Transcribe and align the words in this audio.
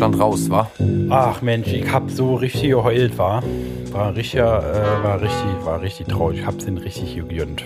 Deutschland 0.00 0.18
raus, 0.18 0.48
wa? 0.48 0.70
Ach 1.10 1.42
Mensch, 1.42 1.68
ich 1.68 1.92
hab 1.92 2.10
so 2.10 2.36
richtig 2.36 2.70
geheult, 2.70 3.18
war. 3.18 3.42
War 3.92 4.16
richtig, 4.16 4.40
äh, 4.40 4.42
war 4.42 5.20
richtig, 5.20 5.44
war 5.62 5.82
richtig 5.82 6.08
traurig. 6.08 6.40
Ich 6.40 6.46
hab's 6.46 6.64
den 6.64 6.78
richtig 6.78 7.16
gegönnt. 7.16 7.64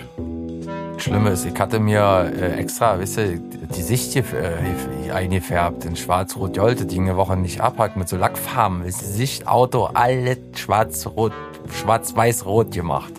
Schlimme 0.97 1.29
ist, 1.29 1.45
ich 1.45 1.57
hatte 1.57 1.79
mir 1.79 2.29
äh, 2.37 2.59
extra, 2.59 2.99
weißt 2.99 3.17
du, 3.17 3.39
die 3.73 3.81
Sicht 3.81 4.17
äh, 4.17 5.11
eingefärbt 5.13 5.85
in 5.85 5.95
schwarz-rot-gold, 5.95 6.91
die 6.91 6.99
eine 6.99 7.15
Woche 7.15 7.37
nicht 7.37 7.61
abhackt 7.61 7.95
mit 7.95 8.09
so 8.09 8.17
Lackfarben. 8.17 8.83
Ist 8.83 8.99
die 8.99 9.05
Sicht, 9.05 9.47
Auto, 9.47 9.85
alles 9.93 10.39
schwarz-rot, 10.57 11.31
schwarz-weiß-rot 11.71 12.71
gemacht. 12.71 13.13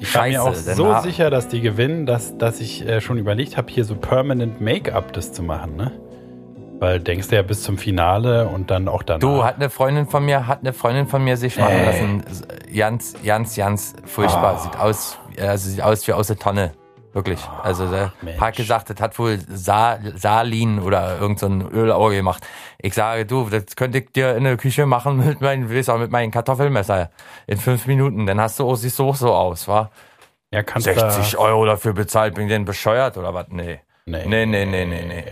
Ich 0.00 0.14
war 0.14 0.26
mir 0.26 0.42
auch 0.42 0.54
so 0.54 0.98
sicher, 1.02 1.30
dass 1.30 1.48
die 1.48 1.62
gewinnen, 1.62 2.04
dass, 2.04 2.36
dass 2.36 2.60
ich 2.60 2.86
äh, 2.86 3.00
schon 3.00 3.16
überlegt 3.16 3.56
habe, 3.56 3.72
hier 3.72 3.86
so 3.86 3.94
Permanent 3.94 4.60
Make-up 4.60 5.14
das 5.14 5.32
zu 5.32 5.42
machen, 5.42 5.76
ne? 5.76 5.92
Weil 6.80 7.00
denkst 7.00 7.28
du 7.28 7.36
ja 7.36 7.42
bis 7.42 7.62
zum 7.62 7.78
Finale 7.78 8.48
und 8.48 8.70
dann 8.70 8.88
auch 8.88 9.02
danach. 9.02 9.20
Du, 9.20 9.44
hat 9.44 9.56
eine 9.56 9.70
Freundin 9.70 10.06
von 10.06 10.24
mir, 10.24 10.46
hat 10.46 10.60
eine 10.60 10.72
Freundin 10.72 11.06
von 11.06 11.22
mir 11.22 11.36
sich 11.36 11.56
machen 11.56 11.84
lassen. 11.84 12.24
Ganz, 12.74 13.14
ganz, 13.24 13.54
ganz 13.56 13.94
furchtbar. 14.04 14.54
Ah. 14.56 14.58
Sieht 14.58 14.76
aus, 14.78 15.18
also 15.40 15.70
sieht 15.70 15.82
aus 15.82 16.06
wie 16.08 16.12
aus 16.12 16.26
der 16.26 16.38
Tonne. 16.38 16.72
Wirklich. 17.12 17.38
Also 17.62 17.86
der 17.88 18.12
Mensch. 18.22 18.40
hat 18.40 18.56
gesagt, 18.56 18.90
das 18.90 19.00
hat 19.00 19.16
wohl 19.20 19.38
Sa 19.48 19.98
Salin 20.16 20.80
oder 20.80 21.18
irgend 21.20 21.38
so 21.38 21.46
Ölauge 21.46 22.16
gemacht. 22.16 22.44
Ich 22.78 22.94
sage, 22.94 23.24
du, 23.24 23.48
das 23.48 23.76
könnte 23.76 23.98
ich 23.98 24.10
dir 24.10 24.34
in 24.34 24.42
der 24.42 24.56
Küche 24.56 24.84
machen 24.84 25.24
mit 25.24 25.40
meinem, 25.40 25.70
weiß 25.72 25.90
auch, 25.90 25.98
mit 25.98 26.10
meinem 26.10 26.32
Kartoffelmesser. 26.32 27.10
In 27.46 27.58
fünf 27.58 27.86
Minuten. 27.86 28.26
Dann 28.26 28.40
hast 28.40 28.58
du, 28.58 28.68
auch- 28.68 28.74
siehst 28.74 28.98
du 28.98 29.08
auch 29.08 29.14
so 29.14 29.32
aus, 29.32 29.68
wa? 29.68 29.90
ja, 30.50 30.64
kannst 30.64 30.86
60 30.86 31.32
da, 31.32 31.38
Euro 31.38 31.64
dafür 31.66 31.92
bezahlt, 31.92 32.34
bin 32.34 32.44
ich 32.44 32.50
denn 32.50 32.64
bescheuert 32.64 33.16
oder 33.16 33.32
was? 33.32 33.46
Nee. 33.48 33.80
Nee. 34.06 34.24
Nee, 34.26 34.46
nee, 34.46 34.66
nee, 34.66 34.84
nee, 34.84 35.04
nee. 35.06 35.24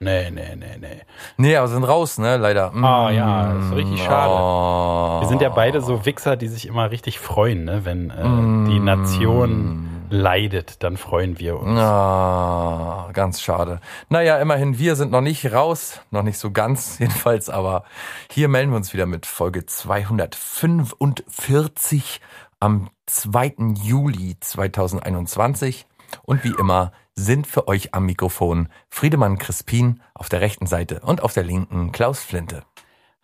Nee, 0.00 0.30
nee, 0.30 0.56
nee, 0.56 0.76
nee. 0.78 1.02
Nee, 1.36 1.56
aber 1.56 1.68
sind 1.68 1.84
raus, 1.84 2.18
ne, 2.18 2.36
leider. 2.36 2.74
Ah, 2.74 3.10
ja, 3.10 3.54
das 3.54 3.66
ist 3.66 3.74
richtig 3.74 4.02
schade. 4.02 4.34
Oh. 4.34 5.20
Wir 5.20 5.28
sind 5.28 5.40
ja 5.40 5.48
beide 5.48 5.80
so 5.80 6.04
Wichser, 6.04 6.36
die 6.36 6.48
sich 6.48 6.66
immer 6.66 6.90
richtig 6.90 7.20
freuen, 7.20 7.64
ne? 7.64 7.84
Wenn 7.84 8.10
äh, 8.10 8.70
die 8.70 8.80
Nation 8.80 9.94
leidet, 10.10 10.82
dann 10.82 10.96
freuen 10.96 11.38
wir 11.38 11.56
uns. 11.58 11.78
Ah, 11.78 13.08
ganz 13.12 13.40
schade. 13.40 13.80
Naja, 14.08 14.38
immerhin, 14.38 14.78
wir 14.78 14.96
sind 14.96 15.12
noch 15.12 15.20
nicht 15.20 15.52
raus, 15.52 16.00
noch 16.10 16.22
nicht 16.22 16.38
so 16.38 16.50
ganz 16.50 16.98
jedenfalls, 16.98 17.48
aber 17.48 17.84
hier 18.30 18.48
melden 18.48 18.72
wir 18.72 18.76
uns 18.76 18.92
wieder 18.92 19.06
mit 19.06 19.26
Folge 19.26 19.64
245 19.64 22.20
am 22.60 22.90
2. 23.06 23.54
Juli 23.82 24.36
2021. 24.40 25.86
Und 26.22 26.44
wie 26.44 26.54
immer 26.58 26.92
sind 27.16 27.46
für 27.46 27.68
euch 27.68 27.94
am 27.94 28.06
Mikrofon 28.06 28.68
Friedemann 28.88 29.38
Crispin 29.38 30.00
auf 30.14 30.28
der 30.28 30.40
rechten 30.40 30.66
Seite 30.66 31.00
und 31.00 31.22
auf 31.22 31.32
der 31.32 31.44
linken 31.44 31.92
Klaus 31.92 32.20
Flinte. 32.20 32.64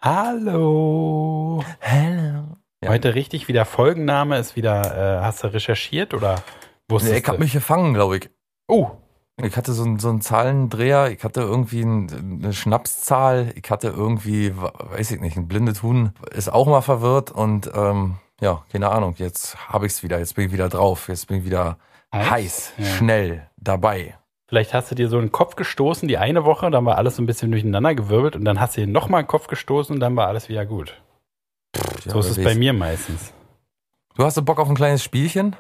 Hallo. 0.00 1.62
Hello. 1.80 2.56
Ja. 2.82 2.88
Heute 2.90 3.14
richtig 3.14 3.48
wieder 3.48 3.64
Folgenname 3.66 4.38
ist 4.38 4.56
wieder, 4.56 5.18
äh, 5.18 5.22
hast 5.22 5.42
du 5.44 5.48
recherchiert 5.48 6.14
oder 6.14 6.42
wusstest 6.88 7.12
Nee, 7.12 7.18
ich 7.20 7.26
hab 7.28 7.34
du? 7.36 7.40
mich 7.42 7.52
gefangen, 7.52 7.92
glaube 7.94 8.16
ich. 8.18 8.30
Oh, 8.68 8.90
Ich 9.42 9.56
hatte 9.56 9.72
so, 9.72 9.84
einen- 9.84 9.98
so 9.98 10.10
einen 10.10 10.20
Zahlendreher, 10.20 11.10
ich 11.10 11.24
hatte 11.24 11.40
irgendwie 11.40 11.80
ein- 11.82 12.40
eine 12.42 12.52
Schnapszahl, 12.52 13.52
ich 13.54 13.70
hatte 13.70 13.88
irgendwie, 13.88 14.54
weiß 14.54 15.12
ich 15.12 15.20
nicht, 15.20 15.36
ein 15.38 15.48
blindes 15.48 15.82
Huhn 15.82 16.12
ist 16.30 16.52
auch 16.52 16.66
mal 16.66 16.82
verwirrt 16.82 17.30
und 17.30 17.70
ähm, 17.74 18.16
ja, 18.42 18.64
keine 18.70 18.90
Ahnung, 18.90 19.14
jetzt 19.16 19.56
habe 19.68 19.86
ich 19.86 19.92
es 19.92 20.02
wieder, 20.02 20.18
jetzt 20.18 20.34
bin 20.34 20.46
ich 20.46 20.52
wieder 20.52 20.68
drauf, 20.68 21.08
jetzt 21.08 21.26
bin 21.28 21.38
ich 21.38 21.44
wieder 21.46 21.78
Heiß? 22.14 22.28
heiß, 22.30 22.72
Ja. 22.76 22.84
schnell 22.84 23.49
dabei. 23.60 24.16
vielleicht 24.48 24.74
hast 24.74 24.90
du 24.90 24.94
dir 24.96 25.08
so 25.08 25.18
einen 25.18 25.30
Kopf 25.32 25.54
gestoßen 25.56 26.08
die 26.08 26.18
eine 26.18 26.44
Woche, 26.44 26.70
dann 26.70 26.84
war 26.84 26.96
alles 26.98 27.16
so 27.16 27.22
ein 27.22 27.26
bisschen 27.26 27.50
durcheinander 27.52 27.94
gewirbelt 27.94 28.34
und 28.36 28.44
dann 28.44 28.58
hast 28.60 28.76
du 28.76 28.80
dir 28.80 28.86
nochmal 28.88 29.20
einen 29.20 29.28
Kopf 29.28 29.46
gestoßen 29.46 29.94
und 29.94 30.00
dann 30.00 30.16
war 30.16 30.26
alles 30.28 30.48
wieder 30.48 30.66
gut. 30.66 31.00
Ja, 32.04 32.12
so 32.12 32.18
ist 32.20 32.36
wer 32.36 32.46
es 32.46 32.52
bei 32.52 32.58
mir 32.58 32.72
meistens. 32.72 33.32
Du 34.16 34.24
hast 34.24 34.34
so 34.34 34.42
Bock 34.42 34.58
auf 34.58 34.68
ein 34.68 34.74
kleines 34.74 35.04
Spielchen? 35.04 35.54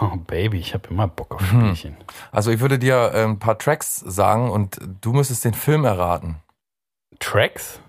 Oh 0.00 0.16
Baby, 0.26 0.58
ich 0.58 0.74
habe 0.74 0.88
immer 0.90 1.06
Bock 1.08 1.36
auf 1.36 1.52
Mhm. 1.52 1.60
Spielchen. 1.76 1.96
Also 2.30 2.50
ich 2.50 2.60
würde 2.60 2.78
dir 2.78 3.12
ein 3.14 3.38
paar 3.38 3.58
Tracks 3.58 3.96
sagen 3.96 4.50
und 4.50 4.78
du 5.00 5.12
müsstest 5.12 5.44
den 5.44 5.54
Film 5.54 5.84
erraten. 5.84 6.36
Tracks? 7.20 7.80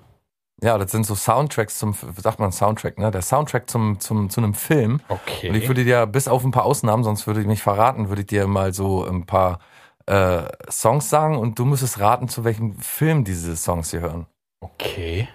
Ja, 0.63 0.78
das 0.78 0.91
sind 0.91 1.06
so 1.06 1.13
Soundtracks 1.13 1.78
zum, 1.78 1.94
sagt 2.16 2.40
man 2.40 2.53
Soundtrack, 2.53 2.97
ne? 2.97 3.12
Der 3.12 3.22
Soundtrack 3.22 3.69
zum, 3.69 4.00
zum, 4.00 4.29
zu 4.29 4.40
einem 4.40 4.53
Film. 4.53 5.01
Okay. 5.09 5.50
Und 5.50 5.56
ich 5.56 5.68
würde 5.68 5.84
dir, 5.84 6.06
bis 6.07 6.29
auf 6.29 6.46
ein 6.46 6.51
paar 6.51 6.63
Ausnahmen, 6.63 7.03
sonst 7.03 7.28
würde 7.28 7.41
ich 7.41 7.47
mich 7.47 7.62
verraten, 7.62 8.07
würde 8.07 8.22
ich 8.22 8.28
dir 8.28 8.47
mal 8.47 8.74
so 8.74 9.06
ein 9.06 9.25
paar 9.25 9.59
äh, 10.06 10.44
Songs 10.72 11.09
sagen 11.09 11.38
und 11.38 11.59
du 11.59 11.66
müsstest 11.66 12.00
raten, 12.00 12.29
zu 12.29 12.46
welchem 12.46 12.79
Film 12.79 13.25
diese 13.25 13.57
Songs 13.57 13.91
hier 13.91 14.00
hören. 14.00 14.25
okay. 14.62 15.28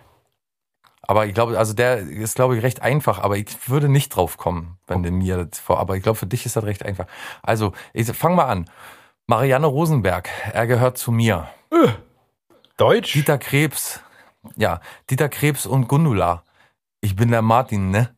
Aber 1.02 1.24
ich 1.24 1.32
glaube, 1.32 1.58
also 1.58 1.72
der 1.72 1.98
ist, 2.00 2.34
glaube 2.34 2.56
ich, 2.56 2.62
recht 2.62 2.82
einfach, 2.82 3.18
aber 3.18 3.38
ich 3.38 3.70
würde 3.70 3.88
nicht 3.88 4.10
drauf 4.10 4.36
kommen, 4.36 4.76
wenn 4.86 5.02
du 5.02 5.10
mir 5.10 5.46
das 5.46 5.58
vor. 5.58 5.78
Aber 5.78 5.96
ich 5.96 6.02
glaube, 6.02 6.18
für 6.18 6.26
dich 6.26 6.44
ist 6.44 6.54
das 6.54 6.64
recht 6.64 6.84
einfach. 6.84 7.06
Also, 7.42 7.72
ich 7.94 8.06
fang 8.12 8.34
mal 8.34 8.44
an. 8.44 8.68
Marianne 9.26 9.66
Rosenberg, 9.66 10.28
er 10.52 10.66
gehört 10.66 10.98
zu 10.98 11.10
mir. 11.10 11.48
Deutsch? 12.76 13.14
Dieter 13.14 13.38
Krebs, 13.38 14.02
ja, 14.56 14.81
Dieter 15.10 15.28
Krebs 15.28 15.66
und 15.66 15.88
Gundula. 15.88 16.44
Ich 17.00 17.14
bin 17.16 17.31
der 17.31 17.42
Martin, 17.42 17.91
ne? 17.91 18.14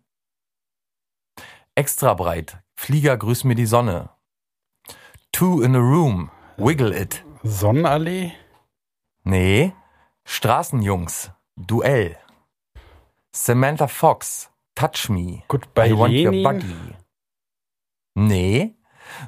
Extra 1.74 2.14
breit, 2.14 2.58
Flieger 2.74 3.16
grüß 3.16 3.44
mir 3.44 3.54
die 3.54 3.66
Sonne. 3.66 4.10
Two 5.32 5.62
in 5.62 5.74
a 5.76 5.78
room, 5.78 6.30
wiggle 6.56 6.94
it. 6.96 7.24
Sonnenallee? 7.42 8.32
Nee, 9.24 9.72
Straßenjungs, 10.24 11.30
Duell. 11.56 12.16
Samantha 13.32 13.86
Fox, 13.86 14.50
touch 14.74 15.08
me. 15.08 15.42
Goodbye 15.48 15.90
I 15.90 15.92
want 15.92 16.12
your 16.14 16.32
Lenin? 16.32 16.42
buggy. 16.42 16.94
Nee, 18.14 18.74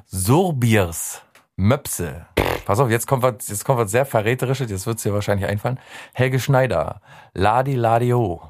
Sorbiers, 0.07 1.21
Möpse. 1.55 2.25
Pass 2.65 2.79
auf, 2.79 2.89
jetzt 2.89 3.07
kommt 3.07 3.23
was, 3.23 3.47
jetzt 3.47 3.65
kommt 3.65 3.79
was 3.79 3.91
sehr 3.91 4.05
verräterisches, 4.05 4.69
jetzt 4.71 4.87
wird's 4.87 5.03
dir 5.03 5.13
wahrscheinlich 5.13 5.47
einfallen. 5.47 5.79
Helge 6.13 6.39
Schneider, 6.39 7.01
Ladi 7.33 7.75
Ladio. 7.75 8.41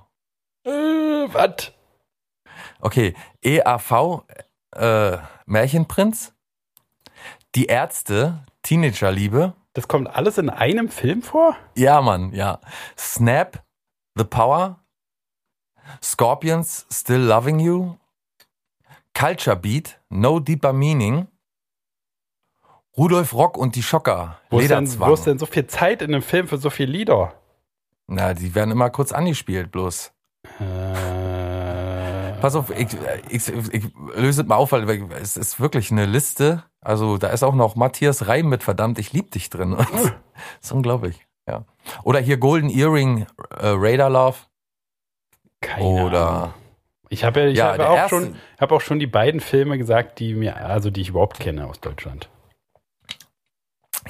Äh, 0.65 0.69
was? 0.69 1.71
Okay, 2.79 3.15
EAV, 3.41 4.23
äh, 4.75 5.17
Märchenprinz. 5.45 6.33
Die 7.55 7.65
Ärzte, 7.65 8.43
Teenagerliebe. 8.63 9.53
Das 9.73 9.87
kommt 9.87 10.07
alles 10.07 10.37
in 10.37 10.49
einem 10.49 10.89
Film 10.89 11.21
vor? 11.21 11.55
Ja, 11.75 12.01
Mann, 12.01 12.31
ja. 12.33 12.59
Snap, 12.97 13.63
The 14.15 14.23
Power. 14.23 14.79
Scorpions, 16.01 16.85
Still 16.91 17.21
Loving 17.21 17.59
You. 17.59 17.97
Culture 19.13 19.55
Beat, 19.55 19.99
No 20.09 20.39
Deeper 20.39 20.73
Meaning. 20.73 21.27
Rudolf 22.97 23.33
Rock 23.33 23.57
und 23.57 23.75
die 23.75 23.83
Schocker, 23.83 24.39
Wo 24.49 24.59
ist, 24.59 24.69
denn, 24.69 24.99
wo 24.99 25.13
ist 25.13 25.25
denn 25.25 25.39
so 25.39 25.45
viel 25.45 25.65
Zeit 25.67 26.01
in 26.01 26.13
einem 26.13 26.21
Film 26.21 26.47
für 26.47 26.57
so 26.57 26.69
viele 26.69 26.91
Lieder? 26.91 27.33
Na, 28.07 28.33
die 28.33 28.53
werden 28.53 28.71
immer 28.71 28.89
kurz 28.89 29.11
angespielt, 29.11 29.71
bloß. 29.71 30.11
Äh, 30.59 32.33
Pass 32.41 32.55
auf, 32.55 32.69
ich, 32.77 32.87
ich, 33.29 33.47
ich 33.73 33.85
löse 34.15 34.41
es 34.41 34.47
mal 34.47 34.55
auf, 34.57 34.73
weil 34.73 35.09
es 35.21 35.37
ist 35.37 35.59
wirklich 35.61 35.91
eine 35.91 36.05
Liste. 36.05 36.63
Also 36.81 37.17
da 37.17 37.29
ist 37.29 37.41
auch 37.43 37.55
noch 37.55 37.75
Matthias 37.75 38.27
Reim 38.27 38.49
mit 38.49 38.61
verdammt, 38.63 38.99
ich 38.99 39.13
lieb 39.13 39.31
dich 39.31 39.49
drin. 39.49 39.75
das 39.77 40.11
ist 40.61 40.71
unglaublich. 40.73 41.25
Ja. 41.47 41.63
Oder 42.03 42.19
hier 42.19 42.37
Golden 42.37 42.69
Earring, 42.69 43.21
äh, 43.57 43.67
Radar 43.67 44.09
Love. 44.09 44.37
keine 45.61 45.85
Ahnung. 45.85 46.03
Oder 46.05 46.53
Ich 47.09 47.23
habe 47.23 47.39
ja, 47.41 47.47
ich 47.47 47.57
Ja, 47.57 47.77
der 47.77 47.89
auch 47.89 47.95
erste- 47.95 48.09
schon, 48.15 48.35
habe 48.59 48.75
auch 48.75 48.81
schon 48.81 48.99
die 48.99 49.07
beiden 49.07 49.39
Filme 49.39 49.77
gesagt, 49.77 50.19
die 50.19 50.33
mir, 50.35 50.57
also 50.57 50.89
die 50.89 51.01
ich 51.01 51.09
überhaupt 51.09 51.39
kenne 51.39 51.65
aus 51.67 51.79
Deutschland. 51.79 52.29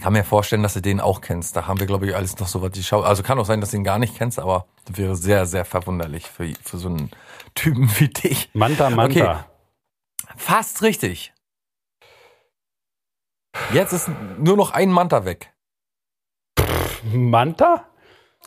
Ich 0.03 0.05
kann 0.05 0.11
mir 0.11 0.25
vorstellen, 0.25 0.63
dass 0.63 0.73
du 0.73 0.81
den 0.81 0.99
auch 0.99 1.21
kennst. 1.21 1.55
Da 1.55 1.65
haben 1.65 1.79
wir, 1.79 1.87
glaube 1.87 2.05
ich, 2.05 2.13
alles 2.13 2.37
noch 2.37 2.49
so 2.49 2.61
was 2.61 2.71
die 2.71 2.83
Schau. 2.83 3.03
Also 3.03 3.23
kann 3.23 3.39
auch 3.39 3.45
sein, 3.45 3.61
dass 3.61 3.71
du 3.71 3.77
ihn 3.77 3.85
gar 3.85 3.99
nicht 3.99 4.17
kennst, 4.17 4.37
aber 4.37 4.67
das 4.83 4.97
wäre 4.97 5.15
sehr, 5.15 5.45
sehr 5.45 5.63
verwunderlich 5.63 6.29
für, 6.29 6.53
für 6.61 6.77
so 6.77 6.89
einen 6.89 7.09
Typen 7.55 7.89
wie 7.99 8.09
dich. 8.09 8.49
Manta 8.53 8.89
Manta. 8.89 9.45
Fast 10.35 10.81
richtig. 10.81 11.33
Jetzt 13.71 13.93
ist 13.93 14.09
nur 14.37 14.57
noch 14.57 14.71
ein 14.71 14.91
Manta 14.91 15.23
weg. 15.23 15.53
Manta? 17.13 17.85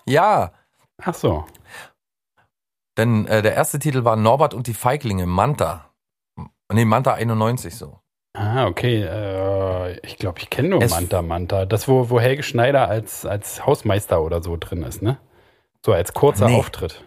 Ja, 0.04 0.52
Ach 0.98 1.14
so. 1.14 1.46
Denn 2.96 3.26
äh, 3.26 3.42
der 3.42 3.54
erste 3.54 3.78
Titel 3.78 4.04
war 4.04 4.16
Norbert 4.16 4.54
und 4.54 4.66
die 4.66 4.74
Feiglinge, 4.74 5.26
Manta. 5.26 5.90
Nee, 6.70 6.84
Manta 6.84 7.14
91 7.14 7.74
so. 7.74 8.00
Ah, 8.36 8.66
okay. 8.66 9.02
Äh, 9.02 9.98
ich 10.06 10.18
glaube, 10.18 10.40
ich 10.40 10.50
kenne 10.50 10.68
nur 10.68 10.82
Es- 10.82 10.90
Manta 10.90 11.22
Manta. 11.22 11.64
Das, 11.64 11.88
wo, 11.88 12.10
wo 12.10 12.20
Helge 12.20 12.42
Schneider 12.42 12.88
als, 12.88 13.24
als 13.24 13.64
Hausmeister 13.64 14.22
oder 14.22 14.42
so 14.42 14.56
drin 14.58 14.82
ist, 14.82 15.00
ne? 15.02 15.18
So 15.84 15.92
als 15.92 16.12
kurzer 16.12 16.46
Nee. 16.46 16.56
Auftritt. 16.58 17.02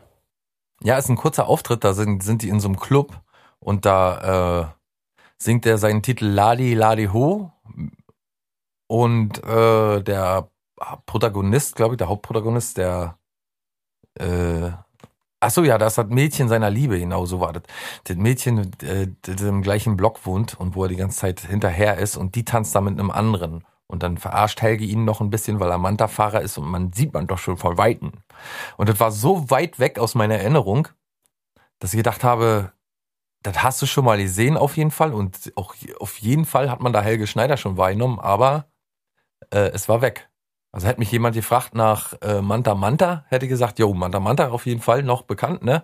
Ja, 0.82 0.98
ist 0.98 1.10
ein 1.10 1.18
kurzer 1.18 1.48
Auftritt, 1.48 1.84
da 1.84 1.94
sind, 1.94 2.24
sind 2.24 2.42
die 2.42 2.50
in 2.50 2.60
so 2.60 2.68
einem 2.70 2.80
Club 2.80 3.20
und 3.60 3.86
da 3.86 4.62
äh, 4.62 4.66
singt 5.38 5.66
er 5.66 5.78
seinen 5.78 6.02
Titel 6.02 6.26
Ladi 6.26 6.74
Ladi 6.74 7.08
Ho 7.08 7.52
und 8.88 9.44
äh, 9.44 10.02
der 10.02 10.50
Protagonist, 11.06 11.76
glaube 11.76 11.96
ich, 11.96 11.98
der 11.98 12.08
Hauptprotagonist, 12.08 12.78
der 12.78 13.18
äh, 14.16 14.72
ach 15.40 15.52
so, 15.52 15.64
ja, 15.64 15.78
das 15.78 15.98
hat 15.98 16.10
Mädchen 16.10 16.50
seiner 16.50 16.70
Liebe, 16.70 17.00
genau 17.00 17.26
so 17.26 17.40
war 17.40 17.54
das. 17.54 17.64
Das 18.06 18.18
Mädchen, 18.18 18.72
äh, 18.82 19.08
das 19.22 19.42
im 19.42 19.62
gleichen 19.62 19.98
Block 19.98 20.26
wohnt 20.26 20.60
und 20.60 20.76
wo 20.76 20.84
er 20.84 20.90
die 20.90 20.96
ganze 20.96 21.20
Zeit 21.20 21.42
hinterher 21.42 21.98
ist 21.98 22.18
und 22.18 22.36
die 22.36 22.46
tanzt 22.46 22.76
da 22.76 22.82
mit 22.82 23.00
einem 23.00 23.12
anderen. 23.12 23.64
Und 23.88 24.04
dann 24.04 24.18
verarscht 24.18 24.62
Helge 24.62 24.86
ihn 24.86 25.04
noch 25.04 25.20
ein 25.20 25.32
bisschen, 25.32 25.60
weil 25.60 25.72
er 25.72 25.80
Manta-Fahrer 25.80 26.42
ist 26.42 26.58
und 26.60 26.68
man 26.70 26.94
sieht 26.94 27.14
man 27.14 27.26
doch 27.26 27.40
schon 27.40 27.58
von 27.58 27.78
Weitem. 27.78 28.12
Und 28.78 28.88
das 28.90 29.00
war 29.00 29.12
so 29.12 29.50
weit 29.50 29.80
weg 29.80 29.98
aus 29.98 30.14
meiner 30.16 30.36
Erinnerung, 30.36 30.88
dass 31.80 31.94
ich 31.94 31.98
gedacht 31.98 32.24
habe, 32.24 32.72
das 33.42 33.64
hast 33.64 33.82
du 33.82 33.86
schon 33.88 34.06
mal 34.06 34.18
gesehen 34.18 34.58
auf 34.58 34.78
jeden 34.78 34.92
Fall 34.92 35.14
und 35.14 35.54
auch 35.56 35.76
auf 36.00 36.18
jeden 36.20 36.46
Fall 36.46 36.70
hat 36.70 36.82
man 36.82 36.94
da 36.94 37.02
Helge 37.02 37.26
Schneider 37.26 37.58
schon 37.58 37.78
wahrgenommen, 37.78 38.20
aber 38.20 38.66
äh, 39.52 39.70
es 39.72 39.90
war 39.90 40.02
weg. 40.02 40.29
Also 40.72 40.88
hätte 40.88 41.00
mich 41.00 41.12
jemand 41.12 41.36
gefragt 41.36 41.74
nach 41.74 42.14
äh, 42.22 42.42
Manta 42.42 42.76
Manta, 42.76 43.26
hätte 43.30 43.48
gesagt, 43.48 43.80
jo, 43.80 43.94
Manta 43.94 44.20
Manta 44.20 44.50
auf 44.50 44.66
jeden 44.66 44.82
Fall 44.82 45.04
noch 45.04 45.24
bekannt, 45.24 45.64
ne? 45.64 45.84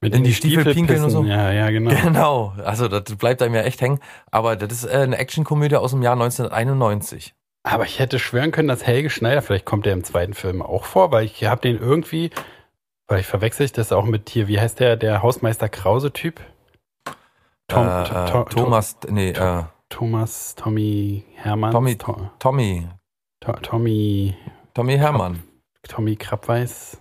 Mit 0.00 0.16
in 0.16 0.24
die 0.24 0.34
Stiefel, 0.34 0.62
Stiefel 0.62 0.74
pinkeln 0.74 1.04
und 1.04 1.10
so. 1.10 1.22
Ja, 1.22 1.52
ja, 1.52 1.70
genau. 1.70 1.90
Genau. 2.02 2.54
Also 2.64 2.88
das 2.88 3.04
bleibt 3.16 3.40
einem 3.40 3.54
ja 3.54 3.62
echt 3.62 3.80
hängen. 3.80 4.00
Aber 4.32 4.56
das 4.56 4.72
ist 4.72 4.84
äh, 4.84 4.96
eine 4.96 5.16
Actionkomödie 5.16 5.76
aus 5.76 5.92
dem 5.92 6.02
Jahr 6.02 6.14
1991. 6.14 7.34
Aber 7.62 7.84
ich 7.84 8.00
hätte 8.00 8.18
schwören 8.18 8.50
können, 8.50 8.66
dass 8.66 8.84
Helge 8.84 9.10
Schneider, 9.10 9.42
vielleicht 9.42 9.64
kommt 9.64 9.86
der 9.86 9.92
im 9.92 10.02
zweiten 10.02 10.34
Film 10.34 10.60
auch 10.60 10.84
vor, 10.84 11.12
weil 11.12 11.24
ich 11.24 11.44
habe 11.44 11.60
den 11.60 11.78
irgendwie, 11.78 12.30
weil 13.06 13.20
ich 13.20 13.26
verwechsel 13.26 13.64
ich 13.64 13.72
das 13.72 13.92
auch 13.92 14.04
mit 14.04 14.28
hier, 14.28 14.48
wie 14.48 14.60
heißt 14.60 14.80
der, 14.80 14.96
der 14.96 15.22
Hausmeister 15.22 15.68
Krause-Typ? 15.68 16.40
Tom, 17.68 17.86
äh, 17.86 18.04
to, 18.04 18.42
to, 18.42 18.44
Thomas, 18.44 18.96
nee, 19.08 19.30
äh, 19.30 19.62
Thomas, 19.88 20.56
Tommy 20.56 21.24
Hermann. 21.36 21.70
Tommy, 21.70 21.96
to, 21.96 22.30
Tommy. 22.40 22.88
Tommy. 23.62 24.36
Tommy 24.74 24.96
Hermann. 24.96 25.42
Tommy 25.88 26.16
Krabweis. 26.16 26.98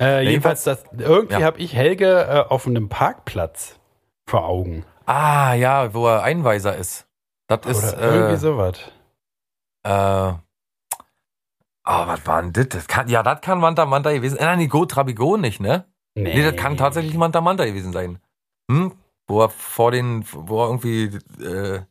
Äh, 0.00 0.28
jedenfalls, 0.28 0.64
das, 0.64 0.84
irgendwie 0.96 1.40
ja. 1.40 1.42
habe 1.42 1.58
ich 1.58 1.74
Helge 1.74 2.26
äh, 2.28 2.44
auf 2.48 2.66
einem 2.66 2.88
Parkplatz 2.88 3.80
vor 4.28 4.44
Augen. 4.44 4.84
Ah, 5.06 5.54
ja, 5.54 5.92
wo 5.94 6.06
er 6.06 6.22
Einweiser 6.22 6.76
ist. 6.76 7.08
Das 7.48 7.60
Oder 7.60 7.70
ist. 7.70 7.92
Irgendwie 7.94 8.34
äh, 8.34 8.36
sowas. 8.36 8.78
Äh. 9.82 10.32
Oh, 11.90 12.06
was 12.06 12.26
war 12.26 12.42
denn 12.42 12.52
das? 12.52 12.68
das 12.68 12.86
kann, 12.86 13.08
ja, 13.08 13.22
das 13.22 13.40
kann 13.40 13.58
Manta 13.58 13.86
Manta 13.86 14.12
gewesen 14.12 14.36
sein. 14.36 14.46
Äh, 14.46 14.56
nein, 14.56 14.68
Go 14.68 14.84
Trabigo 14.84 15.38
nicht, 15.38 15.58
ne? 15.58 15.86
Nee. 16.14 16.34
nee, 16.34 16.42
das 16.42 16.56
kann 16.56 16.76
tatsächlich 16.76 17.14
Manta 17.14 17.40
Manta 17.40 17.64
gewesen 17.64 17.92
sein. 17.92 18.18
Hm? 18.70 18.92
Wo 19.26 19.40
er 19.40 19.48
vor 19.48 19.90
den, 19.90 20.24
wo 20.30 20.62
er 20.62 20.66
irgendwie 20.66 21.04
äh, 21.42 21.82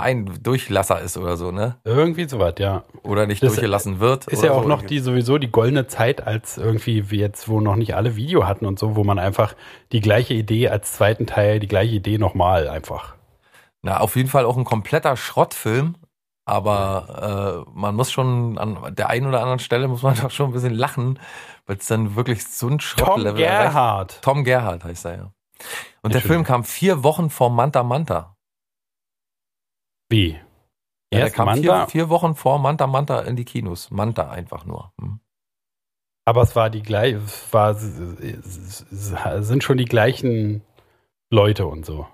ein 0.00 0.42
Durchlasser 0.42 1.00
ist 1.00 1.16
oder 1.18 1.36
so, 1.36 1.50
ne? 1.50 1.76
Irgendwie 1.84 2.26
sowas, 2.28 2.54
ja. 2.58 2.84
Oder 3.02 3.26
nicht 3.26 3.42
das 3.42 3.50
durchgelassen 3.50 4.00
wird. 4.00 4.26
Ist 4.28 4.42
ja 4.42 4.52
auch 4.52 4.62
so. 4.62 4.68
noch 4.68 4.82
die 4.82 5.00
sowieso 5.00 5.38
die 5.38 5.50
goldene 5.50 5.86
Zeit, 5.86 6.26
als 6.26 6.56
irgendwie 6.56 7.10
wie 7.10 7.18
jetzt, 7.18 7.48
wo 7.48 7.60
noch 7.60 7.76
nicht 7.76 7.94
alle 7.94 8.16
Video 8.16 8.46
hatten 8.46 8.64
und 8.64 8.78
so, 8.78 8.96
wo 8.96 9.04
man 9.04 9.18
einfach 9.18 9.54
die 9.92 10.00
gleiche 10.00 10.34
Idee 10.34 10.68
als 10.68 10.92
zweiten 10.92 11.26
Teil, 11.26 11.60
die 11.60 11.68
gleiche 11.68 11.94
Idee 11.94 12.16
nochmal 12.16 12.68
einfach. 12.68 13.14
Na, 13.82 13.98
auf 14.00 14.16
jeden 14.16 14.28
Fall 14.28 14.44
auch 14.46 14.56
ein 14.56 14.64
kompletter 14.64 15.16
Schrottfilm, 15.16 15.96
aber 16.44 17.64
äh, 17.66 17.70
man 17.74 17.94
muss 17.94 18.10
schon 18.10 18.58
an 18.58 18.94
der 18.94 19.10
einen 19.10 19.26
oder 19.26 19.40
anderen 19.40 19.58
Stelle 19.58 19.88
muss 19.88 20.02
man 20.02 20.14
doch 20.22 20.30
schon 20.30 20.50
ein 20.50 20.52
bisschen 20.52 20.74
lachen, 20.74 21.18
weil 21.66 21.76
es 21.76 21.86
dann 21.86 22.16
wirklich 22.16 22.46
so 22.46 22.68
ein 22.68 22.80
Schrottlevel 22.80 23.32
Tom 23.32 23.36
Gerhardt. 23.36 24.22
Tom 24.22 24.44
Gerhardt 24.44 24.84
heißt 24.84 25.04
er 25.06 25.16
ja. 25.16 25.32
Und 26.02 26.14
der 26.14 26.20
Film 26.20 26.42
kam 26.42 26.64
vier 26.64 27.04
Wochen 27.04 27.30
vor 27.30 27.50
Manta 27.50 27.82
Manta. 27.84 28.31
Wie? 30.12 30.38
Ja, 31.12 31.20
der 31.20 31.30
kam? 31.30 31.54
Vier, 31.56 31.86
vier, 31.88 32.08
Wochen 32.10 32.34
vor 32.34 32.58
Manta 32.58 32.86
Manta 32.86 33.20
in 33.20 33.34
die 33.34 33.44
Kinos. 33.44 33.90
Manta 33.90 34.30
einfach 34.30 34.66
nur. 34.66 34.92
Hm. 35.00 35.20
Aber 36.24 36.42
es 36.42 36.54
war 36.54 36.70
die 36.70 36.82
gleiche, 36.82 37.16
es 37.16 37.52
war, 37.52 37.70
es 37.70 39.48
sind 39.48 39.64
schon 39.64 39.78
die 39.78 39.86
gleichen 39.86 40.62
Leute 41.30 41.66
und 41.66 41.84
so. 41.84 42.06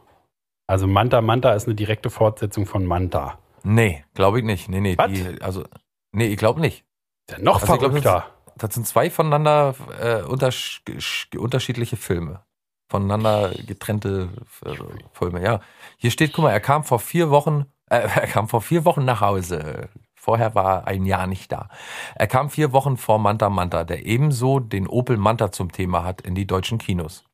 Also 0.66 0.86
Manta 0.86 1.20
Manta 1.20 1.52
ist 1.52 1.66
eine 1.66 1.74
direkte 1.74 2.08
Fortsetzung 2.08 2.66
von 2.66 2.86
Manta. 2.86 3.38
Nee, 3.64 4.04
glaube 4.14 4.38
ich 4.38 4.44
nicht. 4.44 4.68
Nee, 4.68 4.80
nee, 4.80 4.96
die, 4.96 5.42
also, 5.42 5.64
nee, 6.12 6.28
ich 6.28 6.38
glaube 6.38 6.60
nicht. 6.60 6.84
Ja 7.28 7.38
noch 7.38 7.60
also 7.60 7.66
verrückter. 7.66 8.00
Glaub, 8.00 8.56
das, 8.56 8.74
sind 8.74 8.86
zwei 8.86 9.10
voneinander 9.10 9.74
äh, 10.00 10.22
untersch 10.22 10.82
unterschiedliche 11.36 11.96
Filme. 11.96 12.44
Voneinander 12.88 13.50
getrennte 13.66 14.30
äh, 14.64 14.74
Filme, 15.12 15.42
ja. 15.42 15.60
Hier 15.98 16.10
steht, 16.10 16.32
guck 16.32 16.44
mal, 16.44 16.52
er 16.52 16.60
kam 16.60 16.84
vor 16.84 17.00
vier 17.00 17.30
Wochen, 17.30 17.66
er 17.90 18.26
kam 18.26 18.48
vor 18.48 18.62
vier 18.62 18.84
Wochen 18.84 19.04
nach 19.04 19.20
Hause. 19.20 19.88
Vorher 20.14 20.54
war 20.54 20.86
ein 20.86 21.06
Jahr 21.06 21.26
nicht 21.26 21.50
da. 21.52 21.68
Er 22.14 22.26
kam 22.26 22.50
vier 22.50 22.72
Wochen 22.72 22.96
vor 22.96 23.18
Manta 23.18 23.48
Manta, 23.48 23.84
der 23.84 24.04
ebenso 24.04 24.60
den 24.60 24.86
Opel 24.86 25.16
Manta 25.16 25.52
zum 25.52 25.72
Thema 25.72 26.04
hat 26.04 26.20
in 26.20 26.34
die 26.34 26.46
deutschen 26.46 26.78
Kinos. 26.78 27.24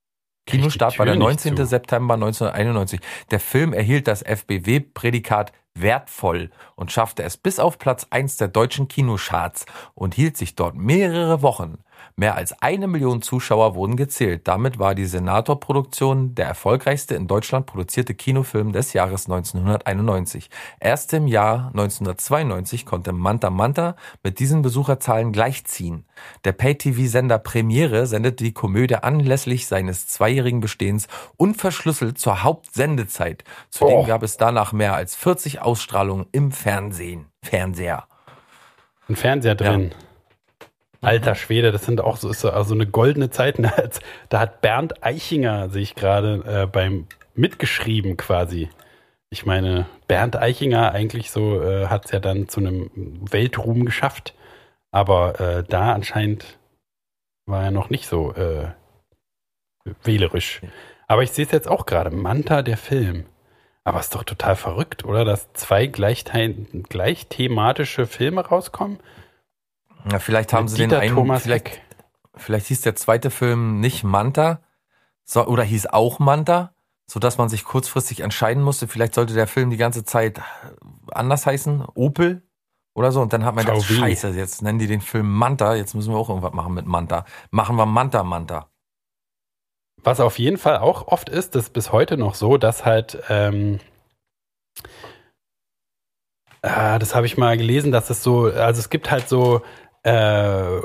Kinostart 0.46 0.98
war 0.98 1.06
der 1.06 1.16
19. 1.16 1.56
September 1.64 2.14
1991. 2.14 3.00
Der 3.30 3.40
Film 3.40 3.72
erhielt 3.72 4.06
das 4.06 4.22
FBW-Prädikat 4.22 5.52
wertvoll 5.74 6.50
und 6.76 6.92
schaffte 6.92 7.22
es 7.22 7.36
bis 7.36 7.58
auf 7.58 7.78
Platz 7.78 8.06
1 8.10 8.36
der 8.36 8.48
deutschen 8.48 8.86
Kinocharts 8.88 9.66
und 9.94 10.14
hielt 10.14 10.36
sich 10.36 10.54
dort 10.54 10.76
mehrere 10.76 11.42
Wochen. 11.42 11.78
Mehr 12.16 12.36
als 12.36 12.62
eine 12.62 12.86
Million 12.86 13.22
Zuschauer 13.22 13.74
wurden 13.74 13.96
gezählt. 13.96 14.46
Damit 14.46 14.78
war 14.78 14.94
die 14.94 15.04
Senator-Produktion 15.04 16.36
der 16.36 16.46
erfolgreichste 16.46 17.16
in 17.16 17.26
Deutschland 17.26 17.66
produzierte 17.66 18.14
Kinofilm 18.14 18.72
des 18.72 18.92
Jahres 18.92 19.28
1991. 19.28 20.48
Erst 20.78 21.12
im 21.12 21.26
Jahr 21.26 21.70
1992 21.72 22.86
konnte 22.86 23.12
Manta 23.12 23.50
Manta 23.50 23.96
mit 24.22 24.38
diesen 24.38 24.62
Besucherzahlen 24.62 25.32
gleichziehen. 25.32 26.04
Der 26.44 26.52
Pay-TV-Sender 26.52 27.38
Premiere 27.38 28.06
sendete 28.06 28.44
die 28.44 28.54
Komödie 28.54 28.94
anlässlich 28.94 29.66
seines 29.66 30.06
zweijährigen 30.06 30.60
Bestehens 30.60 31.08
unverschlüsselt 31.36 32.18
zur 32.18 32.44
Hauptsendezeit. 32.44 33.42
Zudem 33.70 33.98
oh. 33.98 34.04
gab 34.04 34.22
es 34.22 34.36
danach 34.36 34.72
mehr 34.72 34.94
als 34.94 35.16
40 35.16 35.62
Ausstrahlungen 35.62 36.26
im 36.30 36.52
Fernsehen. 36.52 37.26
Fernseher. 37.42 38.06
Ein 39.08 39.16
Fernseher 39.16 39.56
drin. 39.56 39.90
Ja. 39.90 40.13
Alter 41.04 41.34
Schwede, 41.34 41.72
das 41.72 41.84
sind 41.84 42.00
auch 42.00 42.16
so, 42.16 42.30
ist 42.30 42.40
so 42.40 42.50
also 42.50 42.74
eine 42.74 42.86
goldene 42.86 43.30
Zeit. 43.30 43.58
Da 44.28 44.40
hat 44.40 44.60
Bernd 44.60 45.04
Eichinger, 45.04 45.68
sehe 45.70 45.82
ich 45.82 45.94
gerade, 45.94 46.62
äh, 46.62 46.66
beim 46.66 47.06
mitgeschrieben 47.34 48.16
quasi. 48.16 48.68
Ich 49.30 49.46
meine, 49.46 49.86
Bernd 50.06 50.36
Eichinger 50.36 50.92
eigentlich 50.92 51.30
so 51.30 51.62
äh, 51.62 51.86
hat 51.86 52.06
es 52.06 52.10
ja 52.12 52.20
dann 52.20 52.48
zu 52.48 52.60
einem 52.60 52.90
Weltruhm 53.30 53.84
geschafft. 53.84 54.34
Aber 54.90 55.40
äh, 55.40 55.64
da 55.64 55.92
anscheinend 55.92 56.58
war 57.46 57.64
er 57.64 57.70
noch 57.70 57.90
nicht 57.90 58.06
so 58.06 58.32
äh, 58.34 58.68
wählerisch. 60.02 60.60
Aber 61.08 61.22
ich 61.22 61.32
sehe 61.32 61.44
es 61.44 61.50
jetzt 61.50 61.68
auch 61.68 61.86
gerade. 61.86 62.10
Manta, 62.10 62.62
der 62.62 62.76
Film. 62.76 63.26
Aber 63.84 64.00
ist 64.00 64.14
doch 64.14 64.24
total 64.24 64.56
verrückt, 64.56 65.04
oder? 65.04 65.24
Dass 65.24 65.52
zwei 65.52 65.86
gleich, 65.86 66.24
gleich 66.88 67.26
thematische 67.26 68.06
Filme 68.06 68.46
rauskommen. 68.46 68.98
Ja, 70.10 70.18
vielleicht 70.18 70.52
haben 70.52 70.68
sie 70.68 70.76
Dieter 70.76 70.96
den 70.96 71.00
einen, 71.00 71.14
Thomas 71.14 71.42
vielleicht, 71.42 71.80
vielleicht 72.34 72.66
hieß 72.66 72.82
der 72.82 72.96
zweite 72.96 73.30
Film 73.30 73.80
nicht 73.80 74.04
Manta, 74.04 74.60
so, 75.24 75.46
oder 75.46 75.62
hieß 75.62 75.86
auch 75.86 76.18
Manta, 76.18 76.74
so 77.06 77.20
dass 77.20 77.38
man 77.38 77.48
sich 77.48 77.64
kurzfristig 77.64 78.20
entscheiden 78.20 78.62
musste. 78.62 78.88
Vielleicht 78.88 79.14
sollte 79.14 79.34
der 79.34 79.46
Film 79.46 79.70
die 79.70 79.76
ganze 79.76 80.04
Zeit 80.04 80.40
anders 81.10 81.46
heißen, 81.46 81.84
Opel 81.94 82.42
oder 82.94 83.12
so. 83.12 83.20
Und 83.20 83.32
dann 83.32 83.44
hat 83.44 83.54
man 83.54 83.64
gedacht, 83.64 83.82
scheiße, 83.84 84.30
jetzt 84.30 84.62
nennen 84.62 84.78
die 84.78 84.86
den 84.86 85.00
Film 85.00 85.30
Manta, 85.30 85.74
jetzt 85.74 85.94
müssen 85.94 86.12
wir 86.12 86.18
auch 86.18 86.28
irgendwas 86.28 86.52
machen 86.52 86.74
mit 86.74 86.86
Manta. 86.86 87.24
Machen 87.50 87.76
wir 87.76 87.86
Manta 87.86 88.22
Manta. 88.24 88.68
Was 90.02 90.20
auf 90.20 90.38
jeden 90.38 90.58
Fall 90.58 90.78
auch 90.78 91.08
oft 91.08 91.28
ist, 91.28 91.54
das 91.54 91.64
ist 91.64 91.72
bis 91.72 91.90
heute 91.90 92.16
noch 92.18 92.34
so, 92.34 92.58
dass 92.58 92.84
halt, 92.84 93.22
ähm, 93.30 93.80
äh, 96.60 96.98
das 96.98 97.14
habe 97.14 97.24
ich 97.24 97.38
mal 97.38 97.56
gelesen, 97.56 97.90
dass 97.90 98.10
es 98.10 98.22
so, 98.22 98.44
also 98.44 98.80
es 98.80 98.90
gibt 98.90 99.10
halt 99.10 99.28
so 99.28 99.62
äh, 100.04 100.80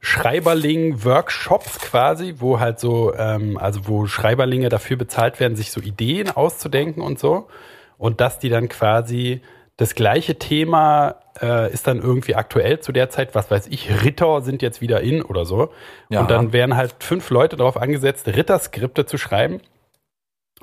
Schreiberling-Workshops 0.00 1.78
quasi, 1.78 2.34
wo 2.38 2.60
halt 2.60 2.78
so, 2.80 3.14
ähm, 3.14 3.56
also 3.56 3.86
wo 3.86 4.06
Schreiberlinge 4.06 4.68
dafür 4.68 4.96
bezahlt 4.96 5.40
werden, 5.40 5.56
sich 5.56 5.70
so 5.70 5.80
Ideen 5.80 6.30
auszudenken 6.30 7.02
und 7.02 7.18
so. 7.18 7.48
Und 7.96 8.20
dass 8.20 8.38
die 8.38 8.48
dann 8.48 8.68
quasi 8.68 9.42
das 9.76 9.94
gleiche 9.94 10.38
Thema 10.38 11.16
äh, 11.40 11.72
ist 11.72 11.86
dann 11.86 12.02
irgendwie 12.02 12.34
aktuell 12.34 12.80
zu 12.80 12.92
der 12.92 13.08
Zeit, 13.10 13.34
was 13.34 13.50
weiß 13.50 13.68
ich, 13.68 14.04
Ritter 14.04 14.42
sind 14.42 14.60
jetzt 14.60 14.80
wieder 14.80 15.00
in 15.00 15.22
oder 15.22 15.44
so. 15.44 15.70
Ja. 16.08 16.20
Und 16.20 16.30
dann 16.30 16.52
werden 16.52 16.76
halt 16.76 16.96
fünf 16.98 17.30
Leute 17.30 17.56
darauf 17.56 17.76
angesetzt, 17.76 18.26
Ritterskripte 18.26 19.06
zu 19.06 19.16
schreiben. 19.16 19.60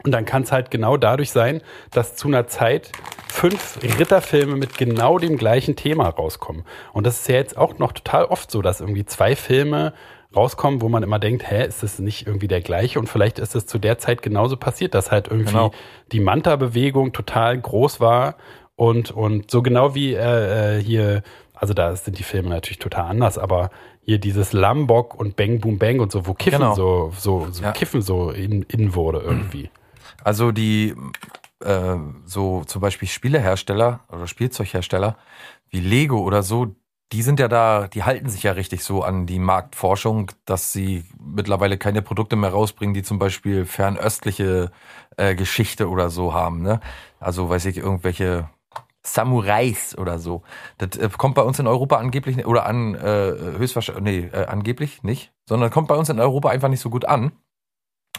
Und 0.04 0.12
dann 0.12 0.26
kann 0.26 0.44
es 0.44 0.52
halt 0.52 0.72
genau 0.72 0.96
dadurch 0.96 1.32
sein, 1.32 1.62
dass 1.92 2.16
zu 2.16 2.28
einer 2.28 2.48
Zeit 2.48 2.92
fünf 3.28 3.80
Ritterfilme 3.82 4.56
mit 4.56 4.78
genau 4.78 5.18
dem 5.18 5.38
gleichen 5.38 5.76
Thema 5.76 6.08
rauskommen. 6.10 6.64
Und 6.94 7.06
das 7.06 7.22
ist 7.22 7.28
ja 7.28 7.36
jetzt 7.36 7.58
auch 7.58 7.78
noch 7.80 7.92
total 7.92 8.26
oft 8.26 8.52
so, 8.52 8.62
dass 8.62 8.80
irgendwie 8.80 9.06
zwei 9.06 9.36
Filme 9.36 9.94
rauskommen, 10.36 10.82
wo 10.82 10.90
man 10.90 11.04
immer 11.04 11.20
denkt, 11.20 11.50
hä, 11.50 11.66
ist 11.66 11.84
das 11.84 12.00
nicht 12.00 12.28
irgendwie 12.28 12.48
der 12.48 12.62
gleiche? 12.62 13.00
Und 13.00 13.08
vielleicht 13.08 13.40
ist 13.40 13.56
es 13.56 13.66
zu 13.66 13.80
der 13.80 13.98
Zeit 13.98 14.22
genauso 14.22 14.56
passiert, 14.58 14.94
dass 14.94 15.12
halt 15.12 15.28
irgendwie 15.28 15.52
genau. 15.52 15.72
die 16.12 16.20
Manta-Bewegung 16.20 17.12
total 17.12 17.58
groß 17.58 18.00
war 18.00 18.36
und, 18.76 19.12
und 19.12 19.50
so 19.50 19.62
genau 19.62 19.96
wie 19.96 20.14
äh, 20.14 20.78
äh 20.78 20.82
hier, 20.82 21.24
also 21.54 21.74
da 21.74 21.96
sind 21.96 22.20
die 22.20 22.24
Filme 22.24 22.50
natürlich 22.50 22.80
total 22.80 23.06
anders, 23.06 23.38
aber 23.38 23.72
hier 24.02 24.20
dieses 24.20 24.54
Lambok 24.54 25.16
und 25.20 25.36
Bang 25.36 25.60
Boom 25.60 25.80
Bang 25.80 26.00
und 26.00 26.12
so, 26.12 26.28
wo 26.28 26.34
Kiffen 26.34 26.60
Genau. 26.60 26.76
so, 26.76 27.12
so, 27.18 27.48
so 27.52 27.64
Ja. 27.64 27.72
Kiffen 27.72 28.02
so 28.02 28.30
in, 28.30 28.64
in 28.64 28.96
wurde 28.96 29.20
irgendwie. 29.20 29.70
Also 30.28 30.52
die 30.52 30.94
äh, 31.64 31.96
so 32.26 32.66
zum 32.66 32.82
Beispiel 32.82 33.08
Spielehersteller 33.08 34.02
oder 34.10 34.28
Spielzeughersteller 34.28 35.16
wie 35.70 35.80
Lego 35.80 36.20
oder 36.20 36.44
so, 36.44 36.76
die 37.14 37.22
sind 37.22 37.40
ja 37.40 37.48
da, 37.48 37.88
die 37.88 38.04
halten 38.04 38.28
sich 38.28 38.44
ja 38.44 38.52
richtig 38.52 38.84
so 38.84 39.04
an 39.04 39.26
die 39.26 39.40
Marktforschung, 39.40 40.30
dass 40.44 40.74
sie 40.74 41.06
mittlerweile 41.18 41.78
keine 41.78 42.02
Produkte 42.02 42.36
mehr 42.36 42.50
rausbringen, 42.50 42.94
die 42.94 43.04
zum 43.04 43.20
Beispiel 43.20 43.64
fernöstliche 43.64 44.72
äh, 45.16 45.34
Geschichte 45.34 45.88
oder 45.88 46.10
so 46.10 46.34
haben. 46.34 46.62
Ne? 46.62 46.82
Also 47.22 47.48
weiß 47.48 47.64
ich, 47.64 47.78
irgendwelche 47.78 48.50
Samurais 49.04 49.98
oder 49.98 50.20
so. 50.20 50.44
Das 50.78 50.98
äh, 50.98 51.10
kommt 51.18 51.36
bei 51.36 51.44
uns 51.44 51.58
in 51.60 51.68
Europa 51.68 51.96
angeblich 52.00 52.46
oder 52.46 52.66
an 52.66 52.96
äh, 52.96 53.32
höchstwahrscheinlich, 53.58 54.04
nee, 54.04 54.38
äh, 54.38 54.48
angeblich 54.48 55.04
nicht, 55.04 55.32
sondern 55.48 55.72
kommt 55.72 55.88
bei 55.88 55.96
uns 55.96 56.10
in 56.10 56.20
Europa 56.20 56.50
einfach 56.50 56.68
nicht 56.68 56.82
so 56.82 56.90
gut 56.90 57.06
an. 57.06 57.32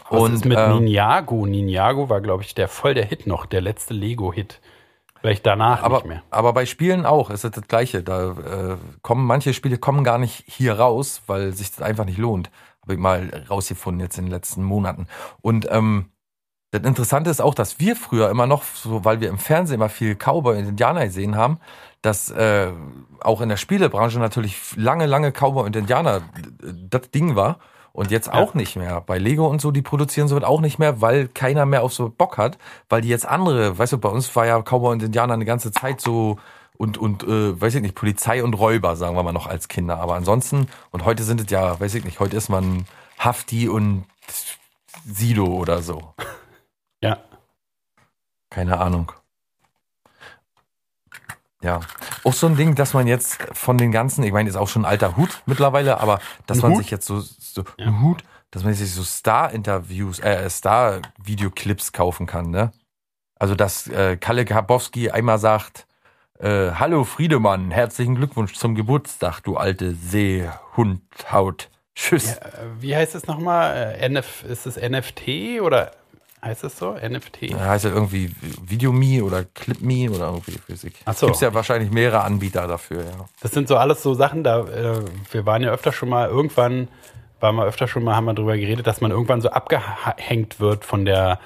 Was 0.09 0.31
ist 0.31 0.45
mit 0.45 0.57
ähm, 0.57 0.79
Ninjago? 0.79 1.45
Ninjago 1.45 2.09
war, 2.09 2.21
glaube 2.21 2.43
ich, 2.43 2.55
der 2.55 2.67
voll 2.67 2.93
der 2.93 3.05
Hit 3.05 3.27
noch, 3.27 3.45
der 3.45 3.61
letzte 3.61 3.93
Lego-Hit. 3.93 4.59
Vielleicht 5.19 5.45
danach 5.45 5.83
aber, 5.83 5.97
nicht 5.97 6.07
mehr. 6.07 6.23
aber 6.29 6.53
bei 6.53 6.65
Spielen 6.65 7.05
auch 7.05 7.29
ist 7.29 7.43
es 7.43 7.51
das 7.51 7.67
Gleiche. 7.67 8.03
Da 8.03 8.31
äh, 8.31 8.77
kommen 9.01 9.25
manche 9.25 9.53
Spiele 9.53 9.77
kommen 9.77 10.03
gar 10.03 10.17
nicht 10.17 10.45
hier 10.47 10.79
raus, 10.79 11.21
weil 11.27 11.51
sich 11.51 11.71
das 11.71 11.81
einfach 11.81 12.05
nicht 12.05 12.17
lohnt. 12.17 12.49
Habe 12.81 12.93
ich 12.93 12.99
mal 12.99 13.45
rausgefunden 13.49 13.99
jetzt 14.01 14.17
in 14.17 14.25
den 14.25 14.31
letzten 14.31 14.63
Monaten. 14.63 15.07
Und 15.41 15.67
ähm, 15.69 16.05
das 16.71 16.83
Interessante 16.83 17.29
ist 17.29 17.41
auch, 17.41 17.53
dass 17.53 17.79
wir 17.79 17.95
früher 17.95 18.29
immer 18.29 18.45
noch, 18.45 18.63
so 18.63 19.03
weil 19.03 19.19
wir 19.19 19.29
im 19.29 19.39
Fernsehen 19.39 19.75
immer 19.75 19.89
viel 19.89 20.15
Cowboy 20.15 20.57
und 20.57 20.69
Indianer 20.69 21.05
gesehen 21.05 21.35
haben, 21.35 21.59
dass 22.01 22.29
äh, 22.29 22.71
auch 23.19 23.41
in 23.41 23.49
der 23.49 23.57
Spielebranche 23.57 24.19
natürlich 24.19 24.77
lange, 24.77 25.05
lange 25.05 25.31
Cowboy 25.31 25.65
und 25.65 25.75
Indianer 25.75 26.17
äh, 26.17 26.21
das 26.89 27.11
Ding 27.11 27.35
war. 27.35 27.59
Und 27.91 28.11
jetzt 28.11 28.31
auch 28.31 28.53
nicht 28.53 28.75
mehr. 28.75 29.01
Bei 29.01 29.17
Lego 29.17 29.47
und 29.47 29.61
so, 29.61 29.71
die 29.71 29.81
produzieren 29.81 30.27
so 30.27 30.37
auch 30.37 30.61
nicht 30.61 30.79
mehr, 30.79 31.01
weil 31.01 31.27
keiner 31.27 31.65
mehr 31.65 31.83
auf 31.83 31.93
so 31.93 32.09
Bock 32.09 32.37
hat, 32.37 32.57
weil 32.87 33.01
die 33.01 33.09
jetzt 33.09 33.25
andere, 33.25 33.77
weißt 33.77 33.93
du, 33.93 33.97
bei 33.97 34.09
uns 34.09 34.33
war 34.35 34.45
ja 34.45 34.61
Cowboy 34.61 34.93
und 34.93 35.03
Indianer 35.03 35.33
eine 35.33 35.45
ganze 35.45 35.71
Zeit 35.71 35.99
so 35.99 36.37
und, 36.77 36.97
und 36.97 37.23
äh, 37.23 37.59
weiß 37.59 37.75
ich 37.75 37.81
nicht, 37.81 37.95
Polizei 37.95 38.41
und 38.41 38.53
Räuber, 38.53 38.95
sagen 38.95 39.15
wir 39.15 39.23
mal 39.23 39.33
noch 39.33 39.47
als 39.47 39.67
Kinder. 39.67 39.99
Aber 39.99 40.15
ansonsten, 40.15 40.67
und 40.91 41.03
heute 41.03 41.23
sind 41.23 41.41
es 41.41 41.51
ja, 41.51 41.77
weiß 41.79 41.93
ich 41.95 42.05
nicht, 42.05 42.21
heute 42.21 42.37
ist 42.37 42.47
man 42.47 42.85
Hafti 43.17 43.67
und 43.67 44.05
Sido 45.05 45.45
oder 45.45 45.81
so. 45.81 46.13
Ja. 47.01 47.17
Keine 48.49 48.79
Ahnung. 48.79 49.11
Ja, 51.61 51.81
auch 52.23 52.33
so 52.33 52.47
ein 52.47 52.55
Ding, 52.55 52.75
dass 52.75 52.93
man 52.93 53.05
jetzt 53.05 53.37
von 53.53 53.77
den 53.77 53.91
ganzen, 53.91 54.23
ich 54.23 54.31
meine, 54.31 54.47
ist 54.49 54.55
auch 54.55 54.69
schon 54.69 54.83
ein 54.83 54.91
alter 54.91 55.17
Hut 55.17 55.41
mittlerweile, 55.45 55.99
aber 55.99 56.19
dass 56.45 56.59
Ein 56.59 56.61
man 56.61 56.71
Hut? 56.71 56.77
sich 56.83 56.91
jetzt 56.91 57.05
so, 57.05 57.19
so 57.19 57.63
Ja. 57.77 57.87
ein 57.87 58.01
Hut, 58.01 58.23
dass 58.51 58.63
man 58.63 58.73
sich 58.73 58.93
so 58.93 59.03
Star-Interviews, 59.03 60.19
äh, 60.19 60.49
Star-Videoclips 60.49 61.91
kaufen 61.91 62.25
kann, 62.27 62.49
ne? 62.49 62.71
Also, 63.37 63.55
dass 63.55 63.87
äh, 63.87 64.17
Kalle 64.17 64.45
Grabowski 64.45 65.11
einmal 65.11 65.37
sagt, 65.39 65.85
äh, 66.39 66.71
Hallo 66.71 67.03
Friedemann, 67.03 67.71
herzlichen 67.71 68.15
Glückwunsch 68.15 68.53
zum 68.53 68.75
Geburtstag, 68.75 69.41
du 69.41 69.57
alte 69.57 69.93
Seehundhaut. 69.95 71.69
Tschüss. 71.95 72.37
Äh, 72.37 72.51
Wie 72.79 72.95
heißt 72.95 73.15
es 73.15 73.27
nochmal? 73.27 73.95
Äh, 73.99 74.05
NF, 74.09 74.43
ist 74.43 74.65
es 74.65 74.77
NFT 74.77 75.59
oder 75.61 75.91
heißt 76.43 76.63
es 76.63 76.77
so? 76.77 76.93
NFT? 76.93 77.41
Ja, 77.41 77.59
heißt 77.59 77.85
ja 77.85 77.91
irgendwie 77.91 78.31
VideoMe 78.61 79.23
oder 79.23 79.43
ClipMe 79.43 80.09
oder 80.09 80.27
irgendwie 80.27 80.53
Physik. 80.53 80.95
Ach 81.05 81.13
so. 81.13 81.27
Gibt's 81.27 81.41
ja 81.41 81.53
wahrscheinlich 81.53 81.91
mehrere 81.91 82.21
Anbieter 82.21 82.67
dafür, 82.67 83.03
ja. 83.03 83.25
Das 83.41 83.51
sind 83.51 83.67
so 83.67 83.77
alles 83.77 84.03
so 84.03 84.13
Sachen, 84.13 84.43
da 84.43 84.61
äh, 84.61 85.01
wir 85.31 85.45
waren 85.45 85.61
ja 85.61 85.71
öfter 85.71 85.91
schon 85.91 86.09
mal, 86.09 86.29
irgendwann 86.29 86.87
waren 87.39 87.55
wir 87.55 87.65
öfter 87.65 87.87
schon 87.87 88.03
mal, 88.03 88.15
haben 88.15 88.25
wir 88.25 88.33
drüber 88.33 88.57
geredet, 88.57 88.87
dass 88.87 89.01
man 89.01 89.11
irgendwann 89.11 89.41
so 89.41 89.49
abgehängt 89.49 90.59
wird 90.59 90.85
von 90.85 91.05
der 91.05 91.39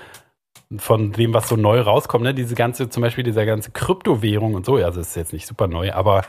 von 0.78 1.12
dem, 1.12 1.36
was 1.36 1.50
so 1.50 1.56
neu 1.56 1.82
rauskommt, 1.82 2.24
ne? 2.24 2.34
Diese 2.34 2.56
ganze, 2.56 2.90
zum 2.90 3.02
Beispiel 3.02 3.24
dieser 3.24 3.46
ganze 3.46 3.70
Kryptowährung 3.70 4.56
und 4.56 4.66
so, 4.66 4.76
also 4.78 5.00
ist 5.00 5.16
jetzt 5.16 5.34
nicht 5.34 5.46
super 5.46 5.68
neu, 5.68 5.94
aber 5.94 6.24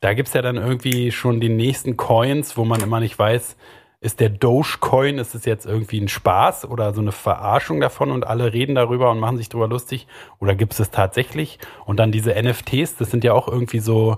da 0.00 0.14
gibt's 0.14 0.32
ja 0.32 0.40
dann 0.40 0.56
irgendwie 0.56 1.12
schon 1.12 1.40
die 1.40 1.50
nächsten 1.50 1.98
Coins, 1.98 2.56
wo 2.56 2.64
man 2.64 2.80
immer 2.80 3.00
nicht 3.00 3.18
weiß, 3.18 3.56
ist 4.00 4.20
der 4.20 4.30
Dogecoin, 4.30 5.18
ist 5.18 5.34
es 5.34 5.44
jetzt 5.44 5.66
irgendwie 5.66 6.00
ein 6.00 6.08
Spaß 6.08 6.64
oder 6.64 6.94
so 6.94 7.02
eine 7.02 7.12
Verarschung 7.12 7.80
davon 7.80 8.10
und 8.10 8.26
alle 8.26 8.52
reden 8.52 8.74
darüber 8.74 9.10
und 9.10 9.20
machen 9.20 9.36
sich 9.36 9.50
darüber 9.50 9.68
lustig 9.68 10.06
oder 10.38 10.54
gibt 10.54 10.72
es 10.72 10.80
es 10.80 10.90
tatsächlich? 10.90 11.58
Und 11.84 11.98
dann 11.98 12.10
diese 12.10 12.30
NFTs, 12.34 12.96
das 12.96 13.10
sind 13.10 13.24
ja 13.24 13.34
auch 13.34 13.46
irgendwie 13.46 13.80
so 13.80 14.16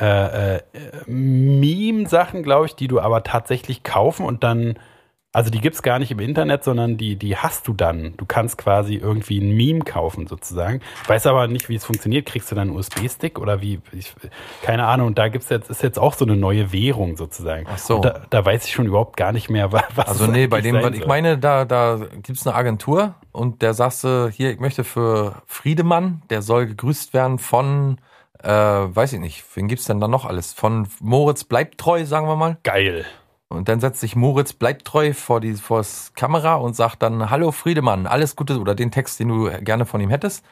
äh, 0.00 0.56
äh, 0.56 0.60
Meme-Sachen, 1.06 2.42
glaube 2.42 2.66
ich, 2.66 2.74
die 2.74 2.88
du 2.88 2.98
aber 2.98 3.22
tatsächlich 3.22 3.82
kaufen 3.82 4.26
und 4.26 4.42
dann, 4.42 4.78
also 5.32 5.50
die 5.50 5.60
gibt's 5.60 5.82
gar 5.82 5.98
nicht 5.98 6.10
im 6.10 6.18
Internet, 6.18 6.62
sondern 6.62 6.96
die, 6.98 7.16
die 7.16 7.36
hast 7.36 7.66
du 7.66 7.72
dann. 7.72 8.14
Du 8.18 8.26
kannst 8.26 8.58
quasi 8.58 8.96
irgendwie 8.96 9.38
ein 9.40 9.56
Meme 9.56 9.80
kaufen 9.80 10.26
sozusagen. 10.26 10.80
Weiß 11.06 11.26
aber 11.26 11.48
nicht, 11.48 11.68
wie 11.70 11.74
es 11.74 11.84
funktioniert. 11.86 12.26
Kriegst 12.26 12.50
du 12.50 12.54
dann 12.54 12.68
einen 12.68 12.76
USB-Stick 12.76 13.38
oder 13.38 13.62
wie? 13.62 13.80
Ich, 13.92 14.14
keine 14.62 14.84
Ahnung. 14.86 15.06
Und 15.08 15.18
da 15.18 15.28
gibt's 15.28 15.48
jetzt, 15.48 15.70
ist 15.70 15.82
jetzt 15.82 15.98
auch 15.98 16.12
so 16.14 16.24
eine 16.26 16.36
neue 16.36 16.70
Währung 16.72 17.16
sozusagen. 17.16 17.66
Ach 17.68 17.78
so. 17.78 18.00
Da, 18.00 18.20
da 18.28 18.44
weiß 18.44 18.66
ich 18.66 18.72
schon 18.72 18.86
überhaupt 18.86 19.16
gar 19.16 19.32
nicht 19.32 19.48
mehr, 19.48 19.72
wa- 19.72 19.84
was 19.94 20.08
Also 20.08 20.26
nee, 20.26 20.46
bei 20.46 20.60
dem, 20.60 20.74
was 20.82 20.92
ich 20.94 21.06
meine, 21.06 21.38
da, 21.38 21.64
da 21.64 21.98
gibt's 22.22 22.46
eine 22.46 22.54
Agentur 22.54 23.14
und 23.32 23.62
der 23.62 23.72
sagst 23.72 24.04
du, 24.04 24.28
hier, 24.28 24.50
ich 24.50 24.60
möchte 24.60 24.84
für 24.84 25.42
Friedemann, 25.46 26.22
der 26.28 26.42
soll 26.42 26.66
gegrüßt 26.66 27.14
werden 27.14 27.38
von, 27.38 27.96
äh, 28.42 28.48
weiß 28.50 29.14
ich 29.14 29.20
nicht, 29.20 29.44
wen 29.54 29.66
gibt's 29.68 29.86
denn 29.86 29.98
da 30.00 30.08
noch 30.08 30.26
alles? 30.26 30.52
Von 30.52 30.88
Moritz 31.00 31.44
bleibt 31.44 31.78
treu, 31.78 32.04
sagen 32.04 32.26
wir 32.26 32.36
mal. 32.36 32.58
Geil. 32.64 33.06
Und 33.52 33.68
dann 33.68 33.80
setzt 33.80 34.00
sich 34.00 34.16
Moritz 34.16 34.52
bleibt 34.52 34.84
treu 34.84 35.12
vor 35.12 35.40
die 35.40 35.54
vors 35.54 36.12
Kamera 36.14 36.54
und 36.56 36.74
sagt 36.74 37.02
dann, 37.02 37.30
hallo 37.30 37.52
Friedemann, 37.52 38.06
alles 38.06 38.36
Gute 38.36 38.58
oder 38.58 38.74
den 38.74 38.90
Text, 38.90 39.20
den 39.20 39.28
du 39.28 39.50
gerne 39.60 39.86
von 39.86 40.00
ihm 40.00 40.10
hättest. 40.10 40.44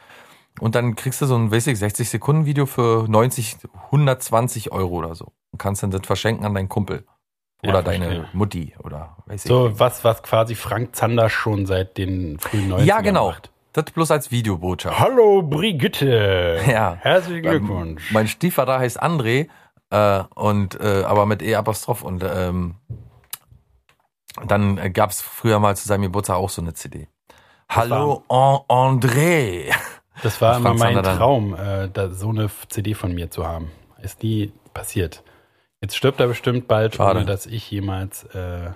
Und 0.61 0.75
dann 0.75 0.97
kriegst 0.97 1.21
du 1.23 1.27
so 1.27 1.37
ein, 1.37 1.51
weiß 1.53 1.67
ich, 1.69 1.79
60 1.79 2.09
Sekunden 2.11 2.45
Video 2.45 2.67
für 2.67 3.07
90, 3.09 3.59
120 3.87 4.73
Euro 4.73 4.97
oder 4.97 5.15
so. 5.15 5.33
Und 5.53 5.59
kannst 5.59 5.83
dann 5.83 5.91
das 5.91 6.03
verschenken 6.05 6.45
an 6.45 6.55
deinen 6.55 6.69
Kumpel. 6.69 7.05
Ja, 7.63 7.71
Oder 7.71 7.83
deine 7.83 8.05
verstehe. 8.07 8.29
Mutti 8.33 8.75
oder 8.83 9.17
weiß 9.27 9.45
ich. 9.45 9.49
So 9.49 9.79
was, 9.79 10.03
was 10.03 10.23
quasi 10.23 10.55
Frank 10.55 10.97
Zander 10.97 11.29
schon 11.29 11.67
seit 11.67 11.99
den 11.99 12.39
frühen 12.39 12.73
90ern 12.73 12.85
Ja, 12.85 13.01
genau. 13.03 13.29
macht. 13.29 13.51
Das 13.75 13.85
bloß 13.85 14.11
als 14.11 14.31
Videobotschaft. 14.31 14.99
Hallo 14.99 15.43
Brigitte. 15.43 16.59
Ja. 16.67 16.97
Herzlichen 17.01 17.43
Glückwunsch. 17.43 18.11
Mein 18.13 18.29
Stiefvater 18.29 18.79
heißt 18.79 19.03
André, 19.03 19.49
äh, 19.91 20.23
und 20.35 20.81
äh, 20.81 21.03
aber 21.05 21.27
mit 21.27 21.43
E 21.43 21.55
Apostroph 21.55 22.03
und 22.03 22.25
ähm, 22.25 22.77
dann 24.47 24.79
äh, 24.79 24.91
gab's 24.91 25.21
früher 25.21 25.59
mal 25.59 25.77
zu 25.77 25.87
seinem 25.87 26.03
Geburtstag 26.03 26.37
auch 26.37 26.51
so 26.51 26.63
eine 26.63 26.75
CD. 26.75 27.09
Hallo 27.69 28.25
An 28.29 28.61
André. 28.69 29.73
Das 30.23 30.41
war 30.41 30.57
immer 30.59 30.75
mein. 30.75 31.03
Traum, 31.03 31.55
äh, 31.55 31.89
da, 31.89 32.11
so 32.11 32.31
eine 32.31 32.51
CD 32.69 32.95
von 32.95 33.13
mir 33.13 33.31
zu 33.31 33.47
haben. 33.47 33.71
Ist 34.03 34.23
nie 34.23 34.53
passiert. 34.73 35.23
Jetzt 35.81 35.97
stirbt 35.97 36.21
er 36.21 36.27
bestimmt 36.27 36.69
bald, 36.69 36.97
Schade. 36.97 37.19
ohne 37.19 37.27
dass 37.27 37.47
ich 37.47 37.71
jemals 37.71 38.25
äh, 38.35 38.71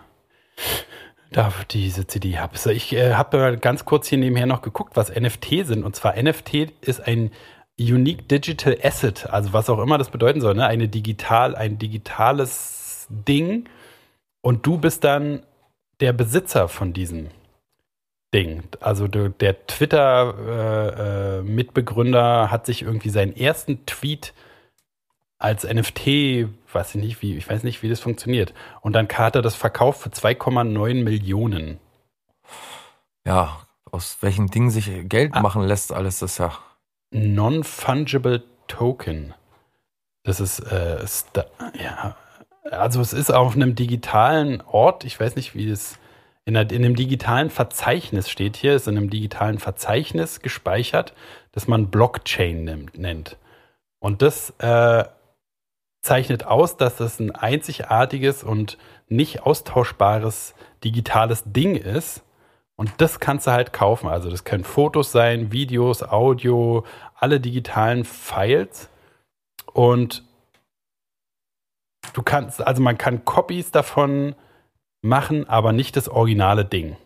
da 1.31 1.53
diese 1.71 2.07
CD 2.07 2.39
habe. 2.39 2.57
So, 2.57 2.71
ich 2.71 2.93
äh, 2.93 3.15
habe 3.15 3.59
ganz 3.61 3.85
kurz 3.85 4.07
hier 4.09 4.19
nebenher 4.19 4.47
noch 4.47 4.63
geguckt, 4.63 4.97
was 4.97 5.15
NFT 5.15 5.67
sind. 5.67 5.85
Und 5.85 5.97
zwar 5.97 6.21
NFT 6.21 6.71
ist 6.81 7.07
ein 7.07 7.31
Unique 7.79 8.29
Digital 8.29 8.79
Asset, 8.83 9.27
also 9.31 9.53
was 9.53 9.69
auch 9.69 9.79
immer 9.81 9.99
das 9.99 10.11
bedeuten 10.11 10.41
soll, 10.41 10.55
ne? 10.55 10.67
Eine 10.67 10.89
digital, 10.89 11.55
ein 11.57 11.79
digitales 11.79 13.07
Ding. 13.11 13.69
Und 14.43 14.65
du 14.67 14.79
bist 14.79 15.05
dann 15.05 15.43
der 16.01 16.13
Besitzer 16.13 16.69
von 16.69 16.93
diesem 16.93 17.29
Ding. 18.33 18.63
Also 18.81 19.09
du, 19.09 19.29
der 19.31 19.67
Twitter-Mitbegründer 19.67 22.51
hat 22.51 22.67
sich 22.67 22.83
irgendwie 22.83 23.11
seinen 23.11 23.37
ersten 23.37 23.85
Tweet 23.87 24.33
als 25.39 25.65
NFT, 25.65 26.47
weiß 26.73 26.95
ich 26.95 27.01
nicht, 27.03 27.23
wie, 27.23 27.37
ich 27.37 27.49
weiß 27.49 27.63
nicht, 27.65 27.83
wie 27.83 27.89
das 27.89 27.99
funktioniert. 28.01 28.55
Und 28.81 28.93
dann 28.95 29.09
hat 29.09 29.35
er 29.37 29.43
das 29.43 29.55
verkauft 29.57 30.01
für 30.01 30.09
2,9 30.11 31.03
Millionen. 31.03 31.79
Ja, 33.27 33.61
aus 33.91 34.19
welchen 34.21 34.47
Dingen 34.49 34.71
sich 34.71 34.91
Geld 35.09 35.33
Ah. 35.35 35.41
machen 35.41 35.63
lässt, 35.63 35.93
alles 35.93 36.19
das 36.21 36.39
ja. 36.39 36.53
Non-Fungible 37.15 38.43
Token. 38.67 39.35
Das 40.25 40.41
ist, 40.41 40.59
äh, 40.61 41.07
Sta- 41.07 41.47
ja, 41.81 42.17
also 42.71 43.01
es 43.01 43.13
ist 43.13 43.31
auf 43.31 43.55
einem 43.55 43.75
digitalen 43.75 44.61
Ort, 44.63 45.05
ich 45.05 45.19
weiß 45.21 45.37
nicht, 45.37 45.55
wie 45.55 45.71
das 45.71 45.99
in, 46.45 46.55
der, 46.55 46.71
in 46.71 46.85
einem 46.85 46.97
digitalen 46.97 47.51
Verzeichnis 47.51 48.29
steht 48.29 48.57
hier, 48.57 48.75
ist 48.75 48.89
in 48.89 48.97
einem 48.97 49.11
digitalen 49.11 49.59
Verzeichnis 49.59 50.41
gespeichert, 50.41 51.15
das 51.53 51.69
man 51.69 51.91
Blockchain 51.91 52.91
nennt. 52.95 53.37
Und 54.01 54.21
das 54.21 54.51
äh, 54.59 55.05
zeichnet 56.03 56.45
aus, 56.45 56.77
dass 56.77 56.97
das 56.97 57.21
ein 57.21 57.31
einzigartiges 57.35 58.43
und 58.43 58.77
nicht 59.09 59.43
austauschbares 59.43 60.55
digitales 60.83 61.45
Ding 61.47 61.77
ist. 61.77 62.23
Und 62.77 62.93
das 62.99 63.21
kannst 63.21 63.47
du 63.47 63.53
halt 63.53 63.73
kaufen. 63.73 64.09
Also 64.09 64.31
das 64.31 64.45
können 64.45 64.65
Fotos 64.65 65.13
sein, 65.13 65.53
Videos, 65.53 66.03
Audio, 66.03 66.85
alle 67.15 67.41
digitalen 67.41 68.05
Files. 68.05 68.91
Und 69.73 70.25
du 72.13 72.23
kannst, 72.23 72.67
also 72.67 72.83
man 72.83 72.99
kann 72.99 73.25
Copies 73.25 73.71
davon 73.71 74.35
machen, 75.03 75.49
aber 75.49 75.73
nicht 75.73 75.97
das 75.97 76.09
originale 76.09 76.65
Ding. 76.65 76.97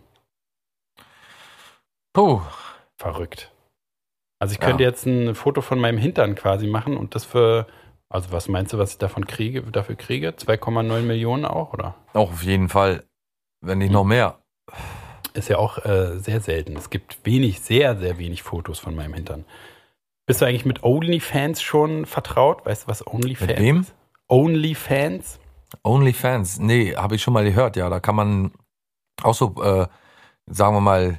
Puh. 2.15 2.41
Verrückt. 2.97 3.53
Also 4.41 4.53
ich 4.53 4.61
könnte 4.61 4.83
ja. 4.83 4.89
jetzt 4.89 5.07
ein 5.07 5.35
Foto 5.35 5.61
von 5.61 5.79
meinem 5.79 5.99
Hintern 5.99 6.35
quasi 6.35 6.67
machen 6.67 6.97
und 6.97 7.15
das 7.15 7.25
für, 7.25 7.67
also 8.09 8.33
was 8.33 8.49
meinst 8.49 8.73
du, 8.73 8.79
was 8.79 8.93
ich 8.93 8.99
davon 8.99 9.27
kriege, 9.27 9.63
dafür 9.63 9.97
kriege? 9.97 10.31
2,9 10.31 11.03
Millionen 11.03 11.45
auch, 11.45 11.73
oder? 11.73 11.95
Auch 12.13 12.33
auf 12.33 12.43
jeden 12.43 12.69
Fall, 12.69 13.05
wenn 13.61 13.79
nicht 13.79 13.93
noch 13.93 14.05
mehr. 14.05 14.41
Ist 15.35 15.49
ja 15.49 15.59
auch 15.59 15.85
äh, 15.85 16.19
sehr 16.19 16.41
selten. 16.41 16.77
Es 16.77 16.91
gibt 16.91 17.19
wenig, 17.25 17.61
sehr, 17.61 17.97
sehr 17.97 18.19
wenig 18.19 18.43
Fotos 18.43 18.79
von 18.79 18.95
meinem 18.95 19.15
Hintern. 19.15 19.45
Bist 20.27 20.41
du 20.41 20.47
eigentlich 20.47 20.67
mit 20.67 20.83
OnlyFans 20.83 21.63
schon 21.63 22.05
vertraut? 22.07 22.67
Weißt 22.67 22.85
du, 22.85 22.89
was 22.89 23.07
OnlyFans 23.07 23.49
mit 23.49 23.59
wem? 23.59 23.87
OnlyFans? 24.29 25.39
OnlyFans? 25.83 26.59
Nee, 26.59 26.95
habe 26.97 27.15
ich 27.15 27.23
schon 27.23 27.35
mal 27.35 27.45
gehört, 27.45 27.77
ja. 27.77 27.89
Da 27.89 28.01
kann 28.01 28.15
man 28.15 28.53
auch 29.23 29.35
so, 29.35 29.55
äh, 29.63 29.87
sagen 30.47 30.77
wir 30.77 30.81
mal, 30.81 31.19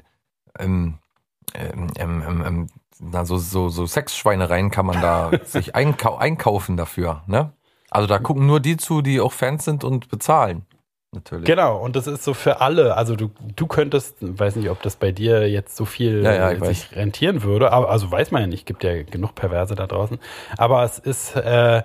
ähm, 0.60 1.00
ähm, 1.56 1.88
ähm, 1.98 2.44
ähm, 2.46 2.68
na, 3.00 3.26
so, 3.26 3.38
so, 3.38 3.70
so 3.70 3.86
Sexschweinereien 3.86 4.72
kann 4.72 4.86
man 4.86 5.02
da 5.02 5.32
sich 5.46 5.76
einkau 5.76 6.18
einkaufen 6.18 6.78
dafür, 6.78 7.24
ne? 7.28 7.54
Also 7.90 8.08
da 8.08 8.20
gucken 8.20 8.46
nur 8.46 8.60
die 8.60 8.78
zu, 8.78 9.02
die 9.02 9.20
auch 9.20 9.34
Fans 9.34 9.66
sind 9.66 9.84
und 9.84 10.10
bezahlen. 10.10 10.66
Natürlich. 11.12 11.46
Genau, 11.46 11.78
und 11.78 11.96
das 11.96 12.06
ist 12.06 12.24
so 12.24 12.36
für 12.36 12.62
alle. 12.62 12.96
Also 12.96 13.16
du, 13.16 13.32
du 13.56 13.66
könntest, 13.66 14.18
weiß 14.20 14.56
nicht, 14.58 14.70
ob 14.70 14.82
das 14.84 14.96
bei 14.96 15.12
dir 15.12 15.50
jetzt 15.50 15.76
so 15.76 15.86
viel 15.86 16.24
ja, 16.24 16.34
ja, 16.34 16.50
sich 16.66 16.92
weiß. 16.92 16.96
rentieren 16.98 17.42
würde, 17.42 17.72
aber 17.72 17.90
also 17.90 18.12
weiß 18.12 18.30
man 18.32 18.42
ja 18.42 18.48
nicht, 18.48 18.68
gibt 18.68 18.84
ja 18.84 19.02
genug 19.02 19.34
Perverse 19.34 19.74
da 19.74 19.88
draußen. 19.88 20.20
Aber 20.58 20.84
es 20.84 21.00
ist, 21.00 21.36
äh, 21.36 21.82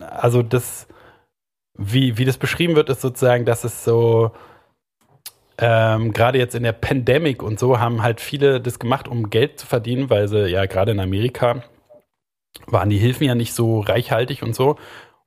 also 0.00 0.44
das, 0.44 0.86
wie, 1.76 2.18
wie 2.18 2.24
das 2.24 2.38
beschrieben 2.38 2.76
wird, 2.76 2.88
ist 2.88 3.00
sozusagen, 3.00 3.44
dass 3.44 3.64
es 3.64 3.84
so, 3.84 4.30
ähm, 5.58 6.12
gerade 6.12 6.38
jetzt 6.38 6.54
in 6.54 6.62
der 6.62 6.72
Pandemic 6.72 7.42
und 7.42 7.58
so 7.58 7.80
haben 7.80 8.02
halt 8.02 8.20
viele 8.20 8.60
das 8.60 8.78
gemacht, 8.78 9.08
um 9.08 9.28
Geld 9.30 9.58
zu 9.58 9.66
verdienen, 9.66 10.08
weil 10.08 10.28
sie 10.28 10.46
ja 10.46 10.66
gerade 10.66 10.92
in 10.92 11.00
Amerika 11.00 11.64
waren 12.66 12.90
die 12.90 12.98
Hilfen 12.98 13.26
ja 13.26 13.34
nicht 13.34 13.54
so 13.54 13.80
reichhaltig 13.80 14.42
und 14.42 14.54
so. 14.54 14.76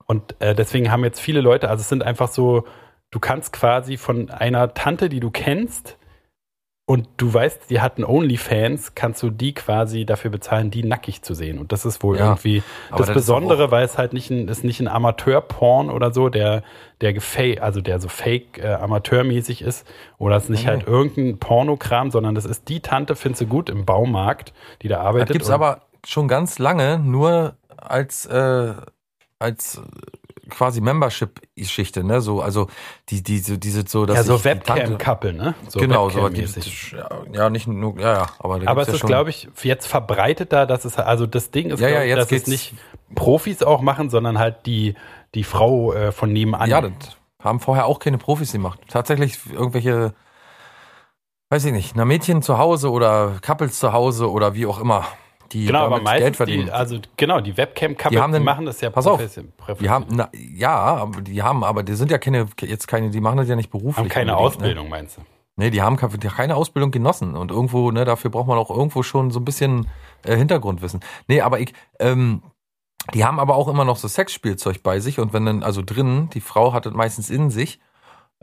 Und 0.06 0.36
äh, 0.40 0.56
deswegen 0.56 0.92
haben 0.92 1.04
jetzt 1.04 1.20
viele 1.20 1.42
Leute, 1.42 1.70
also 1.70 1.82
es 1.82 1.90
sind 1.90 2.04
einfach 2.04 2.30
so, 2.30 2.66
du 3.12 3.20
kannst 3.20 3.54
quasi 3.54 3.98
von 3.98 4.30
einer 4.30 4.74
Tante, 4.74 5.10
die 5.10 5.20
du 5.20 5.32
kennst, 5.32 5.98
und 6.88 7.08
du 7.18 7.34
weißt, 7.34 7.72
die 7.72 7.82
hatten 7.82 8.04
OnlyFans, 8.04 8.94
kannst 8.94 9.24
du 9.24 9.32
die 9.32 9.56
quasi 9.56 10.06
dafür 10.06 10.30
bezahlen, 10.30 10.70
die 10.70 10.84
nackig 10.84 11.24
zu 11.24 11.34
sehen. 11.34 11.58
Und 11.58 11.72
das 11.72 11.84
ist 11.84 12.04
wohl 12.04 12.18
ja, 12.18 12.26
irgendwie 12.26 12.62
das, 12.92 13.08
das 13.08 13.14
Besondere, 13.14 13.72
weil 13.72 13.84
es 13.84 13.98
halt 13.98 14.14
nicht 14.14 14.30
ein, 14.30 14.48
ist 14.48 14.64
nicht 14.64 14.80
ein 14.82 14.88
Amateur-Porn 14.88 15.90
oder 15.90 16.14
so, 16.14 16.30
der, 16.30 16.62
der 17.02 17.14
gefake, 17.14 17.64
also 17.64 17.82
der 17.82 18.00
so 18.00 18.08
fake 18.08 18.60
äh, 18.60 18.74
amateurmäßig 18.74 19.64
ist. 19.64 19.88
Oder 20.20 20.36
es 20.36 20.44
ist 20.44 20.50
nicht 20.50 20.66
mhm. 20.66 20.70
halt 20.70 20.88
irgendein 20.88 21.40
Pornokram, 21.40 22.12
sondern 22.12 22.36
das 22.36 22.46
ist 22.46 22.70
die 22.70 22.82
Tante, 22.82 23.16
findest 23.16 23.42
du 23.42 23.48
gut 23.48 23.72
im 23.72 23.86
Baumarkt, 23.86 24.54
die 24.84 24.88
da 24.88 25.00
arbeitet. 25.00 25.30
Das 25.30 25.34
gibt's 25.34 25.50
aber 25.50 25.82
schon 26.06 26.28
ganz 26.28 26.60
lange, 26.60 27.00
nur 27.00 27.56
als, 27.78 28.28
äh, 28.28 28.74
als 29.40 29.82
quasi 30.50 30.82
Membership-Geschichte, 30.82 32.04
ne? 32.04 32.22
So, 32.22 32.42
also 32.42 32.68
die, 33.10 33.24
diese, 33.24 33.58
diese 33.58 33.86
so, 33.88 34.06
dass 34.06 34.18
ja, 34.18 34.24
so 34.24 34.44
Webcam-Couple, 34.44 35.34
ne? 35.34 35.56
So 35.68 35.80
genau, 35.80 36.10
so 36.10 36.30
die, 36.30 36.48
ja, 37.34 37.50
nicht 37.50 37.68
nur, 37.68 38.00
ja, 38.00 38.14
ja, 38.14 38.30
aber 38.40 38.60
aber 38.66 38.82
es 38.82 38.88
ja 38.88 38.94
ist, 38.96 39.06
glaube 39.06 39.30
ich, 39.30 39.50
jetzt 39.64 39.88
verbreitet 39.88 40.54
da, 40.54 40.66
dass 40.66 40.86
es 40.86 40.98
also 40.98 41.26
das 41.26 41.52
Ding 41.52 41.70
ist, 41.70 41.80
ja, 41.80 41.90
ja, 41.90 42.04
jetzt 42.04 42.32
dass 42.32 42.42
es 42.42 42.48
nicht 42.48 42.74
Profis 43.14 43.64
auch 43.64 43.82
machen, 43.82 44.10
sondern 44.10 44.40
halt 44.40 44.66
die 44.66 44.96
die 45.34 45.44
Frau 45.44 45.94
äh, 45.94 46.12
von 46.12 46.32
nebenan. 46.32 46.70
Ja, 46.70 46.82
das 46.82 46.92
haben 47.42 47.60
vorher 47.60 47.86
auch 47.86 48.00
keine 48.00 48.18
Profis 48.18 48.52
gemacht. 48.52 48.80
Tatsächlich 48.88 49.38
irgendwelche 49.52 50.14
weiß 51.50 51.66
ich 51.66 51.72
nicht, 51.72 51.96
na 51.96 52.06
Mädchen 52.06 52.42
zu 52.42 52.58
Hause 52.58 52.92
oder 52.92 53.38
Couples 53.42 53.80
zu 53.80 53.94
Hause 53.94 54.32
oder 54.32 54.56
wie 54.56 54.66
auch 54.66 54.80
immer 54.80 55.06
die 55.52 55.66
genau, 55.66 55.86
aber 55.86 56.02
meistens 56.02 56.24
Geld 56.24 56.36
verdienen. 56.36 56.66
Die, 56.66 56.72
also 56.72 57.00
genau, 57.18 57.42
die 57.42 57.56
webcam 57.56 57.96
die, 58.10 58.20
haben 58.20 58.34
die 58.34 58.40
machen 58.40 58.66
das 58.66 58.82
ja 58.82 58.90
pass 58.90 59.08
auf, 59.08 59.22
die 59.80 59.90
haben 59.90 60.06
na, 60.10 60.30
ja, 60.34 60.76
aber 60.76 61.22
die 61.22 61.42
haben 61.42 61.64
aber 61.64 61.84
die 61.84 61.94
sind 61.94 62.12
ja 62.12 62.18
keine 62.18 62.48
jetzt 62.62 62.88
keine, 62.88 63.10
die 63.10 63.22
machen 63.22 63.38
das 63.38 63.48
ja 63.48 63.56
nicht 63.56 63.70
beruflich. 63.70 63.98
Haben 63.98 64.10
keine 64.10 64.38
Ausbildung, 64.38 64.86
ne? 64.86 64.90
meinst 64.90 65.18
du? 65.18 65.22
Nee, 65.58 65.70
die 65.70 65.82
haben 65.82 65.96
keine 65.96 66.56
Ausbildung 66.56 66.92
genossen 66.92 67.36
und 67.36 67.50
irgendwo, 67.50 67.90
ne, 67.90 68.04
dafür 68.04 68.30
braucht 68.30 68.48
man 68.48 68.58
auch 68.58 68.70
irgendwo 68.70 69.04
schon 69.04 69.32
so 69.32 69.40
ein 69.40 69.46
bisschen 69.46 69.88
äh, 70.26 70.36
Hintergrundwissen. 70.36 71.00
Nee, 71.28 71.40
aber 71.40 71.62
ich 71.62 71.74
ähm, 72.00 72.42
die 73.14 73.24
haben 73.24 73.40
aber 73.40 73.56
auch 73.56 73.68
immer 73.68 73.86
noch 73.86 73.98
so 73.98 74.08
Sexspielzeug 74.08 74.82
bei 74.82 75.00
sich 75.00 75.20
und 75.20 75.32
wenn 75.32 75.46
dann 75.46 75.64
also 75.64 75.82
drin, 75.82 76.30
die 76.34 76.42
Frau 76.42 76.74
hat 76.74 76.86
das 76.86 76.94
meistens 76.94 77.30
in 77.30 77.52
sich 77.52 77.80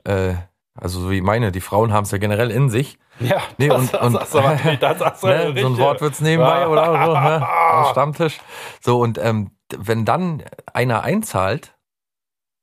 äh, 0.05 0.35
also 0.75 1.01
so 1.01 1.11
wie 1.11 1.21
meine, 1.21 1.53
die 1.53 1.61
Frauen 1.61 1.93
haben 1.93 2.05
es 2.05 2.11
ja 2.11 2.19
generell 2.19 2.51
in 2.51 2.71
sich. 2.71 2.99
Ja, 3.21 3.43
nee, 3.59 3.71
und, 3.71 3.93
und, 3.95 4.15
das, 4.15 4.31
das, 4.31 4.81
das, 4.81 4.99
das 4.99 5.23
ne, 5.23 5.55
so 5.61 5.67
ein 5.67 5.79
Wortwitz 5.79 6.21
nebenbei 6.21 6.67
oder 6.67 6.87
so, 6.87 7.13
ne, 7.13 7.49
am 7.49 7.85
Stammtisch. 7.91 8.41
So, 8.81 9.01
und 9.01 9.19
ähm, 9.19 9.51
wenn 9.77 10.05
dann 10.05 10.43
einer 10.73 11.03
einzahlt 11.03 11.75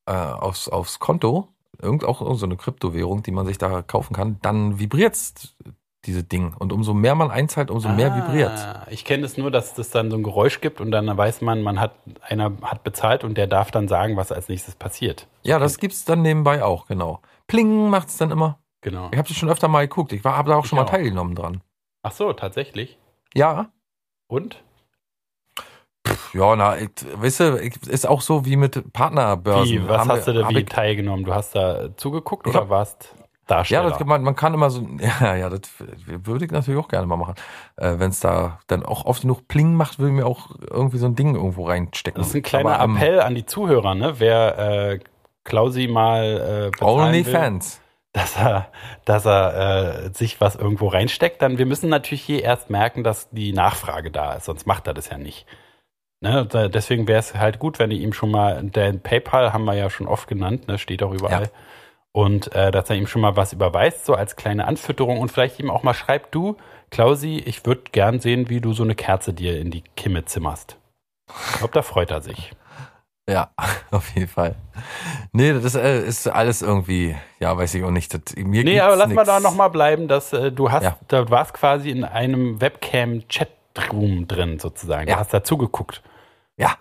äh, 0.07 0.13
aufs, 0.13 0.67
aufs 0.69 0.99
Konto, 0.99 1.49
irgend 1.81 2.03
auch 2.03 2.35
so 2.35 2.45
eine 2.45 2.57
Kryptowährung, 2.57 3.23
die 3.23 3.31
man 3.31 3.45
sich 3.45 3.57
da 3.57 3.81
kaufen 3.83 4.15
kann, 4.15 4.37
dann 4.41 4.79
vibriert's 4.79 5.55
diese 6.05 6.23
Ding. 6.23 6.53
Und 6.57 6.71
umso 6.71 6.93
mehr 6.93 7.15
man 7.15 7.29
einzahlt, 7.29 7.69
umso 7.69 7.89
ah, 7.89 7.93
mehr 7.93 8.15
vibriert. 8.15 8.57
Ich 8.89 9.03
kenne 9.03 9.25
es 9.25 9.33
das 9.33 9.37
nur, 9.37 9.51
dass 9.51 9.77
es 9.77 9.91
dann 9.91 10.09
so 10.09 10.17
ein 10.17 10.23
Geräusch 10.23 10.61
gibt 10.61 10.81
und 10.81 10.91
dann 10.91 11.15
weiß 11.15 11.41
man, 11.41 11.61
man 11.61 11.79
hat 11.79 11.93
einer 12.21 12.53
hat 12.61 12.83
bezahlt 12.83 13.23
und 13.23 13.37
der 13.37 13.47
darf 13.47 13.71
dann 13.71 13.87
sagen, 13.87 14.15
was 14.15 14.31
als 14.31 14.47
nächstes 14.47 14.75
passiert. 14.75 15.27
Ja, 15.43 15.59
das 15.59 15.77
gibt's 15.77 16.05
dann 16.05 16.21
nebenbei 16.21 16.63
auch, 16.63 16.87
genau. 16.87 17.21
Pling 17.49 17.89
macht 17.89 18.07
es 18.07 18.17
dann 18.17 18.31
immer. 18.31 18.59
Genau. 18.81 19.09
Ich 19.11 19.17
habe 19.17 19.27
das 19.27 19.35
schon 19.35 19.49
öfter 19.49 19.67
mal 19.67 19.81
geguckt. 19.81 20.13
Ich 20.13 20.23
habe 20.23 20.49
da 20.49 20.55
auch 20.55 20.63
ich 20.63 20.69
schon 20.69 20.77
mal 20.77 20.85
auch. 20.85 20.89
teilgenommen 20.89 21.35
dran. 21.35 21.61
Ach 22.03 22.11
so, 22.11 22.31
tatsächlich? 22.31 22.97
Ja. 23.33 23.71
Und? 24.27 24.63
Pff, 26.07 26.33
ja, 26.33 26.55
na, 26.55 26.77
ich, 26.77 26.91
weißt 27.13 27.39
du, 27.41 27.45
ist 27.89 28.07
auch 28.07 28.21
so 28.21 28.45
wie 28.45 28.55
mit 28.55 28.93
Partnerbörsen. 28.93 29.83
Wie, 29.83 29.89
was 29.89 29.99
haben 29.99 30.11
hast 30.11 30.27
du 30.27 30.33
da 30.33 30.47
wie 30.49 30.63
teilgenommen? 30.63 31.25
Du 31.25 31.33
hast 31.33 31.55
da 31.55 31.95
zugeguckt 31.97 32.47
oder 32.47 32.61
hab, 32.61 32.69
warst 32.69 33.15
Darsteller? 33.49 33.83
Ja, 33.83 33.89
das, 33.89 34.05
man, 34.05 34.21
man 34.21 34.35
kann 34.35 34.53
immer 34.53 34.69
so, 34.69 34.87
ja, 35.21 35.35
ja, 35.35 35.49
das 35.49 35.61
würde 36.05 36.45
ich 36.45 36.51
natürlich 36.51 36.79
auch 36.79 36.87
gerne 36.87 37.07
mal 37.07 37.17
machen. 37.17 37.35
Äh, 37.75 37.95
Wenn 37.97 38.11
es 38.11 38.19
da 38.19 38.59
dann 38.67 38.85
auch 38.85 39.05
oft 39.05 39.23
genug 39.23 39.47
Pling 39.47 39.73
macht, 39.73 39.99
würde 39.99 40.11
ich 40.11 40.15
mir 40.15 40.25
auch 40.25 40.51
irgendwie 40.69 40.97
so 40.97 41.07
ein 41.07 41.15
Ding 41.15 41.35
irgendwo 41.35 41.65
reinstecken. 41.65 42.21
Das 42.21 42.29
ist 42.29 42.35
ein 42.35 42.43
kleiner 42.43 42.79
Aber, 42.79 42.93
Appell 42.93 43.19
an 43.19 43.35
die 43.35 43.45
Zuhörer, 43.45 43.95
ne? 43.95 44.19
Wer 44.19 44.59
äh, 44.59 44.99
Klausi 45.49 45.87
mal 45.87 46.71
äh, 46.79 46.83
Only 46.83 47.25
will, 47.25 47.33
Fans. 47.33 47.81
dass 48.13 48.37
er, 48.37 48.67
dass 49.05 49.25
er 49.25 50.05
äh, 50.05 50.13
sich 50.13 50.39
was 50.39 50.55
irgendwo 50.55 50.87
reinsteckt, 50.87 51.41
dann 51.41 51.57
wir 51.57 51.65
müssen 51.65 51.89
natürlich 51.89 52.21
hier 52.21 52.43
erst 52.43 52.69
merken, 52.69 53.03
dass 53.03 53.29
die 53.31 53.51
Nachfrage 53.51 54.11
da 54.11 54.35
ist, 54.35 54.45
sonst 54.45 54.65
macht 54.65 54.87
er 54.87 54.93
das 54.93 55.09
ja 55.09 55.17
nicht. 55.17 55.45
Ne, 56.21 56.45
deswegen 56.45 57.07
wäre 57.07 57.19
es 57.19 57.33
halt 57.35 57.59
gut, 57.59 57.79
wenn 57.79 57.91
ihr 57.91 57.99
ihm 57.99 58.11
schon 58.11 58.29
mal, 58.29 58.61
der 58.61 58.91
PayPal 58.91 59.53
haben 59.53 59.63
wir 59.63 59.75
ja 59.75 59.89
schon 59.89 60.05
oft 60.05 60.27
genannt, 60.27 60.67
ne, 60.67 60.77
steht 60.77 61.01
auch 61.01 61.13
überall. 61.13 61.43
Ja. 61.43 61.49
Und 62.11 62.53
äh, 62.53 62.71
dass 62.71 62.89
er 62.89 62.97
ihm 62.97 63.07
schon 63.07 63.21
mal 63.21 63.37
was 63.37 63.53
überweist, 63.53 64.05
so 64.05 64.15
als 64.15 64.35
kleine 64.35 64.65
Anfütterung 64.67 65.19
und 65.19 65.31
vielleicht 65.31 65.59
ihm 65.59 65.69
auch 65.69 65.83
mal 65.83 65.93
schreibt, 65.93 66.35
du, 66.35 66.57
Klausi, 66.89 67.37
ich 67.37 67.65
würde 67.65 67.83
gern 67.91 68.19
sehen, 68.19 68.49
wie 68.49 68.59
du 68.59 68.73
so 68.73 68.83
eine 68.83 68.95
Kerze 68.95 69.31
dir 69.31 69.59
in 69.59 69.71
die 69.71 69.83
Kimme 69.95 70.25
zimmerst. 70.25 70.77
Ich 71.51 71.59
glaube, 71.59 71.73
da 71.73 71.83
freut 71.83 72.11
er 72.11 72.21
sich. 72.21 72.51
Ja, 73.29 73.51
auf 73.91 74.09
jeden 74.15 74.27
Fall. 74.27 74.55
Nee, 75.31 75.53
das 75.53 75.75
äh, 75.75 76.01
ist 76.05 76.27
alles 76.27 76.61
irgendwie, 76.61 77.15
ja, 77.39 77.55
weiß 77.55 77.75
ich 77.75 77.83
auch 77.83 77.91
nicht. 77.91 78.13
Das, 78.13 78.35
mir 78.35 78.63
nee, 78.63 78.79
aber 78.79 78.95
lass 78.95 79.07
nix. 79.07 79.15
mal 79.15 79.25
da 79.25 79.39
nochmal 79.39 79.69
bleiben, 79.69 80.07
dass 80.07 80.33
äh, 80.33 80.51
du 80.51 80.71
hast, 80.71 80.83
ja. 80.83 80.97
da 81.07 81.29
warst 81.29 81.53
quasi 81.53 81.91
in 81.91 82.03
einem 82.03 82.59
Webcam-Chatroom 82.59 84.27
drin 84.27 84.57
sozusagen. 84.57 85.07
Ja. 85.07 85.15
Du 85.15 85.19
hast 85.19 85.33
da 85.33 85.43
zugeguckt. 85.43 86.01
Ja. 86.57 86.75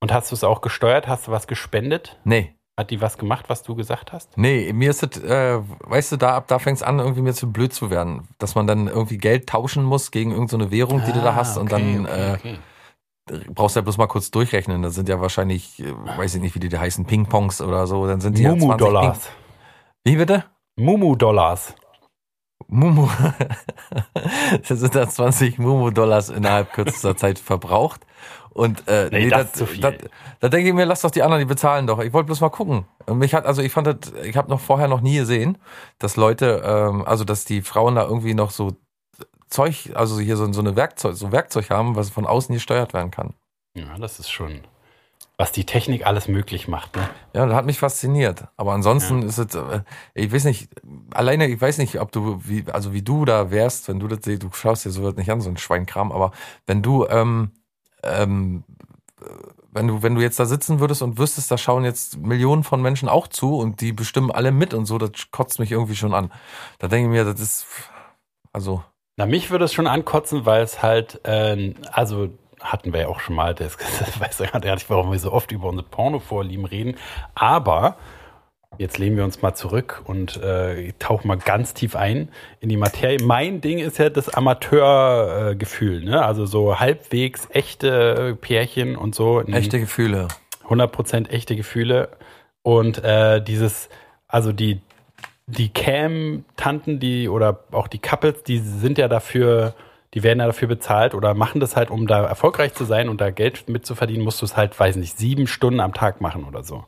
Und 0.00 0.12
hast 0.12 0.30
du 0.30 0.34
es 0.34 0.44
auch 0.44 0.60
gesteuert? 0.60 1.08
Hast 1.08 1.28
du 1.28 1.32
was 1.32 1.46
gespendet? 1.46 2.18
Nee. 2.24 2.54
Hat 2.76 2.90
die 2.90 3.00
was 3.00 3.16
gemacht, 3.16 3.46
was 3.48 3.62
du 3.62 3.74
gesagt 3.74 4.12
hast? 4.12 4.36
Nee, 4.36 4.72
mir 4.72 4.90
ist 4.90 5.02
es, 5.02 5.22
äh, 5.22 5.60
weißt 5.62 6.12
du, 6.12 6.16
da, 6.16 6.40
da 6.40 6.58
fängt 6.58 6.76
es 6.76 6.82
an, 6.82 6.98
irgendwie 6.98 7.22
mir 7.22 7.32
zu 7.32 7.50
blöd 7.50 7.72
zu 7.72 7.88
werden. 7.88 8.28
Dass 8.38 8.56
man 8.56 8.66
dann 8.66 8.88
irgendwie 8.88 9.16
Geld 9.16 9.48
tauschen 9.48 9.84
muss 9.84 10.10
gegen 10.10 10.32
irgendeine 10.32 10.64
so 10.64 10.70
Währung, 10.72 11.02
die 11.06 11.12
ah, 11.12 11.14
du 11.14 11.20
da 11.20 11.30
ah, 11.30 11.34
hast 11.36 11.56
okay, 11.56 11.60
und 11.60 11.72
dann 11.72 12.06
okay, 12.06 12.30
äh, 12.30 12.34
okay 12.34 12.58
brauchst 13.54 13.76
ja 13.76 13.82
bloß 13.82 13.98
mal 13.98 14.06
kurz 14.06 14.30
durchrechnen. 14.30 14.82
Das 14.82 14.94
sind 14.94 15.08
ja 15.08 15.20
wahrscheinlich, 15.20 15.80
äh, 15.80 15.92
weiß 15.92 16.34
ich 16.34 16.42
nicht, 16.42 16.54
wie 16.54 16.60
die, 16.60 16.68
die 16.68 16.78
heißen, 16.78 17.04
Ping-Pongs 17.04 17.60
oder 17.60 17.86
so. 17.86 18.06
Dann 18.06 18.20
sind 18.20 18.38
die 18.38 18.46
Mumu 18.46 18.70
ja 18.70 18.76
Dollars. 18.76 19.28
Wie 20.04 20.16
bitte? 20.16 20.44
Mumu 20.76 21.16
Dollars. 21.16 21.74
Mumu. 22.66 23.08
das 24.68 24.80
sind 24.80 24.94
dann 24.94 25.08
20 25.08 25.58
Mumu 25.58 25.90
Dollars 25.90 26.28
innerhalb 26.28 26.72
kürzester 26.72 27.16
Zeit 27.16 27.38
verbraucht. 27.38 28.02
Und 28.50 28.86
äh, 28.86 29.08
nee, 29.10 29.24
nee 29.24 29.30
das, 29.30 29.50
das, 29.50 29.52
zu 29.52 29.66
viel. 29.66 29.80
Da, 29.80 29.92
da 30.40 30.48
denke 30.48 30.68
ich 30.68 30.74
mir, 30.74 30.84
lass 30.84 31.00
doch 31.00 31.10
die 31.10 31.22
anderen, 31.22 31.40
die 31.40 31.46
bezahlen 31.46 31.86
doch. 31.86 31.98
Ich 31.98 32.12
wollte 32.12 32.26
bloß 32.26 32.40
mal 32.40 32.50
gucken. 32.50 32.86
Und 33.06 33.18
mich 33.18 33.34
hat, 33.34 33.46
also 33.46 33.62
ich 33.62 33.72
fand 33.72 33.86
das, 33.88 34.12
ich 34.22 34.36
habe 34.36 34.48
noch 34.48 34.60
vorher 34.60 34.86
noch 34.86 35.00
nie 35.00 35.16
gesehen, 35.16 35.58
dass 35.98 36.16
Leute, 36.16 36.62
ähm, 36.64 37.04
also 37.04 37.24
dass 37.24 37.44
die 37.44 37.62
Frauen 37.62 37.96
da 37.96 38.04
irgendwie 38.04 38.34
noch 38.34 38.50
so 38.50 38.76
Zeug, 39.54 39.92
also 39.94 40.18
hier 40.18 40.36
so, 40.36 40.52
so 40.52 40.60
eine 40.60 40.74
Werkzeug, 40.74 41.14
so 41.14 41.30
Werkzeug 41.30 41.70
haben, 41.70 41.94
was 41.94 42.10
von 42.10 42.26
außen 42.26 42.52
gesteuert 42.52 42.92
werden 42.92 43.12
kann. 43.12 43.34
Ja, 43.76 43.96
das 43.98 44.18
ist 44.18 44.30
schon. 44.30 44.62
was 45.36 45.52
die 45.52 45.64
Technik 45.64 46.06
alles 46.06 46.28
möglich 46.28 46.68
macht. 46.68 46.96
Ne? 46.96 47.08
Ja, 47.34 47.46
das 47.46 47.54
hat 47.54 47.66
mich 47.66 47.78
fasziniert. 47.78 48.44
Aber 48.56 48.72
ansonsten 48.72 49.22
ja. 49.22 49.28
ist 49.28 49.38
es, 49.38 49.54
äh, 49.54 49.82
ich 50.14 50.32
weiß 50.32 50.44
nicht, 50.44 50.70
alleine, 51.12 51.46
ich 51.48 51.60
weiß 51.60 51.78
nicht, 51.78 52.00
ob 52.00 52.12
du, 52.12 52.40
wie, 52.44 52.64
also 52.70 52.92
wie 52.92 53.02
du 53.02 53.24
da 53.24 53.50
wärst, 53.50 53.88
wenn 53.88 53.98
du 53.98 54.08
das, 54.08 54.20
du 54.20 54.50
schaust 54.52 54.84
dir 54.84 54.90
sowas 54.90 55.16
nicht 55.16 55.30
an, 55.30 55.40
so 55.40 55.50
ein 55.50 55.56
Schweinkram, 55.56 56.12
aber 56.12 56.32
wenn 56.66 56.82
du, 56.82 57.06
ähm, 57.08 57.52
ähm, 58.02 58.64
wenn 59.72 59.88
du, 59.88 60.02
wenn 60.02 60.14
du 60.14 60.20
jetzt 60.20 60.38
da 60.38 60.46
sitzen 60.46 60.78
würdest 60.78 61.02
und 61.02 61.18
wüsstest, 61.18 61.50
da 61.50 61.58
schauen 61.58 61.84
jetzt 61.84 62.18
Millionen 62.18 62.62
von 62.62 62.80
Menschen 62.80 63.08
auch 63.08 63.26
zu 63.26 63.56
und 63.56 63.80
die 63.80 63.92
bestimmen 63.92 64.30
alle 64.30 64.52
mit 64.52 64.72
und 64.72 64.86
so, 64.86 64.98
das 64.98 65.30
kotzt 65.32 65.58
mich 65.58 65.72
irgendwie 65.72 65.96
schon 65.96 66.14
an. 66.14 66.32
Da 66.78 66.86
denke 66.86 67.08
ich 67.08 67.12
mir, 67.12 67.24
das 67.24 67.40
ist, 67.40 67.66
also. 68.52 68.84
Na, 69.16 69.26
mich 69.26 69.50
würde 69.50 69.64
es 69.64 69.72
schon 69.72 69.86
ankotzen, 69.86 70.44
weil 70.44 70.62
es 70.62 70.82
halt, 70.82 71.20
äh, 71.24 71.74
also 71.92 72.30
hatten 72.60 72.92
wir 72.92 73.02
ja 73.02 73.08
auch 73.08 73.20
schon 73.20 73.36
mal, 73.36 73.54
das, 73.54 73.76
das 73.98 74.20
weiß 74.20 74.38
ja 74.40 74.58
gar 74.58 74.74
nicht, 74.74 74.90
warum 74.90 75.12
wir 75.12 75.18
so 75.18 75.32
oft 75.32 75.52
über 75.52 75.68
unsere 75.68 75.86
Pornovorlieben 75.88 76.64
reden, 76.64 76.96
aber 77.34 77.96
jetzt 78.78 78.98
lehnen 78.98 79.16
wir 79.16 79.24
uns 79.24 79.40
mal 79.40 79.54
zurück 79.54 80.02
und 80.04 80.36
äh, 80.42 80.92
tauchen 80.98 81.28
mal 81.28 81.36
ganz 81.36 81.74
tief 81.74 81.94
ein 81.94 82.28
in 82.58 82.68
die 82.68 82.76
Materie. 82.76 83.22
Mein 83.22 83.60
Ding 83.60 83.78
ist 83.78 83.98
ja 83.98 84.10
das 84.10 84.28
Amateurgefühl, 84.28 86.02
äh, 86.02 86.06
ne? 86.06 86.24
also 86.24 86.44
so 86.46 86.80
halbwegs 86.80 87.46
echte 87.50 88.36
Pärchen 88.40 88.96
und 88.96 89.14
so. 89.14 89.42
Echte 89.42 89.78
Gefühle. 89.78 90.26
100% 90.68 91.28
echte 91.28 91.54
Gefühle 91.54 92.08
und 92.62 93.04
äh, 93.04 93.40
dieses, 93.42 93.90
also 94.26 94.52
die 94.52 94.80
die 95.46 95.68
Cam-Tanten, 95.68 97.00
die 97.00 97.28
oder 97.28 97.64
auch 97.72 97.88
die 97.88 97.98
Couples, 97.98 98.44
die 98.44 98.58
sind 98.58 98.98
ja 98.98 99.08
dafür 99.08 99.74
die 100.14 100.22
werden 100.22 100.38
ja 100.38 100.46
dafür 100.46 100.68
bezahlt 100.68 101.14
oder 101.14 101.34
machen 101.34 101.60
das 101.60 101.76
halt, 101.76 101.90
um 101.90 102.06
da 102.06 102.24
erfolgreich 102.24 102.72
zu 102.72 102.84
sein 102.84 103.08
und 103.08 103.20
da 103.20 103.30
Geld 103.30 103.68
mitzuverdienen, 103.68 104.22
musst 104.22 104.40
du 104.40 104.46
es 104.46 104.56
halt, 104.56 104.78
weiß 104.78 104.94
nicht, 104.96 105.18
sieben 105.18 105.48
Stunden 105.48 105.80
am 105.80 105.92
Tag 105.92 106.20
machen 106.20 106.44
oder 106.44 106.62
so. 106.62 106.84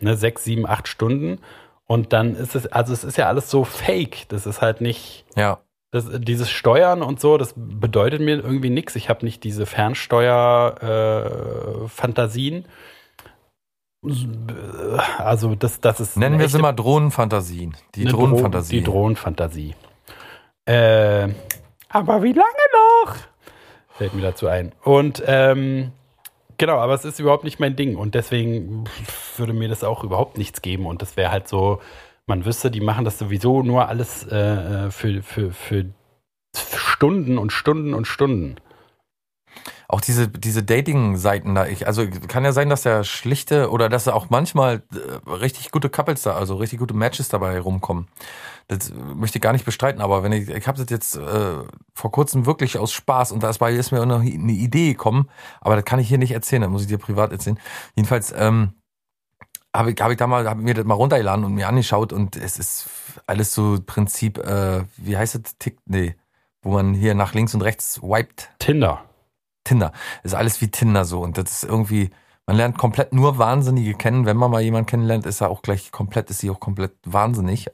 Ne, 0.00 0.16
sechs, 0.16 0.42
sieben, 0.44 0.66
acht 0.66 0.88
Stunden. 0.88 1.38
Und 1.86 2.12
dann 2.12 2.34
ist 2.34 2.56
es, 2.56 2.66
also 2.66 2.92
es 2.92 3.04
ist 3.04 3.16
ja 3.16 3.28
alles 3.28 3.48
so 3.48 3.62
fake. 3.64 4.28
Das 4.28 4.44
ist 4.44 4.60
halt 4.60 4.80
nicht. 4.80 5.24
Ja. 5.36 5.60
Das, 5.90 6.06
dieses 6.18 6.50
Steuern 6.50 7.02
und 7.02 7.20
so, 7.20 7.38
das 7.38 7.54
bedeutet 7.56 8.20
mir 8.20 8.38
irgendwie 8.38 8.70
nichts. 8.70 8.96
Ich 8.96 9.08
habe 9.08 9.24
nicht 9.24 9.44
diese 9.44 9.64
Fernsteuer-Fantasien. 9.64 12.64
Äh, 12.64 12.68
also 15.18 15.54
das, 15.54 15.80
das 15.80 16.00
ist. 16.00 16.16
Nennen 16.16 16.38
wir 16.38 16.48
sie 16.48 16.58
mal 16.58 16.72
Drohnenfantasien. 16.72 17.76
Die 17.94 18.04
Drohnenfantasie. 18.04 18.78
Die 18.78 18.84
Drohnenfantasie. 18.84 19.74
Äh, 20.66 21.28
aber 21.88 22.22
wie 22.22 22.32
lange 22.32 22.66
noch? 23.04 23.16
Fällt 23.88 24.14
mir 24.14 24.22
dazu 24.22 24.46
ein. 24.46 24.72
Und 24.82 25.22
ähm, 25.26 25.90
genau, 26.58 26.76
aber 26.78 26.94
es 26.94 27.04
ist 27.04 27.18
überhaupt 27.18 27.44
nicht 27.44 27.58
mein 27.58 27.74
Ding. 27.74 27.96
Und 27.96 28.14
deswegen 28.14 28.84
würde 29.36 29.52
mir 29.52 29.68
das 29.68 29.82
auch 29.82 30.04
überhaupt 30.04 30.38
nichts 30.38 30.62
geben. 30.62 30.86
Und 30.86 31.02
das 31.02 31.16
wäre 31.16 31.32
halt 31.32 31.48
so, 31.48 31.80
man 32.26 32.44
wüsste, 32.44 32.70
die 32.70 32.80
machen 32.80 33.04
das 33.04 33.18
sowieso 33.18 33.62
nur 33.62 33.88
alles 33.88 34.24
äh, 34.28 34.90
für, 34.90 35.22
für, 35.22 35.50
für 35.50 35.86
Stunden 36.54 37.38
und 37.38 37.52
Stunden 37.52 37.94
und 37.94 38.06
Stunden 38.06 38.56
auch 39.88 40.00
diese, 40.00 40.28
diese 40.28 40.62
Dating-Seiten 40.62 41.54
da, 41.54 41.66
ich, 41.66 41.86
also 41.86 42.06
kann 42.28 42.44
ja 42.44 42.52
sein, 42.52 42.68
dass 42.68 42.82
da 42.82 43.04
schlichte 43.04 43.70
oder 43.70 43.88
dass 43.88 44.04
da 44.04 44.12
auch 44.12 44.28
manchmal 44.30 44.82
äh, 44.92 45.30
richtig 45.30 45.70
gute 45.70 45.88
Couples 45.88 46.22
da, 46.22 46.34
also 46.34 46.56
richtig 46.56 46.78
gute 46.78 46.94
Matches 46.94 47.28
dabei 47.28 47.58
rumkommen. 47.58 48.08
Das 48.68 48.92
möchte 48.92 49.38
ich 49.38 49.42
gar 49.42 49.54
nicht 49.54 49.64
bestreiten, 49.64 50.02
aber 50.02 50.22
wenn 50.22 50.32
ich, 50.32 50.48
ich 50.50 50.68
habe 50.68 50.78
das 50.78 50.90
jetzt 50.90 51.16
äh, 51.16 51.62
vor 51.94 52.10
kurzem 52.12 52.44
wirklich 52.44 52.78
aus 52.78 52.92
Spaß 52.92 53.32
und 53.32 53.42
da 53.42 53.48
ist, 53.48 53.92
mir 53.92 54.04
noch 54.04 54.20
eine 54.20 54.52
Idee 54.52 54.88
gekommen, 54.88 55.30
aber 55.60 55.76
das 55.76 55.84
kann 55.84 55.98
ich 55.98 56.08
hier 56.08 56.18
nicht 56.18 56.32
erzählen, 56.32 56.62
das 56.62 56.70
muss 56.70 56.82
ich 56.82 56.88
dir 56.88 56.98
privat 56.98 57.32
erzählen. 57.32 57.58
Jedenfalls, 57.94 58.34
ähm, 58.36 58.74
habe 59.74 59.92
ich, 59.92 60.00
hab 60.00 60.10
ich 60.10 60.16
da 60.16 60.26
mal, 60.26 60.48
hab 60.48 60.58
mir 60.58 60.74
das 60.74 60.84
mal 60.84 60.94
runtergeladen 60.94 61.44
und 61.44 61.54
mir 61.54 61.68
angeschaut 61.68 62.12
und 62.12 62.36
es 62.36 62.58
ist 62.58 62.88
alles 63.26 63.54
so 63.54 63.78
Prinzip, 63.84 64.38
äh, 64.38 64.84
wie 64.96 65.16
heißt 65.16 65.34
das? 65.36 65.56
Tick, 65.58 65.78
nee, 65.86 66.16
wo 66.62 66.72
man 66.72 66.94
hier 66.94 67.14
nach 67.14 67.34
links 67.34 67.54
und 67.54 67.62
rechts 67.62 68.02
wiped. 68.02 68.50
Tinder. 68.58 69.04
Tinder. 69.68 69.92
Ist 70.22 70.34
alles 70.34 70.60
wie 70.60 70.70
Tinder 70.70 71.04
so. 71.04 71.20
Und 71.20 71.38
das 71.38 71.62
ist 71.62 71.64
irgendwie, 71.64 72.10
man 72.46 72.56
lernt 72.56 72.78
komplett 72.78 73.12
nur 73.12 73.38
Wahnsinnige 73.38 73.94
kennen. 73.94 74.26
Wenn 74.26 74.36
man 74.36 74.50
mal 74.50 74.62
jemanden 74.62 74.86
kennenlernt, 74.86 75.26
ist 75.26 75.40
er 75.40 75.50
auch 75.50 75.62
gleich 75.62 75.92
komplett, 75.92 76.30
ist 76.30 76.38
sie 76.40 76.50
auch 76.50 76.60
komplett 76.60 76.94
wahnsinnig. 77.04 77.68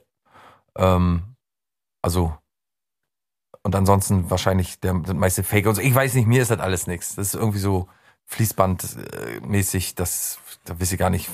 Ähm, 0.77 1.35
also, 2.01 2.35
und 3.63 3.75
ansonsten 3.75 4.29
wahrscheinlich 4.29 4.79
der, 4.79 4.93
der 4.93 5.15
meiste 5.15 5.43
Fake 5.43 5.65
und 5.67 5.75
so. 5.75 5.81
Ich 5.81 5.95
weiß 5.95 6.13
nicht, 6.13 6.27
mir 6.27 6.41
ist 6.41 6.51
das 6.51 6.59
alles 6.59 6.87
nichts. 6.87 7.15
Das 7.15 7.27
ist 7.27 7.35
irgendwie 7.35 7.59
so 7.59 7.87
Fließbandmäßig, 8.25 9.95
das, 9.95 10.39
da 10.65 10.79
weiß 10.79 10.91
ich 10.91 10.99
gar 10.99 11.09
nicht. 11.09 11.29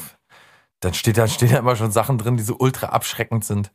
Dann 0.80 0.94
steht 0.94 1.18
da, 1.18 1.28
stehen 1.28 1.52
da 1.52 1.60
immer 1.60 1.76
schon 1.76 1.92
Sachen 1.92 2.18
drin, 2.18 2.38
die 2.38 2.44
so 2.44 2.56
ultra 2.58 2.88
abschreckend 2.88 3.46
sind 3.46 3.72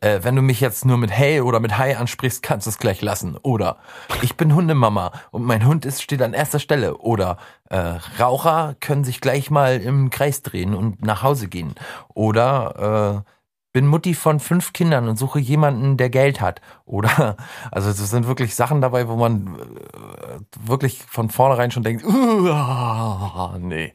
äh, 0.00 0.20
wenn 0.22 0.36
du 0.36 0.42
mich 0.42 0.60
jetzt 0.60 0.84
nur 0.84 0.96
mit 0.96 1.10
Hey 1.10 1.40
oder 1.40 1.60
mit 1.60 1.78
Hi 1.78 1.94
ansprichst, 1.94 2.42
kannst 2.42 2.66
du 2.66 2.70
es 2.70 2.78
gleich 2.78 3.02
lassen. 3.02 3.36
Oder 3.36 3.76
ich 4.22 4.36
bin 4.36 4.54
Hundemama 4.54 5.12
und 5.30 5.44
mein 5.44 5.66
Hund 5.66 5.84
ist, 5.84 6.02
steht 6.02 6.22
an 6.22 6.32
erster 6.32 6.58
Stelle. 6.58 6.98
Oder 6.98 7.38
äh, 7.68 7.98
Raucher 8.18 8.76
können 8.80 9.04
sich 9.04 9.20
gleich 9.20 9.50
mal 9.50 9.80
im 9.80 10.10
Kreis 10.10 10.42
drehen 10.42 10.74
und 10.74 11.04
nach 11.04 11.22
Hause 11.22 11.48
gehen. 11.48 11.74
Oder 12.14 13.24
äh, 13.26 13.30
bin 13.72 13.86
Mutti 13.86 14.14
von 14.14 14.40
fünf 14.40 14.72
Kindern 14.72 15.08
und 15.08 15.16
suche 15.16 15.38
jemanden, 15.38 15.96
der 15.96 16.10
Geld 16.10 16.40
hat. 16.40 16.60
Oder, 16.84 17.36
also 17.70 17.88
das 17.88 18.10
sind 18.10 18.26
wirklich 18.26 18.54
Sachen 18.54 18.80
dabei, 18.80 19.08
wo 19.08 19.16
man 19.16 19.58
äh, 19.58 20.68
wirklich 20.68 21.02
von 21.02 21.30
vornherein 21.30 21.70
schon 21.70 21.82
denkt, 21.82 22.04
uh, 22.04 23.56
nee 23.58 23.92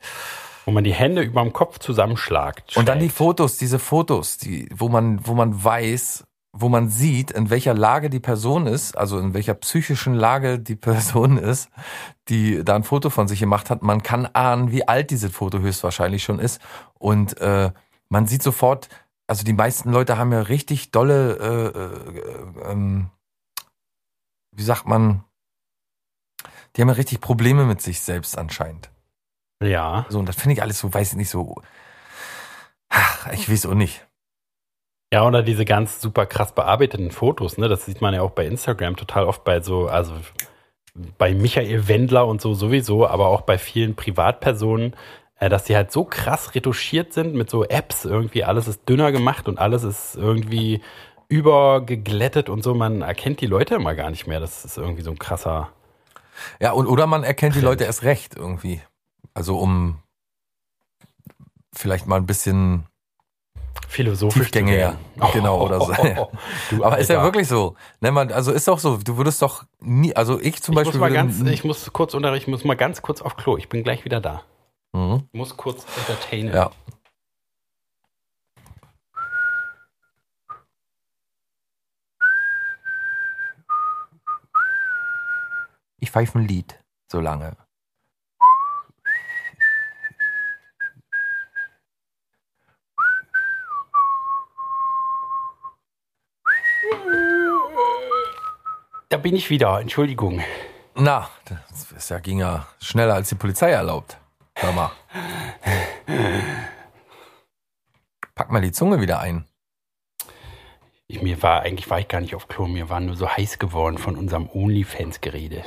wo 0.66 0.72
man 0.72 0.84
die 0.84 0.94
Hände 0.94 1.22
über 1.22 1.42
dem 1.42 1.54
Kopf 1.54 1.80
zusammenschlagt. 1.80 2.72
Schlägt. 2.72 2.78
Und 2.78 2.90
dann 2.90 3.00
die 3.00 3.10
Fotos, 3.10 3.58
diese 3.58 3.80
Fotos, 3.80 4.38
die, 4.38 4.68
wo 4.76 4.90
man, 4.90 5.26
wo 5.26 5.36
man 5.36 5.64
weiß, 5.64 6.26
wo 6.52 6.70
man 6.70 6.90
sieht, 6.90 7.32
in 7.32 7.50
welcher 7.50 7.74
Lage 7.74 8.10
die 8.10 8.20
Person 8.20 8.66
ist, 8.66 8.98
also 8.98 9.20
in 9.20 9.34
welcher 9.34 9.54
psychischen 9.54 10.16
Lage 10.16 10.60
die 10.60 10.76
Person 10.76 11.38
ist, 11.38 11.70
die 12.30 12.64
da 12.64 12.76
ein 12.76 12.84
Foto 12.84 13.10
von 13.10 13.28
sich 13.28 13.40
gemacht 13.40 13.70
hat. 13.70 13.84
Man 13.84 14.02
kann 14.04 14.26
ahnen, 14.26 14.72
wie 14.72 14.88
alt 14.88 15.12
dieses 15.12 15.32
Foto 15.32 15.60
höchstwahrscheinlich 15.60 16.24
schon 16.24 16.40
ist. 16.40 16.60
Und 16.96 17.40
äh, 17.40 17.72
man 18.10 18.26
sieht 18.26 18.42
sofort, 18.42 18.90
also 19.28 19.44
die 19.44 19.54
meisten 19.54 19.92
Leute 19.92 20.18
haben 20.18 20.32
ja 20.32 20.42
richtig 20.42 20.92
dolle, 20.92 21.38
äh, 21.38 22.68
äh, 22.68 22.72
ähm, 22.72 23.10
wie 24.52 24.64
sagt 24.64 24.88
man, 24.88 25.24
die 26.76 26.82
haben 26.82 26.90
ja 26.90 26.96
richtig 26.96 27.22
Probleme 27.22 27.66
mit 27.66 27.82
sich 27.82 28.02
selbst 28.02 28.38
anscheinend. 28.38 28.90
Ja. 29.64 30.06
So, 30.10 30.20
und 30.20 30.28
das 30.28 30.36
finde 30.36 30.54
ich 30.54 30.62
alles 30.62 30.80
so, 30.80 30.94
weiß 30.94 31.12
ich 31.12 31.18
nicht, 31.18 31.30
so. 31.30 31.62
Ach, 32.90 33.32
ich 33.34 33.50
weiß 33.50 33.66
auch 33.66 33.74
nicht. 33.74 34.06
Ja, 35.14 35.26
oder 35.26 35.44
diese 35.44 35.66
ganz 35.66 36.02
super 36.02 36.26
krass 36.26 36.54
bearbeiteten 36.54 37.12
Fotos, 37.12 37.58
ne? 37.58 37.68
Das 37.70 37.86
sieht 37.86 38.02
man 38.02 38.14
ja 38.14 38.22
auch 38.22 38.32
bei 38.32 38.46
Instagram 38.46 38.96
total 38.96 39.26
oft 39.26 39.44
bei 39.44 39.62
so, 39.62 39.88
also 39.88 40.14
bei 41.18 41.34
Michael 41.34 41.88
Wendler 41.88 42.26
und 42.28 42.42
so 42.42 42.54
sowieso, 42.54 43.08
aber 43.08 43.28
auch 43.28 43.42
bei 43.42 43.58
vielen 43.58 43.96
Privatpersonen, 43.96 44.96
äh, 45.40 45.50
dass 45.50 45.66
die 45.66 45.76
halt 45.76 45.92
so 45.92 46.06
krass 46.06 46.56
retuschiert 46.56 47.14
sind 47.14 47.36
mit 47.36 47.50
so 47.50 47.64
Apps. 47.66 48.06
Irgendwie 48.06 48.44
alles 48.44 48.68
ist 48.68 48.88
dünner 48.90 49.12
gemacht 49.12 49.48
und 49.48 49.60
alles 49.60 49.84
ist 49.84 50.16
irgendwie 50.16 50.82
übergeglättet 51.28 52.50
und 52.50 52.64
so. 52.64 52.74
Man 52.74 53.02
erkennt 53.02 53.42
die 53.42 53.48
Leute 53.48 53.76
immer 53.76 53.96
gar 53.96 54.10
nicht 54.10 54.28
mehr. 54.28 54.40
Das 54.40 54.66
ist 54.66 54.78
irgendwie 54.78 55.02
so 55.02 55.12
ein 55.12 55.20
krasser. 55.20 55.70
Ja, 56.60 56.72
und 56.72 56.88
oder 56.88 57.08
man 57.08 57.24
erkennt 57.24 57.54
Trend. 57.54 57.64
die 57.64 57.66
Leute 57.66 57.84
erst 57.86 58.04
recht 58.04 58.36
irgendwie. 58.36 58.82
Also 59.34 59.58
um 59.58 60.00
vielleicht 61.74 62.08
mal 62.08 62.18
ein 62.18 62.26
bisschen 62.26 62.86
philosophisch 63.88 64.44
Tiefgängiger, 64.52 64.98
genau 65.34 65.62
oder 65.62 65.80
so. 65.80 65.94
Du, 66.70 66.84
Aber 66.84 66.98
ist 66.98 67.10
ja 67.10 67.22
wirklich 67.22 67.48
so. 67.48 67.76
Ne, 68.02 68.12
man, 68.12 68.32
also 68.32 68.52
ist 68.52 68.68
doch 68.68 68.80
so. 68.80 68.98
Du 68.98 69.18
würdest 69.18 69.42
doch 69.42 69.64
nie, 69.80 70.16
also 70.16 70.40
ich 70.40 70.62
zum 70.62 70.74
ich 70.74 70.78
Beispiel. 70.78 71.00
Muss 71.00 71.10
mal 71.10 71.14
ganz, 71.14 71.42
ich 71.42 71.64
muss 71.64 71.92
kurz 71.94 72.14
unter, 72.14 72.34
ich 72.36 72.48
muss 72.48 72.64
mal 72.64 72.76
ganz 72.76 73.02
kurz 73.02 73.22
auf 73.22 73.36
Klo. 73.38 73.58
Ich 73.58 73.70
bin 73.70 73.84
gleich 73.84 74.06
wieder 74.06 74.22
da. 74.22 74.44
Mhm. 74.94 75.28
Ich 75.32 75.38
muss 75.38 75.58
kurz 75.58 75.86
entertainen. 75.98 76.54
Ja. 76.54 76.72
Ich 86.00 86.12
pfeife 86.12 86.38
ein 86.38 86.48
Lied 86.48 86.80
so 87.12 87.20
lange. 87.20 87.58
Bin 99.26 99.36
ich 99.36 99.50
wieder, 99.50 99.82
Entschuldigung. 99.82 100.44
Na, 100.94 101.28
das 101.46 101.92
ist 101.92 102.10
ja, 102.12 102.20
ging 102.20 102.38
ja 102.38 102.68
schneller 102.80 103.16
als 103.16 103.30
die 103.30 103.34
Polizei 103.34 103.72
erlaubt. 103.72 104.20
Hör 104.56 104.72
mal. 104.72 104.92
Pack 108.36 108.52
mal 108.52 108.62
die 108.62 108.72
Zunge 108.72 109.02
wieder 109.02 109.20
ein. 109.20 109.48
Ich, 111.08 111.24
mir 111.24 111.42
war, 111.42 111.64
eigentlich 111.64 111.90
war 111.90 112.00
ich 112.00 112.08
gar 112.08 112.22
nicht 112.22 112.36
auf 112.36 112.48
Klo, 112.48 112.68
mir 112.68 112.88
war 112.92 113.00
nur 113.00 113.16
so 113.16 113.28
heiß 113.28 113.58
geworden 113.58 113.98
von 113.98 114.16
unserem 114.16 114.48
OnlyFans-Gerede. 114.48 115.64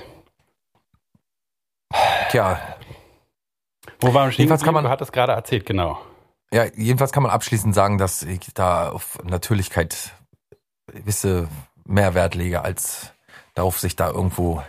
Tja. 2.31 2.61
Wo 4.01 4.11
stehen 4.11 4.31
Jedenfalls 4.31 4.63
kann 4.63 4.75
man- 4.75 4.85
Du 4.85 4.91
hattest 4.91 5.13
gerade 5.13 5.33
erzählt, 5.33 5.67
genau. 5.67 6.01
Ja, 6.53 6.65
jedenfalls 6.77 7.11
kann 7.11 7.25
man 7.25 7.33
abschließend 7.33 7.75
sagen, 7.75 7.99
dass 7.99 8.23
ich 8.23 8.55
da 8.55 8.91
auf 8.91 9.19
Natürlichkeit 9.25 10.13
gewisse 10.87 11.49
Mehrwert 11.85 12.37
lege, 12.37 12.63
als 12.63 13.13
darauf 13.59 13.79
sich 13.79 13.97
da 13.97 14.11
irgendwo. 14.11 14.63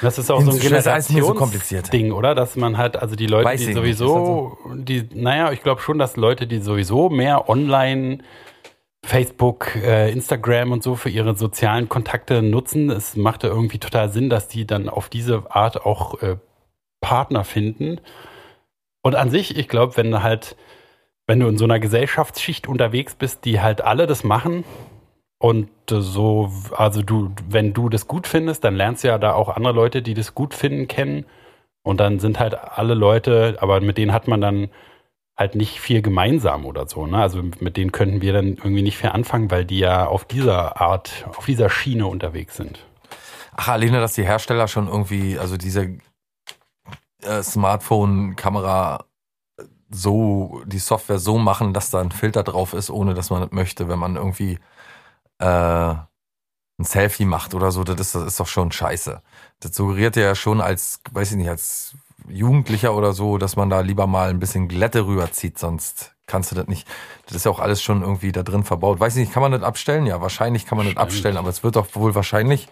Das 0.00 0.18
ist 0.18 0.30
auch 0.30 0.40
so 0.40 0.50
ein 0.50 0.58
so 0.58 1.34
kompliziert. 1.34 1.90
Generationsding, 1.90 2.12
oder? 2.12 2.34
Dass 2.34 2.56
man 2.56 2.76
halt, 2.76 2.96
also 2.96 3.14
die 3.14 3.26
Leute, 3.26 3.44
Weiß 3.44 3.60
die 3.60 3.72
sowieso, 3.72 4.58
die, 4.74 5.08
naja, 5.14 5.52
ich 5.52 5.62
glaube 5.62 5.80
schon, 5.80 5.98
dass 5.98 6.16
Leute, 6.16 6.46
die 6.46 6.58
sowieso 6.58 7.08
mehr 7.08 7.48
online 7.48 8.18
Facebook, 9.04 9.76
äh, 9.76 10.10
Instagram 10.10 10.72
und 10.72 10.82
so 10.82 10.96
für 10.96 11.08
ihre 11.08 11.36
sozialen 11.36 11.88
Kontakte 11.88 12.42
nutzen, 12.42 12.90
es 12.90 13.16
macht 13.16 13.44
ja 13.44 13.48
irgendwie 13.48 13.78
total 13.78 14.10
Sinn, 14.10 14.28
dass 14.28 14.48
die 14.48 14.66
dann 14.66 14.88
auf 14.88 15.08
diese 15.08 15.44
Art 15.50 15.84
auch 15.84 16.20
äh, 16.22 16.36
Partner 17.00 17.44
finden. 17.44 18.00
Und 19.02 19.14
an 19.14 19.30
sich, 19.30 19.56
ich 19.56 19.68
glaube, 19.68 19.96
wenn 19.96 20.10
du 20.10 20.22
halt, 20.22 20.56
wenn 21.26 21.40
du 21.40 21.46
in 21.46 21.58
so 21.58 21.64
einer 21.64 21.80
Gesellschaftsschicht 21.80 22.68
unterwegs 22.68 23.14
bist, 23.14 23.44
die 23.44 23.60
halt 23.60 23.80
alle 23.80 24.06
das 24.06 24.24
machen, 24.24 24.64
und 25.42 25.68
äh, 25.90 26.00
so, 26.00 26.52
also 26.76 27.02
du, 27.02 27.32
wenn 27.48 27.72
du 27.72 27.88
das 27.88 28.06
gut 28.06 28.28
findest, 28.28 28.62
dann 28.62 28.76
lernst 28.76 29.02
du 29.02 29.08
ja 29.08 29.18
da 29.18 29.34
auch 29.34 29.48
andere 29.48 29.72
Leute, 29.72 30.00
die 30.00 30.14
das 30.14 30.36
gut 30.36 30.54
finden, 30.54 30.86
kennen. 30.86 31.26
Und 31.82 31.98
dann 31.98 32.20
sind 32.20 32.38
halt 32.38 32.54
alle 32.54 32.94
Leute, 32.94 33.58
aber 33.60 33.80
mit 33.80 33.98
denen 33.98 34.12
hat 34.12 34.28
man 34.28 34.40
dann 34.40 34.68
halt 35.36 35.56
nicht 35.56 35.80
viel 35.80 36.00
gemeinsam 36.00 36.64
oder 36.64 36.86
so. 36.86 37.08
Ne? 37.08 37.18
Also 37.18 37.42
mit 37.58 37.76
denen 37.76 37.90
könnten 37.90 38.22
wir 38.22 38.32
dann 38.32 38.50
irgendwie 38.50 38.82
nicht 38.82 38.96
viel 38.96 39.10
anfangen, 39.10 39.50
weil 39.50 39.64
die 39.64 39.80
ja 39.80 40.06
auf 40.06 40.24
dieser 40.24 40.80
Art, 40.80 41.26
auf 41.36 41.46
dieser 41.46 41.70
Schiene 41.70 42.06
unterwegs 42.06 42.56
sind. 42.56 42.78
Ach, 43.56 43.66
alleine, 43.66 43.98
dass 43.98 44.14
die 44.14 44.24
Hersteller 44.24 44.68
schon 44.68 44.86
irgendwie, 44.86 45.40
also 45.40 45.56
diese 45.56 45.98
äh, 47.24 47.42
Smartphone-Kamera 47.42 49.06
so, 49.90 50.62
die 50.66 50.78
Software 50.78 51.18
so 51.18 51.36
machen, 51.36 51.74
dass 51.74 51.90
da 51.90 52.00
ein 52.00 52.12
Filter 52.12 52.44
drauf 52.44 52.74
ist, 52.74 52.90
ohne 52.90 53.14
dass 53.14 53.30
man 53.30 53.40
das 53.40 53.50
möchte, 53.50 53.88
wenn 53.88 53.98
man 53.98 54.14
irgendwie 54.14 54.60
äh, 55.42 55.94
ein 56.78 56.84
Selfie 56.84 57.24
macht 57.26 57.54
oder 57.54 57.70
so, 57.70 57.84
das 57.84 58.00
ist, 58.00 58.14
das 58.14 58.22
ist 58.24 58.40
doch 58.40 58.46
schon 58.46 58.72
scheiße. 58.72 59.20
Das 59.60 59.74
suggeriert 59.74 60.16
ja 60.16 60.34
schon 60.34 60.60
als, 60.60 61.00
weiß 61.12 61.32
ich 61.32 61.36
nicht, 61.36 61.48
als 61.50 61.94
Jugendlicher 62.28 62.94
oder 62.94 63.12
so, 63.12 63.36
dass 63.38 63.56
man 63.56 63.68
da 63.68 63.80
lieber 63.80 64.06
mal 64.06 64.30
ein 64.30 64.38
bisschen 64.38 64.68
Glätte 64.68 65.06
rüberzieht, 65.06 65.58
sonst 65.58 66.12
kannst 66.26 66.50
du 66.50 66.54
das 66.54 66.68
nicht. 66.68 66.86
Das 67.26 67.36
ist 67.36 67.44
ja 67.44 67.50
auch 67.50 67.58
alles 67.60 67.82
schon 67.82 68.00
irgendwie 68.02 68.32
da 68.32 68.42
drin 68.42 68.64
verbaut. 68.64 69.00
Weiß 69.00 69.16
ich 69.16 69.20
nicht, 69.20 69.32
kann 69.32 69.42
man 69.42 69.52
das 69.52 69.62
abstellen? 69.62 70.06
Ja, 70.06 70.20
wahrscheinlich 70.20 70.66
kann 70.66 70.78
man 70.78 70.86
das 70.86 70.96
abstellen, 70.96 71.36
aber 71.36 71.48
es 71.48 71.62
wird 71.64 71.76
doch 71.76 71.88
wohl 71.94 72.14
wahrscheinlich 72.14 72.68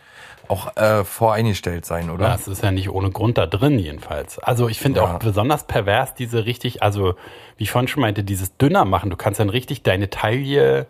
auch 0.48 0.76
äh, 0.76 1.04
voreingestellt 1.04 1.85
sein, 1.85 2.11
oder? 2.11 2.28
Ja, 2.28 2.35
es 2.35 2.48
ist 2.48 2.62
ja 2.62 2.72
nicht 2.72 2.90
ohne 2.90 3.11
Grund 3.11 3.38
da 3.38 3.46
drin 3.46 3.78
jedenfalls. 3.78 4.38
Also 4.38 4.68
ich 4.68 4.80
finde 4.80 5.00
Ja. 5.00 5.06
auch 5.14 5.18
besonders 5.18 5.64
pervers 5.64 6.14
diese 6.14 6.44
richtig, 6.44 6.83
also 6.83 7.14
wie 7.56 7.64
ich 7.64 7.70
vorhin 7.70 7.88
schon 7.88 8.00
meinte, 8.00 8.24
dieses 8.24 8.56
dünner 8.56 8.85
machen. 8.85 9.11
Du 9.11 9.16
kannst 9.16 9.38
dann 9.38 9.50
richtig 9.50 9.83
deine 9.83 10.11
Taille. 10.11 10.87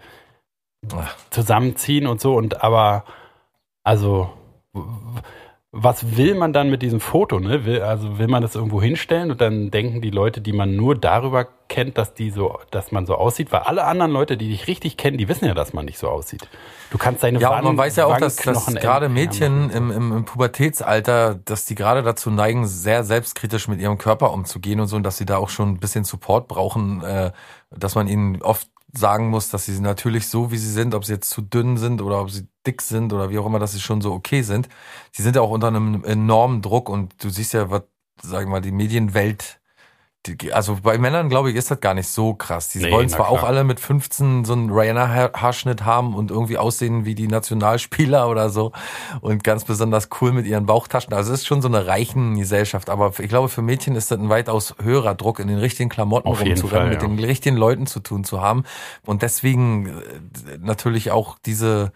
Zusammenziehen 1.31 2.07
und 2.07 2.21
so 2.21 2.35
und 2.37 2.63
aber 2.63 3.05
also 3.85 4.31
was 5.73 6.17
will 6.17 6.35
man 6.35 6.53
dann 6.53 6.69
mit 6.69 6.83
diesem 6.83 6.99
Foto, 6.99 7.39
ne? 7.39 7.65
Will, 7.65 7.81
also 7.83 8.19
will 8.19 8.27
man 8.27 8.43
das 8.43 8.57
irgendwo 8.57 8.83
hinstellen 8.83 9.31
und 9.31 9.41
dann 9.41 9.71
denken 9.71 10.01
die 10.01 10.11
Leute, 10.11 10.41
die 10.41 10.53
man 10.53 10.75
nur 10.75 10.97
darüber 10.97 11.47
kennt, 11.69 11.97
dass 11.97 12.13
die 12.13 12.31
so, 12.31 12.59
dass 12.73 12.91
man 12.91 13.07
so 13.07 13.15
aussieht, 13.15 13.53
weil 13.53 13.61
alle 13.61 13.85
anderen 13.85 14.11
Leute, 14.11 14.37
die 14.37 14.49
dich 14.49 14.67
richtig 14.67 14.97
kennen, 14.97 15.17
die 15.17 15.29
wissen 15.29 15.45
ja, 15.45 15.55
dass 15.55 15.73
man 15.73 15.85
nicht 15.85 15.99
so 15.99 16.09
aussieht. 16.09 16.49
Du 16.91 16.99
kannst 16.99 17.23
deine 17.23 17.39
Ja, 17.39 17.51
und 17.51 17.55
man 17.55 17.65
Wangen- 17.67 17.79
weiß 17.79 17.95
ja 17.97 18.07
auch, 18.07 18.19
dass, 18.19 18.35
dass 18.35 18.67
gerade 18.67 19.09
Mädchen 19.09 19.71
im, 19.71 19.93
im, 19.93 20.13
im 20.13 20.25
Pubertätsalter, 20.25 21.37
dass 21.37 21.67
die 21.67 21.77
gerade 21.77 22.03
dazu 22.03 22.33
neigen, 22.33 22.67
sehr 22.67 23.05
selbstkritisch 23.05 23.69
mit 23.69 23.81
ihrem 23.81 23.97
Körper 23.97 24.33
umzugehen 24.33 24.81
und 24.81 24.89
so, 24.89 24.97
und 24.97 25.05
dass 25.05 25.19
sie 25.19 25.27
da 25.27 25.37
auch 25.37 25.51
schon 25.51 25.69
ein 25.69 25.79
bisschen 25.79 26.03
Support 26.03 26.49
brauchen, 26.49 27.01
äh, 27.05 27.31
dass 27.71 27.95
man 27.95 28.09
ihnen 28.09 28.43
oft 28.43 28.67
sagen 28.93 29.29
muss, 29.29 29.51
dass 29.51 29.67
sie 29.67 29.81
natürlich 29.81 30.29
so, 30.29 30.51
wie 30.51 30.59
sie 30.59 30.71
sind, 30.71 30.95
ob 30.95 31.05
sie 31.05 31.15
jetzt 31.15 31.31
zu 31.31 31.43
dünn 31.43 31.77
sind 31.77 32.03
oder 32.03 32.21
ob 32.21 32.31
sie 32.31 32.49
dick 32.67 32.83
sind 32.83 33.13
oder 33.13 33.31
wie 33.31 33.39
auch 33.39 33.47
immer, 33.47 33.59
dass 33.59 33.73
sie 33.73 33.81
schon 33.81 34.01
so 34.01 34.13
okay 34.13 34.43
sind. 34.43 34.69
Die 35.17 35.23
sind 35.23 35.37
ja 35.37 35.43
auch 35.43 35.51
unter 35.51 35.69
einem 35.69 36.05
enormen 36.05 36.63
Druck 36.63 36.89
und 36.89 37.23
du 37.23 37.31
siehst 37.31 37.53
ja, 37.53 37.71
was, 37.71 37.83
sagen 38.23 38.47
wir 38.47 38.53
mal, 38.53 38.61
die 38.61 38.73
Medienwelt 38.73 39.60
die, 40.27 40.53
also 40.53 40.79
bei 40.83 40.99
Männern, 40.99 41.31
glaube 41.31 41.51
ich, 41.51 41.57
ist 41.57 41.71
das 41.71 41.81
gar 41.81 41.95
nicht 41.95 42.09
so 42.09 42.35
krass. 42.35 42.69
Die 42.69 42.79
Nee, 42.79 42.91
wollen 42.91 43.09
zwar 43.09 43.29
klar. 43.29 43.31
auch 43.31 43.43
alle 43.43 43.65
mit 43.65 43.81
15 43.81 44.45
so 44.45 44.53
einen 44.53 44.71
Rihanna-Haarschnitt 44.71 45.87
haben 45.87 46.15
und 46.15 46.31
irgendwie 46.31 46.59
aussehen 46.59 47.07
wie 47.07 47.15
die 47.15 47.27
Nationalspieler 47.27 48.29
oder 48.29 48.51
so 48.51 48.73
und 49.23 49.43
ganz 49.45 49.65
besonders 49.65 50.11
cool 50.21 50.33
mit 50.33 50.47
ihren 50.47 50.67
Bauchtaschen. 50.67 51.15
Also 51.15 51.33
es 51.33 51.41
ist 51.41 51.47
schon 51.47 51.63
so 51.63 51.69
eine 51.69 51.87
reichen 51.87 52.37
Gesellschaft. 52.37 52.91
Aber 52.91 53.13
ich 53.19 53.29
glaube, 53.31 53.49
für 53.49 53.63
Mädchen 53.63 53.97
ist 53.97 54.11
das 54.11 54.19
ein 54.19 54.29
weitaus 54.29 54.75
höherer 54.83 55.15
Druck, 55.15 55.39
in 55.39 55.49
den 55.49 55.59
richtigen 55.59 55.89
Klamotten 55.89 56.29
Auf 56.29 56.43
rumzurennen, 56.43 56.91
mit 56.91 57.01
ja. 57.01 57.09
den 57.09 57.19
richtigen 57.19 57.57
Leuten 57.57 57.87
zu 57.87 58.01
tun 58.01 58.23
zu 58.23 58.43
haben. 58.43 58.65
Und 59.07 59.23
deswegen 59.23 59.87
äh, 59.87 59.93
natürlich 60.61 61.13
auch 61.13 61.39
diese 61.39 61.93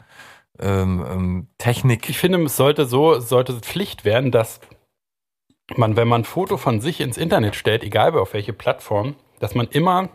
ähm, 0.59 1.05
ähm, 1.11 1.47
Technik. 1.59 2.09
Ich 2.09 2.19
finde, 2.19 2.43
es 2.43 2.57
sollte 2.57 2.87
so, 2.87 3.15
es 3.15 3.29
sollte 3.29 3.55
Pflicht 3.61 4.07
werden, 4.07 4.31
dass 4.31 4.61
man, 5.77 5.97
wenn 5.97 6.09
man 6.09 6.23
ein 6.23 6.25
Foto 6.25 6.57
von 6.57 6.81
sich 6.81 7.01
ins 7.01 7.17
Internet 7.17 7.57
stellt, 7.57 7.83
egal 7.83 8.17
auf 8.19 8.35
welche 8.35 8.53
Plattform, 8.53 9.17
dass 9.41 9.55
man 9.55 9.67
immer 9.69 10.09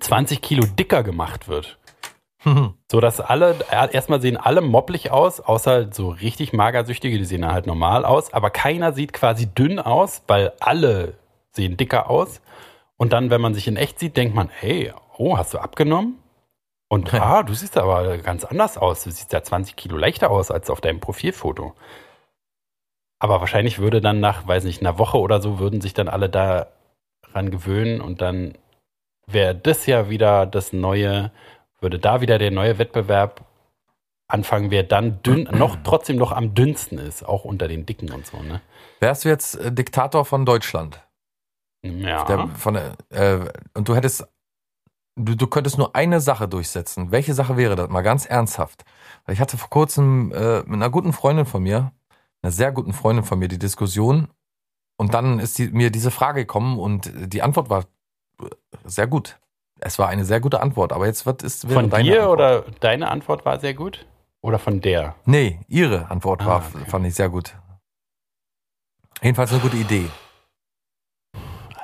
20 0.00 0.40
Kilo 0.40 0.64
dicker 0.66 1.02
gemacht 1.02 1.48
wird. 1.48 1.78
So 2.90 3.00
dass 3.00 3.20
alle, 3.20 3.56
erstmal 3.70 4.20
sehen 4.20 4.36
alle 4.36 4.60
mopplig 4.60 5.10
aus, 5.10 5.40
außer 5.40 5.92
so 5.92 6.10
richtig 6.10 6.52
magersüchtige, 6.52 7.18
die 7.18 7.24
sehen 7.24 7.44
halt 7.46 7.66
normal 7.66 8.04
aus, 8.04 8.32
aber 8.32 8.50
keiner 8.50 8.92
sieht 8.92 9.12
quasi 9.12 9.46
dünn 9.46 9.80
aus, 9.80 10.22
weil 10.28 10.52
alle 10.60 11.14
sehen 11.50 11.76
dicker 11.76 12.08
aus. 12.08 12.40
Und 12.96 13.12
dann, 13.12 13.30
wenn 13.30 13.40
man 13.40 13.52
sich 13.52 13.66
in 13.66 13.76
echt 13.76 13.98
sieht, 13.98 14.16
denkt 14.16 14.34
man, 14.34 14.48
hey, 14.48 14.92
oh, 15.18 15.36
hast 15.36 15.54
du 15.54 15.58
abgenommen? 15.58 16.18
Und 16.88 17.12
ah, 17.14 17.42
du 17.42 17.52
siehst 17.52 17.76
aber 17.76 18.18
ganz 18.18 18.44
anders 18.44 18.78
aus. 18.78 19.02
Du 19.02 19.10
siehst 19.10 19.32
ja 19.32 19.42
20 19.42 19.74
Kilo 19.74 19.96
leichter 19.96 20.30
aus 20.30 20.52
als 20.52 20.70
auf 20.70 20.80
deinem 20.80 21.00
Profilfoto. 21.00 21.74
Aber 23.18 23.40
wahrscheinlich 23.40 23.78
würde 23.78 24.00
dann 24.00 24.20
nach, 24.20 24.46
weiß 24.46 24.64
nicht, 24.64 24.80
einer 24.80 24.98
Woche 24.98 25.18
oder 25.18 25.40
so, 25.40 25.58
würden 25.58 25.80
sich 25.80 25.94
dann 25.94 26.08
alle 26.08 26.28
daran 26.28 27.50
gewöhnen 27.50 28.00
und 28.00 28.20
dann 28.20 28.56
wäre 29.26 29.54
das 29.54 29.86
ja 29.86 30.10
wieder 30.10 30.46
das 30.46 30.72
neue, 30.72 31.32
würde 31.80 31.98
da 31.98 32.20
wieder 32.20 32.38
der 32.38 32.50
neue 32.50 32.78
Wettbewerb 32.78 33.44
anfangen, 34.28 34.70
wer 34.70 34.82
dann 34.82 35.22
dünn, 35.22 35.44
noch 35.52 35.76
trotzdem 35.82 36.16
noch 36.16 36.32
am 36.32 36.54
dünnsten 36.54 36.98
ist, 36.98 37.22
auch 37.22 37.44
unter 37.44 37.68
den 37.68 37.86
Dicken 37.86 38.12
und 38.12 38.26
so, 38.26 38.42
ne? 38.42 38.60
Wärst 39.00 39.24
du 39.24 39.28
jetzt 39.28 39.56
äh, 39.56 39.72
Diktator 39.72 40.24
von 40.24 40.44
Deutschland? 40.44 41.02
Ja. 41.82 42.24
Der, 42.24 42.48
von 42.48 42.76
äh, 42.76 43.38
und 43.74 43.88
du 43.88 43.94
hättest, 43.94 44.26
du, 45.16 45.34
du 45.34 45.46
könntest 45.46 45.78
nur 45.78 45.94
eine 45.94 46.20
Sache 46.20 46.48
durchsetzen. 46.48 47.12
Welche 47.12 47.34
Sache 47.34 47.56
wäre 47.56 47.76
das? 47.76 47.88
Mal 47.88 48.02
ganz 48.02 48.26
ernsthaft. 48.26 48.84
Weil 49.24 49.34
ich 49.34 49.40
hatte 49.40 49.56
vor 49.58 49.70
kurzem 49.70 50.32
äh, 50.32 50.60
mit 50.60 50.74
einer 50.74 50.90
guten 50.90 51.12
Freundin 51.12 51.46
von 51.46 51.62
mir, 51.62 51.92
einer 52.42 52.52
sehr 52.52 52.72
guten 52.72 52.92
Freundin 52.92 53.24
von 53.24 53.38
mir, 53.38 53.48
die 53.48 53.58
Diskussion. 53.58 54.28
Und 54.98 55.14
dann 55.14 55.38
ist 55.38 55.58
die, 55.58 55.68
mir 55.68 55.90
diese 55.90 56.10
Frage 56.10 56.42
gekommen 56.42 56.78
und 56.78 57.10
die 57.14 57.42
Antwort 57.42 57.68
war 57.70 57.84
äh, 58.40 58.46
sehr 58.84 59.06
gut. 59.06 59.38
Es 59.78 59.98
war 59.98 60.08
eine 60.08 60.24
sehr 60.24 60.40
gute 60.40 60.60
Antwort. 60.60 60.92
Aber 60.92 61.06
jetzt 61.06 61.26
ist 61.42 61.68
wäre 61.68 61.80
von 61.80 61.90
dir 61.90 62.22
Antwort? 62.22 62.28
oder 62.30 62.64
deine 62.80 63.10
Antwort 63.10 63.44
war 63.44 63.60
sehr 63.60 63.74
gut? 63.74 64.06
Oder 64.40 64.58
von 64.58 64.80
der? 64.80 65.16
Nee, 65.24 65.60
ihre 65.68 66.10
Antwort 66.10 66.42
Ah, 66.42 66.46
war, 66.46 66.64
okay. 66.74 66.88
fand 66.88 67.06
ich 67.06 67.14
sehr 67.14 67.28
gut. 67.28 67.54
Jedenfalls 69.22 69.50
eine 69.52 69.60
gute 69.60 69.76
Idee. 69.76 70.08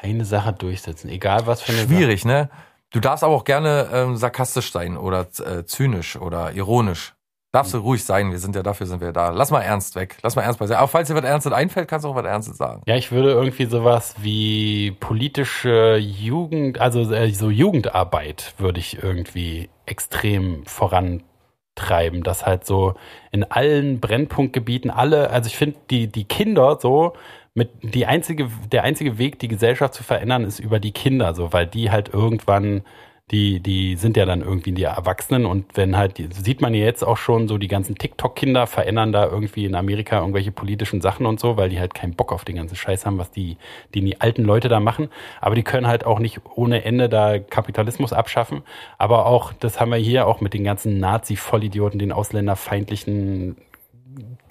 Eine 0.00 0.24
Sache 0.24 0.52
durchsetzen, 0.52 1.08
egal 1.10 1.46
was 1.46 1.62
für 1.62 1.72
eine 1.72 1.82
Schwierig, 1.82 2.24
ne? 2.24 2.50
Du 2.90 3.00
darfst 3.00 3.24
aber 3.24 3.34
auch 3.34 3.44
gerne 3.44 3.88
ähm, 3.92 4.16
sarkastisch 4.16 4.72
sein 4.72 4.96
oder 4.96 5.26
äh, 5.38 5.64
zynisch 5.64 6.16
oder 6.16 6.52
ironisch. 6.52 7.14
Darfst 7.52 7.74
du 7.74 7.78
ruhig 7.78 8.02
sein, 8.02 8.30
wir 8.30 8.38
sind 8.38 8.56
ja 8.56 8.62
dafür 8.62 8.86
sind 8.86 9.02
wir 9.02 9.12
da. 9.12 9.28
Lass 9.28 9.50
mal 9.50 9.60
ernst 9.60 9.94
weg. 9.94 10.16
Lass 10.22 10.36
mal 10.36 10.42
ernst 10.42 10.58
bei 10.58 10.66
sein. 10.66 10.78
Aber 10.78 10.88
falls 10.88 11.08
dir 11.08 11.14
was 11.14 11.22
Ernstes 11.22 11.52
einfällt, 11.52 11.86
kannst 11.86 12.06
du 12.06 12.08
auch 12.08 12.14
was 12.14 12.24
Ernstes 12.24 12.56
sagen. 12.56 12.80
Ja, 12.86 12.96
ich 12.96 13.12
würde 13.12 13.30
irgendwie 13.30 13.66
sowas 13.66 14.14
wie 14.22 14.92
politische 14.92 15.98
Jugend, 15.98 16.80
also 16.80 17.12
äh, 17.12 17.30
so 17.30 17.50
Jugendarbeit 17.50 18.54
würde 18.56 18.80
ich 18.80 19.02
irgendwie 19.02 19.68
extrem 19.84 20.64
vorantreiben, 20.64 22.22
dass 22.22 22.46
halt 22.46 22.64
so 22.64 22.94
in 23.32 23.44
allen 23.44 24.00
Brennpunktgebieten 24.00 24.90
alle, 24.90 25.28
also 25.28 25.46
ich 25.46 25.56
finde 25.56 25.76
die, 25.90 26.06
die 26.06 26.24
Kinder 26.24 26.78
so 26.80 27.12
mit 27.52 27.68
die 27.82 28.06
einzige, 28.06 28.48
der 28.70 28.84
einzige 28.84 29.18
Weg, 29.18 29.38
die 29.40 29.48
Gesellschaft 29.48 29.92
zu 29.92 30.02
verändern, 30.02 30.44
ist 30.44 30.58
über 30.58 30.80
die 30.80 30.92
Kinder, 30.92 31.34
so, 31.34 31.52
weil 31.52 31.66
die 31.66 31.90
halt 31.90 32.08
irgendwann 32.08 32.82
die, 33.30 33.60
die 33.60 33.96
sind 33.96 34.16
ja 34.16 34.26
dann 34.26 34.42
irgendwie 34.42 34.72
die 34.72 34.82
Erwachsenen 34.82 35.46
und 35.46 35.64
wenn 35.74 35.96
halt, 35.96 36.22
sieht 36.34 36.60
man 36.60 36.74
ja 36.74 36.84
jetzt 36.84 37.02
auch 37.02 37.16
schon 37.16 37.48
so, 37.48 37.56
die 37.56 37.68
ganzen 37.68 37.94
TikTok-Kinder 37.94 38.66
verändern 38.66 39.12
da 39.12 39.26
irgendwie 39.26 39.64
in 39.64 39.74
Amerika 39.74 40.18
irgendwelche 40.20 40.52
politischen 40.52 41.00
Sachen 41.00 41.24
und 41.24 41.40
so, 41.40 41.56
weil 41.56 41.70
die 41.70 41.80
halt 41.80 41.94
keinen 41.94 42.14
Bock 42.14 42.30
auf 42.32 42.44
den 42.44 42.56
ganzen 42.56 42.76
Scheiß 42.76 43.06
haben, 43.06 43.18
was 43.18 43.30
die, 43.30 43.56
die, 43.94 44.02
die 44.02 44.20
alten 44.20 44.44
Leute 44.44 44.68
da 44.68 44.80
machen. 44.80 45.08
Aber 45.40 45.54
die 45.54 45.62
können 45.62 45.86
halt 45.86 46.04
auch 46.04 46.18
nicht 46.18 46.40
ohne 46.54 46.84
Ende 46.84 47.08
da 47.08 47.38
Kapitalismus 47.38 48.12
abschaffen. 48.12 48.62
Aber 48.98 49.24
auch, 49.24 49.54
das 49.54 49.80
haben 49.80 49.92
wir 49.92 49.98
hier 49.98 50.26
auch 50.26 50.42
mit 50.42 50.52
den 50.52 50.64
ganzen 50.64 50.98
Nazi-Vollidioten, 50.98 51.98
den 51.98 52.12
ausländerfeindlichen 52.12 53.56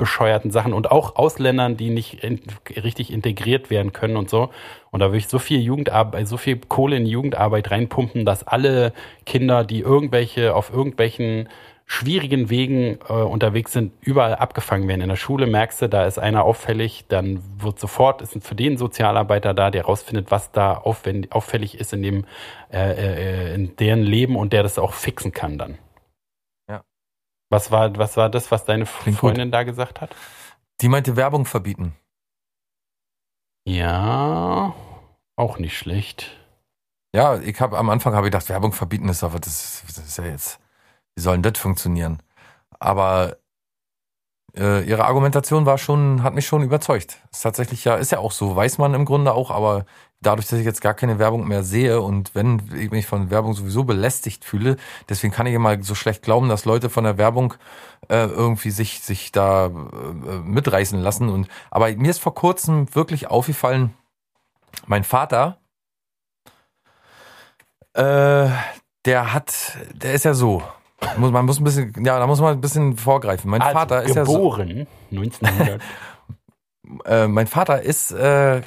bescheuerten 0.01 0.49
Sachen 0.49 0.73
und 0.73 0.89
auch 0.89 1.15
Ausländern, 1.15 1.77
die 1.77 1.91
nicht 1.91 2.23
in, 2.23 2.41
richtig 2.75 3.13
integriert 3.13 3.69
werden 3.69 3.93
können 3.93 4.17
und 4.17 4.31
so. 4.31 4.49
Und 4.89 4.99
da 4.99 5.09
würde 5.09 5.19
ich 5.19 5.27
so 5.27 5.37
viel 5.37 5.61
Jugendarbeit, 5.61 6.27
so 6.27 6.37
viel 6.37 6.57
Kohle 6.57 6.97
in 6.97 7.05
Jugendarbeit 7.05 7.69
reinpumpen, 7.69 8.25
dass 8.25 8.41
alle 8.47 8.93
Kinder, 9.27 9.63
die 9.63 9.81
irgendwelche 9.81 10.55
auf 10.55 10.73
irgendwelchen 10.73 11.49
schwierigen 11.85 12.49
Wegen 12.49 12.97
äh, 13.09 13.13
unterwegs 13.13 13.73
sind, 13.73 13.93
überall 14.01 14.33
abgefangen 14.33 14.87
werden. 14.87 15.01
In 15.01 15.09
der 15.09 15.17
Schule 15.17 15.45
merkst 15.45 15.83
du, 15.83 15.87
da 15.87 16.05
ist 16.05 16.17
einer 16.17 16.45
auffällig, 16.45 17.05
dann 17.07 17.43
wird 17.59 17.79
sofort, 17.79 18.23
ist 18.23 18.35
für 18.43 18.55
den 18.55 18.77
Sozialarbeiter 18.77 19.53
da, 19.53 19.69
der 19.69 19.85
rausfindet, 19.85 20.31
was 20.31 20.51
da 20.51 20.77
auffällig 20.77 21.79
ist 21.79 21.93
in 21.93 22.01
dem, 22.01 22.25
äh, 22.73 23.51
äh, 23.51 23.53
in 23.53 23.75
deren 23.75 24.01
Leben 24.01 24.35
und 24.35 24.51
der 24.51 24.63
das 24.63 24.79
auch 24.79 24.93
fixen 24.93 25.31
kann 25.31 25.59
dann. 25.59 25.77
Was 27.51 27.69
war, 27.69 27.95
was 27.97 28.17
war 28.17 28.29
das, 28.29 28.49
was 28.49 28.65
deine 28.65 28.85
Klingt 28.85 29.19
Freundin 29.19 29.49
gut. 29.49 29.53
da 29.53 29.63
gesagt 29.63 30.01
hat? 30.01 30.15
Die 30.81 30.89
meinte 30.89 31.15
Werbung 31.15 31.45
verbieten. 31.45 31.95
Ja, 33.65 34.73
auch 35.35 35.59
nicht 35.59 35.77
schlecht. 35.77 36.31
Ja, 37.13 37.39
ich 37.39 37.61
habe 37.61 37.77
am 37.77 37.89
Anfang 37.89 38.15
habe 38.15 38.27
ich 38.27 38.31
gedacht, 38.31 38.49
Werbung 38.49 38.73
verbieten 38.73 39.09
ist 39.09 39.23
aber 39.23 39.39
das, 39.39 39.83
das 39.85 39.99
ist 39.99 40.17
ja 40.17 40.25
jetzt 40.25 40.59
wie 41.15 41.21
soll 41.21 41.37
denn 41.37 41.53
das 41.53 41.61
funktionieren? 41.61 42.21
Aber 42.79 43.37
äh, 44.55 44.83
ihre 44.83 45.05
Argumentation 45.05 45.65
war 45.65 45.77
schon, 45.77 46.23
hat 46.23 46.33
mich 46.33 46.47
schon 46.47 46.63
überzeugt. 46.63 47.19
Ist 47.31 47.41
tatsächlich 47.41 47.83
ja, 47.85 47.95
ist 47.95 48.11
ja 48.11 48.19
auch 48.19 48.31
so, 48.31 48.55
weiß 48.55 48.77
man 48.77 48.93
im 48.93 49.05
Grunde 49.05 49.33
auch, 49.33 49.51
aber 49.51 49.85
dadurch, 50.21 50.47
dass 50.47 50.59
ich 50.59 50.65
jetzt 50.65 50.81
gar 50.81 50.93
keine 50.93 51.19
Werbung 51.19 51.47
mehr 51.47 51.63
sehe 51.63 52.01
und 52.01 52.33
wenn 52.35 52.61
ich 52.77 52.91
mich 52.91 53.07
von 53.07 53.31
Werbung 53.31 53.53
sowieso 53.53 53.83
belästigt 53.83 54.45
fühle, 54.45 54.77
deswegen 55.09 55.33
kann 55.33 55.47
ich 55.47 55.53
immer 55.53 55.81
so 55.83 55.95
schlecht 55.95 56.21
glauben, 56.21 56.47
dass 56.47 56.65
Leute 56.65 56.89
von 56.89 57.03
der 57.03 57.17
Werbung 57.17 57.55
äh, 58.07 58.25
irgendwie 58.25 58.69
sich, 58.69 59.01
sich 59.01 59.31
da 59.31 59.67
äh, 59.67 59.69
mitreißen 60.43 60.99
lassen. 60.99 61.29
Und 61.29 61.47
aber 61.71 61.91
mir 61.95 62.11
ist 62.11 62.19
vor 62.19 62.35
kurzem 62.35 62.93
wirklich 62.93 63.27
aufgefallen, 63.27 63.93
mein 64.85 65.03
Vater, 65.03 65.57
äh, 67.93 68.47
der 69.05 69.33
hat, 69.33 69.77
der 69.93 70.13
ist 70.13 70.25
ja 70.25 70.35
so, 70.35 70.61
muss, 71.17 71.31
man 71.31 71.45
muss 71.45 71.59
ein 71.59 71.63
bisschen, 71.63 71.93
ja, 72.05 72.19
da 72.19 72.27
muss 72.27 72.39
man 72.39 72.53
ein 72.53 72.61
bisschen 72.61 72.95
vorgreifen. 72.95 73.49
Mein 73.49 73.61
also 73.61 73.73
Vater 73.73 74.03
ist 74.03 74.15
geboren, 74.15 74.69
ja 74.69 74.85
so, 75.09 75.17
1900. 75.17 75.81
äh, 77.05 77.27
mein 77.27 77.47
Vater 77.47 77.81
ist, 77.81 78.11
äh, 78.11 78.61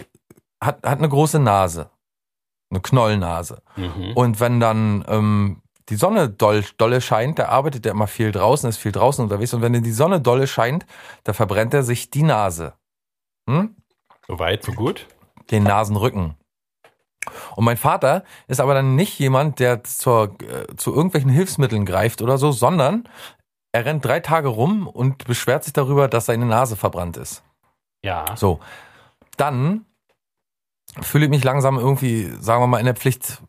hat, 0.64 0.82
hat 0.84 0.98
eine 0.98 1.08
große 1.08 1.38
Nase. 1.38 1.90
Eine 2.70 2.80
Knollnase. 2.80 3.62
Mhm. 3.76 4.12
Und 4.14 4.40
wenn 4.40 4.60
dann 4.60 5.04
ähm, 5.08 5.62
die 5.88 5.96
Sonne 5.96 6.28
doll, 6.28 6.64
dolle 6.78 7.00
scheint, 7.00 7.38
da 7.38 7.48
arbeitet 7.48 7.86
er 7.86 7.92
immer 7.92 8.06
viel 8.06 8.32
draußen, 8.32 8.68
ist 8.68 8.78
viel 8.78 8.92
draußen 8.92 9.22
unterwegs. 9.22 9.52
Und 9.54 9.62
wenn 9.62 9.80
die 9.82 9.92
Sonne 9.92 10.20
dolle 10.20 10.46
scheint, 10.46 10.86
da 11.24 11.32
verbrennt 11.32 11.74
er 11.74 11.82
sich 11.82 12.10
die 12.10 12.22
Nase. 12.22 12.74
Hm? 13.48 13.76
So 14.26 14.38
weit, 14.38 14.64
so 14.64 14.72
gut. 14.72 15.06
Den 15.50 15.64
Nasenrücken. 15.64 16.36
Und 17.56 17.64
mein 17.64 17.76
Vater 17.76 18.24
ist 18.48 18.60
aber 18.60 18.74
dann 18.74 18.96
nicht 18.96 19.18
jemand, 19.18 19.58
der 19.58 19.84
zur, 19.84 20.36
äh, 20.42 20.74
zu 20.76 20.94
irgendwelchen 20.94 21.30
Hilfsmitteln 21.30 21.84
greift 21.86 22.22
oder 22.22 22.38
so, 22.38 22.52
sondern 22.52 23.08
er 23.72 23.84
rennt 23.84 24.04
drei 24.04 24.20
Tage 24.20 24.48
rum 24.48 24.86
und 24.86 25.24
beschwert 25.24 25.64
sich 25.64 25.72
darüber, 25.72 26.08
dass 26.08 26.26
seine 26.26 26.46
Nase 26.46 26.76
verbrannt 26.76 27.16
ist. 27.16 27.42
Ja. 28.02 28.24
So. 28.36 28.60
Dann 29.36 29.84
fühle 31.00 31.24
ich 31.24 31.30
mich 31.30 31.44
langsam 31.44 31.78
irgendwie, 31.78 32.30
sagen 32.40 32.62
wir 32.62 32.66
mal, 32.66 32.78
in 32.78 32.86
der 32.86 32.94
Pflicht, 32.94 33.42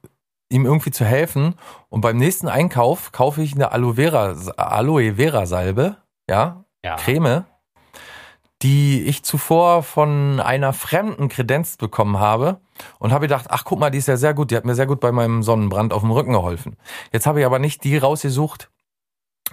ihm 0.49 0.65
irgendwie 0.65 0.91
zu 0.91 1.05
helfen. 1.05 1.55
Und 1.89 2.01
beim 2.01 2.17
nächsten 2.17 2.47
Einkauf 2.47 3.12
kaufe 3.12 3.41
ich 3.41 3.53
eine 3.53 3.71
Aloe 3.71 3.95
Vera, 3.95 4.36
Aloe 4.58 5.15
Vera 5.15 5.45
Salbe, 5.45 5.97
ja, 6.29 6.65
ja. 6.84 6.95
Creme, 6.95 7.45
die 8.62 9.03
ich 9.03 9.23
zuvor 9.23 9.84
von 9.84 10.39
einer 10.39 10.73
fremden 10.73 11.29
Kredenz 11.29 11.77
bekommen 11.77 12.19
habe 12.19 12.60
und 12.99 13.12
habe 13.12 13.27
gedacht, 13.27 13.47
ach 13.49 13.63
guck 13.65 13.79
mal, 13.79 13.89
die 13.89 13.97
ist 13.97 14.08
ja 14.08 14.17
sehr 14.17 14.34
gut, 14.34 14.51
die 14.51 14.55
hat 14.55 14.65
mir 14.65 14.75
sehr 14.75 14.88
gut 14.88 14.99
bei 14.99 15.12
meinem 15.12 15.43
Sonnenbrand 15.43 15.93
auf 15.93 16.01
dem 16.01 16.12
Rücken 16.12 16.34
geholfen. 16.34 16.77
Jetzt 17.12 17.27
habe 17.27 17.39
ich 17.39 17.45
aber 17.45 17.60
nicht 17.60 17.84
die 17.84 17.97
rausgesucht, 17.97 18.71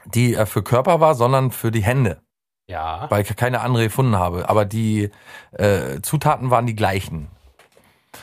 die 0.06 0.34
äh, 0.34 0.46
für 0.46 0.62
Körper 0.62 1.00
war, 1.00 1.14
sondern 1.14 1.50
für 1.50 1.70
die 1.70 1.82
Hände. 1.82 2.22
Ja. 2.68 3.10
Weil 3.10 3.22
ich 3.22 3.36
keine 3.36 3.60
andere 3.60 3.84
gefunden 3.84 4.16
habe. 4.16 4.48
Aber 4.48 4.64
die 4.64 5.10
äh, 5.52 6.00
Zutaten 6.00 6.50
waren 6.50 6.66
die 6.66 6.76
gleichen. 6.76 7.28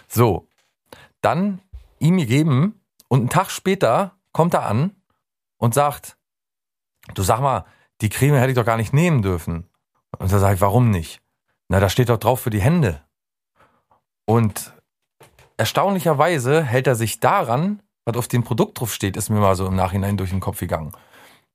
So. 0.08 0.48
Dann 1.22 1.62
ihm 2.00 2.18
gegeben 2.18 2.82
und 3.08 3.20
einen 3.20 3.30
Tag 3.30 3.52
später 3.52 4.16
kommt 4.32 4.54
er 4.54 4.66
an 4.66 4.96
und 5.58 5.74
sagt, 5.74 6.18
du 7.14 7.24
sag 7.24 7.42
mal, 7.42 7.66
die 8.02 8.10
Creme 8.10 8.36
hätte 8.36 8.52
ich 8.52 8.56
doch 8.56 8.66
gar 8.66 8.78
nicht 8.78 8.94
nehmen 8.94 9.22
dürfen. 9.22 9.70
Und 10.18 10.32
da 10.32 10.40
sage 10.40 10.56
ich, 10.56 10.62
warum 10.62 10.90
nicht? 10.90 11.22
Na, 11.68 11.80
da 11.80 11.90
steht 11.90 12.10
doch 12.10 12.18
drauf 12.18 12.40
für 12.40 12.50
die 12.50 12.62
Hände. 12.62 13.04
Und 14.26 14.74
erstaunlicherweise 15.58 16.64
hält 16.64 16.88
er 16.88 16.96
sich 16.96 17.20
daran, 17.20 17.82
was 18.06 18.16
auf 18.16 18.28
dem 18.28 18.44
Produkt 18.44 18.80
drauf 18.80 18.94
steht, 18.94 19.18
ist 19.18 19.30
mir 19.30 19.40
mal 19.40 19.56
so 19.56 19.68
im 19.68 19.76
Nachhinein 19.76 20.18
durch 20.18 20.30
den 20.30 20.40
Kopf 20.40 20.60
gegangen. 20.60 20.94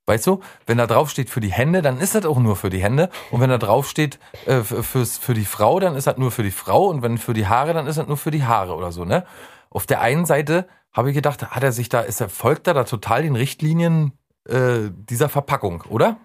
Weißt 0.06 0.26
du, 0.26 0.40
wenn 0.66 0.76
da 0.76 0.86
drauf 0.86 1.08
steht 1.08 1.30
für 1.30 1.40
die 1.40 1.52
Hände, 1.52 1.80
dann 1.80 1.98
ist 1.98 2.14
das 2.14 2.26
auch 2.26 2.38
nur 2.38 2.56
für 2.56 2.68
die 2.68 2.82
Hände. 2.82 3.08
Und 3.30 3.40
wenn 3.40 3.48
da 3.48 3.56
drauf 3.56 3.88
steht 3.88 4.18
äh, 4.44 4.60
fürs, 4.60 5.16
für 5.16 5.32
die 5.32 5.46
Frau, 5.46 5.80
dann 5.80 5.96
ist 5.96 6.06
das 6.06 6.18
nur 6.18 6.30
für 6.30 6.42
die 6.42 6.50
Frau. 6.50 6.88
Und 6.88 7.02
wenn 7.02 7.16
für 7.16 7.32
die 7.32 7.46
Haare, 7.46 7.72
dann 7.72 7.86
ist 7.86 7.96
das 7.96 8.06
nur 8.06 8.18
für 8.18 8.30
die 8.30 8.44
Haare 8.44 8.74
oder 8.74 8.92
so, 8.92 9.04
ne? 9.04 9.24
Auf 9.70 9.86
der 9.86 10.02
einen 10.02 10.26
Seite 10.26 10.68
habe 10.92 11.10
ich 11.10 11.14
gedacht, 11.14 11.50
hat 11.50 11.62
er 11.62 11.72
sich 11.72 11.88
da, 11.88 12.00
ist 12.00 12.20
er, 12.20 12.28
folgt 12.28 12.66
er 12.66 12.74
da 12.74 12.84
total 12.84 13.22
den 13.22 13.34
Richtlinien 13.34 14.12
äh, 14.46 14.90
dieser 14.92 15.28
Verpackung, 15.28 15.82
oder? 15.88 16.18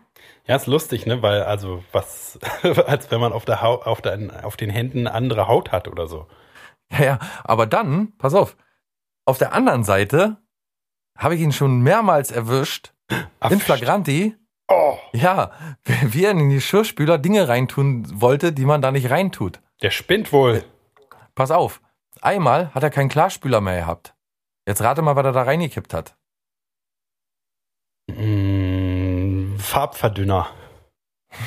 Ja, 0.45 0.57
ist 0.57 0.67
lustig, 0.67 1.05
ne? 1.05 1.21
Weil, 1.21 1.43
also, 1.43 1.83
was, 1.93 2.37
als 2.85 3.09
wenn 3.11 3.21
man 3.21 3.31
auf 3.31 3.45
der 3.45 3.61
Haut, 3.61 3.85
auf, 3.85 4.01
der, 4.01 4.45
auf 4.45 4.57
den 4.57 4.69
Händen 4.69 5.07
andere 5.07 5.47
Haut 5.47 5.71
hat 5.71 5.87
oder 5.87 6.07
so. 6.07 6.27
Ja, 6.91 7.03
ja, 7.03 7.19
aber 7.43 7.65
dann, 7.65 8.13
pass 8.17 8.33
auf, 8.33 8.57
auf 9.25 9.37
der 9.37 9.53
anderen 9.53 9.83
Seite 9.83 10.37
habe 11.17 11.35
ich 11.35 11.41
ihn 11.41 11.51
schon 11.51 11.81
mehrmals 11.81 12.31
erwischt, 12.31 12.93
in 13.49 13.59
Flagranti. 13.59 14.35
Oh. 14.67 14.97
Ja, 15.13 15.51
wie 15.85 16.25
er 16.25 16.31
in 16.31 16.49
die 16.49 16.55
Geschirrspüler 16.55 17.17
Dinge 17.17 17.47
reintun 17.47 18.21
wollte, 18.21 18.53
die 18.53 18.65
man 18.65 18.81
da 18.81 18.91
nicht 18.91 19.09
reintut. 19.09 19.59
Der 19.81 19.89
spinnt 19.89 20.31
wohl. 20.31 20.63
Pass 21.33 21.51
auf, 21.51 21.81
einmal 22.21 22.73
hat 22.73 22.83
er 22.83 22.91
keinen 22.91 23.09
Klarspüler 23.09 23.61
mehr 23.61 23.79
gehabt. 23.79 24.13
Jetzt 24.67 24.81
rate 24.81 25.01
mal, 25.01 25.15
was 25.15 25.25
er 25.25 25.31
da 25.31 25.41
reingekippt 25.41 25.93
hat. 25.93 26.15
Mm 28.07 29.19
Farbverdünner. 29.59 30.47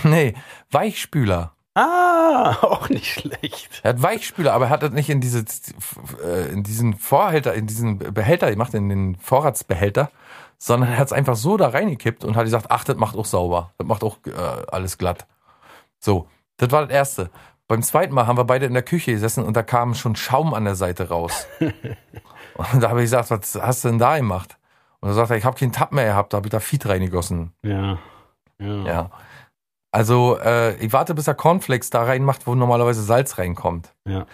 Nee, 0.05 0.35
Weichspüler. 0.70 1.57
Ah, 1.75 2.57
auch 2.62 2.88
nicht 2.88 3.12
schlecht. 3.12 3.81
Er 3.83 3.90
hat 3.90 4.03
Weichspüler, 4.03 4.53
aber 4.53 4.66
er 4.66 4.70
hat 4.70 4.85
das 4.85 4.92
nicht 4.92 5.11
in 5.11 5.20
diese, 5.20 5.44
äh, 6.22 6.53
in 6.53 6.62
diesen 6.62 6.94
Vorhalter, 6.94 7.53
in 7.55 7.66
diesen 7.66 7.98
Behälter 7.98 8.48
gemacht, 8.51 8.75
in 8.75 8.88
den 8.88 9.16
Vorratsbehälter, 9.16 10.12
sondern 10.62 10.90
er 10.90 10.98
hat 10.98 11.09
es 11.09 11.12
einfach 11.12 11.35
so 11.35 11.57
da 11.57 11.70
reingekippt 11.70 12.24
und 12.24 12.36
hat 12.36 12.45
gesagt, 12.45 12.66
ach, 12.68 12.84
das 12.84 12.95
macht 12.97 13.16
auch 13.16 13.24
sauber. 13.24 13.72
Das 13.78 13.86
macht 13.89 14.05
auch 14.05 14.18
äh, 14.26 14.64
alles 14.70 14.97
glatt. 14.97 15.26
So, 15.99 16.28
das 16.57 16.70
war 16.70 16.82
das 16.82 16.95
Erste. 16.95 17.30
Beim 17.66 17.82
zweiten 17.82 18.14
Mal 18.14 18.28
haben 18.28 18.36
wir 18.36 18.45
beide 18.45 18.66
in 18.66 18.72
der 18.72 18.84
Küche 18.84 19.11
gesessen 19.11 19.45
und 19.45 19.57
da 19.57 19.64
kam 19.64 19.95
schon 19.95 20.14
Schaum 20.14 20.55
an 20.55 20.64
der 20.64 20.76
Seite 20.76 21.09
raus. 21.09 21.49
und 21.61 22.80
da 22.80 22.91
habe 22.91 23.01
ich 23.01 23.07
gesagt, 23.07 23.32
was 23.32 23.57
hast 23.61 23.82
du 23.82 23.89
denn 23.89 23.99
da 23.99 24.16
gemacht? 24.16 24.57
Und 25.01 25.09
er 25.09 25.14
sagt 25.14 25.30
er, 25.30 25.36
ich 25.36 25.45
habe 25.45 25.59
keinen 25.59 25.72
Tab 25.72 25.91
mehr 25.91 26.05
gehabt, 26.05 26.32
da 26.32 26.36
habe 26.36 26.47
ich 26.47 26.53
da 26.53 26.61
Feed 26.61 26.86
reingegossen. 26.86 27.53
Ja. 27.64 27.99
Ja. 28.61 28.84
ja. 28.84 29.11
Also, 29.91 30.39
äh, 30.39 30.76
ich 30.76 30.93
warte, 30.93 31.16
bis 31.16 31.26
er 31.26 31.34
Cornflakes 31.34 31.91
da 31.91 32.05
reinmacht, 32.05 32.47
wo 32.47 32.55
normalerweise 32.55 33.03
Salz 33.03 33.36
reinkommt. 33.36 33.93
Ja. 34.07 34.26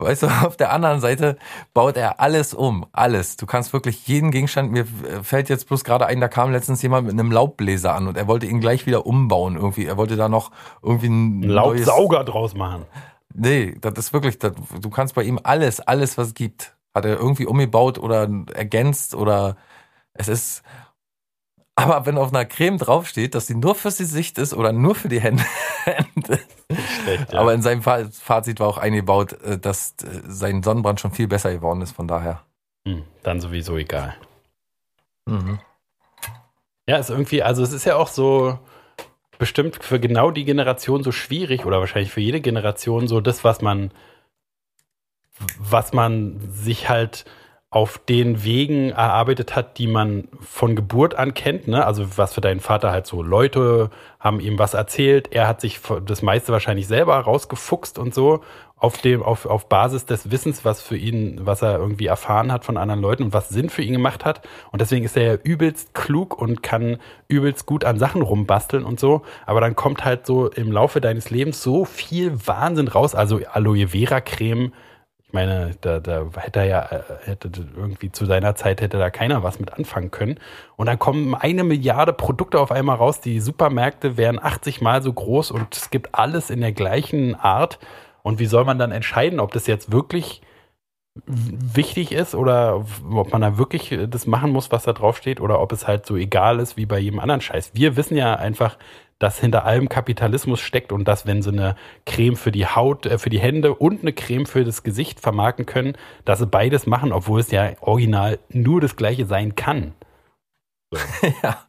Weißt 0.00 0.22
du, 0.22 0.26
auf 0.46 0.56
der 0.56 0.72
anderen 0.72 1.00
Seite 1.00 1.36
baut 1.74 1.96
er 1.96 2.20
alles 2.20 2.54
um. 2.54 2.86
Alles. 2.92 3.36
Du 3.36 3.46
kannst 3.46 3.72
wirklich 3.72 4.06
jeden 4.08 4.30
Gegenstand, 4.30 4.72
mir 4.72 4.86
fällt 5.22 5.48
jetzt 5.48 5.68
bloß 5.68 5.84
gerade 5.84 6.06
ein, 6.06 6.20
da 6.20 6.28
kam 6.28 6.50
letztens 6.50 6.82
jemand 6.82 7.06
mit 7.06 7.18
einem 7.18 7.30
Laubbläser 7.30 7.94
an 7.94 8.08
und 8.08 8.16
er 8.16 8.26
wollte 8.26 8.46
ihn 8.46 8.60
gleich 8.60 8.86
wieder 8.86 9.06
umbauen 9.06 9.56
irgendwie. 9.56 9.86
Er 9.86 9.96
wollte 9.96 10.16
da 10.16 10.28
noch 10.28 10.50
irgendwie 10.82 11.08
ein 11.08 11.42
Laubsauger 11.42 12.24
draus 12.24 12.54
machen. 12.54 12.86
Nee, 13.34 13.76
das 13.80 13.94
ist 13.96 14.12
wirklich, 14.12 14.38
das, 14.38 14.52
du 14.80 14.90
kannst 14.90 15.14
bei 15.14 15.22
ihm 15.22 15.38
alles, 15.42 15.80
alles, 15.80 16.18
was 16.18 16.28
es 16.28 16.34
gibt, 16.34 16.74
hat 16.94 17.04
er 17.04 17.16
irgendwie 17.16 17.46
umgebaut 17.46 17.98
oder 17.98 18.28
ergänzt 18.52 19.14
oder 19.14 19.56
es 20.14 20.28
ist, 20.28 20.62
aber 21.80 22.06
wenn 22.06 22.18
auf 22.18 22.32
einer 22.32 22.44
Creme 22.44 22.78
draufsteht, 22.78 23.34
dass 23.34 23.46
sie 23.46 23.54
nur 23.54 23.74
fürs 23.74 23.98
Gesicht 23.98 24.38
ist 24.38 24.54
oder 24.54 24.72
nur 24.72 24.94
für 24.94 25.08
die 25.08 25.20
Hände. 25.20 25.44
Schlecht, 27.02 27.32
ja. 27.32 27.38
Aber 27.38 27.54
in 27.54 27.62
seinem 27.62 27.82
Fazit 27.82 28.60
war 28.60 28.68
auch 28.68 28.78
eingebaut, 28.78 29.32
äh, 29.42 29.58
dass 29.58 29.94
äh, 30.02 30.20
sein 30.26 30.62
Sonnenbrand 30.62 31.00
schon 31.00 31.12
viel 31.12 31.28
besser 31.28 31.52
geworden 31.52 31.82
ist, 31.82 31.92
von 31.92 32.08
daher. 32.08 32.42
Hm, 32.86 33.04
dann 33.22 33.40
sowieso 33.40 33.76
egal. 33.76 34.14
Mhm. 35.26 35.58
Ja, 36.86 36.98
ist 36.98 37.10
irgendwie, 37.10 37.42
also 37.42 37.62
es 37.62 37.72
ist 37.72 37.84
ja 37.84 37.96
auch 37.96 38.08
so 38.08 38.58
bestimmt 39.38 39.82
für 39.82 40.00
genau 40.00 40.30
die 40.30 40.44
Generation 40.44 41.02
so 41.02 41.12
schwierig 41.12 41.64
oder 41.64 41.80
wahrscheinlich 41.80 42.12
für 42.12 42.20
jede 42.20 42.40
Generation 42.40 43.08
so 43.08 43.20
das, 43.20 43.42
was 43.42 43.62
man, 43.62 43.90
was 45.58 45.92
man 45.92 46.40
sich 46.52 46.88
halt 46.88 47.24
auf 47.72 47.98
den 47.98 48.42
Wegen 48.42 48.90
erarbeitet 48.90 49.54
hat, 49.54 49.78
die 49.78 49.86
man 49.86 50.26
von 50.40 50.74
Geburt 50.74 51.14
an 51.14 51.34
kennt. 51.34 51.68
Ne? 51.68 51.86
Also 51.86 52.18
was 52.18 52.34
für 52.34 52.40
deinen 52.40 52.58
Vater 52.58 52.90
halt 52.90 53.06
so 53.06 53.22
Leute 53.22 53.90
haben 54.18 54.40
ihm 54.40 54.58
was 54.58 54.74
erzählt. 54.74 55.28
Er 55.32 55.46
hat 55.46 55.60
sich 55.60 55.80
das 56.04 56.20
meiste 56.22 56.52
wahrscheinlich 56.52 56.88
selber 56.88 57.16
rausgefuchst 57.16 57.96
und 57.98 58.12
so 58.12 58.40
auf 58.76 58.98
dem 58.98 59.22
auf, 59.22 59.46
auf 59.46 59.68
Basis 59.68 60.06
des 60.06 60.30
Wissens, 60.32 60.64
was 60.64 60.80
für 60.82 60.96
ihn, 60.96 61.38
was 61.44 61.62
er 61.62 61.78
irgendwie 61.78 62.06
erfahren 62.06 62.50
hat 62.50 62.64
von 62.64 62.76
anderen 62.76 63.02
Leuten 63.02 63.24
und 63.24 63.32
was 63.34 63.50
Sinn 63.50 63.68
für 63.68 63.82
ihn 63.82 63.92
gemacht 63.92 64.24
hat. 64.24 64.48
Und 64.72 64.80
deswegen 64.80 65.04
ist 65.04 65.16
er 65.16 65.22
ja 65.22 65.34
übelst 65.34 65.94
klug 65.94 66.36
und 66.36 66.62
kann 66.64 66.96
übelst 67.28 67.66
gut 67.66 67.84
an 67.84 67.98
Sachen 67.98 68.22
rumbasteln 68.22 68.84
und 68.84 68.98
so. 68.98 69.22
Aber 69.46 69.60
dann 69.60 69.76
kommt 69.76 70.04
halt 70.04 70.26
so 70.26 70.48
im 70.48 70.72
Laufe 70.72 71.00
deines 71.00 71.30
Lebens 71.30 71.62
so 71.62 71.84
viel 71.84 72.32
Wahnsinn 72.46 72.88
raus. 72.88 73.14
Also 73.14 73.38
Aloe 73.52 73.88
Vera 73.88 74.20
Creme 74.22 74.72
ich 75.30 75.34
meine, 75.34 75.76
da, 75.80 76.00
da 76.00 76.26
hätte 76.38 76.58
er 76.58 76.64
ja, 76.64 76.82
äh, 76.86 77.02
hätte 77.24 77.52
irgendwie 77.76 78.10
zu 78.10 78.26
seiner 78.26 78.56
Zeit 78.56 78.80
hätte 78.80 78.98
da 78.98 79.10
keiner 79.10 79.44
was 79.44 79.60
mit 79.60 79.72
anfangen 79.72 80.10
können. 80.10 80.40
Und 80.74 80.86
dann 80.86 80.98
kommen 80.98 81.36
eine 81.36 81.62
Milliarde 81.62 82.12
Produkte 82.12 82.58
auf 82.58 82.72
einmal 82.72 82.96
raus. 82.96 83.20
Die 83.20 83.38
Supermärkte 83.38 84.16
wären 84.16 84.42
80 84.42 84.80
mal 84.80 85.02
so 85.02 85.12
groß 85.12 85.52
und 85.52 85.76
es 85.76 85.90
gibt 85.90 86.16
alles 86.16 86.50
in 86.50 86.60
der 86.60 86.72
gleichen 86.72 87.36
Art. 87.36 87.78
Und 88.24 88.40
wie 88.40 88.46
soll 88.46 88.64
man 88.64 88.80
dann 88.80 88.90
entscheiden, 88.90 89.38
ob 89.38 89.52
das 89.52 89.68
jetzt 89.68 89.92
wirklich 89.92 90.42
wichtig 91.26 92.10
ist 92.10 92.34
oder 92.34 92.84
ob 93.12 93.30
man 93.30 93.40
da 93.40 93.56
wirklich 93.56 93.96
das 94.08 94.26
machen 94.26 94.50
muss, 94.50 94.72
was 94.72 94.82
da 94.82 94.92
drauf 94.92 95.16
steht, 95.16 95.40
oder 95.40 95.60
ob 95.60 95.70
es 95.70 95.86
halt 95.86 96.06
so 96.06 96.16
egal 96.16 96.58
ist 96.58 96.76
wie 96.76 96.86
bei 96.86 96.98
jedem 96.98 97.20
anderen 97.20 97.40
Scheiß. 97.40 97.70
Wir 97.74 97.94
wissen 97.94 98.16
ja 98.16 98.34
einfach, 98.34 98.78
dass 99.20 99.38
hinter 99.38 99.64
allem 99.64 99.88
Kapitalismus 99.88 100.60
steckt 100.60 100.90
und 100.90 101.06
dass, 101.06 101.26
wenn 101.26 101.42
sie 101.42 101.50
eine 101.50 101.76
Creme 102.06 102.36
für 102.36 102.50
die 102.50 102.66
Haut, 102.66 103.06
äh, 103.06 103.18
für 103.18 103.30
die 103.30 103.38
Hände 103.38 103.74
und 103.74 104.00
eine 104.00 104.12
Creme 104.12 104.46
für 104.46 104.64
das 104.64 104.82
Gesicht 104.82 105.20
vermarkten 105.20 105.66
können, 105.66 105.96
dass 106.24 106.40
sie 106.40 106.46
beides 106.46 106.86
machen, 106.86 107.12
obwohl 107.12 107.38
es 107.38 107.50
ja 107.50 107.70
original 107.82 108.38
nur 108.48 108.80
das 108.80 108.96
gleiche 108.96 109.26
sein 109.26 109.54
kann. 109.54 109.92
So. 110.90 110.98
ja. 111.42 111.64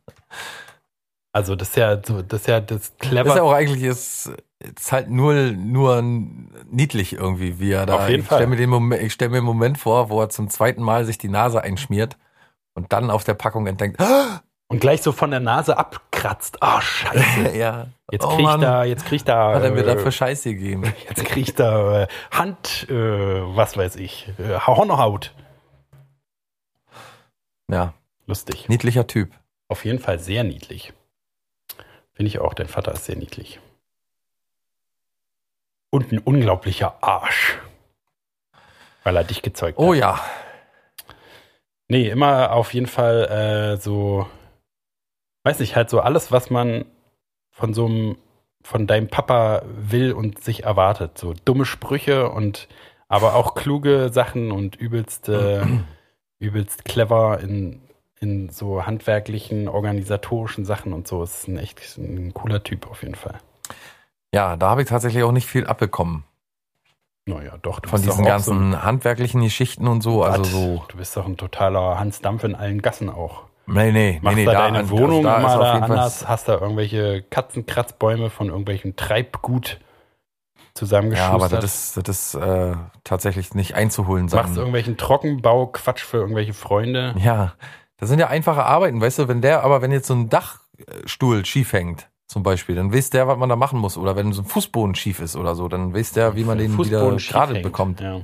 Also 1.33 1.55
das 1.55 1.69
ist 1.69 1.75
ja 1.75 2.01
so, 2.03 2.21
das 2.21 2.41
ist 2.41 2.47
ja 2.47 2.59
das 2.61 2.97
clever. 2.97 3.23
Das 3.23 3.33
ist 3.33 3.37
ja 3.37 3.43
auch 3.43 3.53
eigentlich 3.53 3.83
ist, 3.83 4.31
ist 4.59 4.91
halt 4.91 5.09
nur 5.09 5.33
nur 5.51 6.01
niedlich 6.01 7.13
irgendwie, 7.13 7.59
wie 7.59 7.71
er 7.71 7.85
da. 7.85 7.95
Auf 7.95 8.09
jeden 8.09 8.21
ich 8.21 8.27
Fall. 8.27 8.39
Stell 8.39 8.47
mir 8.47 8.57
den 8.57 8.69
Moment, 8.69 9.01
ich 9.01 9.13
stelle 9.13 9.31
mir 9.31 9.37
einen 9.37 9.45
Moment 9.45 9.77
vor, 9.77 10.09
wo 10.09 10.21
er 10.21 10.29
zum 10.29 10.49
zweiten 10.49 10.81
Mal 10.81 11.05
sich 11.05 11.17
die 11.17 11.29
Nase 11.29 11.61
einschmiert 11.61 12.17
und 12.73 12.91
dann 12.93 13.09
auf 13.09 13.23
der 13.23 13.33
Packung 13.33 13.67
entdeckt, 13.67 13.97
und 14.71 14.79
gleich 14.79 15.01
so 15.01 15.11
von 15.11 15.31
der 15.31 15.41
Nase 15.41 15.77
abkratzt. 15.77 16.59
Oh, 16.61 16.79
scheiße. 16.79 17.49
ja. 17.57 17.87
Jetzt 18.09 18.25
krieg 18.25 18.45
oh, 18.45 18.55
ich 18.55 18.61
da, 18.61 18.83
jetzt 18.85 19.05
krieg 19.05 19.17
ich 19.17 19.23
da. 19.25 19.53
Hat 19.53 19.63
er 19.63 19.71
mir 19.71 19.81
äh, 19.81 19.95
da 19.95 19.97
für 19.97 20.13
Scheiße 20.13 20.53
gegeben. 20.53 20.83
Jetzt 21.09 21.25
krieg 21.25 21.49
ich 21.49 21.55
da 21.55 22.03
äh, 22.03 22.07
Hand, 22.31 22.87
äh, 22.89 22.93
was 22.93 23.75
weiß 23.75 23.97
ich, 23.97 24.29
äh, 24.39 24.59
Hornhaut. 24.59 25.33
Ja. 27.69 27.93
Lustig. 28.27 28.69
Niedlicher 28.69 29.07
Typ. 29.07 29.31
Auf 29.67 29.83
jeden 29.83 29.99
Fall 29.99 30.19
sehr 30.19 30.45
niedlich. 30.45 30.93
Finde 32.13 32.29
ich 32.29 32.39
auch, 32.39 32.53
dein 32.53 32.67
Vater 32.67 32.93
ist 32.93 33.05
sehr 33.05 33.17
niedlich. 33.17 33.59
Und 35.89 36.13
ein 36.13 36.19
unglaublicher 36.19 36.95
Arsch. 37.01 37.57
Weil 39.03 39.17
er 39.17 39.25
dich 39.25 39.41
gezeugt 39.41 39.77
oh, 39.77 39.83
hat. 39.83 39.89
Oh 39.89 39.93
ja. 39.93 40.19
Nee, 41.89 42.09
immer 42.09 42.53
auf 42.53 42.73
jeden 42.73 42.87
Fall 42.87 43.25
äh, 43.25 43.77
so 43.77 44.27
weiß 45.43 45.59
nicht, 45.59 45.75
halt 45.75 45.89
so 45.89 45.99
alles, 45.99 46.31
was 46.31 46.49
man 46.49 46.85
von 47.51 47.73
so 47.73 47.85
einem, 47.85 48.17
von 48.63 48.87
deinem 48.87 49.07
Papa 49.07 49.63
will 49.65 50.13
und 50.13 50.43
sich 50.43 50.63
erwartet. 50.63 51.17
So 51.17 51.33
dumme 51.45 51.65
Sprüche 51.65 52.29
und 52.29 52.67
aber 53.07 53.35
auch 53.35 53.55
kluge 53.55 54.09
Sachen 54.11 54.51
und 54.51 54.75
übelst, 54.75 55.27
äh, 55.29 55.65
übelst 56.39 56.85
clever 56.85 57.39
in, 57.41 57.81
in 58.19 58.49
so 58.49 58.85
handwerklichen, 58.85 59.67
organisatorischen 59.67 60.65
Sachen 60.65 60.93
und 60.93 61.07
so. 61.07 61.23
Es 61.23 61.39
ist 61.39 61.47
ein 61.47 61.57
echt 61.57 61.97
ein 61.97 62.33
cooler 62.33 62.63
Typ 62.63 62.89
auf 62.89 63.01
jeden 63.01 63.15
Fall. 63.15 63.39
Ja, 64.33 64.55
da 64.55 64.69
habe 64.69 64.83
ich 64.83 64.87
tatsächlich 64.87 65.23
auch 65.23 65.33
nicht 65.33 65.47
viel 65.47 65.67
abbekommen. 65.67 66.23
Naja, 67.25 67.57
doch. 67.61 67.81
Von 67.85 68.01
diesen 68.01 68.25
ganzen 68.25 68.71
so 68.71 68.81
handwerklichen 68.81 69.41
Geschichten 69.41 69.87
und 69.87 70.01
so. 70.01 70.23
Also 70.23 70.43
so. 70.43 70.83
Du 70.87 70.97
bist 70.97 71.15
doch 71.15 71.25
ein 71.25 71.37
totaler 71.37 71.99
Hans 71.99 72.21
Dampf 72.21 72.43
in 72.43 72.55
allen 72.55 72.81
Gassen 72.81 73.09
auch. 73.09 73.43
Nee, 73.67 73.91
nee, 73.91 74.19
Machst 74.21 74.37
nee, 74.37 74.45
da 74.45 74.51
nee, 74.51 74.57
deine 74.57 74.83
da, 74.83 74.89
Wohnung 74.89 75.25
also 75.25 75.59
da 75.59 75.59
mal 75.59 75.79
da 75.79 75.85
anders? 75.85 76.27
Hast 76.27 76.47
da 76.47 76.59
irgendwelche 76.59 77.23
Katzenkratzbäume 77.29 78.29
von 78.29 78.49
irgendwelchem 78.49 78.95
Treibgut 78.95 79.79
zusammengeschustert? 80.73 81.39
Ja, 81.39 81.45
aber 81.45 81.49
das 81.49 81.95
ist, 81.95 82.07
das 82.07 82.33
ist 82.33 82.35
äh, 82.35 82.75
tatsächlich 83.03 83.53
nicht 83.53 83.75
einzuholen. 83.75 84.27
Sein. 84.27 84.41
Machst 84.41 84.55
du 84.55 84.61
irgendwelchen 84.61 84.97
Trockenbau-Quatsch 84.97 86.01
für 86.01 86.17
irgendwelche 86.17 86.53
Freunde? 86.53 87.15
Ja, 87.17 87.53
das 87.97 88.09
sind 88.09 88.19
ja 88.19 88.27
einfache 88.27 88.65
Arbeiten, 88.65 88.99
weißt 88.99 89.19
du, 89.19 89.27
wenn 89.27 89.41
der, 89.41 89.63
aber 89.63 89.81
wenn 89.81 89.91
jetzt 89.91 90.07
so 90.07 90.15
ein 90.15 90.29
Dachstuhl 90.29 91.45
schief 91.45 91.73
hängt, 91.73 92.09
zum 92.31 92.43
Beispiel, 92.43 92.75
dann 92.75 92.93
weiß 92.93 93.09
der, 93.09 93.27
was 93.27 93.37
man 93.37 93.49
da 93.49 93.57
machen 93.57 93.77
muss. 93.77 93.97
Oder 93.97 94.15
wenn 94.15 94.31
so 94.31 94.41
ein 94.41 94.45
Fußboden 94.45 94.95
schief 94.95 95.19
ist 95.19 95.35
oder 95.35 95.53
so, 95.53 95.67
dann 95.67 95.93
weiß 95.93 96.13
der, 96.13 96.35
wie 96.37 96.45
man 96.45 96.57
den 96.57 96.77
wieder 96.77 97.13
gerade 97.17 97.59
bekommt. 97.59 97.99
Ja. 97.99 98.21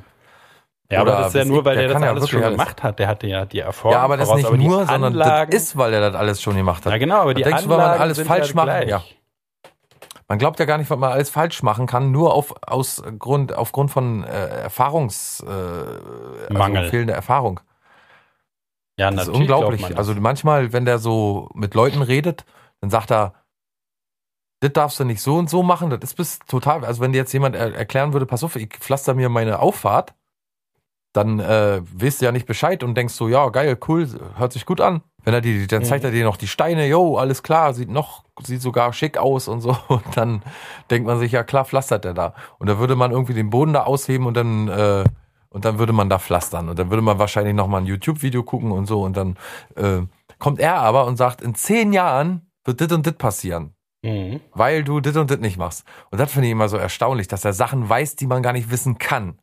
Ja, 0.90 1.02
aber 1.02 1.12
das 1.12 1.28
ist 1.28 1.36
ja 1.36 1.46
nur, 1.46 1.66
weil 1.66 1.76
der, 1.76 1.88
der 1.90 2.00
das 2.00 2.04
alles 2.04 2.24
ja 2.24 2.30
schon 2.30 2.44
alles. 2.44 2.58
gemacht 2.58 2.84
hat. 2.84 3.00
Der 3.00 3.08
hatte 3.08 3.28
ja 3.28 3.46
die 3.46 3.60
Erfahrung. 3.60 3.92
Ja, 3.92 4.02
aber 4.02 4.16
das 4.16 4.30
voraus, 4.30 4.52
nicht 4.52 4.68
nur, 4.68 4.86
sondern 4.86 5.14
das 5.14 5.50
ist, 5.50 5.78
weil 5.78 5.92
der 5.92 6.00
das 6.00 6.16
alles 6.16 6.42
schon 6.42 6.56
gemacht 6.56 6.86
hat. 6.86 6.92
Ja, 6.94 6.98
genau, 6.98 7.18
aber 7.22 7.34
da 7.34 7.38
die 7.38 7.44
denkst 7.44 7.64
Anlagen 7.64 7.70
du, 7.70 7.84
weil 7.84 7.92
man 7.92 8.00
alles 8.00 8.22
falsch 8.22 8.54
ja 8.54 8.66
macht. 8.66 8.88
Ja. 8.88 9.04
Man 10.30 10.40
glaubt 10.40 10.60
ja 10.60 10.66
gar 10.66 10.78
nicht, 10.78 10.90
was 10.90 10.98
man 10.98 11.12
alles 11.12 11.30
falsch 11.30 11.64
machen 11.64 11.88
kann, 11.88 12.12
nur 12.12 12.34
auf, 12.34 12.54
aus 12.62 13.02
Grund, 13.18 13.54
aufgrund 13.54 13.92
von 13.92 14.24
äh, 14.24 14.64
Erfahrungs, 14.64 15.42
äh, 15.42 15.50
also 15.50 16.54
Mangel. 16.54 16.90
fehlender 16.90 17.16
Erfahrung. 17.16 17.62
Ja, 18.98 19.12
das 19.12 19.28
ist 19.28 19.34
unglaublich. 19.34 19.98
Also 19.98 20.14
manchmal, 20.16 20.74
wenn 20.74 20.86
der 20.86 21.00
so 21.00 21.50
mit 21.54 21.76
Leuten 21.76 22.02
redet, 22.02 22.46
dann 22.82 22.90
sagt 22.90 23.12
er, 23.12 23.34
das 24.60 24.74
darfst 24.74 25.00
du 25.00 25.04
nicht 25.04 25.22
so 25.22 25.38
und 25.38 25.50
so 25.50 25.64
machen, 25.64 25.92
das 25.92 26.00
ist 26.02 26.16
bis 26.16 26.40
total, 26.40 26.84
also 26.84 27.00
wenn 27.00 27.12
dir 27.12 27.20
jetzt 27.20 27.32
jemand 27.32 27.56
erklären 27.56 28.14
würde, 28.14 28.26
pass 28.26 28.44
auf, 28.44 28.56
ich 28.56 28.70
pflaster 28.80 29.14
mir 29.14 29.30
meine 29.30 29.60
Auffahrt, 29.60 30.16
dann 31.14 31.40
äh, 31.40 31.82
weißt 31.94 32.22
du 32.22 32.26
ja 32.26 32.32
nicht 32.32 32.46
Bescheid 32.46 32.84
und 32.84 32.96
denkst 32.96 33.14
so, 33.14 33.28
ja, 33.28 33.50
geil, 33.50 33.78
cool, 33.88 34.08
hört 34.36 34.54
sich 34.54 34.66
gut 34.66 34.82
an. 34.82 35.02
Wenn 35.24 35.34
er 35.34 35.42
die, 35.42 35.68
dann 35.68 35.84
zeigt 35.84 36.06
er 36.06 36.12
dir 36.12 36.24
noch 36.24 36.38
die 36.38 36.48
Steine, 36.48 36.88
yo, 36.88 37.18
alles 37.18 37.44
klar, 37.44 37.74
sieht 37.74 37.90
noch, 37.90 38.24
sieht 38.42 38.62
sogar 38.62 38.94
schick 38.94 39.18
aus 39.18 39.48
und 39.48 39.60
so. 39.62 39.76
Und 39.88 40.06
dann 40.16 40.42
denkt 40.90 41.06
man 41.06 41.20
sich, 41.20 41.34
ja 41.34 41.44
klar, 41.44 41.66
pflastert 41.66 42.06
er 42.06 42.14
da. 42.14 42.34
Und 42.60 42.70
da 42.70 42.80
würde 42.80 42.96
man 42.96 43.12
irgendwie 43.12 43.34
den 43.34 43.50
Boden 43.50 43.74
da 43.74 43.84
ausheben 43.84 44.26
und 44.26 44.36
dann, 44.36 44.68
äh, 44.70 45.04
und 45.50 45.66
dann 45.66 45.80
würde 45.80 45.92
man 45.92 46.10
da 46.10 46.20
pflastern. 46.20 46.70
Und 46.70 46.80
dann 46.80 46.90
würde 46.90 47.02
man 47.02 47.20
wahrscheinlich 47.20 47.56
nochmal 47.56 47.82
ein 47.82 47.88
YouTube-Video 47.88 48.44
gucken 48.44 48.72
und 48.72 48.86
so. 48.86 49.02
Und 49.02 49.18
dann 49.18 49.36
äh, 49.76 50.02
kommt 50.40 50.60
er 50.60 50.76
aber 50.76 51.06
und 51.06 51.18
sagt, 51.18 51.42
in 51.42 51.56
zehn 51.56 51.92
Jahren 51.92 52.50
wird 52.64 52.80
dit 52.80 52.92
und 52.94 53.06
dit 53.06 53.18
passieren. 53.18 53.74
Mhm. 54.04 54.40
Weil 54.54 54.84
du 54.84 55.00
dit 55.02 55.18
und 55.18 55.30
dit 55.30 55.42
nicht 55.42 55.58
machst. 55.58 55.84
Und 56.12 56.20
das 56.20 56.32
finde 56.32 56.48
ich 56.48 56.52
immer 56.52 56.70
so 56.70 56.78
erstaunlich, 56.78 57.28
dass 57.28 57.44
er 57.44 57.54
Sachen 57.54 57.90
weiß, 57.90 58.16
die 58.16 58.28
man 58.28 58.44
gar 58.44 58.54
nicht 58.54 58.72
wissen 58.72 58.98
kann. 58.98 59.40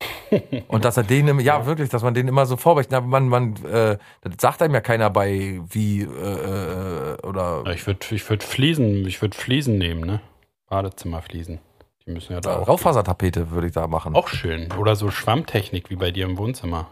Und 0.68 0.84
dass 0.84 0.96
er 0.96 1.02
den, 1.02 1.26
ja, 1.26 1.58
ja, 1.58 1.66
wirklich, 1.66 1.88
dass 1.88 2.02
man 2.02 2.14
den 2.14 2.28
immer 2.28 2.46
so 2.46 2.56
vorbeugt. 2.56 2.90
Man, 2.90 3.28
man, 3.28 3.56
äh, 3.64 3.98
das 4.22 4.34
sagt 4.40 4.62
einem 4.62 4.74
ja 4.74 4.80
keiner 4.80 5.10
bei, 5.10 5.60
wie, 5.68 6.02
äh, 6.02 6.04
äh 6.04 7.26
oder. 7.26 7.64
Ich 7.72 7.86
würde 7.86 8.00
ich 8.10 8.28
würd 8.28 8.42
Fliesen, 8.42 9.06
ich 9.06 9.20
würde 9.22 9.36
Fliesen 9.36 9.78
nehmen, 9.78 10.02
ne? 10.02 10.20
Badezimmerfliesen. 10.68 11.60
Die 12.06 12.12
müssen 12.12 12.32
ja 12.32 12.40
da 12.40 12.58
auch. 12.58 12.68
Raufasertapete 12.68 13.50
würde 13.50 13.66
ich 13.66 13.72
da 13.72 13.86
machen. 13.86 14.14
Auch 14.14 14.28
schön. 14.28 14.72
Oder 14.72 14.96
so 14.96 15.10
Schwammtechnik 15.10 15.90
wie 15.90 15.96
bei 15.96 16.10
dir 16.10 16.26
im 16.26 16.38
Wohnzimmer. 16.38 16.88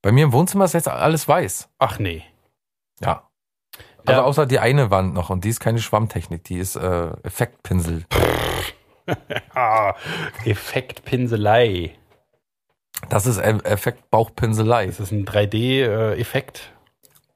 Bei 0.00 0.10
mir 0.10 0.24
im 0.24 0.32
Wohnzimmer 0.32 0.64
ist 0.64 0.74
jetzt 0.74 0.88
alles 0.88 1.28
weiß. 1.28 1.68
Ach 1.78 1.98
nee. 1.98 2.24
Ja. 3.00 3.28
Also 4.04 4.20
ja. 4.20 4.26
außer 4.26 4.46
die 4.46 4.58
eine 4.58 4.90
Wand 4.90 5.14
noch 5.14 5.30
und 5.30 5.44
die 5.44 5.48
ist 5.48 5.60
keine 5.60 5.78
Schwammtechnik, 5.78 6.42
die 6.44 6.58
ist 6.58 6.74
äh, 6.74 7.10
Effektpinsel. 7.22 8.04
ah, 9.54 9.94
Effektpinselei. 10.44 11.96
Das 13.08 13.26
ist 13.26 13.38
Effekt 13.38 14.10
Bauchpinselei. 14.10 14.86
Das 14.86 15.00
ist 15.00 15.12
ein 15.12 15.26
3D-Effekt. 15.26 16.72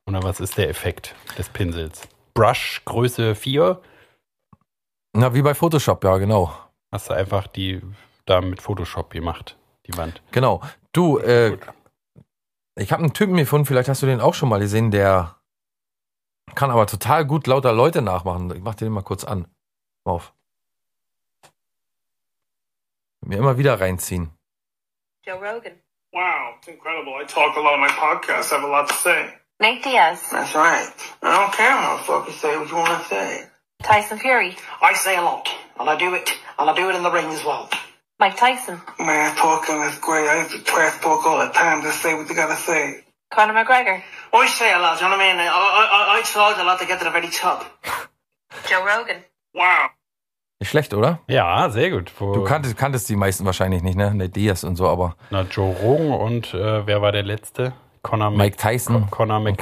Oder 0.07 0.23
was 0.23 0.41
ist 0.41 0.57
der 0.57 0.69
Effekt 0.69 1.15
des 1.37 1.49
Pinsels? 1.49 2.09
Brush 2.35 2.83
Größe 2.85 3.35
4? 3.35 3.81
Na, 5.15 5.35
wie 5.35 5.43
bei 5.43 5.55
Photoshop, 5.55 6.05
ja, 6.05 6.17
genau. 6.19 6.53
Hast 6.93 7.11
du 7.11 7.15
einfach 7.15 7.47
die 7.49 7.81
da 8.27 8.41
mit 8.41 8.61
Photoshop 8.61 9.11
gemacht, 9.11 9.57
die 9.87 9.97
Wand. 9.97 10.21
Genau. 10.33 10.61
Du, 10.93 11.19
äh, 11.19 11.57
ich 12.79 12.93
habe 12.93 13.03
einen 13.03 13.15
Typen 13.15 13.37
gefunden, 13.37 13.67
vielleicht 13.67 13.89
hast 13.89 14.03
du 14.03 14.07
den 14.07 14.21
auch 14.21 14.35
schon 14.35 14.49
mal 14.49 14.61
gesehen, 14.61 14.91
der 14.91 15.37
kann 16.55 16.71
aber 16.71 16.87
total 16.87 17.25
gut 17.25 17.47
lauter 17.47 17.73
Leute 17.73 18.03
nachmachen. 18.03 18.55
Ich 18.55 18.63
mach 18.63 18.75
den 18.75 18.93
mal 18.93 19.03
kurz 19.03 19.25
an. 19.25 19.47
Auf. 20.05 20.35
Mir 23.27 23.39
immer 23.39 23.59
wieder 23.59 23.81
reinziehen. 23.81 24.31
Joe 25.27 25.41
Rogan. 25.41 25.83
Wow, 26.13 26.55
it's 26.59 26.69
incredible. 26.69 27.15
I 27.21 27.25
talk 27.25 27.57
a 27.57 27.61
lot 27.61 27.75
on 27.75 27.81
my 27.81 27.89
podcast. 27.89 28.53
I 28.53 28.61
have 28.61 28.65
a 28.65 28.69
lot 28.69 28.89
to 28.89 28.95
say. 28.95 29.35
Nate 29.59 29.83
Diaz. 29.83 30.23
That's 30.31 30.55
right. 30.55 30.93
I 31.23 31.41
don't 31.41 31.53
care 31.53 31.71
how 31.71 31.97
fucking 31.99 32.35
say 32.35 32.57
what 32.57 32.71
you 32.71 32.77
want 32.77 33.03
to 33.03 33.09
say. 33.09 33.47
Tyson 33.83 34.19
Fury. 34.21 34.57
I 34.81 34.95
say 34.95 35.17
a 35.17 35.23
lot, 35.23 35.49
and 35.79 35.91
I 35.91 35.99
do 35.99 36.15
it, 36.15 36.31
and 36.57 36.71
I 36.71 36.75
do 36.77 36.89
it 36.89 36.95
in 36.95 37.03
the 37.03 37.11
ring 37.11 37.27
as 37.27 37.45
well. 37.45 37.69
Mike 38.21 38.37
Tyson. 38.37 38.81
Man, 39.01 39.35
talking 39.35 39.83
is 39.83 39.99
great. 39.99 40.29
I 40.29 40.43
used 40.43 40.53
to 40.53 40.63
trash 40.63 41.01
talk 41.01 41.27
all 41.27 41.45
the 41.45 41.53
time. 41.53 41.83
Just 41.83 42.01
say 42.01 42.15
what 42.15 42.29
you 42.29 42.37
gotta 42.37 42.55
say. 42.55 43.03
Conor 43.33 43.55
McGregor. 43.55 44.03
Oh, 44.33 44.39
I 44.39 44.47
say 44.47 44.73
a 44.73 44.79
lot, 44.79 45.01
you 45.01 45.09
know 45.09 45.17
what 45.17 45.21
I 45.21 45.33
mean? 45.33 45.41
I, 45.41 45.49
I, 45.49 45.49
I, 45.51 46.19
I 46.19 46.23
tried 46.23 46.61
a 46.61 46.65
lot 46.65 46.79
to 46.79 46.87
get 46.87 47.01
to 47.01 47.05
the 47.05 47.11
very 47.11 47.29
top. 47.29 47.67
Joe 48.69 48.85
Rogan. 48.87 49.25
Wow. 49.53 49.91
Nicht 50.59 50.71
schlecht, 50.71 50.95
oder? 50.95 51.21
Ja, 51.29 51.69
sehr 51.69 51.91
gut. 51.91 52.13
Wo, 52.19 52.33
Du 52.33 52.45
kanntest, 52.45 52.77
kanntest 52.77 53.09
die 53.09 53.17
meisten 53.17 53.45
wahrscheinlich 53.45 53.83
nicht, 53.83 53.97
ne? 53.97 54.15
Ne, 54.15 54.29
Diaz 54.29 54.65
und 54.65 54.77
so, 54.77 54.89
aber 54.89 55.17
na, 55.31 55.43
Joe 55.43 55.75
Rogan 55.83 56.13
und 56.13 56.55
äh, 56.55 56.87
wer 56.87 57.03
war 57.03 57.13
der 57.13 57.25
letzte? 57.25 57.75
Conor 58.03 58.31
Mike 58.31 58.57
Tyson. 58.57 59.11
Conor 59.11 59.41
und 59.41 59.59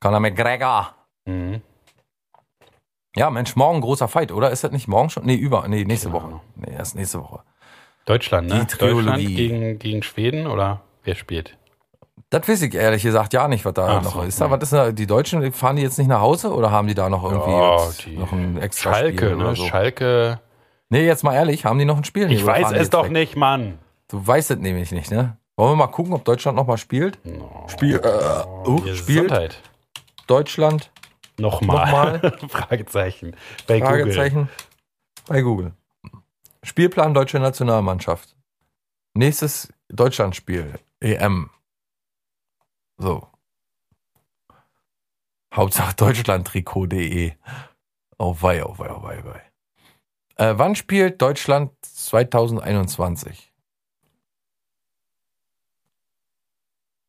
Conor 0.00 0.20
McGregor. 0.20 0.94
Mhm. 1.26 1.60
Ja, 3.16 3.30
Mensch, 3.30 3.54
morgen 3.56 3.80
großer 3.80 4.08
Fight, 4.08 4.32
oder? 4.32 4.50
Ist 4.50 4.64
das 4.64 4.72
nicht 4.72 4.88
morgen 4.88 5.10
schon? 5.10 5.24
Nee, 5.26 5.34
über, 5.34 5.68
nee, 5.68 5.84
nächste 5.84 6.10
Keine 6.10 6.22
Woche. 6.22 6.40
Nee, 6.56 6.72
erst 6.74 6.96
nächste 6.96 7.20
Woche. 7.20 7.42
Deutschland, 8.06 8.48
ne? 8.48 8.60
Die 8.60 8.76
Trilogie. 8.76 9.04
Deutschland 9.04 9.36
gegen, 9.36 9.78
gegen 9.78 10.02
Schweden 10.02 10.46
oder 10.46 10.80
wer 11.04 11.14
spielt? 11.14 11.56
Das 12.30 12.48
weiß 12.48 12.62
ich 12.62 12.74
ehrlich 12.74 13.02
gesagt 13.02 13.32
ja 13.32 13.46
nicht, 13.48 13.64
was 13.64 13.74
da 13.74 13.98
Ach 13.98 14.02
noch 14.02 14.14
so, 14.14 14.22
ist. 14.22 14.40
Da, 14.40 14.50
was 14.50 14.62
ist 14.62 14.72
da, 14.72 14.92
die 14.92 15.06
Deutschen, 15.06 15.52
fahren 15.52 15.76
die 15.76 15.82
jetzt 15.82 15.98
nicht 15.98 16.08
nach 16.08 16.20
Hause 16.20 16.52
oder 16.52 16.70
haben 16.70 16.88
die 16.88 16.94
da 16.94 17.08
noch 17.08 17.24
irgendwie 17.24 17.84
jetzt 17.84 18.06
die 18.06 18.16
noch 18.16 18.32
ein 18.32 18.58
extra 18.58 18.94
Schalke, 18.94 19.26
Spiel 19.26 19.36
ne? 19.36 19.56
so? 19.56 19.64
Schalke. 19.66 20.40
Nee, 20.88 21.06
jetzt 21.06 21.22
mal 21.24 21.34
ehrlich, 21.34 21.64
haben 21.64 21.78
die 21.78 21.84
noch 21.84 21.96
ein 21.96 22.04
Spiel? 22.04 22.30
Ich 22.30 22.44
weiß 22.44 22.72
es 22.72 22.90
doch 22.90 23.04
weg? 23.04 23.12
nicht, 23.12 23.36
Mann. 23.36 23.78
Du 24.08 24.26
weißt 24.26 24.50
es 24.50 24.58
nämlich 24.58 24.92
nicht, 24.92 25.10
ne? 25.10 25.36
Wollen 25.56 25.72
wir 25.72 25.76
mal 25.76 25.86
gucken, 25.86 26.12
ob 26.12 26.24
Deutschland 26.24 26.56
noch 26.56 26.66
mal 26.66 26.78
spielt? 26.78 27.24
No. 27.24 27.66
Spiel, 27.68 28.00
äh, 28.02 28.68
uh, 28.68 28.82
Hier, 28.82 28.96
spielt 28.96 29.28
Gesundheit. 29.28 29.62
Deutschland? 30.26 30.90
Nochmal. 31.38 32.32
Fragezeichen. 32.48 33.36
Bei 33.66 33.80
Google. 33.80 33.98
Fragezeichen. 33.98 34.48
Bei 35.26 35.42
Google. 35.42 35.72
Spielplan 36.62 37.14
deutsche 37.14 37.38
Nationalmannschaft. 37.38 38.36
Nächstes 39.14 39.72
Deutschlandspiel. 39.88 40.74
EM. 41.00 41.50
So. 42.96 43.28
Hauptsache 45.52 45.94
Deutschlandtrikot.de. 45.94 47.34
Oh 48.18 48.36
wei, 48.40 48.64
oh 48.64 48.78
wei, 48.78 48.90
oh 48.90 49.02
wei, 49.02 49.20
oh 49.20 49.24
wei. 49.24 49.42
Äh, 50.36 50.58
wann 50.58 50.74
spielt 50.74 51.22
Deutschland 51.22 51.72
2021? 51.82 53.52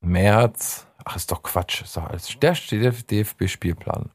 März. 0.02 0.88
Ach, 1.04 1.16
ist 1.16 1.32
doch 1.32 1.42
Quatsch. 1.44 1.82
Ist 1.82 1.98
doch. 1.98 2.10
Der 2.42 2.56
steht 2.56 3.12
DFB-Spielplan. 3.12 4.12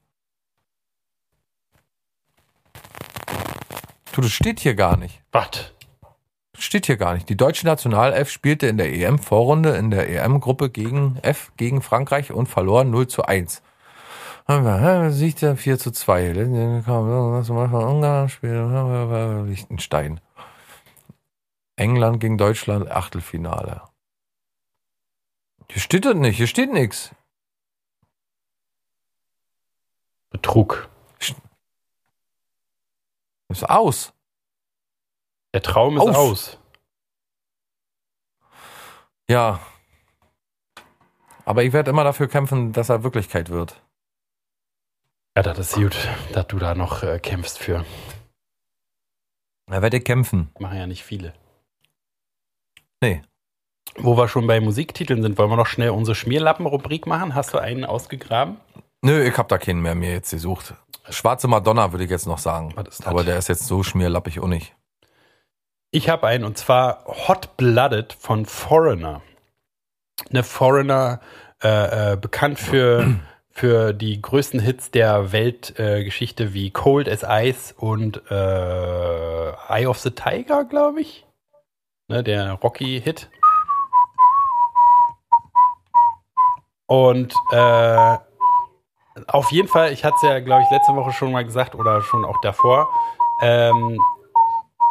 Du, 4.13 4.21
das 4.21 4.33
steht 4.33 4.61
hier 4.61 4.75
gar 4.75 4.97
nicht. 4.97 5.23
Was? 5.33 5.73
Steht 6.61 6.85
hier 6.85 6.99
gar 6.99 7.15
nicht. 7.15 7.27
Die 7.31 7.39
deutsche 7.39 7.65
Nationalelf 7.65 8.31
spielte 8.31 8.67
in 8.67 8.77
der 8.77 8.93
EM-Vorrunde 8.93 9.77
in 9.77 9.91
der 9.91 10.11
EM-Gruppe 10.11 10.69
gegen 10.69 11.17
F 11.23 11.53
gegen 11.57 11.81
Frankreich 11.81 12.33
und 12.33 12.49
verlor 12.49 12.85
0 12.85 13.09
zu 13.09 13.25
1. 13.25 13.63
Siegte 15.09 15.57
4 15.57 15.79
zu 15.79 15.91
2. 15.91 16.35
Ungarn 16.85 18.29
spielt 18.29 19.49
Liechtenstein. 19.49 20.21
England 21.77 22.21
gegen 22.21 22.37
Deutschland, 22.37 22.91
Achtelfinale. 22.91 23.81
Hier 25.71 25.81
steht 25.81 26.05
das 26.05 26.15
nicht, 26.15 26.37
hier 26.37 26.47
steht 26.47 26.75
nichts. 26.75 27.15
Betrug. 30.29 30.91
Ist 33.49 33.69
aus. 33.69 34.13
Der 35.53 35.63
Traum 35.63 35.97
ist 35.97 36.03
Aus. 36.03 36.17
aus. 36.17 36.59
Ja. 39.29 39.61
Aber 41.45 41.65
ich 41.65 41.73
werde 41.73 41.91
immer 41.91 42.05
dafür 42.05 42.29
kämpfen, 42.29 42.73
dass 42.73 42.89
er 42.89 43.03
Wirklichkeit 43.03 43.49
wird. 43.49 43.83
Ja, 45.37 45.43
das 45.43 45.59
ist 45.59 45.75
gut, 45.75 45.97
dass 46.33 46.47
du 46.49 46.59
da 46.59 46.75
noch 46.75 47.03
äh, 47.03 47.19
kämpfst 47.19 47.59
für. 47.59 47.85
Er 49.71 49.83
werde 49.83 50.01
kämpfen. 50.01 50.51
Machen 50.59 50.79
ja 50.79 50.87
nicht 50.87 51.05
viele. 51.05 51.33
Nee. 53.01 53.23
Wo 53.97 54.17
wir 54.17 54.29
schon 54.29 54.47
bei 54.47 54.61
Musiktiteln 54.61 55.23
sind, 55.23 55.39
wollen 55.39 55.51
wir 55.51 55.57
noch 55.57 55.67
schnell 55.67 55.91
unsere 55.91 56.15
Schmierlappen-Rubrik 56.15 57.07
machen? 57.07 57.35
Hast 57.35 57.55
du 57.55 57.59
einen 57.59 57.85
ausgegraben? 57.85 58.59
Nö, 59.03 59.23
ich 59.23 59.37
hab 59.39 59.49
da 59.49 59.59
keinen 59.59 59.81
mehr 59.81 59.95
mir 59.95 60.13
jetzt 60.13 60.31
gesucht. 60.31 60.75
Schwarze 61.09 61.49
Madonna 61.49 61.93
würde 61.93 62.05
ich 62.05 62.11
jetzt 62.11 62.27
noch 62.27 62.39
sagen. 62.39 62.75
Aber 63.05 63.25
der 63.25 63.39
ist 63.39 63.49
jetzt 63.49 63.67
so 63.67 63.83
schmierlappig 63.83 64.41
auch 64.41 64.47
nicht. 64.47 64.75
Ich 65.93 66.09
habe 66.09 66.29
einen 66.29 66.45
und 66.45 66.57
zwar 66.57 67.05
Hot 67.07 67.57
Blooded 67.57 68.13
von 68.13 68.47
Foreigner. 68.47 69.23
Eine 70.29 70.45
Foreigner, 70.45 71.21
äh, 71.63 72.13
äh, 72.13 72.17
bekannt 72.17 72.61
für, 72.61 73.17
für 73.51 73.93
die 73.93 74.23
größten 74.23 74.61
Hits 74.61 74.93
der 74.93 75.33
Weltgeschichte 75.33 76.45
äh, 76.45 76.55
wie 76.55 76.71
Cold 76.71 77.09
as 77.09 77.25
Ice 77.29 77.75
und 77.77 78.23
äh, 78.31 79.51
Eye 79.69 79.87
of 79.87 79.99
the 79.99 80.13
Tiger, 80.13 80.65
glaube 80.65 81.01
ich. 81.01 81.27
Ne, 82.07 82.23
der 82.23 82.53
Rocky-Hit. 82.53 83.29
Und 86.87 87.35
äh, 87.51 88.17
auf 89.27 89.51
jeden 89.51 89.69
Fall, 89.69 89.93
ich 89.93 90.05
hatte 90.05 90.15
es 90.17 90.23
ja, 90.23 90.39
glaube 90.39 90.63
ich, 90.63 90.71
letzte 90.71 90.95
Woche 90.95 91.13
schon 91.13 91.33
mal 91.33 91.45
gesagt 91.45 91.75
oder 91.75 92.01
schon 92.03 92.25
auch 92.25 92.41
davor. 92.43 92.89
Ähm, 93.43 93.99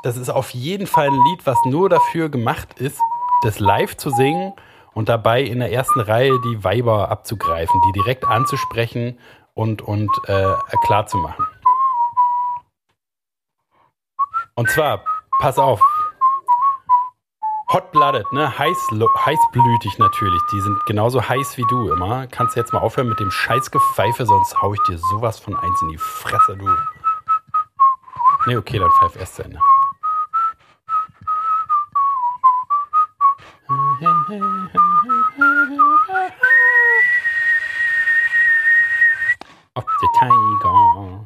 das 0.04 0.18
ist 0.18 0.30
auf 0.30 0.52
jeden 0.52 0.88
Fall 0.88 1.08
ein 1.08 1.24
Lied, 1.30 1.46
was 1.46 1.58
nur 1.66 1.90
dafür 1.90 2.30
gemacht 2.30 2.80
ist, 2.80 3.00
das 3.44 3.60
live 3.60 3.98
zu 3.98 4.10
singen 4.10 4.54
und 4.94 5.10
dabei 5.10 5.42
in 5.42 5.60
der 5.60 5.72
ersten 5.72 6.00
Reihe 6.00 6.40
die 6.42 6.64
Weiber 6.64 7.10
abzugreifen, 7.10 7.82
die 7.88 7.92
direkt 7.94 8.26
anzusprechen 8.26 9.20
und, 9.54 9.82
und 9.82 10.10
äh, 10.28 10.54
klar 10.86 11.06
zu 11.08 11.18
machen. 11.18 11.46
Und 14.56 14.70
zwar, 14.70 15.04
pass 15.40 15.58
auf, 15.58 15.82
Hot-blooded, 17.72 18.34
ne? 18.34 18.58
Heiß, 18.58 18.90
heißblütig 19.26 20.00
natürlich. 20.00 20.42
Die 20.52 20.60
sind 20.60 20.86
genauso 20.88 21.30
heiß 21.30 21.56
wie 21.58 21.66
du 21.70 21.94
immer. 21.94 22.26
Kannst 22.26 22.56
du 22.56 22.60
jetzt 22.60 22.74
mal 22.74 22.80
aufhören 22.80 23.10
mit 23.10 23.20
dem 23.20 23.30
Scheißgepfeife, 23.30 24.26
sonst 24.26 24.60
hau 24.60 24.74
ich 24.74 24.82
dir 24.88 24.98
sowas 24.98 25.38
von 25.38 25.56
eins 25.56 25.80
in 25.84 25.90
die 25.90 26.00
Fresse, 26.00 26.58
du. 26.58 26.68
Nee, 28.48 28.58
okay, 28.58 28.80
dann 28.80 28.90
pfeif 28.90 29.16
erst 29.18 29.36
zu 29.36 29.44
Ende. 29.44 29.60
Of 39.76 39.86
the 40.00 40.08
tiger. 40.20 41.22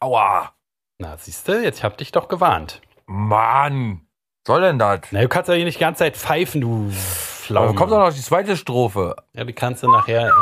Aua! 0.00 0.52
Na, 0.98 1.16
siehst 1.16 1.48
du, 1.48 1.62
jetzt 1.62 1.82
hab 1.82 1.96
dich 1.98 2.12
doch 2.12 2.28
gewarnt. 2.28 2.80
Mann! 3.06 4.06
Soll 4.46 4.60
denn 4.60 4.78
das? 4.78 5.00
Na, 5.10 5.20
du 5.22 5.28
kannst 5.28 5.48
doch 5.48 5.54
hier 5.54 5.64
nicht 5.64 5.78
die 5.78 5.84
ganze 5.84 6.00
Zeit 6.00 6.16
pfeifen, 6.16 6.60
du 6.60 6.86
Aber 6.86 6.90
Pflaume. 6.92 7.74
kommt 7.74 7.92
doch 7.92 7.98
noch 7.98 8.12
die 8.12 8.20
zweite 8.20 8.56
Strophe. 8.56 9.16
Ja, 9.32 9.44
die 9.44 9.52
kannst 9.52 9.82
du 9.82 9.90
nachher. 9.90 10.32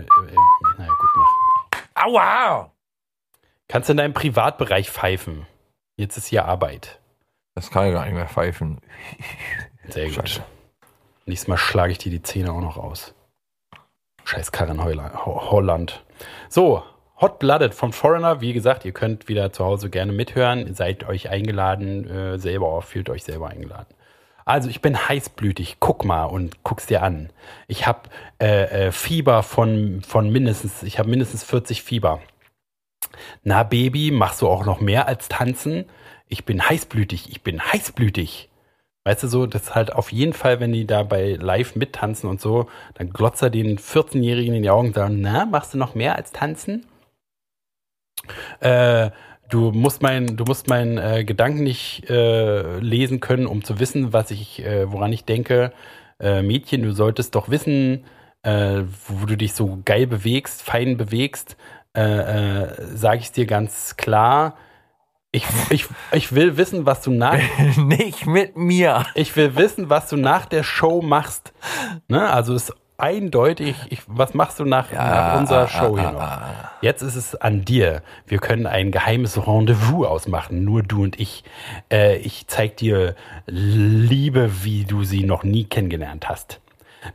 Äh, 0.00 0.24
äh, 0.24 0.34
äh, 0.34 0.78
naja, 0.78 0.92
gut, 0.98 1.10
mach. 1.16 1.80
Aua! 2.04 2.72
Kannst 3.68 3.88
du 3.88 3.92
in 3.92 3.96
deinem 3.98 4.14
Privatbereich 4.14 4.90
pfeifen. 4.90 5.46
Jetzt 5.96 6.16
ist 6.16 6.26
hier 6.26 6.44
Arbeit. 6.44 7.00
Das 7.54 7.70
kann 7.70 7.86
ich 7.86 7.92
gar 7.92 8.04
nicht 8.04 8.14
mehr 8.14 8.28
pfeifen. 8.28 8.80
Sehr 9.88 10.06
gut. 10.06 10.28
Scheiße. 10.28 10.44
Nächstes 11.26 11.48
Mal 11.48 11.56
schlage 11.58 11.92
ich 11.92 11.98
dir 11.98 12.10
die 12.10 12.22
Zähne 12.22 12.52
auch 12.52 12.60
noch 12.60 12.76
aus. 12.76 13.14
Scheiß 14.24 14.50
Ho- 14.60 15.50
Holland. 15.50 16.04
So, 16.48 16.82
Hot 17.20 17.38
Blooded 17.40 17.74
vom 17.74 17.92
Foreigner. 17.92 18.40
Wie 18.40 18.52
gesagt, 18.52 18.84
ihr 18.84 18.92
könnt 18.92 19.28
wieder 19.28 19.52
zu 19.52 19.64
Hause 19.64 19.90
gerne 19.90 20.12
mithören. 20.12 20.72
Seid 20.74 21.04
euch 21.08 21.28
eingeladen, 21.30 22.08
äh, 22.08 22.38
selber, 22.38 22.80
fühlt 22.82 23.10
euch 23.10 23.24
selber 23.24 23.48
eingeladen. 23.48 23.92
Also 24.48 24.70
ich 24.70 24.80
bin 24.80 24.96
heißblütig. 24.96 25.76
Guck 25.78 26.06
mal 26.06 26.24
und 26.24 26.64
guck's 26.64 26.86
dir 26.86 27.02
an. 27.02 27.28
Ich 27.66 27.86
habe 27.86 28.08
äh, 28.40 28.86
äh, 28.86 28.92
Fieber 28.92 29.42
von, 29.42 30.00
von 30.00 30.30
mindestens, 30.30 30.82
ich 30.82 30.98
habe 30.98 31.10
mindestens 31.10 31.44
40 31.44 31.82
Fieber. 31.82 32.20
Na 33.42 33.62
Baby, 33.62 34.10
machst 34.10 34.40
du 34.40 34.48
auch 34.48 34.64
noch 34.64 34.80
mehr 34.80 35.06
als 35.06 35.28
tanzen? 35.28 35.84
Ich 36.28 36.46
bin 36.46 36.66
heißblütig, 36.66 37.30
ich 37.30 37.42
bin 37.42 37.60
heißblütig. 37.60 38.48
Weißt 39.04 39.22
du 39.22 39.28
so, 39.28 39.46
das 39.46 39.64
ist 39.64 39.74
halt 39.74 39.92
auf 39.92 40.12
jeden 40.12 40.32
Fall, 40.32 40.60
wenn 40.60 40.72
die 40.72 40.86
da 40.86 41.02
bei 41.02 41.36
live 41.38 41.76
mittanzen 41.76 42.30
und 42.30 42.40
so, 42.40 42.68
dann 42.94 43.10
glotzt 43.10 43.42
er 43.42 43.50
den 43.50 43.78
14-Jährigen 43.78 44.54
in 44.54 44.62
die 44.62 44.70
Augen 44.70 44.88
und 44.88 44.94
sagt, 44.94 45.12
na, 45.14 45.44
machst 45.44 45.74
du 45.74 45.78
noch 45.78 45.94
mehr 45.94 46.16
als 46.16 46.32
tanzen? 46.32 46.86
Äh, 48.60 49.10
du 49.48 49.72
musst 49.72 50.02
meinen, 50.02 50.36
du 50.36 50.44
musst 50.44 50.68
meinen 50.68 50.98
äh, 50.98 51.24
Gedanken 51.24 51.62
nicht 51.62 52.08
äh, 52.10 52.78
lesen 52.80 53.20
können, 53.20 53.46
um 53.46 53.64
zu 53.64 53.78
wissen, 53.80 54.12
was 54.12 54.30
ich, 54.30 54.64
äh, 54.64 54.90
woran 54.90 55.12
ich 55.12 55.24
denke. 55.24 55.72
äh, 56.20 56.42
Mädchen, 56.42 56.82
du 56.82 56.92
solltest 56.92 57.34
doch 57.34 57.48
wissen, 57.48 58.04
äh, 58.42 58.82
wo 59.06 59.26
du 59.26 59.36
dich 59.36 59.52
so 59.54 59.78
geil 59.84 60.06
bewegst, 60.06 60.62
fein 60.62 60.96
bewegst, 60.96 61.56
äh, 61.94 62.66
sage 62.94 63.20
ich 63.20 63.32
dir 63.32 63.46
ganz 63.46 63.96
klar. 63.96 64.56
Ich, 65.30 65.44
ich, 65.70 65.86
ich 66.12 66.34
will 66.34 66.56
wissen, 66.56 66.86
was 66.86 67.02
du 67.02 67.10
nach, 67.10 67.38
Nicht 67.76 68.26
mit 68.26 68.56
mir. 68.56 69.04
ich 69.14 69.36
will 69.36 69.56
wissen, 69.56 69.90
was 69.90 70.08
du 70.08 70.16
nach 70.16 70.46
der 70.46 70.62
Show 70.62 71.02
machst. 71.02 71.52
Ne? 72.08 72.28
Also 72.30 72.54
ist 72.54 72.72
eindeutig, 72.98 73.76
ich, 73.90 74.00
was 74.08 74.34
machst 74.34 74.58
du 74.58 74.64
nach, 74.64 74.92
nach 74.92 75.38
unserer 75.38 75.68
Show 75.68 75.96
hier 75.96 76.10
noch? 76.10 76.28
Jetzt 76.82 77.02
ist 77.02 77.14
es 77.14 77.36
an 77.36 77.64
dir. 77.64 78.02
Wir 78.26 78.38
können 78.38 78.66
ein 78.66 78.90
geheimes 78.90 79.46
Rendezvous 79.46 80.06
ausmachen, 80.06 80.64
nur 80.64 80.82
du 80.82 81.04
und 81.04 81.18
ich. 81.18 81.44
Äh, 81.90 82.16
ich 82.18 82.48
zeig 82.48 82.76
dir 82.76 83.14
Liebe, 83.46 84.64
wie 84.64 84.84
du 84.84 85.04
sie 85.04 85.22
noch 85.22 85.44
nie 85.44 85.64
kennengelernt 85.64 86.28
hast. 86.28 86.60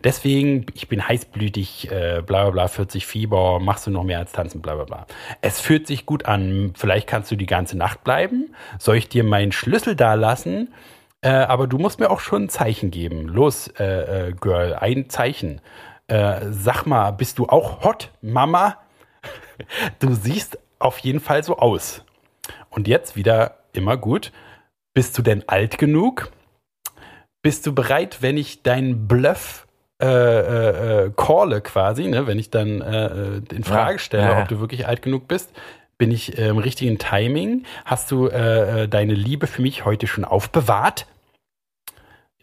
Deswegen, 0.04 0.66
ich 0.74 0.88
bin 0.88 1.06
heißblütig, 1.06 1.92
äh, 1.92 2.22
bla 2.26 2.44
bla 2.44 2.52
bla, 2.52 2.68
40 2.70 3.06
Fieber, 3.06 3.60
machst 3.60 3.86
du 3.86 3.92
noch 3.92 4.04
mehr 4.04 4.20
als 4.20 4.32
tanzen, 4.32 4.62
bla 4.62 4.76
bla 4.76 4.86
bla. 4.86 5.06
Es 5.42 5.60
fühlt 5.60 5.88
sich 5.88 6.06
gut 6.06 6.26
an. 6.26 6.72
Vielleicht 6.76 7.08
kannst 7.08 7.30
du 7.30 7.36
die 7.36 7.46
ganze 7.46 7.78
Nacht 7.78 8.06
bleiben. 8.06 8.56
Soll 8.80 8.96
ich 8.96 9.10
dir 9.10 9.26
meinen 9.26 9.52
Schlüssel 9.52 9.98
da 9.98 10.14
lassen? 10.14 10.74
Äh, 11.24 11.30
aber 11.30 11.68
du 11.68 11.78
musst 11.78 12.02
mir 12.02 12.12
auch 12.12 12.20
schon 12.20 12.44
ein 12.44 12.50
Zeichen 12.50 12.92
geben. 12.92 13.30
Los, 13.30 13.70
äh, 13.80 14.28
äh, 14.28 14.34
Girl, 14.34 14.76
ein 14.76 15.10
Zeichen. 15.10 15.62
Äh, 16.08 16.42
sag 16.50 16.86
mal, 16.86 17.12
bist 17.12 17.40
du 17.40 17.48
auch 17.48 17.84
hot, 17.84 18.12
Mama? 18.22 18.78
Du 20.00 20.14
siehst 20.14 20.58
auf 20.80 20.98
jeden 21.00 21.20
Fall 21.20 21.44
so 21.44 21.58
aus. 21.58 22.04
Und 22.70 22.88
jetzt 22.88 23.16
wieder 23.16 23.60
immer 23.72 23.96
gut. 23.96 24.34
Bist 24.94 25.18
du 25.18 25.22
denn 25.22 25.48
alt 25.48 25.78
genug? 25.78 26.32
Bist 27.42 27.66
du 27.68 27.74
bereit, 27.74 28.22
wenn 28.22 28.36
ich 28.36 28.64
deinen 28.64 29.08
Bluff 29.08 29.68
äh, 30.02 30.08
äh, 30.08 31.06
äh, 31.06 31.12
calle 31.16 31.62
quasi, 31.62 32.08
ne? 32.08 32.26
wenn 32.26 32.40
ich 32.40 32.50
dann 32.50 32.82
äh, 32.82 33.42
in 33.54 33.64
Frage 33.64 34.00
stelle, 34.00 34.24
ja, 34.24 34.32
ja. 34.32 34.42
ob 34.42 34.48
du 34.50 34.60
wirklich 34.60 34.88
alt 34.88 35.04
genug 35.04 35.28
bist? 35.28 35.52
Bin 35.98 36.12
ich 36.12 36.38
äh, 36.38 36.48
im 36.48 36.58
richtigen 36.58 36.98
Timing? 36.98 37.64
Hast 37.86 38.12
du 38.12 38.28
deine 38.28 39.14
Liebe 39.14 39.48
für 39.48 39.62
mich 39.62 39.86
heute 39.86 40.08
schon 40.08 40.26
aufbewahrt? 40.26 41.06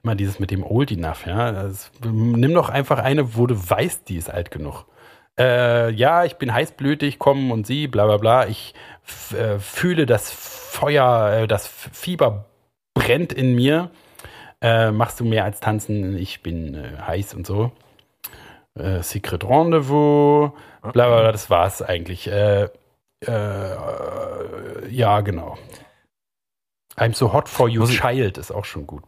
Immer 0.03 0.15
dieses 0.15 0.39
mit 0.39 0.51
dem 0.51 0.65
Old 0.65 0.91
Enough, 0.91 1.27
ja. 1.27 1.53
Das, 1.53 1.91
nimm 2.03 2.55
doch 2.55 2.71
einfach 2.71 2.99
eine, 2.99 3.37
wo 3.37 3.47
du 3.47 3.55
weißt, 3.55 4.09
die 4.09 4.17
ist 4.17 4.31
alt 4.31 4.51
genug. 4.51 4.87
Äh, 5.39 5.91
ja, 5.93 6.25
ich 6.25 6.37
bin 6.37 6.53
heißblütig, 6.53 7.19
komm 7.19 7.51
und 7.51 7.67
sie, 7.67 7.87
bla 7.87 8.07
bla 8.07 8.17
bla. 8.17 8.47
Ich 8.47 8.75
äh, 9.33 9.59
fühle 9.59 10.07
das 10.07 10.31
Feuer, 10.31 11.31
äh, 11.33 11.47
das 11.47 11.67
Fieber 11.67 12.47
brennt 12.95 13.33
in 13.33 13.55
mir. 13.55 13.91
Äh, 14.61 14.91
machst 14.91 15.21
du 15.21 15.25
mehr 15.25 15.45
als 15.45 15.61
tanzen? 15.61 16.17
Ich 16.19 16.43
bin 16.43 16.83
heiß 17.07 17.35
und 17.35 17.47
so. 17.47 17.73
Secret 19.01 19.45
Rendezvous, 19.45 20.53
bla 20.81 20.91
bla 20.93 21.21
bla, 21.21 21.33
das 21.33 21.51
war's 21.51 21.83
eigentlich. 21.83 22.27
Ja, 22.27 22.71
genau. 25.21 25.59
I'm 26.97 27.15
so 27.15 27.33
hot 27.33 27.49
for 27.49 27.69
you, 27.69 27.85
child 27.87 28.39
ist 28.39 28.53
auch 28.53 28.65
schon 28.65 28.87
gut. 28.87 29.03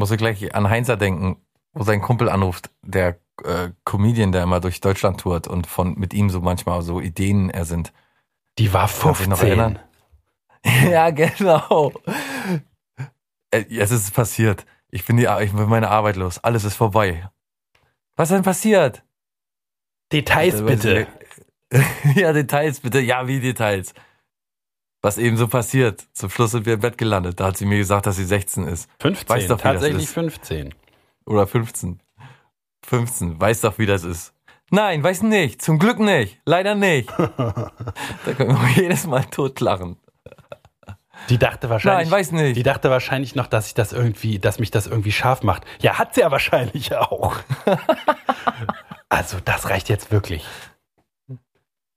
Muss 0.00 0.10
ich 0.10 0.16
gleich 0.16 0.54
an 0.54 0.70
Heinzer 0.70 0.96
denken, 0.96 1.36
wo 1.74 1.84
sein 1.84 2.00
Kumpel 2.00 2.30
anruft, 2.30 2.70
der 2.80 3.20
äh, 3.44 3.68
Comedian, 3.84 4.32
der 4.32 4.44
immer 4.44 4.58
durch 4.58 4.80
Deutschland 4.80 5.20
tourt 5.20 5.46
und 5.46 5.66
von 5.66 5.92
mit 5.92 6.14
ihm 6.14 6.30
so 6.30 6.40
manchmal 6.40 6.80
so 6.80 7.02
Ideen 7.02 7.50
er 7.50 7.66
sind. 7.66 7.92
Die 8.58 8.72
war 8.72 8.88
Kannst 8.88 9.04
du 9.04 9.08
dich 9.08 9.16
15. 9.18 9.28
noch 9.28 9.42
erinnern? 9.42 9.78
ja, 10.90 11.10
genau. 11.10 11.92
Äh, 13.50 13.64
Es 13.76 13.90
ist 13.90 14.14
passiert. 14.14 14.64
Ich 14.90 15.04
bin, 15.04 15.18
die, 15.18 15.28
ich 15.42 15.52
bin 15.52 15.68
meine 15.68 15.90
Arbeit 15.90 16.16
los. 16.16 16.38
Alles 16.38 16.64
ist 16.64 16.76
vorbei. 16.76 17.28
Was 18.16 18.30
denn 18.30 18.42
passiert? 18.42 19.02
Details 20.12 20.64
bitte. 20.64 21.08
ja, 22.14 22.32
Details 22.32 22.80
bitte. 22.80 23.00
Ja, 23.00 23.28
wie 23.28 23.38
Details? 23.38 23.92
Was 25.02 25.16
eben 25.16 25.36
so 25.36 25.48
passiert. 25.48 26.06
Zum 26.12 26.28
Schluss 26.30 26.50
sind 26.50 26.66
wir 26.66 26.74
im 26.74 26.80
Bett 26.80 26.98
gelandet. 26.98 27.40
Da 27.40 27.46
hat 27.46 27.56
sie 27.56 27.64
mir 27.64 27.78
gesagt, 27.78 28.06
dass 28.06 28.16
sie 28.16 28.24
16 28.24 28.66
ist. 28.66 28.88
15, 29.00 29.28
Weiß 29.28 29.46
doch, 29.46 29.58
wie 29.58 29.62
das 29.62 29.72
tatsächlich 29.72 30.04
ist. 30.04 30.12
15. 30.12 30.74
Oder 31.24 31.46
15. 31.46 32.00
15. 32.86 33.40
Weiß 33.40 33.62
doch, 33.62 33.78
wie 33.78 33.86
das 33.86 34.04
ist. 34.04 34.34
Nein, 34.70 35.02
weiß 35.02 35.22
nicht. 35.22 35.62
Zum 35.62 35.78
Glück 35.78 35.98
nicht. 35.98 36.38
Leider 36.44 36.74
nicht. 36.74 37.10
da 37.18 37.72
können 38.36 38.56
wir 38.56 38.68
jedes 38.82 39.06
Mal 39.06 39.24
totlachen. 39.24 39.96
Die 41.28 41.38
dachte 41.38 41.68
wahrscheinlich. 41.68 42.10
Nein, 42.10 42.18
weiß 42.18 42.32
nicht. 42.32 42.56
Die 42.56 42.62
dachte 42.62 42.90
wahrscheinlich 42.90 43.34
noch, 43.34 43.46
dass 43.46 43.66
ich 43.66 43.74
das 43.74 43.92
irgendwie, 43.92 44.38
dass 44.38 44.58
mich 44.58 44.70
das 44.70 44.86
irgendwie 44.86 45.12
scharf 45.12 45.42
macht. 45.42 45.64
Ja, 45.80 45.98
hat 45.98 46.14
sie 46.14 46.20
ja 46.20 46.30
wahrscheinlich 46.30 46.94
auch. 46.96 47.36
also, 49.08 49.38
das 49.44 49.68
reicht 49.68 49.88
jetzt 49.88 50.10
wirklich. 50.12 50.46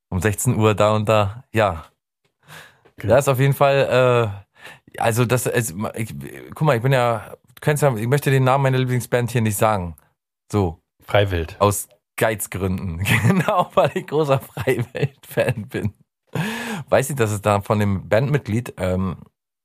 Um 0.10 0.20
16 0.20 0.56
Uhr 0.56 0.76
da 0.76 0.93
und 0.93 1.08
da. 1.08 1.43
Ja. 1.51 1.86
Da 2.97 3.17
ist 3.17 3.27
auf 3.27 3.39
jeden 3.39 3.53
Fall, 3.53 4.33
äh, 4.95 4.99
also 4.99 5.25
das, 5.25 5.45
es, 5.47 5.73
ich, 5.95 6.15
guck 6.53 6.61
mal, 6.61 6.75
ich 6.75 6.83
bin 6.83 6.91
ja, 6.91 7.35
du 7.47 7.61
kennst 7.61 7.83
ja, 7.83 7.95
ich 7.95 8.07
möchte 8.07 8.31
den 8.31 8.43
Namen 8.43 8.63
meiner 8.63 8.77
Lieblingsband 8.77 9.31
hier 9.31 9.41
nicht 9.41 9.57
sagen. 9.57 9.95
So, 10.51 10.79
Freiwild. 11.01 11.59
aus 11.59 11.89
Geizgründen. 12.15 12.99
genau, 13.27 13.69
weil 13.73 13.91
ich 13.95 14.07
großer 14.07 14.39
Freiwelt-Fan 14.39 15.67
bin. 15.67 15.93
Weiß 16.89 17.09
ich, 17.09 17.15
dass 17.15 17.31
es 17.31 17.41
da 17.41 17.61
von 17.61 17.79
dem 17.79 18.07
Bandmitglied 18.09 18.75
ähm, 18.77 19.17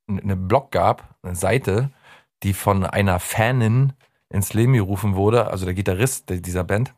eine 0.08 0.36
Blog 0.36 0.70
gab, 0.70 1.16
eine 1.22 1.36
Seite, 1.36 1.90
die 2.42 2.52
von 2.52 2.84
einer 2.84 3.20
Fanin 3.20 3.92
ins 4.30 4.54
Leben 4.54 4.74
gerufen 4.74 5.14
wurde, 5.14 5.48
also 5.48 5.64
der 5.64 5.74
Gitarrist 5.74 6.30
dieser 6.30 6.64
Band, 6.64 6.94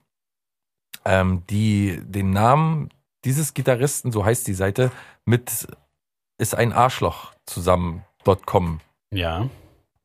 ähm, 1.04 1.44
die 1.48 2.00
den 2.02 2.30
Namen 2.30 2.90
dieses 3.24 3.54
Gitarristen, 3.54 4.12
so 4.12 4.24
heißt 4.24 4.46
die 4.46 4.54
Seite, 4.54 4.90
mit 5.24 5.68
ist 6.40 6.54
ein 6.54 6.72
Arschloch 6.72 7.32
zusammen.com 7.46 8.80
Ja. 9.12 9.46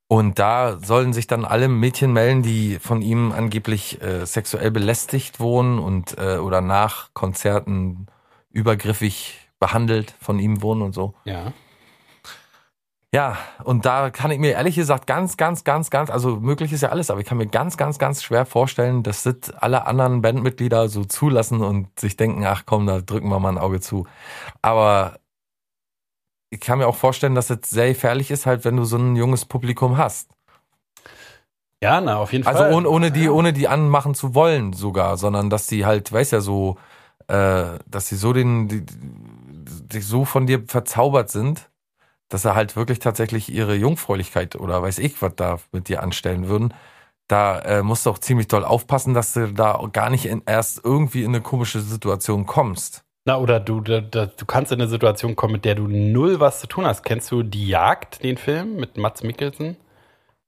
und 0.08 0.38
da 0.38 0.78
sollen 0.80 1.14
sich 1.14 1.28
dann 1.28 1.46
alle 1.46 1.68
Mädchen 1.68 2.14
melden, 2.14 2.44
die 2.44 2.78
von 2.80 3.02
ihm 3.02 3.32
angeblich 3.32 4.02
äh, 4.02 4.26
sexuell 4.26 4.72
belästigt 4.72 5.40
wurden 5.40 5.80
und 5.80 6.18
äh, 6.18 6.38
oder 6.38 6.62
nach 6.62 7.10
Konzerten 7.14 8.08
übergriffig 8.50 9.40
behandelt 9.60 10.14
von 10.20 10.38
ihm 10.40 10.62
wurden 10.62 10.82
und 10.82 10.94
so. 10.94 11.14
Ja. 11.26 11.54
Ja, 13.14 13.38
und 13.64 13.86
da 13.86 14.10
kann 14.10 14.30
ich 14.32 14.40
mir 14.40 14.52
ehrlich 14.52 14.76
gesagt 14.76 15.08
ganz, 15.08 15.38
ganz, 15.38 15.64
ganz, 15.64 15.90
ganz, 15.90 16.10
also 16.10 16.36
möglich 16.42 16.74
ist 16.74 16.82
ja 16.82 16.90
alles, 16.90 17.10
aber 17.10 17.22
ich 17.22 17.26
kann 17.26 17.38
mir 17.38 17.48
ganz, 17.48 17.78
ganz, 17.78 17.98
ganz 17.98 18.22
schwer 18.22 18.46
vorstellen, 18.46 19.04
dass 19.04 19.24
das 19.24 19.52
alle 19.58 19.86
anderen 19.88 20.22
Bandmitglieder 20.22 20.90
so 20.90 21.06
zulassen 21.06 21.62
und 21.62 21.98
sich 21.98 22.18
denken, 22.18 22.46
ach 22.46 22.64
komm, 22.66 22.86
da 22.88 23.00
drücken 23.00 23.30
wir 23.30 23.40
mal 23.40 23.50
ein 23.54 23.58
Auge 23.58 23.80
zu. 23.80 24.06
Aber 24.62 25.18
ich 26.56 26.62
kann 26.62 26.80
mir 26.80 26.88
auch 26.88 26.96
vorstellen, 26.96 27.36
dass 27.36 27.50
es 27.50 27.70
sehr 27.70 27.90
gefährlich 27.90 28.32
ist, 28.32 28.46
halt, 28.46 28.66
wenn 28.66 28.78
du 28.78 28.86
so 28.86 28.98
ein 28.98 29.16
junges 29.16 29.46
Publikum 29.46 29.98
hast. 29.98 30.30
Ja, 31.84 32.02
na, 32.02 32.18
auf 32.18 32.32
jeden 32.32 32.44
Also 32.44 32.64
Fall. 32.64 32.74
ohne, 32.74 32.90
ohne 32.90 33.12
die, 33.12 33.30
ohne 33.30 33.54
die 33.54 33.68
anmachen 33.68 34.16
zu 34.16 34.34
wollen 34.36 34.74
sogar, 34.74 35.18
sondern 35.18 35.50
dass 35.50 35.68
die 35.68 35.86
halt, 35.86 36.12
weiß 36.12 36.32
ja 36.32 36.42
so, 36.42 36.78
äh, 37.28 37.80
dass 37.88 38.08
sie 38.10 38.16
so 38.18 38.34
den, 38.34 38.68
die, 38.68 38.86
die 38.86 40.02
so 40.02 40.26
von 40.26 40.48
dir 40.48 40.64
verzaubert 40.68 41.30
sind, 41.32 41.70
dass 42.30 42.44
sie 42.44 42.56
halt 42.56 42.78
wirklich 42.78 43.00
tatsächlich 43.00 43.52
ihre 43.54 43.76
Jungfräulichkeit 43.76 44.58
oder 44.58 44.84
weiß 44.84 45.00
ich, 45.00 45.22
was 45.24 45.36
da 45.38 45.60
mit 45.74 45.90
dir 45.90 46.04
anstellen 46.04 46.50
würden. 46.50 46.74
Da 47.30 47.60
äh, 47.62 47.84
musst 47.84 48.08
du 48.08 48.12
auch 48.12 48.20
ziemlich 48.20 48.50
doll 48.50 48.66
aufpassen, 48.66 49.16
dass 49.16 49.34
du 49.34 49.54
da 49.54 49.82
gar 49.94 50.12
nicht 50.12 50.28
in, 50.28 50.44
erst 50.48 50.82
irgendwie 50.86 51.24
in 51.24 51.32
eine 51.36 51.42
komische 51.44 51.82
Situation 51.82 52.48
kommst. 52.48 53.05
Na, 53.28 53.38
oder 53.40 53.60
du, 53.60 53.82
da, 53.82 54.02
du 54.02 54.46
kannst 54.46 54.72
in 54.72 54.80
eine 54.80 54.88
Situation 54.90 55.36
kommen, 55.36 55.54
mit 55.54 55.66
der 55.66 55.74
du 55.74 55.88
null 55.88 56.40
was 56.40 56.60
zu 56.60 56.68
tun 56.68 56.86
hast. 56.86 57.04
Kennst 57.04 57.32
du 57.32 57.42
Die 57.42 57.68
Jagd, 57.68 58.24
den 58.24 58.38
Film 58.38 58.76
mit 58.76 58.98
Mats 58.98 59.24
Mikkelsen? 59.24 59.78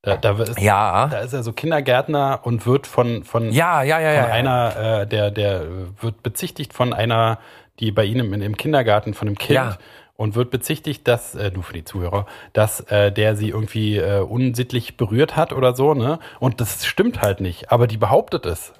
Da, 0.03 0.15
da, 0.15 0.37
ist, 0.37 0.61
Ja. 0.61 1.07
da 1.07 1.19
ist 1.19 1.33
er 1.33 1.41
so 1.41 1.53
Kindergärtner 1.53 2.41
und 2.43 2.67
wird 2.67 2.85
von, 2.85 3.23
von, 3.23 3.51
Ja, 3.51 3.81
ja, 3.81 3.99
ja, 3.99 4.13
ja. 4.13 4.23
von 4.23 4.31
einer, 4.31 4.75
äh, 5.01 5.07
der, 5.07 5.31
der 5.31 5.65
wird 5.99 6.21
bezichtigt 6.21 6.73
von 6.73 6.93
einer, 6.93 7.39
die 7.79 7.91
bei 7.91 8.05
ihm 8.05 8.19
im, 8.19 8.41
im 8.41 8.55
Kindergarten 8.57 9.15
von 9.15 9.27
einem 9.27 9.39
Kind 9.39 9.55
Ja. 9.55 9.77
und 10.15 10.35
wird 10.35 10.51
bezichtigt, 10.51 11.07
dass, 11.07 11.33
äh, 11.33 11.49
nur 11.51 11.63
für 11.63 11.73
die 11.73 11.83
Zuhörer, 11.83 12.27
dass 12.53 12.81
äh, 12.91 13.11
der 13.11 13.35
sie 13.35 13.49
irgendwie 13.49 13.97
äh, 13.97 14.19
unsittlich 14.19 14.97
berührt 14.97 15.35
hat 15.35 15.51
oder 15.51 15.75
so, 15.75 15.95
ne? 15.95 16.19
Und 16.39 16.61
das 16.61 16.85
stimmt 16.85 17.21
halt 17.23 17.41
nicht, 17.41 17.71
aber 17.71 17.87
die 17.87 17.97
behauptet 17.97 18.45
es. 18.45 18.73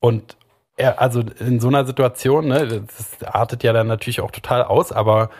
Und 0.00 0.38
er, 0.76 1.00
also 1.00 1.22
in 1.40 1.60
so 1.60 1.68
einer 1.68 1.86
Situation, 1.86 2.48
ne, 2.48 2.84
das 2.86 3.22
artet 3.24 3.62
ja 3.62 3.72
dann 3.72 3.86
natürlich 3.86 4.20
auch 4.20 4.30
total 4.30 4.62
aus, 4.62 4.92
aber 4.92 5.30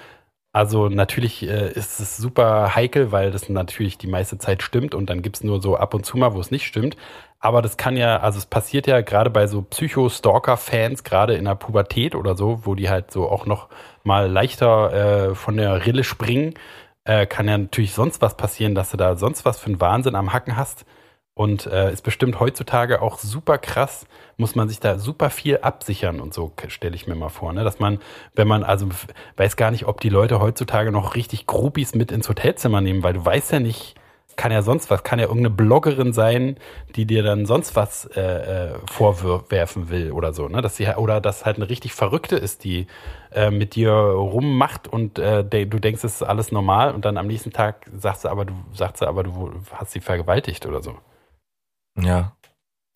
also 0.53 0.89
natürlich 0.89 1.43
äh, 1.43 1.71
ist 1.73 2.01
es 2.01 2.17
super 2.17 2.75
heikel, 2.75 3.13
weil 3.13 3.31
das 3.31 3.51
natürlich 3.51 3.99
die 3.99 4.07
meiste 4.07 4.39
Zeit 4.39 4.63
stimmt 4.63 4.95
und 4.95 5.11
dann 5.11 5.21
gibt's 5.21 5.45
nur 5.45 5.61
so 5.61 5.77
ab 5.77 5.93
und 5.93 6.07
zu 6.07 6.17
mal, 6.17 6.33
wo 6.35 6.41
es 6.41 6.51
nicht 6.51 6.67
stimmt. 6.67 6.97
Aber 7.41 7.61
das 7.61 7.77
kann 7.77 7.99
ja, 7.99 8.21
also 8.21 8.39
es 8.39 8.47
passiert 8.47 8.87
ja 8.87 9.03
gerade 9.03 9.29
bei 9.31 9.47
so 9.47 9.61
Psycho-Stalker-Fans, 9.63 11.05
gerade 11.05 11.35
in 11.35 11.45
der 11.45 11.55
Pubertät 11.57 12.15
oder 12.15 12.35
so, 12.37 12.61
wo 12.65 12.75
die 12.75 12.89
halt 12.89 13.11
so 13.11 13.29
auch 13.29 13.45
noch 13.45 13.69
mal 14.03 14.31
leichter 14.31 15.29
äh, 15.31 15.35
von 15.35 15.59
der 15.59 15.85
Rille 15.85 16.05
springen, 16.05 16.55
äh, 17.05 17.27
kann 17.27 17.49
ja 17.49 17.59
natürlich 17.59 17.93
sonst 17.93 18.23
was 18.23 18.37
passieren, 18.37 18.75
dass 18.75 18.91
du 18.91 18.97
da 18.97 19.17
sonst 19.17 19.45
was 19.45 19.59
für 19.59 19.67
einen 19.67 19.81
Wahnsinn 19.81 20.15
am 20.15 20.33
Hacken 20.33 20.57
hast. 20.57 20.87
Und 21.39 21.67
äh, 21.67 21.93
ist 21.93 22.01
bestimmt 22.01 22.41
heutzutage 22.41 23.03
auch 23.03 23.19
super 23.19 23.59
krass, 23.59 24.07
muss 24.39 24.55
man 24.55 24.71
sich 24.71 24.81
da 24.81 24.99
super 24.99 25.29
viel 25.29 25.59
absichern 25.59 26.19
und 26.19 26.33
so, 26.33 26.51
stelle 26.69 26.97
ich 26.97 27.07
mir 27.07 27.15
mal 27.15 27.29
vor. 27.29 27.53
Ne? 27.53 27.63
Dass 27.63 27.79
man, 27.79 27.99
wenn 28.35 28.49
man, 28.49 28.65
also 28.65 28.89
weiß 29.37 29.57
gar 29.57 29.71
nicht, 29.71 29.85
ob 29.87 30.01
die 30.01 30.09
Leute 30.09 30.41
heutzutage 30.41 30.91
noch 30.91 31.15
richtig 31.15 31.47
Groupies 31.47 31.95
mit 31.95 32.11
ins 32.11 32.31
Hotelzimmer 32.31 32.81
nehmen, 32.81 33.03
weil 33.03 33.13
du 33.13 33.23
weißt 33.23 33.53
ja 33.53 33.61
nicht, 33.61 33.97
kann 34.37 34.51
ja 34.51 34.63
sonst 34.63 34.89
was, 34.91 35.03
kann 35.03 35.19
ja 35.19 35.27
irgendeine 35.27 35.55
Bloggerin 35.55 36.15
sein, 36.15 36.57
die 36.95 37.05
dir 37.05 37.23
dann 37.23 37.45
sonst 37.45 37.77
was 37.77 38.07
äh, 38.17 38.71
äh, 38.71 38.79
vorwerfen 38.91 39.91
will 39.91 40.13
oder 40.13 40.33
so, 40.33 40.49
ne? 40.49 40.63
Dass 40.63 40.77
sie 40.77 40.87
oder 40.89 41.21
dass 41.21 41.45
halt 41.45 41.57
eine 41.57 41.69
richtig 41.69 41.93
Verrückte 41.93 42.37
ist, 42.37 42.65
die 42.65 42.87
äh, 43.35 43.51
mit 43.51 43.75
dir 43.75 43.93
rummacht 43.93 44.89
und 44.89 45.19
äh, 45.19 45.45
de, 45.45 45.67
du 45.67 45.79
denkst, 45.81 46.03
es 46.03 46.17
ist 46.17 46.23
alles 46.23 46.51
normal 46.51 46.95
und 46.95 47.05
dann 47.05 47.19
am 47.19 47.27
nächsten 47.27 47.53
Tag 47.53 47.87
sagst 47.95 48.25
du 48.25 48.29
aber, 48.31 48.47
du 48.47 48.55
sagst 48.73 49.03
du 49.03 49.07
aber, 49.07 49.23
du 49.23 49.53
hast 49.73 49.93
sie 49.93 50.01
vergewaltigt 50.01 50.65
oder 50.65 50.83
so. 50.83 50.97
Ja. 52.01 52.33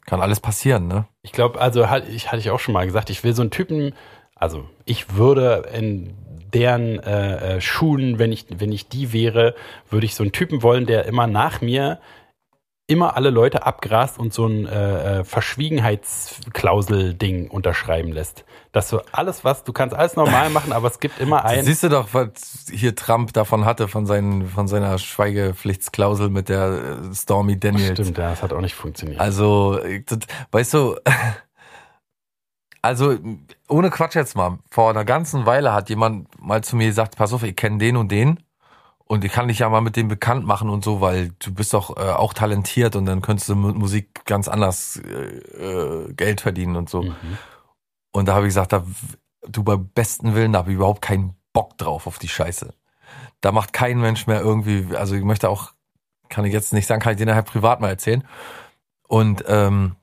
Kann 0.07 0.21
alles 0.21 0.41
passieren, 0.41 0.89
ne? 0.89 1.07
Ich 1.23 1.33
glaube, 1.33 1.61
also 1.61 1.87
ich 2.09 2.33
hatte 2.33 2.39
ich 2.39 2.51
auch 2.51 2.59
schon 2.59 2.75
mal 2.75 2.87
gesagt, 2.87 3.11
ich 3.11 3.23
will 3.23 3.35
so 3.35 3.43
einen 3.43 3.51
Typen, 3.51 3.95
also 4.35 4.69
ich 4.85 5.15
würde 5.15 5.69
in 5.73 6.17
deren 6.53 6.99
äh, 6.99 7.57
äh, 7.57 7.61
Schulen, 7.61 8.19
wenn 8.19 8.33
ich, 8.33 8.47
wenn 8.51 8.73
ich 8.73 8.89
die 8.89 9.13
wäre, 9.13 9.55
würde 9.89 10.07
ich 10.07 10.15
so 10.15 10.25
einen 10.25 10.33
Typen 10.33 10.63
wollen, 10.63 10.87
der 10.87 11.07
immer 11.07 11.27
nach 11.27 11.61
mir 11.61 12.01
immer 12.87 13.17
alle 13.17 13.31
Leute 13.31 13.65
abgrast 13.65 14.19
und 14.19 14.35
so 14.35 14.47
ein 14.47 14.67
äh, 14.67 15.21
äh 15.21 15.25
Verschwiegenheitsklausel-Ding 15.25 17.49
unterschreiben 17.49 18.11
lässt. 18.11 18.45
Dass 18.73 18.89
du 18.89 19.01
alles, 19.11 19.45
was, 19.45 19.65
du 19.65 19.73
kannst 19.73 19.97
alles 19.97 20.15
normal 20.15 20.51
machen, 20.51 20.73
aber 20.73 20.89
es 20.89 21.01
gibt 21.01 21.19
immer 21.21 21.45
einen. 21.45 21.65
Siehst 21.65 21.83
du 21.83 21.89
doch, 21.89 22.09
was 22.13 22.67
hier 22.71 22.95
Trump 22.95 23.33
davon 23.33 23.65
hatte, 23.65 23.89
von, 23.89 24.07
seinen, 24.07 24.49
von 24.49 24.69
seiner 24.69 24.97
Schweigepflichtsklausel 24.99 26.29
mit 26.29 26.49
der 26.49 27.01
äh, 27.11 27.15
Stormy 27.15 27.59
Daniels. 27.59 27.99
Stimmt, 27.99 28.19
ja, 28.19 28.31
das 28.31 28.43
hat 28.43 28.53
auch 28.53 28.61
nicht 28.61 28.75
funktioniert. 28.75 29.21
Also, 29.21 29.81
das, 30.07 30.19
weißt 30.53 30.75
du, 30.75 30.97
also 32.83 33.19
ohne 33.69 33.91
Quatsch 33.91 34.15
jetzt 34.15 34.37
mal, 34.37 34.59
vor 34.71 34.91
einer 34.91 35.05
ganzen 35.05 35.47
Weile 35.47 35.73
hat 35.73 35.89
jemand 35.89 36.29
mal 36.41 36.63
zu 36.63 36.77
mir 36.77 36.87
gesagt, 36.87 37.17
pass 37.17 37.33
auf, 37.33 37.43
ich 37.43 37.57
kenne 37.57 37.79
den 37.79 37.97
und 37.97 38.11
den 38.13 38.39
und 39.11 39.25
ich 39.25 39.33
kann 39.33 39.49
dich 39.49 39.59
ja 39.59 39.69
mal 39.69 39.81
mit 39.81 39.97
dem 39.97 40.07
bekannt 40.07 40.47
machen 40.47 40.71
und 40.71 40.85
so, 40.85 41.01
weil 41.01 41.33
du 41.41 41.53
bist 41.53 41.75
doch 41.75 41.97
äh, 41.97 42.11
auch 42.13 42.33
talentiert 42.33 42.95
und 42.95 43.07
dann 43.07 43.23
könntest 43.23 43.49
du 43.49 43.57
mit 43.57 43.75
Musik 43.75 44.25
ganz 44.25 44.47
anders 44.47 45.03
äh, 45.05 46.07
äh, 46.07 46.13
Geld 46.13 46.41
verdienen 46.41 46.77
und 46.77 46.89
so. 46.89 47.03
Mhm. 47.03 47.39
Und 48.13 48.27
da 48.27 48.35
habe 48.35 48.47
ich 48.47 48.51
gesagt, 48.51 48.73
da, 48.73 48.85
du 49.47 49.63
bei 49.63 49.77
besten 49.77 50.35
Willen, 50.35 50.53
da 50.53 50.61
habe 50.61 50.71
ich 50.71 50.77
überhaupt 50.77 51.03
keinen 51.03 51.35
Bock 51.53 51.77
drauf 51.79 52.07
auf 52.07 52.19
die 52.19 52.29
Scheiße. 52.29 52.73
Da 53.41 53.53
macht 53.53 53.73
kein 53.73 54.01
Mensch 54.01 54.27
mehr 54.27 54.41
irgendwie, 54.41 54.95
also 54.97 55.15
ich 55.15 55.25
möchte 55.25 55.49
auch, 55.49 55.73
kann 56.29 56.45
ich 56.45 56.53
jetzt 56.53 56.73
nicht 56.73 56.87
sagen, 56.87 57.01
kann 57.01 57.13
ich 57.13 57.19
dir 57.19 57.27
nachher 57.27 57.43
privat 57.43 57.81
mal 57.81 57.89
erzählen. 57.89 58.27
Und 59.09 59.45
ähm, 59.47 59.97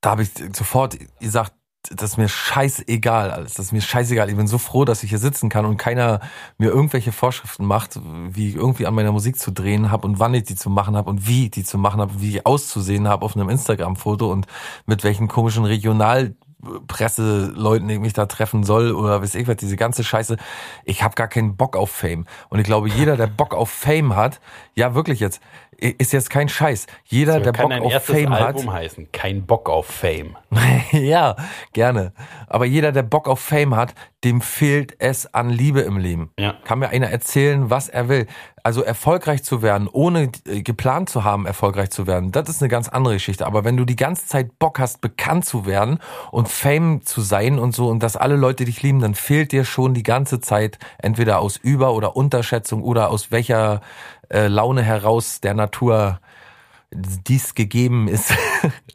da 0.00 0.10
habe 0.10 0.22
ich 0.22 0.30
sofort 0.54 0.98
gesagt, 1.20 1.52
das 1.90 2.12
ist 2.12 2.16
mir 2.16 2.28
scheißegal 2.28 3.32
alles. 3.32 3.54
Das 3.54 3.66
ist 3.66 3.72
mir 3.72 3.80
scheißegal. 3.80 4.30
Ich 4.30 4.36
bin 4.36 4.46
so 4.46 4.58
froh, 4.58 4.84
dass 4.84 5.02
ich 5.02 5.10
hier 5.10 5.18
sitzen 5.18 5.48
kann 5.48 5.64
und 5.64 5.78
keiner 5.78 6.20
mir 6.56 6.70
irgendwelche 6.70 7.10
Vorschriften 7.10 7.66
macht, 7.66 7.98
wie 8.04 8.50
ich 8.50 8.54
irgendwie 8.54 8.86
an 8.86 8.94
meiner 8.94 9.10
Musik 9.10 9.36
zu 9.38 9.50
drehen 9.50 9.90
habe 9.90 10.06
und 10.06 10.20
wann 10.20 10.32
ich 10.34 10.44
die 10.44 10.54
zu 10.54 10.70
machen 10.70 10.96
habe 10.96 11.10
und 11.10 11.26
wie 11.26 11.46
ich 11.46 11.50
die 11.50 11.64
zu 11.64 11.78
machen 11.78 12.00
habe, 12.00 12.20
wie 12.20 12.36
ich 12.36 12.46
auszusehen 12.46 13.08
habe 13.08 13.24
auf 13.24 13.34
einem 13.34 13.48
Instagram-Foto 13.48 14.30
und 14.30 14.46
mit 14.86 15.02
welchen 15.02 15.26
komischen 15.26 15.64
Regionalpresseleuten 15.64 17.90
ich 17.90 17.98
mich 17.98 18.12
da 18.12 18.26
treffen 18.26 18.62
soll 18.62 18.92
oder 18.92 19.20
weiß 19.20 19.34
ich 19.34 19.48
was, 19.48 19.56
diese 19.56 19.76
ganze 19.76 20.04
Scheiße. 20.04 20.36
Ich 20.84 21.02
habe 21.02 21.16
gar 21.16 21.26
keinen 21.26 21.56
Bock 21.56 21.76
auf 21.76 21.90
Fame. 21.90 22.26
Und 22.48 22.60
ich 22.60 22.64
glaube, 22.64 22.88
jeder, 22.88 23.16
der 23.16 23.26
Bock 23.26 23.54
auf 23.54 23.70
Fame 23.70 24.14
hat, 24.14 24.40
ja 24.76 24.94
wirklich 24.94 25.18
jetzt, 25.18 25.40
ist 25.82 26.12
jetzt 26.12 26.30
kein 26.30 26.48
Scheiß. 26.48 26.86
Jeder, 27.04 27.34
so, 27.34 27.40
der 27.40 27.52
Bock 27.52 27.72
auf 27.72 28.04
Fame 28.04 28.32
Album 28.32 28.72
hat. 28.72 28.80
heißen. 28.80 29.08
Kein 29.12 29.44
Bock 29.44 29.68
auf 29.68 29.86
Fame. 29.86 30.36
ja, 30.92 31.36
gerne. 31.72 32.12
Aber 32.46 32.64
jeder, 32.66 32.92
der 32.92 33.02
Bock 33.02 33.28
auf 33.28 33.40
Fame 33.40 33.74
hat, 33.74 33.94
dem 34.24 34.40
fehlt 34.40 34.94
es 35.00 35.32
an 35.34 35.50
Liebe 35.50 35.80
im 35.80 35.98
Leben. 35.98 36.30
Ja. 36.38 36.54
Kann 36.64 36.78
mir 36.78 36.90
einer 36.90 37.08
erzählen, 37.08 37.70
was 37.70 37.88
er 37.88 38.08
will. 38.08 38.26
Also 38.62 38.82
erfolgreich 38.82 39.42
zu 39.42 39.60
werden, 39.60 39.88
ohne 39.90 40.30
äh, 40.46 40.62
geplant 40.62 41.10
zu 41.10 41.24
haben, 41.24 41.46
erfolgreich 41.46 41.90
zu 41.90 42.06
werden, 42.06 42.30
das 42.30 42.48
ist 42.48 42.62
eine 42.62 42.68
ganz 42.68 42.88
andere 42.88 43.14
Geschichte. 43.14 43.44
Aber 43.44 43.64
wenn 43.64 43.76
du 43.76 43.84
die 43.84 43.96
ganze 43.96 44.26
Zeit 44.26 44.60
Bock 44.60 44.78
hast, 44.78 45.00
bekannt 45.00 45.44
zu 45.44 45.66
werden 45.66 45.98
und 46.30 46.48
Fame 46.48 47.04
zu 47.04 47.22
sein 47.22 47.58
und 47.58 47.74
so 47.74 47.88
und 47.88 48.04
dass 48.04 48.16
alle 48.16 48.36
Leute 48.36 48.64
dich 48.64 48.80
lieben, 48.82 49.00
dann 49.00 49.16
fehlt 49.16 49.50
dir 49.50 49.64
schon 49.64 49.94
die 49.94 50.04
ganze 50.04 50.40
Zeit 50.40 50.78
entweder 50.98 51.40
aus 51.40 51.56
Über- 51.56 51.92
oder 51.92 52.14
Unterschätzung 52.14 52.84
oder 52.84 53.10
aus 53.10 53.32
welcher 53.32 53.80
äh, 54.32 54.48
Laune 54.48 54.82
heraus 54.82 55.40
der 55.40 55.54
Natur 55.54 56.20
dies 56.90 57.54
gegeben 57.54 58.08
ist. 58.08 58.34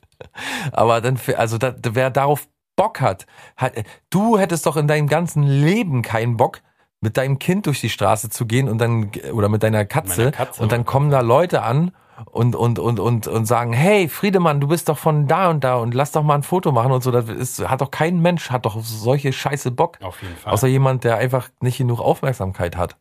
Aber 0.72 1.02
dann, 1.02 1.20
also 1.36 1.58
da, 1.58 1.76
wer 1.82 2.10
darauf 2.10 2.48
Bock 2.76 3.02
hat, 3.02 3.26
hat, 3.56 3.74
du 4.10 4.38
hättest 4.38 4.66
doch 4.66 4.78
in 4.78 4.88
deinem 4.88 5.08
ganzen 5.08 5.44
Leben 5.44 6.02
keinen 6.02 6.38
Bock, 6.38 6.62
mit 7.02 7.18
deinem 7.18 7.40
Kind 7.40 7.66
durch 7.66 7.82
die 7.82 7.90
Straße 7.90 8.30
zu 8.30 8.46
gehen 8.46 8.70
und 8.70 8.80
dann 8.80 9.12
oder 9.34 9.50
mit 9.50 9.64
deiner 9.64 9.86
Katze, 9.86 10.32
Katze 10.32 10.62
und 10.62 10.72
dann 10.72 10.86
kommen 10.86 11.10
da 11.10 11.22
Leute 11.22 11.62
an 11.62 11.92
und 12.26 12.56
und 12.56 12.80
und 12.80 13.00
und 13.00 13.28
und 13.28 13.46
sagen, 13.46 13.74
hey 13.74 14.10
Friedemann, 14.10 14.60
du 14.60 14.68
bist 14.68 14.90
doch 14.90 14.98
von 14.98 15.28
da 15.28 15.50
und 15.50 15.64
da 15.64 15.76
und 15.76 15.94
lass 15.94 16.12
doch 16.12 16.24
mal 16.24 16.36
ein 16.36 16.44
Foto 16.44 16.72
machen 16.72 16.92
und 16.92 17.04
so. 17.04 17.12
Das 17.12 17.30
ist, 17.30 17.68
hat 17.68 17.82
doch 17.82 17.92
kein 17.92 18.20
Mensch 18.22 18.50
hat 18.50 18.66
doch 18.66 18.80
solche 18.82 19.32
Scheiße 19.32 19.72
Bock. 19.72 20.00
Auf 20.02 20.22
jeden 20.22 20.36
Fall. 20.36 20.54
Außer 20.54 20.68
jemand, 20.68 21.04
der 21.04 21.18
einfach 21.18 21.50
nicht 21.62 21.78
genug 21.78 22.00
Aufmerksamkeit 22.00 22.76
hat. 22.76 22.98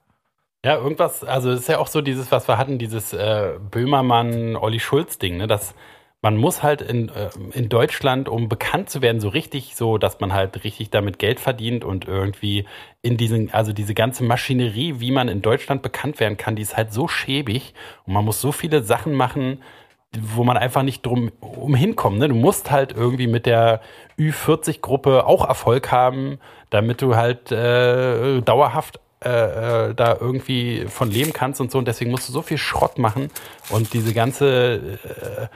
Ja, 0.67 0.79
irgendwas, 0.79 1.23
also 1.23 1.53
es 1.53 1.61
ist 1.61 1.69
ja 1.69 1.79
auch 1.79 1.87
so 1.87 2.01
dieses, 2.01 2.33
was 2.33 2.49
wir 2.49 2.59
hatten, 2.59 2.77
dieses 2.77 3.13
äh, 3.13 3.53
Böhmermann-Olli 3.71 4.81
Schulz-Ding, 4.81 5.37
ne? 5.37 5.47
Dass 5.47 5.77
man 6.23 6.37
muss 6.37 6.65
halt 6.65 6.83
in, 6.83 7.09
äh, 7.09 7.31
in 7.53 7.69
Deutschland, 7.69 8.29
um 8.29 8.49
bekannt 8.49 8.91
zu 8.91 9.01
werden, 9.01 9.21
so 9.21 9.29
richtig 9.29 9.77
so, 9.77 9.97
dass 9.97 10.19
man 10.19 10.33
halt 10.33 10.65
richtig 10.65 10.91
damit 10.91 11.21
Geld 11.21 11.39
verdient 11.39 11.85
und 11.85 12.09
irgendwie 12.09 12.67
in 13.01 13.17
diesen, 13.17 13.55
also 13.55 13.73
diese 13.73 13.95
ganze 13.95 14.25
Maschinerie, 14.25 14.99
wie 14.99 15.13
man 15.13 15.29
in 15.29 15.41
Deutschland 15.41 15.83
bekannt 15.83 16.19
werden 16.19 16.37
kann, 16.37 16.57
die 16.57 16.63
ist 16.63 16.77
halt 16.77 16.93
so 16.93 17.07
schäbig 17.07 17.73
und 18.05 18.15
man 18.15 18.25
muss 18.25 18.41
so 18.41 18.51
viele 18.51 18.83
Sachen 18.83 19.15
machen, 19.15 19.63
wo 20.21 20.43
man 20.43 20.57
einfach 20.57 20.83
nicht 20.83 21.07
drum 21.07 21.31
umhinkommt. 21.39 22.19
Ne? 22.19 22.27
Du 22.27 22.35
musst 22.35 22.73
halt 22.73 22.91
irgendwie 22.91 23.29
mit 23.29 23.47
der 23.47 23.83
Ü40-Gruppe 24.19 25.27
auch 25.27 25.47
Erfolg 25.47 25.93
haben, 25.93 26.41
damit 26.71 27.03
du 27.03 27.15
halt 27.15 27.53
äh, 27.53 28.41
dauerhaft 28.41 28.99
äh, 29.25 29.89
äh, 29.89 29.95
da 29.95 30.17
irgendwie 30.21 30.87
von 30.89 31.11
leben 31.11 31.33
kannst 31.33 31.61
und 31.61 31.71
so. 31.71 31.79
Und 31.79 31.89
deswegen 31.89 32.11
musst 32.11 32.29
du 32.29 32.33
so 32.33 32.43
viel 32.43 32.59
Schrott 32.59 32.99
machen 32.99 33.31
und 33.71 33.95
diese 33.95 34.13
ganze 34.13 34.99
äh, 35.05 35.47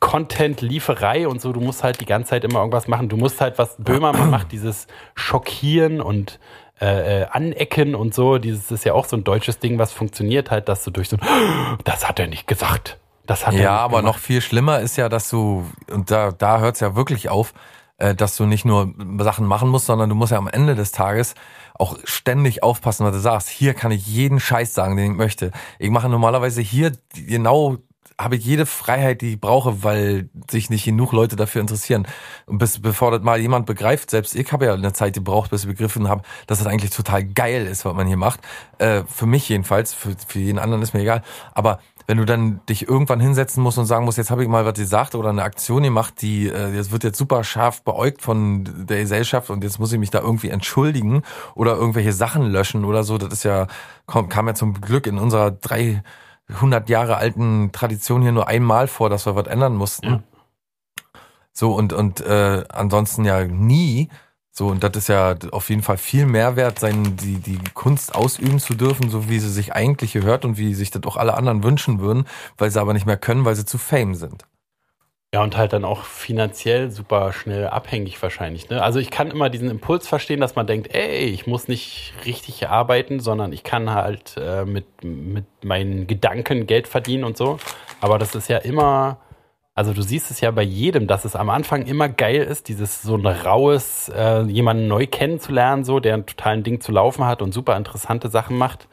Content-Lieferei 0.00 1.28
und 1.28 1.40
so, 1.40 1.52
du 1.52 1.60
musst 1.60 1.82
halt 1.82 2.00
die 2.00 2.06
ganze 2.06 2.30
Zeit 2.30 2.44
immer 2.44 2.58
irgendwas 2.58 2.88
machen. 2.88 3.08
Du 3.08 3.16
musst 3.16 3.40
halt, 3.40 3.58
was 3.58 3.76
Böhmermann 3.78 4.30
macht, 4.30 4.52
dieses 4.52 4.86
Schockieren 5.14 6.00
und 6.00 6.38
äh, 6.80 7.22
äh, 7.22 7.26
Anecken 7.30 7.94
und 7.94 8.14
so. 8.14 8.38
Dieses 8.38 8.70
ist 8.70 8.84
ja 8.84 8.92
auch 8.94 9.06
so 9.06 9.16
ein 9.16 9.24
deutsches 9.24 9.58
Ding, 9.58 9.78
was 9.78 9.92
funktioniert 9.92 10.50
halt, 10.50 10.68
dass 10.68 10.84
du 10.84 10.90
durch 10.90 11.08
so 11.08 11.16
ein, 11.16 11.78
das 11.84 12.08
hat 12.08 12.18
er 12.18 12.26
nicht 12.26 12.46
gesagt. 12.46 12.98
Das 13.26 13.46
hat 13.46 13.54
ja, 13.54 13.60
er 13.60 13.64
nicht 13.64 13.80
aber 13.80 13.98
gemacht. 13.98 14.16
noch 14.16 14.18
viel 14.18 14.40
schlimmer 14.40 14.80
ist 14.80 14.96
ja, 14.96 15.08
dass 15.08 15.30
du, 15.30 15.64
und 15.90 16.10
da, 16.10 16.32
da 16.32 16.60
hört 16.60 16.74
es 16.74 16.80
ja 16.80 16.94
wirklich 16.94 17.28
auf, 17.28 17.54
äh, 17.98 18.14
dass 18.14 18.36
du 18.36 18.44
nicht 18.44 18.64
nur 18.64 18.92
Sachen 19.18 19.46
machen 19.46 19.68
musst, 19.68 19.86
sondern 19.86 20.08
du 20.08 20.14
musst 20.14 20.32
ja 20.32 20.38
am 20.38 20.48
Ende 20.48 20.74
des 20.74 20.92
Tages 20.92 21.34
auch 21.78 21.98
ständig 22.04 22.62
aufpassen, 22.62 23.04
was 23.04 23.12
du 23.12 23.20
sagst. 23.20 23.48
Hier 23.48 23.74
kann 23.74 23.92
ich 23.92 24.06
jeden 24.06 24.40
Scheiß 24.40 24.74
sagen, 24.74 24.96
den 24.96 25.12
ich 25.12 25.16
möchte. 25.16 25.52
Ich 25.78 25.90
mache 25.90 26.08
normalerweise 26.08 26.60
hier 26.60 26.92
genau 27.14 27.78
habe 28.18 28.36
ich 28.36 28.44
jede 28.44 28.64
Freiheit, 28.64 29.20
die 29.20 29.32
ich 29.32 29.40
brauche, 29.40 29.84
weil 29.84 30.30
sich 30.50 30.70
nicht 30.70 30.84
genug 30.84 31.12
Leute 31.12 31.36
dafür 31.36 31.60
interessieren. 31.60 32.06
Und 32.46 32.58
bis, 32.58 32.80
bevor 32.80 33.10
das 33.10 33.20
mal 33.20 33.38
jemand 33.38 33.66
begreift, 33.66 34.10
selbst 34.10 34.34
ich 34.34 34.50
habe 34.52 34.66
ja 34.66 34.74
eine 34.74 34.92
Zeit 34.94 35.14
gebraucht, 35.14 35.50
bis 35.50 35.62
ich 35.62 35.68
begriffen 35.68 36.08
habe, 36.08 36.22
dass 36.46 36.58
das 36.58 36.66
eigentlich 36.66 36.92
total 36.92 37.24
geil 37.24 37.66
ist, 37.66 37.84
was 37.84 37.94
man 37.94 38.06
hier 38.06 38.16
macht. 38.16 38.40
Äh, 38.78 39.02
für 39.06 39.26
mich 39.26 39.48
jedenfalls, 39.48 39.92
für, 39.92 40.16
für 40.26 40.38
jeden 40.38 40.58
anderen 40.58 40.82
ist 40.82 40.94
mir 40.94 41.00
egal. 41.00 41.22
Aber 41.52 41.78
wenn 42.06 42.18
du 42.18 42.24
dann 42.24 42.60
dich 42.68 42.88
irgendwann 42.88 43.20
hinsetzen 43.20 43.62
musst 43.62 43.78
und 43.78 43.86
sagen 43.86 44.04
musst, 44.04 44.18
jetzt 44.18 44.30
habe 44.30 44.42
ich 44.42 44.48
mal 44.48 44.64
was 44.64 44.74
gesagt 44.74 45.14
oder 45.14 45.30
eine 45.30 45.42
Aktion 45.42 45.82
gemacht, 45.82 46.22
die 46.22 46.48
äh, 46.48 46.74
jetzt 46.74 46.92
wird 46.92 47.04
jetzt 47.04 47.18
super 47.18 47.42
scharf 47.42 47.82
beäugt 47.82 48.22
von 48.22 48.86
der 48.86 49.00
Gesellschaft 49.00 49.50
und 49.50 49.64
jetzt 49.64 49.78
muss 49.78 49.92
ich 49.92 49.98
mich 49.98 50.10
da 50.10 50.20
irgendwie 50.20 50.50
entschuldigen 50.50 51.22
oder 51.54 51.74
irgendwelche 51.74 52.12
Sachen 52.12 52.42
löschen 52.42 52.84
oder 52.84 53.02
so, 53.02 53.18
das 53.18 53.32
ist 53.32 53.44
ja 53.44 53.66
kam, 54.06 54.28
kam 54.28 54.46
ja 54.46 54.54
zum 54.54 54.80
Glück 54.80 55.06
in 55.06 55.18
unserer 55.18 55.50
300 55.50 56.88
Jahre 56.88 57.16
alten 57.16 57.72
Tradition 57.72 58.22
hier 58.22 58.32
nur 58.32 58.46
einmal 58.46 58.86
vor, 58.86 59.10
dass 59.10 59.26
wir 59.26 59.34
was 59.34 59.46
ändern 59.46 59.74
mussten. 59.74 60.06
Ja. 60.06 60.22
So 61.52 61.74
und 61.74 61.92
und 61.92 62.20
äh, 62.20 62.64
ansonsten 62.68 63.24
ja 63.24 63.44
nie. 63.44 64.10
So, 64.58 64.68
und 64.68 64.82
das 64.82 64.96
ist 64.96 65.08
ja 65.10 65.34
auf 65.52 65.68
jeden 65.68 65.82
Fall 65.82 65.98
viel 65.98 66.24
Mehrwert, 66.24 66.78
sein, 66.78 67.14
die, 67.18 67.36
die 67.36 67.58
Kunst 67.74 68.14
ausüben 68.14 68.58
zu 68.58 68.74
dürfen, 68.74 69.10
so 69.10 69.28
wie 69.28 69.38
sie 69.38 69.50
sich 69.50 69.74
eigentlich 69.74 70.14
gehört 70.14 70.46
und 70.46 70.56
wie 70.56 70.72
sich 70.72 70.90
das 70.90 71.02
auch 71.02 71.18
alle 71.18 71.34
anderen 71.34 71.62
wünschen 71.62 72.00
würden, 72.00 72.24
weil 72.56 72.70
sie 72.70 72.80
aber 72.80 72.94
nicht 72.94 73.04
mehr 73.04 73.18
können, 73.18 73.44
weil 73.44 73.54
sie 73.54 73.66
zu 73.66 73.76
fame 73.76 74.14
sind. 74.14 74.46
Ja, 75.34 75.42
und 75.42 75.58
halt 75.58 75.74
dann 75.74 75.84
auch 75.84 76.04
finanziell 76.04 76.90
super 76.90 77.34
schnell 77.34 77.66
abhängig 77.66 78.22
wahrscheinlich. 78.22 78.70
Ne? 78.70 78.82
Also 78.82 78.98
ich 78.98 79.10
kann 79.10 79.30
immer 79.30 79.50
diesen 79.50 79.68
Impuls 79.68 80.08
verstehen, 80.08 80.40
dass 80.40 80.56
man 80.56 80.66
denkt, 80.66 80.94
ey, 80.94 81.26
ich 81.26 81.46
muss 81.46 81.68
nicht 81.68 82.14
richtig 82.24 82.66
arbeiten, 82.66 83.20
sondern 83.20 83.52
ich 83.52 83.62
kann 83.62 83.90
halt 83.90 84.36
äh, 84.38 84.64
mit, 84.64 84.86
mit 85.04 85.44
meinen 85.64 86.06
Gedanken 86.06 86.66
Geld 86.66 86.88
verdienen 86.88 87.24
und 87.24 87.36
so. 87.36 87.58
Aber 88.00 88.18
das 88.18 88.34
ist 88.34 88.48
ja 88.48 88.56
immer, 88.56 89.18
also 89.76 89.92
du 89.92 90.00
siehst 90.00 90.30
es 90.30 90.40
ja 90.40 90.50
bei 90.50 90.62
jedem, 90.62 91.06
dass 91.06 91.26
es 91.26 91.36
am 91.36 91.50
Anfang 91.50 91.82
immer 91.84 92.08
geil 92.08 92.42
ist, 92.42 92.68
dieses 92.68 93.02
so 93.02 93.14
ein 93.14 93.26
raues, 93.26 94.08
äh, 94.08 94.40
jemanden 94.44 94.88
neu 94.88 95.06
kennenzulernen, 95.06 95.84
so, 95.84 96.00
der 96.00 96.14
einen 96.14 96.24
totalen 96.24 96.62
Ding 96.62 96.80
zu 96.80 96.92
laufen 96.92 97.26
hat 97.26 97.42
und 97.42 97.52
super 97.52 97.76
interessante 97.76 98.30
Sachen 98.30 98.56
macht. 98.56 98.88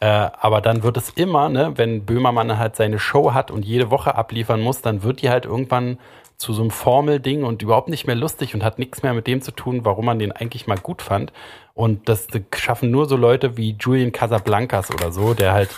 Äh, 0.00 0.06
aber 0.06 0.60
dann 0.60 0.82
wird 0.82 0.96
es 0.96 1.10
immer, 1.10 1.48
ne, 1.48 1.74
wenn 1.76 2.04
Böhmermann 2.04 2.58
halt 2.58 2.74
seine 2.74 2.98
Show 2.98 3.34
hat 3.34 3.52
und 3.52 3.64
jede 3.64 3.90
Woche 3.92 4.16
abliefern 4.16 4.60
muss, 4.60 4.82
dann 4.82 5.04
wird 5.04 5.22
die 5.22 5.30
halt 5.30 5.46
irgendwann 5.46 5.98
zu 6.38 6.52
so 6.52 6.62
einem 6.62 6.70
Formelding 6.70 7.44
und 7.44 7.62
überhaupt 7.62 7.88
nicht 7.88 8.06
mehr 8.06 8.16
lustig 8.16 8.54
und 8.54 8.62
hat 8.62 8.78
nichts 8.78 9.02
mehr 9.02 9.14
mit 9.14 9.26
dem 9.26 9.40
zu 9.40 9.52
tun, 9.52 9.84
warum 9.84 10.04
man 10.04 10.18
den 10.18 10.32
eigentlich 10.32 10.66
mal 10.66 10.78
gut 10.78 11.00
fand. 11.00 11.32
Und 11.74 12.08
das 12.08 12.26
schaffen 12.54 12.90
nur 12.90 13.06
so 13.06 13.16
Leute 13.16 13.56
wie 13.56 13.76
Julian 13.78 14.12
Casablancas 14.12 14.90
oder 14.90 15.12
so, 15.12 15.34
der 15.34 15.52
halt 15.52 15.70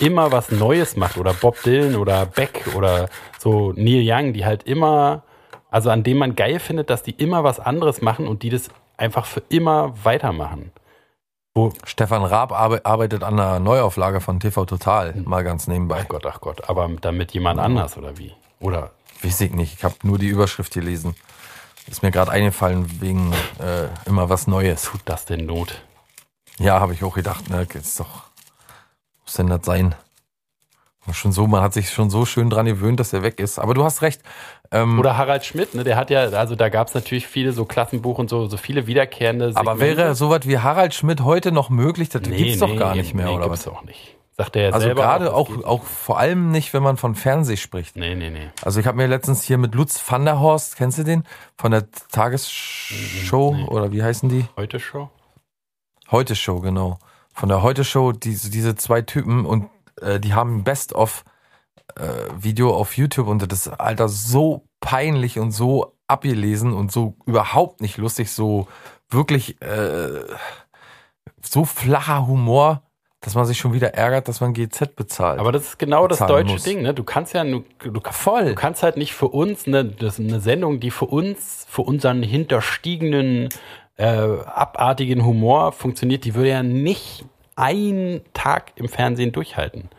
immer 0.00 0.32
was 0.32 0.50
Neues 0.50 0.96
macht 0.96 1.18
oder 1.18 1.34
Bob 1.34 1.62
Dylan 1.62 1.96
oder 1.96 2.26
Beck 2.26 2.66
oder 2.74 3.08
so 3.38 3.72
Neil 3.76 4.02
Young, 4.04 4.32
die 4.32 4.44
halt 4.44 4.62
immer, 4.64 5.22
also 5.70 5.90
an 5.90 6.02
dem 6.02 6.18
man 6.18 6.36
geil 6.36 6.58
findet, 6.58 6.90
dass 6.90 7.02
die 7.02 7.12
immer 7.12 7.44
was 7.44 7.60
anderes 7.60 8.00
machen 8.00 8.26
und 8.26 8.42
die 8.42 8.50
das 8.50 8.70
einfach 8.96 9.26
für 9.26 9.42
immer 9.48 9.92
weitermachen. 10.04 10.72
Wo, 11.54 11.72
Stefan 11.84 12.24
Raab 12.24 12.52
arbe 12.52 12.84
arbeitet 12.84 13.24
an 13.24 13.38
einer 13.38 13.58
Neuauflage 13.58 14.20
von 14.20 14.38
TV 14.38 14.64
Total, 14.64 15.14
mal 15.24 15.44
ganz 15.44 15.66
nebenbei. 15.66 16.02
ach 16.02 16.08
Gott, 16.08 16.26
ach 16.26 16.40
Gott, 16.40 16.68
aber 16.68 16.88
dann 17.00 17.16
mit 17.16 17.32
jemand 17.32 17.58
anders 17.58 17.96
oder 17.98 18.16
wie? 18.16 18.32
Oder 18.60 18.90
Weiß 19.22 19.40
ich 19.40 19.52
nicht, 19.52 19.74
ich 19.74 19.84
habe 19.84 19.94
nur 20.02 20.18
die 20.18 20.28
Überschrift 20.28 20.72
gelesen. 20.72 21.14
Ist 21.88 22.02
mir 22.02 22.10
gerade 22.10 22.30
eingefallen 22.30 23.00
wegen 23.00 23.32
äh, 23.58 23.88
immer 24.06 24.28
was 24.28 24.46
Neues. 24.46 24.82
tut 24.82 25.00
das 25.06 25.24
denn 25.24 25.46
Not? 25.46 25.82
Ja, 26.58 26.80
habe 26.80 26.92
ich 26.92 27.02
auch 27.02 27.14
gedacht, 27.14 27.48
ne, 27.50 27.66
ist 27.74 27.98
doch, 27.98 28.24
muss 29.24 29.34
denn 29.34 29.48
das 29.48 29.64
sein? 29.64 29.94
Schon 31.12 31.32
so, 31.32 31.46
man 31.46 31.62
hat 31.62 31.72
sich 31.72 31.90
schon 31.90 32.10
so 32.10 32.26
schön 32.26 32.50
dran 32.50 32.66
gewöhnt, 32.66 33.00
dass 33.00 33.14
er 33.14 33.22
weg 33.22 33.40
ist. 33.40 33.58
Aber 33.58 33.72
du 33.72 33.82
hast 33.82 34.02
recht. 34.02 34.20
Ähm, 34.70 34.98
Oder 34.98 35.16
Harald 35.16 35.42
Schmidt, 35.46 35.74
ne, 35.74 35.82
der 35.82 35.96
hat 35.96 36.10
ja, 36.10 36.20
also 36.20 36.54
da 36.54 36.68
gab 36.68 36.88
es 36.88 36.94
natürlich 36.94 37.26
viele 37.26 37.52
so 37.52 37.64
Klassenbuch 37.64 38.18
und 38.18 38.28
so, 38.28 38.46
so 38.46 38.58
viele 38.58 38.86
wiederkehrende 38.86 39.52
aber 39.54 39.80
wäre 39.80 40.14
sowas 40.14 40.42
wie 40.44 40.58
Harald 40.58 40.92
Schmidt 40.92 41.22
heute 41.22 41.50
noch 41.50 41.70
möglich? 41.70 42.10
Das 42.10 42.20
gibt's 42.20 42.58
doch 42.58 42.76
gar 42.76 42.94
nicht 42.94 43.14
mehr, 43.14 43.26
nee, 43.26 43.32
oder 43.32 43.48
gibt's 43.48 43.66
was? 43.66 43.72
auch 43.72 43.84
nicht. 43.84 44.17
Sagt 44.38 44.54
er 44.54 44.68
ja 44.68 44.70
Also 44.72 44.86
selber. 44.86 45.02
gerade 45.02 45.24
das 45.26 45.34
auch, 45.34 45.64
auch 45.64 45.82
vor 45.82 46.18
allem 46.18 46.52
nicht, 46.52 46.72
wenn 46.72 46.82
man 46.82 46.96
von 46.96 47.16
Fernseh 47.16 47.56
spricht. 47.56 47.96
Nee, 47.96 48.14
nee, 48.14 48.30
nee. 48.30 48.50
Also 48.62 48.78
ich 48.78 48.86
habe 48.86 48.96
mir 48.96 49.08
letztens 49.08 49.42
hier 49.42 49.58
mit 49.58 49.74
Lutz 49.74 50.00
van 50.08 50.24
der 50.24 50.38
Horst, 50.38 50.76
kennst 50.76 50.96
du 50.98 51.02
den? 51.04 51.24
Von 51.56 51.72
der 51.72 51.90
Tagesshow 52.12 53.54
Nee. 53.56 53.64
oder 53.64 53.90
wie 53.92 54.02
heißen 54.02 54.28
die? 54.28 54.46
Heute 54.56 54.78
Show? 54.78 55.10
Heute 56.10 56.36
Show, 56.36 56.60
genau. 56.60 56.98
Von 57.34 57.48
der 57.48 57.62
Heute 57.62 57.84
Show, 57.84 58.12
diese, 58.12 58.48
diese 58.50 58.76
zwei 58.76 59.02
Typen 59.02 59.44
und 59.44 59.68
äh, 60.00 60.20
die 60.20 60.34
haben 60.34 60.58
ein 60.58 60.64
Best-of 60.64 61.24
äh, 61.96 62.04
Video 62.38 62.74
auf 62.74 62.96
YouTube 62.96 63.26
und 63.26 63.42
das 63.50 63.66
ist, 63.66 63.80
Alter, 63.80 64.08
so 64.08 64.64
peinlich 64.80 65.38
und 65.40 65.50
so 65.50 65.96
abgelesen 66.06 66.72
und 66.72 66.92
so 66.92 67.16
überhaupt 67.26 67.80
nicht 67.80 67.96
lustig, 67.98 68.30
so 68.30 68.68
wirklich 69.10 69.60
äh, 69.62 70.20
so 71.42 71.64
flacher 71.64 72.26
Humor, 72.26 72.82
dass 73.20 73.34
man 73.34 73.44
sich 73.46 73.58
schon 73.58 73.72
wieder 73.72 73.94
ärgert, 73.94 74.28
dass 74.28 74.40
man 74.40 74.54
GZ 74.54 74.94
bezahlt. 74.94 75.40
Aber 75.40 75.50
das 75.50 75.64
ist 75.64 75.78
genau 75.78 76.06
das 76.06 76.18
deutsche 76.18 76.52
muss. 76.52 76.62
Ding, 76.62 76.82
ne? 76.82 76.94
Du 76.94 77.02
kannst 77.02 77.34
ja, 77.34 77.42
du, 77.42 77.64
du, 77.80 78.00
Voll. 78.10 78.46
du 78.46 78.54
kannst 78.54 78.82
halt 78.82 78.96
nicht 78.96 79.12
für 79.12 79.28
uns, 79.28 79.66
ne, 79.66 79.84
das 79.84 80.18
ist 80.18 80.28
eine 80.28 80.40
Sendung, 80.40 80.78
die 80.78 80.90
für 80.90 81.06
uns, 81.06 81.66
für 81.68 81.82
unseren 81.82 82.22
hinterstiegenen, 82.22 83.48
äh, 83.96 84.06
abartigen 84.06 85.24
Humor 85.24 85.72
funktioniert, 85.72 86.24
die 86.24 86.34
würde 86.34 86.50
ja 86.50 86.62
nicht 86.62 87.24
einen 87.56 88.20
Tag 88.32 88.72
im 88.76 88.88
Fernsehen 88.88 89.32
durchhalten. 89.32 89.90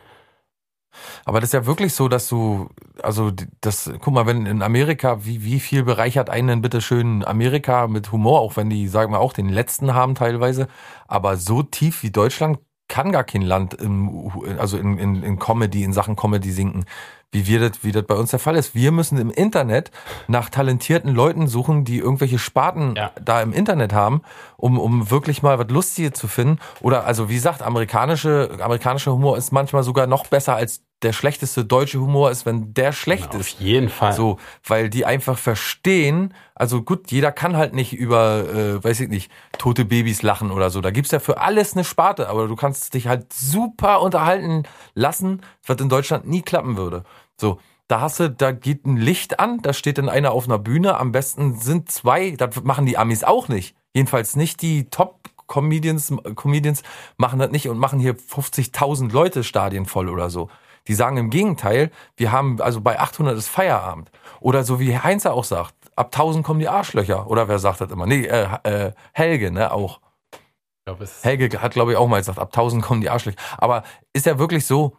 Aber 1.26 1.40
das 1.40 1.50
ist 1.50 1.54
ja 1.54 1.66
wirklich 1.66 1.94
so, 1.94 2.08
dass 2.08 2.28
du, 2.30 2.70
also 3.02 3.32
das, 3.62 3.92
guck 4.00 4.14
mal, 4.14 4.26
wenn 4.26 4.46
in 4.46 4.62
Amerika, 4.62 5.24
wie, 5.26 5.44
wie 5.44 5.60
viel 5.60 5.84
bereichert 5.84 6.30
einen 6.30 6.48
denn 6.48 6.62
bitte 6.62 6.82
schön 6.82 7.24
Amerika 7.24 7.88
mit 7.88 8.12
Humor, 8.12 8.40
auch 8.40 8.56
wenn 8.58 8.70
die, 8.70 8.88
sagen 8.88 9.12
wir 9.12 9.20
auch, 9.20 9.34
den 9.34 9.50
letzten 9.50 9.94
haben 9.94 10.16
teilweise, 10.16 10.68
aber 11.08 11.38
so 11.38 11.62
tief 11.64 12.04
wie 12.04 12.12
Deutschland 12.12 12.60
kann 12.90 13.14
gar 13.14 13.24
kein 13.24 13.44
Land 13.44 13.74
im, 13.76 14.30
also 14.58 14.78
in, 14.78 14.98
in, 14.98 15.24
in 15.24 15.40
Comedy, 15.40 15.84
in 15.86 15.94
Sachen 15.94 16.18
Comedy 16.18 16.52
sinken, 16.52 16.84
wie 17.32 17.48
wir 17.48 17.60
das, 17.60 17.84
wie 17.84 17.92
das 17.92 18.04
bei 18.04 18.16
uns 18.16 18.32
der 18.32 18.40
Fall 18.40 18.56
ist. 18.56 18.74
Wir 18.76 18.92
müssen 18.92 19.18
im 19.20 19.30
Internet 19.30 19.92
nach 20.28 20.50
talentierten 20.50 21.14
Leuten 21.14 21.48
suchen, 21.48 21.86
die 21.86 22.00
irgendwelche 22.00 22.40
Sparten 22.40 22.96
Ja. 22.98 23.12
da 23.24 23.42
im 23.42 23.54
Internet 23.54 23.94
haben, 23.94 24.22
um, 24.58 24.78
um 24.80 25.10
wirklich 25.12 25.44
mal 25.44 25.58
was 25.60 25.70
Lustiges 25.70 26.14
zu 26.14 26.28
finden. 26.28 26.58
Oder 26.82 27.06
also 27.06 27.30
wie 27.30 27.36
gesagt, 27.36 27.62
amerikanische, 27.62 28.58
amerikanischer 28.60 29.14
Humor 29.14 29.38
ist 29.38 29.52
manchmal 29.52 29.84
sogar 29.84 30.08
noch 30.08 30.26
besser 30.28 30.56
als 30.56 30.82
der 31.02 31.14
schlechteste 31.14 31.64
deutsche 31.64 32.00
Humor 32.00 32.30
ist, 32.30 32.46
wenn 32.46 32.74
der 32.74 32.92
schlecht 32.92 33.30
Auf 33.30 33.42
ist. 33.42 33.60
jeden 33.60 33.90
Fall. 33.90 34.14
So, 34.14 34.38
weil 34.66 34.90
die 34.90 35.06
einfach 35.06 35.38
verstehen, 35.38 36.34
also 36.56 36.82
gut, 36.82 37.12
jeder 37.12 37.32
kann 37.32 37.56
halt 37.56 37.74
nicht 37.74 37.94
über, 37.94 38.50
äh, 38.50 38.84
weiß 38.84 39.00
ich 39.02 39.10
nicht, 39.10 39.32
tote 39.58 39.86
Babys 39.86 40.22
lachen 40.24 40.52
oder 40.52 40.70
so. 40.70 40.82
Da 40.82 40.92
gibt's 40.92 41.12
ja 41.12 41.20
für 41.20 41.40
alles 41.40 41.74
eine 41.74 41.86
Sparte, 41.86 42.28
aber 42.28 42.48
du 42.48 42.56
kannst 42.56 42.94
dich 42.94 43.08
halt 43.08 43.32
super 43.32 44.02
unterhalten 44.02 44.64
lassen, 44.94 45.42
was 45.66 45.80
in 45.80 45.90
Deutschland 45.90 46.28
nie 46.28 46.42
klappen 46.42 46.76
würde. 46.76 47.04
So, 47.38 47.60
da 47.88 48.02
hast 48.02 48.20
du, 48.20 48.30
da 48.30 48.52
geht 48.52 48.86
ein 48.86 48.98
Licht 48.98 49.40
an, 49.40 49.62
da 49.62 49.74
steht 49.74 49.98
dann 49.98 50.10
einer 50.10 50.32
auf 50.32 50.46
einer 50.46 50.60
Bühne, 50.60 50.98
am 50.98 51.12
besten 51.12 51.56
sind 51.60 51.92
zwei, 51.92 52.32
das 52.32 52.62
machen 52.64 52.86
die 52.86 52.98
Amis 52.98 53.24
auch 53.24 53.48
nicht. 53.48 53.76
Jedenfalls 53.94 54.36
nicht 54.36 54.62
die 54.62 54.90
Top-Comedians, 54.90 56.14
Comedians 56.36 56.84
machen 57.18 57.40
das 57.40 57.52
nicht 57.52 57.70
und 57.70 57.80
machen 57.80 58.00
hier 58.00 58.16
50.000 58.16 59.12
Leute 59.12 59.44
Stadien 59.44 59.86
voll 59.86 60.10
oder 60.10 60.30
so. 60.30 60.50
Die 60.90 60.96
sagen 60.96 61.18
im 61.18 61.30
Gegenteil, 61.30 61.92
wir 62.18 62.32
haben, 62.32 62.60
also 62.62 62.82
bei 62.82 63.00
800 63.00 63.38
ist 63.38 63.48
Feierabend. 63.48 64.12
Oder 64.42 64.64
so 64.64 64.80
wie 64.80 64.98
Heinzer 64.98 65.34
auch 65.34 65.44
sagt, 65.44 65.76
ab 65.96 66.08
1000 66.08 66.44
kommen 66.44 66.60
die 66.60 66.68
Arschlöcher. 66.68 67.28
Oder 67.30 67.48
wer 67.48 67.60
sagt 67.60 67.80
das 67.80 67.92
immer? 67.92 68.08
Nee, 68.08 68.26
äh, 68.26 68.48
äh, 68.64 68.92
Helge, 69.14 69.52
ne, 69.52 69.72
auch. 69.72 70.02
Ich 70.34 70.40
glaub, 70.86 71.00
es- 71.02 71.24
Helge 71.24 71.62
hat, 71.62 71.74
glaube 71.74 71.92
ich, 71.92 71.98
auch 71.98 72.08
mal 72.08 72.18
gesagt, 72.18 72.40
ab 72.40 72.52
1000 72.52 72.84
kommen 72.84 73.02
die 73.02 73.10
Arschlöcher. 73.12 73.38
Aber 73.60 73.84
ist 74.14 74.26
ja 74.26 74.40
wirklich 74.40 74.66
so, 74.66 74.98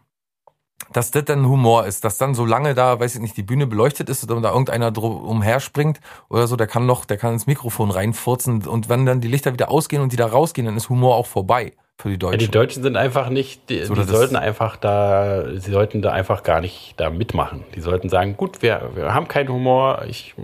dass 0.93 1.11
das 1.11 1.25
dann 1.25 1.45
Humor 1.45 1.85
ist, 1.85 2.05
dass 2.05 2.17
dann 2.17 2.35
so 2.35 2.45
lange 2.45 2.73
da, 2.73 2.99
weiß 2.99 3.15
ich 3.15 3.21
nicht, 3.21 3.35
die 3.35 3.43
Bühne 3.43 3.67
beleuchtet 3.67 4.09
ist 4.09 4.29
und 4.31 4.41
da 4.41 4.51
irgendeiner 4.51 4.91
drum 4.91 5.21
umherspringt 5.23 5.99
oder 6.29 6.47
so, 6.47 6.55
der 6.55 6.67
kann 6.67 6.85
noch, 6.85 7.03
der 7.05 7.17
kann 7.17 7.33
ins 7.33 7.47
Mikrofon 7.47 7.91
reinfurzen 7.91 8.65
und 8.65 8.87
wenn 8.89 9.05
dann 9.05 9.21
die 9.21 9.27
Lichter 9.27 9.53
wieder 9.53 9.69
ausgehen 9.69 10.01
und 10.01 10.11
die 10.11 10.17
da 10.17 10.25
rausgehen, 10.27 10.65
dann 10.65 10.77
ist 10.77 10.89
Humor 10.89 11.15
auch 11.15 11.27
vorbei 11.27 11.73
für 12.01 12.09
die 12.09 12.13
Ja, 12.15 12.19
Deutschen. 12.19 12.39
die 12.39 12.51
Deutschen 12.51 12.83
sind 12.83 12.97
einfach 12.97 13.29
nicht, 13.29 13.69
die, 13.69 13.83
So, 13.85 13.93
die 13.95 14.03
sollten 14.03 14.35
einfach 14.35 14.75
da, 14.77 15.45
sie 15.57 15.71
sollten 15.71 16.01
da 16.01 16.11
einfach 16.11 16.43
gar 16.43 16.59
nicht 16.61 16.93
da 16.97 17.09
mitmachen. 17.09 17.63
Die 17.75 17.81
sollten 17.81 18.09
sagen, 18.09 18.35
gut, 18.37 18.61
wir, 18.61 18.91
wir 18.95 19.13
haben 19.13 19.27
keinen 19.27 19.49
Humor, 19.49 20.03
ich, 20.07 20.35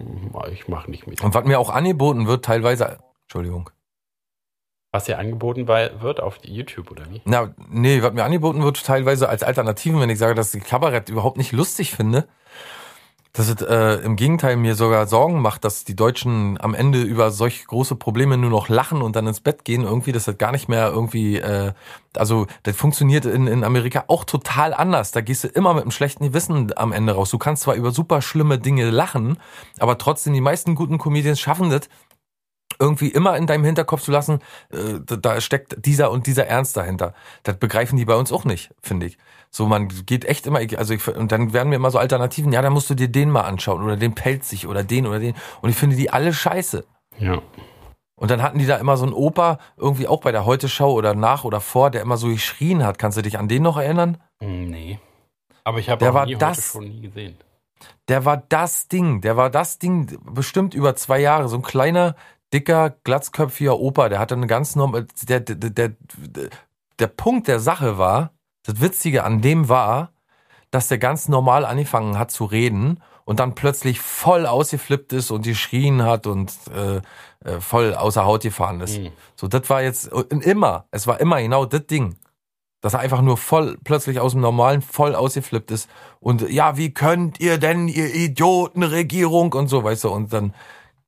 ich 0.52 0.68
mache 0.68 0.90
nicht 0.90 1.08
mit. 1.08 1.22
und 1.22 1.34
was 1.34 1.44
mir 1.46 1.60
auch 1.60 1.70
angeboten 1.70 2.28
wird, 2.28 2.46
teilweise, 2.46 2.98
Entschuldigung, 3.24 3.70
Was 4.94 5.06
hier 5.06 5.20
angeboten 5.20 5.68
wird 5.68 6.20
auf 6.22 6.40
YouTube 6.44 6.92
oder 6.92 7.04
wie? 7.12 7.22
Na, 7.26 7.54
nee, 7.70 8.02
was 8.02 8.14
mir 8.14 8.24
angeboten 8.24 8.64
wird, 8.64 8.84
teilweise 8.86 9.28
als 9.30 9.44
Alternativen, 9.44 10.00
wenn 10.00 10.10
ich 10.10 10.18
sage, 10.18 10.34
dass 10.34 10.54
ich 10.54 10.64
Kabarett 10.64 11.10
überhaupt 11.10 11.38
nicht 11.38 11.52
lustig 11.52 11.92
finde, 11.92 12.28
dass 13.38 13.50
es 13.50 13.62
äh, 13.62 14.04
im 14.04 14.16
Gegenteil 14.16 14.56
mir 14.56 14.74
sogar 14.74 15.06
Sorgen 15.06 15.42
macht, 15.44 15.64
dass 15.64 15.84
die 15.84 15.96
Deutschen 15.96 16.60
am 16.60 16.74
Ende 16.74 17.04
über 17.04 17.30
solch 17.30 17.68
große 17.68 17.96
Probleme 17.96 18.36
nur 18.36 18.50
noch 18.50 18.68
lachen 18.68 19.04
und 19.04 19.16
dann 19.16 19.28
ins 19.28 19.42
Bett 19.42 19.64
gehen, 19.64 19.84
irgendwie, 19.84 20.12
dass 20.12 20.26
das 20.26 20.40
gar 20.40 20.52
nicht 20.52 20.70
mehr 20.70 20.88
irgendwie, 20.88 21.38
äh, 21.38 21.74
also 22.16 22.48
das 22.64 22.76
funktioniert 22.76 23.26
in, 23.26 23.46
in 23.46 23.64
Amerika 23.64 24.06
auch 24.08 24.24
total 24.24 24.74
anders. 24.74 25.12
Da 25.12 25.22
gehst 25.22 25.44
du 25.44 25.50
immer 25.50 25.76
mit 25.76 25.84
einem 25.84 25.92
schlechten 25.92 26.24
Gewissen 26.24 26.74
am 26.76 26.92
Ende 26.92 27.14
raus. 27.14 27.30
Du 27.30 27.38
kannst 27.38 27.62
zwar 27.62 27.76
über 27.76 27.92
super 27.92 28.24
schlimme 28.24 28.58
Dinge 28.58 28.90
lachen, 28.90 29.38
aber 29.78 30.00
trotzdem, 30.00 30.34
die 30.34 30.42
meisten 30.42 30.74
guten 30.74 30.98
Comedians 30.98 31.40
schaffen 31.40 31.70
das, 31.70 31.90
irgendwie 32.80 33.10
immer 33.10 33.38
in 33.38 33.46
deinem 33.46 33.66
Hinterkopf 33.66 34.02
zu 34.02 34.12
lassen, 34.12 34.40
äh, 34.72 35.00
da 35.06 35.40
steckt 35.42 35.86
dieser 35.86 36.10
und 36.10 36.26
dieser 36.26 36.48
Ernst 36.48 36.76
dahinter. 36.76 37.14
Das 37.44 37.58
begreifen 37.58 37.98
die 37.98 38.06
bei 38.06 38.16
uns 38.16 38.32
auch 38.32 38.46
nicht, 38.46 38.72
finde 38.82 39.06
ich. 39.06 39.20
So, 39.50 39.66
man 39.66 39.88
geht 40.06 40.26
echt 40.26 40.46
immer, 40.48 40.60
also 40.78 40.94
ich, 40.94 41.08
und 41.08 41.32
dann 41.32 41.54
werden 41.54 41.70
mir 41.70 41.76
immer 41.78 41.92
so 41.92 41.98
Alternativen, 42.00 42.52
ja, 42.52 42.62
dann 42.62 42.74
musst 42.74 42.90
du 42.90 42.96
dir 42.96 43.08
den 43.08 43.30
mal 43.32 43.42
anschauen 43.42 43.82
oder 43.84 43.96
den 43.98 44.14
Pelzig 44.14 44.68
oder 44.68 44.84
den 44.84 45.08
oder 45.08 45.20
den. 45.20 45.36
Und 45.62 45.70
ich 45.70 45.76
finde 45.76 45.96
die 45.96 46.10
alle 46.10 46.34
scheiße. 46.34 46.86
Ja. 47.20 47.42
Und 48.16 48.32
dann 48.32 48.42
hatten 48.42 48.60
die 48.60 48.66
da 48.66 48.78
immer 48.78 48.98
so 48.98 49.06
einen 49.06 49.14
Opa, 49.14 49.60
irgendwie 49.78 50.08
auch 50.08 50.22
bei 50.22 50.32
der 50.32 50.46
Heute-Show 50.46 50.92
oder 50.92 51.14
nach 51.14 51.44
oder 51.44 51.62
vor, 51.62 51.92
der 51.92 52.02
immer 52.02 52.18
so 52.18 52.28
geschrien 52.28 52.84
hat. 52.84 52.98
Kannst 52.98 53.18
du 53.18 53.22
dich 53.22 53.38
an 53.40 53.48
den 53.48 53.64
noch 53.64 53.78
erinnern? 53.78 54.18
Hm, 54.42 54.70
Nee. 54.70 55.00
Aber 55.64 55.80
ich 55.80 55.90
habe 55.90 56.10
auch 56.10 56.26
nie 56.26 56.36
das- 56.36 56.72
schon 56.72 56.86
nie 56.86 57.02
gesehen. 57.02 57.38
Der 58.08 58.24
war 58.26 58.38
das 58.38 58.88
Ding, 58.88 59.20
der 59.22 59.36
war 59.38 59.50
das 59.50 59.80
Ding 59.80 60.18
bestimmt 60.32 60.74
über 60.74 60.96
zwei 60.96 61.20
Jahre. 61.20 61.48
So 61.50 61.58
ein 61.58 61.62
kleiner, 61.62 62.16
dicker, 62.54 62.90
glatzköpfiger 63.04 63.78
Opa, 63.78 64.08
der 64.10 64.18
hatte 64.20 64.34
eine 64.36 64.48
ganz 64.48 64.76
normal, 64.76 65.08
der, 65.28 65.42
der, 65.42 65.56
der, 65.56 65.70
der, 66.18 66.50
der 67.00 67.08
Punkt 67.08 67.48
der 67.50 67.60
Sache 67.60 67.98
war, 67.98 68.32
das 68.68 68.82
Witzige 68.82 69.24
an 69.24 69.42
dem 69.42 69.70
war, 69.70 70.12
dass 70.72 70.88
der 70.90 70.98
ganz 70.98 71.28
normal 71.28 71.66
angefangen 71.66 72.18
hat 72.18 72.32
zu 72.32 72.46
reden 72.46 73.02
und 73.26 73.40
dann 73.40 73.56
plötzlich 73.56 74.00
voll 74.00 74.46
ausgeflippt 74.46 75.14
ist 75.14 75.32
und 75.32 75.44
geschrien 75.44 76.04
hat 76.04 76.28
und 76.28 76.54
äh, 76.74 76.98
äh, 77.44 77.60
voll 77.60 77.96
außer 77.96 78.26
Haut 78.26 78.44
gefahren 78.44 78.82
ist. 78.82 79.00
Mhm. 79.00 79.12
So, 79.36 79.48
das 79.48 79.70
war 79.70 79.82
jetzt 79.82 80.08
immer, 80.08 80.86
es 80.92 81.08
war 81.08 81.20
immer 81.20 81.42
genau 81.42 81.66
das 81.66 81.86
Ding. 81.88 82.16
Dass 82.80 82.94
er 82.94 83.00
einfach 83.00 83.22
nur 83.22 83.38
voll 83.38 83.78
plötzlich 83.84 84.20
aus 84.20 84.34
dem 84.34 84.42
Normalen 84.42 84.84
voll 84.84 85.16
ausgeflippt 85.16 85.72
ist. 85.72 85.90
Und 86.20 86.48
ja, 86.50 86.78
wie 86.78 86.94
könnt 86.94 87.40
ihr 87.40 87.58
denn, 87.58 87.88
ihr 87.88 88.14
Idiotenregierung 88.14 89.54
und 89.54 89.68
so, 89.68 89.84
weißt 89.84 90.04
du, 90.04 90.10
und 90.10 90.32
dann, 90.32 90.54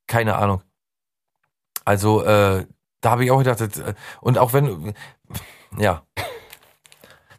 keine 0.07 0.35
Ahnung. 0.37 0.63
Also, 1.85 2.23
äh, 2.23 2.65
da 3.01 3.11
habe 3.11 3.23
ich 3.23 3.31
auch 3.31 3.37
gedacht, 3.37 3.61
das, 3.61 3.77
äh, 3.77 3.93
und 4.19 4.39
auch 4.39 4.53
wenn, 4.53 4.93
ja. 5.77 6.01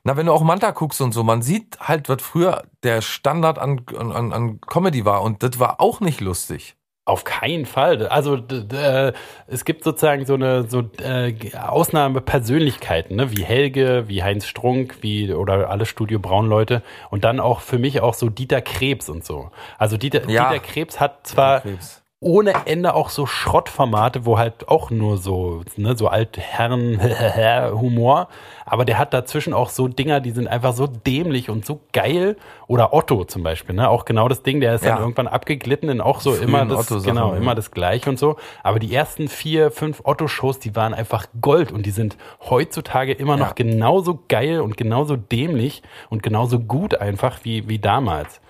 Na, 0.02 0.16
wenn 0.16 0.26
du 0.26 0.32
auch 0.32 0.42
Manta 0.42 0.70
guckst 0.70 1.00
und 1.00 1.12
so, 1.12 1.22
man 1.22 1.42
sieht 1.42 1.78
halt, 1.80 2.08
was 2.08 2.22
früher 2.22 2.62
der 2.82 3.02
Standard 3.02 3.58
an, 3.58 3.82
an, 3.96 4.32
an 4.32 4.60
Comedy 4.62 5.04
war 5.04 5.22
und 5.22 5.42
das 5.42 5.58
war 5.58 5.80
auch 5.80 6.00
nicht 6.00 6.20
lustig. 6.20 6.76
Auf 7.06 7.24
keinen 7.24 7.66
Fall. 7.66 8.06
Also 8.06 8.36
äh, 8.36 9.12
es 9.46 9.64
gibt 9.64 9.84
sozusagen 9.84 10.26
so 10.26 10.34
eine 10.34 10.68
so 10.68 10.82
äh, 11.02 11.34
Ausnahmepersönlichkeiten, 11.56 13.16
ne? 13.16 13.36
wie 13.36 13.42
Helge, 13.42 14.04
wie 14.06 14.22
Heinz 14.22 14.46
Strunk, 14.46 14.98
wie 15.00 15.32
oder 15.32 15.70
alle 15.70 15.86
Studio 15.86 16.18
Braun 16.18 16.46
Leute 16.46 16.82
und 17.10 17.24
dann 17.24 17.40
auch 17.40 17.60
für 17.60 17.78
mich 17.78 18.00
auch 18.00 18.14
so 18.14 18.28
Dieter 18.28 18.60
Krebs 18.60 19.08
und 19.08 19.24
so. 19.24 19.50
Also 19.78 19.96
Dieter, 19.96 20.28
Ja. 20.28 20.50
Dieter 20.50 20.64
Krebs 20.64 21.00
hat 21.00 21.26
zwar 21.26 21.62
Krebs. 21.62 21.99
Ohne 22.22 22.52
Ende 22.66 22.94
auch 22.94 23.08
so 23.08 23.24
Schrottformate, 23.24 24.26
wo 24.26 24.36
halt 24.36 24.68
auch 24.68 24.90
nur 24.90 25.16
so, 25.16 25.62
ne, 25.76 25.96
so 25.96 26.06
Altherren 26.08 27.00
Humor, 27.72 28.28
aber 28.66 28.84
der 28.84 28.98
hat 28.98 29.14
dazwischen 29.14 29.54
auch 29.54 29.70
so 29.70 29.88
Dinger, 29.88 30.20
die 30.20 30.30
sind 30.32 30.46
einfach 30.46 30.74
so 30.74 30.86
dämlich 30.86 31.48
und 31.48 31.64
so 31.64 31.80
geil. 31.94 32.36
Oder 32.66 32.92
Otto 32.92 33.24
zum 33.24 33.42
Beispiel, 33.42 33.74
ne, 33.74 33.88
auch 33.88 34.04
genau 34.04 34.28
das 34.28 34.42
Ding, 34.42 34.60
der 34.60 34.74
ist 34.74 34.84
Ja. 34.84 34.90
dann 34.94 35.00
irgendwann 35.00 35.28
abgeglitten 35.28 35.88
in 35.88 36.02
auch 36.02 36.20
so 36.20 36.32
Frühen 36.32 36.48
immer 36.50 36.66
das, 36.66 36.88
genau, 37.04 37.32
immer 37.32 37.54
das 37.54 37.70
Gleiche 37.70 38.10
und 38.10 38.18
so. 38.18 38.36
Aber 38.62 38.78
die 38.78 38.94
ersten 38.94 39.28
vier, 39.28 39.70
fünf 39.70 40.02
Otto-Shows, 40.04 40.58
die 40.58 40.76
waren 40.76 40.92
einfach 40.92 41.26
Gold 41.40 41.72
und 41.72 41.86
die 41.86 41.90
sind 41.90 42.18
heutzutage 42.50 43.12
immer 43.14 43.38
noch 43.38 43.48
Ja. 43.48 43.52
genauso 43.54 44.22
geil 44.28 44.60
und 44.60 44.76
genauso 44.76 45.16
dämlich 45.16 45.82
und 46.10 46.22
genauso 46.22 46.60
gut 46.60 46.94
einfach 47.00 47.40
wie, 47.44 47.66
wie 47.66 47.78
damals. 47.78 48.42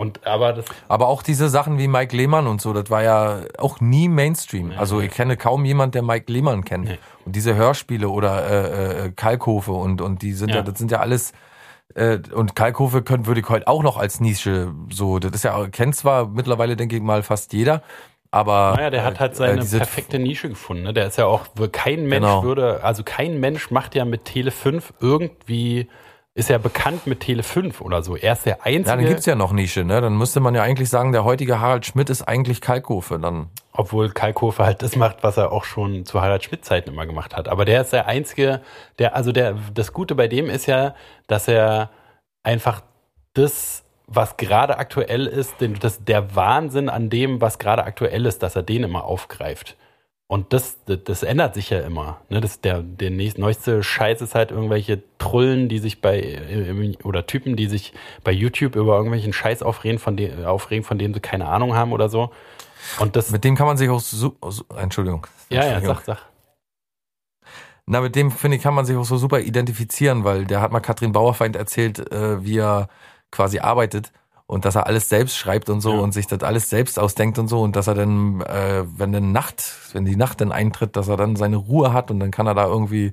Und 0.00 0.26
aber 0.26 0.54
das 0.54 0.64
Aber 0.88 1.08
auch 1.08 1.22
diese 1.22 1.48
Sachen 1.50 1.78
wie 1.78 1.86
Mike 1.86 2.16
Lehmann 2.16 2.46
und 2.46 2.60
so, 2.60 2.72
das 2.72 2.88
war 2.90 3.02
ja 3.02 3.40
auch 3.58 3.80
nie 3.80 4.08
Mainstream. 4.08 4.72
Also 4.76 5.00
ich 5.00 5.10
kenne 5.10 5.36
kaum 5.36 5.64
jemand, 5.66 5.94
der 5.94 6.02
Mike 6.02 6.32
Lehmann 6.32 6.64
kennt. 6.64 6.86
Nee. 6.86 6.98
Und 7.26 7.36
diese 7.36 7.54
Hörspiele 7.54 8.08
oder 8.08 8.46
äh, 8.48 9.06
äh, 9.06 9.10
Kalkofe 9.12 9.72
und 9.72 10.00
und 10.00 10.22
die 10.22 10.32
sind 10.32 10.48
ja, 10.50 10.56
Ja. 10.56 10.62
das 10.62 10.78
sind 10.78 10.90
ja 10.90 11.00
alles 11.00 11.32
äh, 11.94 12.18
und 12.34 12.56
Kalkofe 12.56 13.02
können 13.02 13.26
würde 13.26 13.40
ich 13.40 13.48
heute 13.50 13.68
auch 13.68 13.82
noch 13.82 13.98
als 13.98 14.20
Nische 14.20 14.72
so. 14.90 15.18
Das 15.18 15.32
ist 15.32 15.44
ja 15.44 15.66
kennt 15.68 15.94
zwar 15.96 16.26
mittlerweile 16.28 16.76
denke 16.76 16.96
ich 16.96 17.02
mal 17.02 17.22
fast 17.22 17.52
jeder, 17.52 17.82
aber 18.30 18.74
Naja, 18.76 18.90
der 18.90 19.04
hat 19.04 19.20
halt 19.20 19.32
äh, 19.32 19.36
seine 19.36 19.60
diese- 19.60 19.78
perfekte 19.78 20.18
Nische 20.18 20.48
gefunden. 20.48 20.84
Ne? 20.84 20.92
Der 20.94 21.08
ist 21.08 21.18
ja 21.18 21.26
auch, 21.26 21.46
kein 21.72 22.06
Mensch 22.06 22.24
Genau. 22.26 22.42
würde, 22.42 22.82
also 22.84 23.02
kein 23.04 23.38
Mensch 23.40 23.70
macht 23.70 23.94
ja 23.94 24.04
mit 24.04 24.24
Tele 24.24 24.50
5 24.50 24.94
irgendwie, 25.00 25.88
ist 26.34 26.48
ja 26.48 26.58
bekannt 26.58 27.06
mit 27.06 27.20
Tele 27.20 27.42
5 27.42 27.80
oder 27.80 28.02
so. 28.02 28.16
Er 28.16 28.34
ist 28.34 28.46
der 28.46 28.58
Ja, 28.58 28.64
Einzige, 28.64 28.84
dann 28.96 29.04
gibt's 29.06 29.26
ja 29.26 29.34
noch 29.34 29.52
Nische, 29.52 29.84
ne? 29.84 30.00
Dann 30.00 30.16
müsste 30.16 30.40
man 30.40 30.54
ja 30.54 30.62
eigentlich 30.62 30.88
sagen, 30.88 31.12
der 31.12 31.24
heutige 31.24 31.60
Harald 31.60 31.86
Schmidt 31.86 32.08
ist 32.08 32.22
eigentlich 32.22 32.60
Kalkofe. 32.60 33.18
Dann 33.18 33.50
obwohl 33.72 34.10
Kalkofe 34.10 34.64
halt 34.64 34.82
das 34.82 34.94
macht, 34.96 35.22
was 35.22 35.36
er 35.36 35.52
auch 35.52 35.64
schon 35.64 36.04
zu 36.04 36.20
Harald 36.20 36.44
Schmidt 36.44 36.64
Zeiten 36.64 36.90
immer 36.90 37.06
gemacht 37.06 37.36
hat. 37.36 37.48
Aber 37.48 37.64
der 37.64 37.80
ist 37.80 37.92
der 37.92 38.06
Einzige, 38.06 38.62
der, 38.98 39.16
also 39.16 39.32
der, 39.32 39.56
das 39.74 39.92
Gute 39.92 40.14
bei 40.14 40.28
dem 40.28 40.48
ist 40.48 40.66
ja, 40.66 40.94
dass 41.26 41.48
er 41.48 41.90
einfach 42.42 42.82
das, 43.34 43.84
was 44.06 44.36
gerade 44.36 44.78
aktuell 44.78 45.26
ist, 45.26 45.60
den, 45.60 45.74
das, 45.78 46.04
der 46.04 46.34
Wahnsinn 46.36 46.88
an 46.88 47.10
dem, 47.10 47.40
was 47.40 47.58
gerade 47.58 47.84
aktuell 47.84 48.26
ist, 48.26 48.42
dass 48.42 48.56
er 48.56 48.62
den 48.62 48.84
immer 48.84 49.04
aufgreift. 49.04 49.76
Und 50.30 50.52
das, 50.52 50.78
das, 50.84 50.98
das 51.04 51.22
ändert 51.24 51.54
sich 51.54 51.70
ja 51.70 51.80
immer. 51.80 52.20
Ne? 52.28 52.40
Das, 52.40 52.60
der, 52.60 52.82
der 52.82 53.10
neueste 53.10 53.82
Scheiß 53.82 54.22
ist 54.22 54.36
halt 54.36 54.52
irgendwelche 54.52 55.02
Trullen, 55.18 55.68
die 55.68 55.80
sich 55.80 56.00
bei, 56.00 56.20
äh, 56.20 56.94
oder 57.02 57.26
Typen, 57.26 57.56
die 57.56 57.66
sich 57.66 57.94
bei 58.22 58.30
YouTube 58.30 58.76
über 58.76 58.94
irgendwelchen 58.94 59.32
Scheiß 59.32 59.64
aufregen, 59.64 59.98
von, 59.98 60.16
de, 60.16 60.44
aufregen, 60.44 60.84
von 60.84 61.00
dem 61.00 61.12
sie 61.14 61.18
keine 61.18 61.48
Ahnung 61.48 61.74
haben 61.74 61.90
oder 61.90 62.08
so. 62.08 62.30
Und 63.00 63.16
das, 63.16 63.32
mit 63.32 63.42
dem 63.42 63.56
kann 63.56 63.66
man 63.66 63.76
sich 63.76 63.90
auch 63.90 63.98
so, 63.98 64.36
so 64.48 64.64
Entschuldigung. 64.76 65.26
ja, 65.48 65.66
ja, 65.66 65.80
sag, 65.80 66.02
sag. 66.02 66.18
Na, 67.86 68.00
mit 68.00 68.14
dem 68.14 68.30
finde 68.30 68.56
ich, 68.56 68.62
kann 68.62 68.74
man 68.74 68.84
sich 68.84 68.96
auch 68.96 69.04
so 69.04 69.16
super 69.16 69.40
identifizieren, 69.40 70.22
weil 70.22 70.44
der 70.44 70.60
hat 70.60 70.70
mal 70.70 70.78
Katrin 70.78 71.10
Bauerfeind 71.10 71.56
erzählt, 71.56 71.98
äh, 72.12 72.44
wie 72.44 72.58
er 72.58 72.88
quasi 73.32 73.58
arbeitet 73.58 74.12
und 74.50 74.64
dass 74.64 74.74
er 74.74 74.86
alles 74.88 75.08
selbst 75.08 75.36
schreibt 75.38 75.70
und 75.70 75.80
so 75.80 75.92
Ja. 75.94 76.00
und 76.00 76.12
sich 76.12 76.26
das 76.26 76.42
alles 76.42 76.68
selbst 76.68 76.98
ausdenkt 76.98 77.38
und 77.38 77.46
so 77.48 77.60
und 77.62 77.76
dass 77.76 77.86
er 77.86 77.94
dann, 77.94 78.40
äh, 78.40 78.82
wenn 78.96 79.12
dann 79.12 79.30
Nacht, 79.30 79.62
wenn 79.92 80.04
die 80.04 80.16
Nacht 80.16 80.40
dann 80.40 80.50
eintritt, 80.50 80.96
dass 80.96 81.06
er 81.08 81.16
dann 81.16 81.36
seine 81.36 81.56
Ruhe 81.56 81.92
hat 81.92 82.10
und 82.10 82.18
dann 82.18 82.32
kann 82.32 82.46
er 82.48 82.54
da 82.54 82.66
irgendwie 82.66 83.12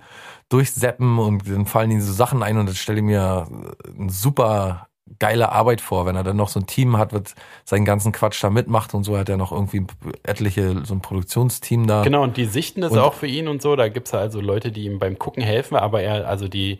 durchseppen 0.50 1.20
und 1.20 1.48
dann 1.48 1.66
fallen 1.66 1.92
ihm 1.92 2.02
so 2.02 2.12
Sachen 2.12 2.42
ein 2.44 2.58
und 2.58 2.68
das 2.68 2.78
stelle 2.78 3.00
ich 3.00 3.04
mir 3.06 3.48
äh, 3.86 4.00
eine 4.02 4.10
super 4.10 4.88
geile 5.20 5.52
Arbeit 5.52 5.80
vor, 5.80 6.06
wenn 6.06 6.16
er 6.18 6.24
dann 6.24 6.36
noch 6.36 6.50
so 6.50 6.60
ein 6.60 6.66
Team 6.68 6.98
hat, 6.98 7.14
was 7.14 7.34
seinen 7.64 7.86
ganzen 7.86 8.12
Quatsch 8.12 8.44
da 8.44 8.50
mitmacht 8.50 8.94
und 8.94 9.04
so 9.06 9.18
hat 9.18 9.30
er 9.30 9.38
noch 9.38 9.52
irgendwie 9.54 9.86
etliche, 10.24 10.84
so 10.86 10.94
ein 10.96 11.02
Produktionsteam 11.02 11.88
da. 11.88 12.04
Genau, 12.04 12.24
und 12.24 12.36
die 12.36 12.46
sichten 12.46 12.84
es 12.84 12.92
Und- 12.92 13.00
auch 13.00 13.14
für 13.14 13.28
ihn 13.28 13.48
und 13.48 13.62
so. 13.62 13.76
Da 13.78 13.88
gibt 13.88 14.08
es 14.08 14.14
also 14.14 14.42
Leute, 14.42 14.72
die 14.72 14.84
ihm 14.86 15.00
beim 15.00 15.18
Gucken 15.18 15.44
helfen, 15.44 15.78
aber 15.78 16.02
er, 16.02 16.28
also 16.28 16.48
die, 16.50 16.80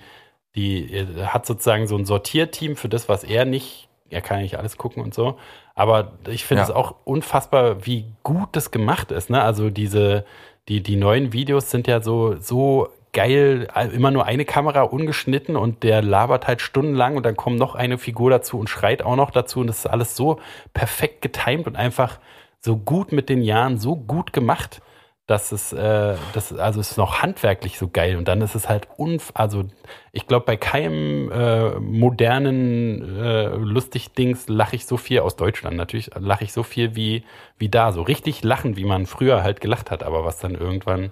die 0.56 0.92
er 0.92 1.34
hat 1.34 1.46
sozusagen 1.46 1.88
so 1.88 1.96
ein 1.96 2.06
Sortierteam 2.06 2.76
für 2.76 2.90
das, 2.90 3.08
was 3.08 3.24
er 3.24 3.46
nicht, 3.46 3.87
er 4.10 4.22
kann 4.22 4.38
ja 4.38 4.44
nicht 4.44 4.58
alles 4.58 4.78
gucken 4.78 5.04
und 5.04 5.14
so. 5.14 5.38
Aber 5.76 6.14
ich 6.28 6.46
finde 6.46 6.62
Ja. 6.64 6.70
es 6.70 6.74
auch 6.76 6.96
unfassbar, 7.04 7.86
wie 7.86 8.06
gut 8.24 8.50
das 8.54 8.72
gemacht 8.72 9.12
ist. 9.12 9.30
Ne? 9.30 9.42
Also 9.42 9.70
diese, 9.70 10.26
die, 10.70 10.82
die 10.82 10.96
neuen 10.96 11.34
Videos 11.34 11.72
sind 11.72 11.88
ja 11.88 12.02
so, 12.02 12.36
so 12.40 12.90
geil, 13.14 13.68
immer 13.94 14.12
nur 14.12 14.26
eine 14.26 14.46
Kamera 14.46 14.82
ungeschnitten 14.82 15.56
und 15.56 15.84
der 15.84 16.02
labert 16.02 16.48
halt 16.48 16.62
stundenlang 16.62 17.16
und 17.18 17.26
dann 17.26 17.36
kommt 17.36 17.58
noch 17.58 17.74
eine 17.74 17.98
Figur 17.98 18.30
dazu 18.30 18.60
und 18.60 18.70
schreit 18.70 19.02
auch 19.02 19.16
noch 19.16 19.32
dazu 19.32 19.60
und 19.62 19.68
das 19.68 19.80
ist 19.80 19.88
alles 19.88 20.16
so 20.16 20.40
perfekt 20.74 21.22
getimt 21.22 21.68
und 21.68 21.76
einfach 21.78 22.20
so 22.60 22.76
gut 22.78 23.12
mit 23.12 23.30
den 23.30 23.42
Jahren, 23.42 23.78
so 23.80 23.96
gut 23.96 24.34
gemacht, 24.34 24.82
dass 25.28 25.52
es, 25.52 25.74
äh, 25.74 26.16
das, 26.34 26.54
also 26.54 26.80
es 26.80 26.92
ist 26.92 26.98
noch 26.98 27.22
handwerklich 27.22 27.78
so 27.78 27.90
geil 27.90 28.16
und 28.16 28.28
dann 28.30 28.42
ist 28.42 28.56
es 28.56 28.70
halt 28.70 28.88
unf, 28.96 29.32
also 29.34 29.66
ich 30.14 30.26
glaube 30.26 30.46
bei 30.46 30.56
keinem 30.58 31.30
äh, 31.32 31.80
modernen 31.80 33.18
äh, 33.20 33.48
lustig 33.48 34.14
Dings 34.14 34.48
lache 34.48 34.78
ich 34.78 34.86
so 34.86 34.96
viel 34.98 35.20
aus 35.20 35.36
Deutschland 35.36 35.76
natürlich 35.76 36.12
lache 36.18 36.46
ich 36.46 36.54
so 36.54 36.64
viel 36.64 36.96
wie 36.96 37.24
wie 37.58 37.70
da 37.70 37.92
so 37.92 38.02
richtig 38.02 38.44
lachen, 38.44 38.78
wie 38.78 38.86
man 38.86 39.06
früher 39.06 39.44
halt 39.44 39.60
gelacht 39.62 39.92
hat, 39.92 40.04
aber 40.04 40.24
was 40.24 40.40
dann 40.40 40.56
irgendwann 40.56 41.12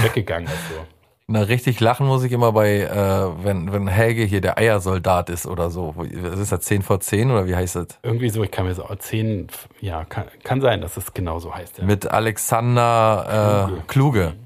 weggegangen 0.00 0.48
ist 0.48 0.68
so. 0.68 0.86
Na, 1.32 1.40
richtig 1.44 1.80
lachen 1.80 2.06
muss 2.06 2.24
ich 2.24 2.32
immer 2.32 2.52
bei, 2.52 2.80
äh, 2.80 3.44
wenn, 3.44 3.72
wenn 3.72 3.88
Helge 3.88 4.22
hier 4.24 4.42
der 4.42 4.58
Eiersoldat 4.58 5.30
ist 5.30 5.46
oder 5.46 5.70
so. 5.70 5.94
Was 5.96 6.38
ist 6.38 6.52
das, 6.52 6.60
10 6.60 6.82
vor 6.82 7.00
10 7.00 7.30
oder 7.30 7.46
wie 7.46 7.56
heißt 7.56 7.76
das? 7.76 7.86
Irgendwie 8.02 8.28
so, 8.28 8.42
ich 8.44 8.50
kann 8.50 8.66
mir 8.66 8.74
so 8.74 8.84
zehn, 8.96 9.46
ja, 9.80 10.04
kann, 10.04 10.26
kann 10.44 10.60
sein, 10.60 10.82
dass 10.82 10.98
es 10.98 11.14
genau 11.14 11.38
so 11.38 11.54
heißt. 11.54 11.78
Ja. 11.78 11.84
Mit 11.84 12.06
Alexander 12.06 13.64
äh, 13.66 13.66
Kluge. 13.66 13.82
Kluge. 13.86 14.36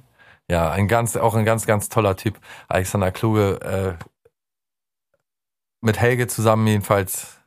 Ja, 0.49 0.70
ein 0.70 0.87
ganz, 0.87 1.16
auch 1.16 1.34
ein 1.34 1.45
ganz, 1.45 1.66
ganz 1.66 1.89
toller 1.89 2.14
Typ. 2.14 2.39
Alexander 2.68 3.11
Kluge, 3.11 3.99
äh, 3.99 4.05
mit 5.80 5.99
Helge 5.99 6.28
zusammen 6.28 6.68
jedenfalls. 6.68 7.41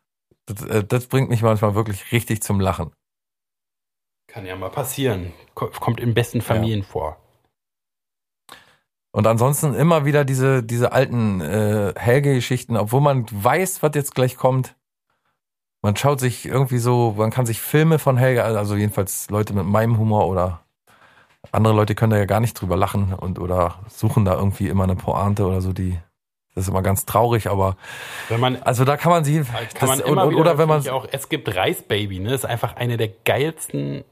Das, 0.48 0.66
äh, 0.66 0.84
das 0.84 1.08
bringt 1.08 1.30
mich 1.30 1.44
manchmal 1.44 1.76
wirklich 1.76 2.12
richtig 2.12 2.44
zum 2.44 2.60
Lachen. 2.60 2.92
Kann 4.28 4.46
ja 4.46 4.58
mal 4.58 4.70
passieren. 4.70 5.32
Ko- 5.56 5.70
Kommt 5.80 6.02
in 6.02 6.14
besten 6.14 6.42
Familien 6.42 6.84
vor. 6.84 7.16
Und 9.12 9.26
ansonsten 9.26 9.74
immer 9.74 10.06
wieder 10.06 10.24
diese, 10.24 10.64
diese 10.64 10.92
alten 10.92 11.42
äh, 11.42 11.94
Helge-Geschichten, 11.98 12.78
obwohl 12.78 13.02
man 13.02 13.26
weiß, 13.32 13.82
was 13.82 13.92
jetzt 13.96 14.14
gleich 14.14 14.38
kommt. 14.38 14.76
Man 15.82 15.96
schaut 15.96 16.20
sich 16.20 16.46
irgendwie 16.46 16.78
so, 16.78 17.16
man 17.18 17.32
kann 17.32 17.46
sich 17.46 17.62
Filme 17.62 18.00
von 18.00 18.18
Helge, 18.18 18.44
also 18.44 18.76
jedenfalls 18.76 19.30
Leute 19.30 19.54
mit 19.54 19.66
meinem 19.66 19.98
Humor 19.98 20.28
oder 20.28 20.60
andere 21.52 21.74
Leute 21.74 21.96
können 21.96 22.12
da 22.12 22.18
ja 22.18 22.26
gar 22.26 22.42
nicht 22.42 22.54
drüber 22.54 22.76
lachen 22.76 23.14
und 23.14 23.40
oder 23.40 23.76
suchen 23.88 24.26
da 24.26 24.36
irgendwie 24.36 24.68
immer 24.68 24.84
eine 24.84 24.96
Pointe 24.96 25.46
oder 25.46 25.62
so, 25.62 25.74
die 25.74 25.98
das 26.56 26.66
ist 26.66 26.70
immer 26.70 26.82
ganz 26.82 27.06
traurig, 27.06 27.48
aber 27.48 27.78
Wenn 28.28 28.42
man 28.42 28.62
also 28.62 28.84
da 28.84 28.98
kann 28.98 29.12
man 29.12 29.24
sie 29.24 29.44
kann 29.74 29.88
man 29.88 30.00
das, 30.00 30.08
immer 30.08 30.26
und, 30.26 30.32
wieder 30.32 30.42
oder 30.42 30.58
wenn 30.58 30.68
man 30.68 30.86
auch 30.90 31.08
es 31.12 31.30
gibt 31.30 31.56
Reisbaby, 31.56 32.20
ne? 32.20 32.34
Ist 32.34 32.46
einfach 32.46 32.76
eine 32.76 32.98
der 32.98 33.08
geilsten 33.08 34.04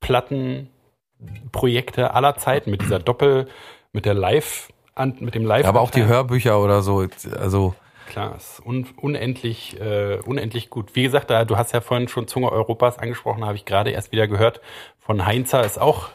Plattenprojekte 0.00 2.14
aller 2.14 2.36
Zeiten 2.36 2.70
mit 2.70 2.82
dieser 2.82 3.00
Doppel 3.00 3.48
mit 3.96 4.04
der 4.04 4.14
Live 4.14 4.68
an, 4.94 5.16
mit 5.20 5.34
dem 5.34 5.44
Live 5.44 5.64
ja, 5.64 5.68
aber 5.70 5.80
auch 5.80 5.90
die 5.90 6.04
Hörbücher 6.04 6.62
oder 6.62 6.82
so, 6.82 7.04
also 7.38 7.74
Klar, 8.06 8.36
ist 8.36 8.62
un 8.64 8.86
unendlich, 8.96 9.80
äh, 9.80 10.18
unendlich 10.24 10.70
gut. 10.70 10.94
Wie 10.94 11.02
gesagt, 11.02 11.28
da, 11.28 11.44
du 11.44 11.56
hast 11.56 11.72
ja 11.72 11.80
vorhin 11.80 12.06
schon 12.06 12.28
Zunge 12.28 12.52
Europas 12.52 12.98
angesprochen, 13.00 13.44
habe 13.44 13.56
ich 13.56 13.64
gerade 13.64 13.90
erst 13.90 14.12
wieder 14.12 14.28
gehört. 14.28 14.60
Von 15.00 15.26
Heinzer 15.26 15.64
ist 15.64 15.80
auch 15.80 16.10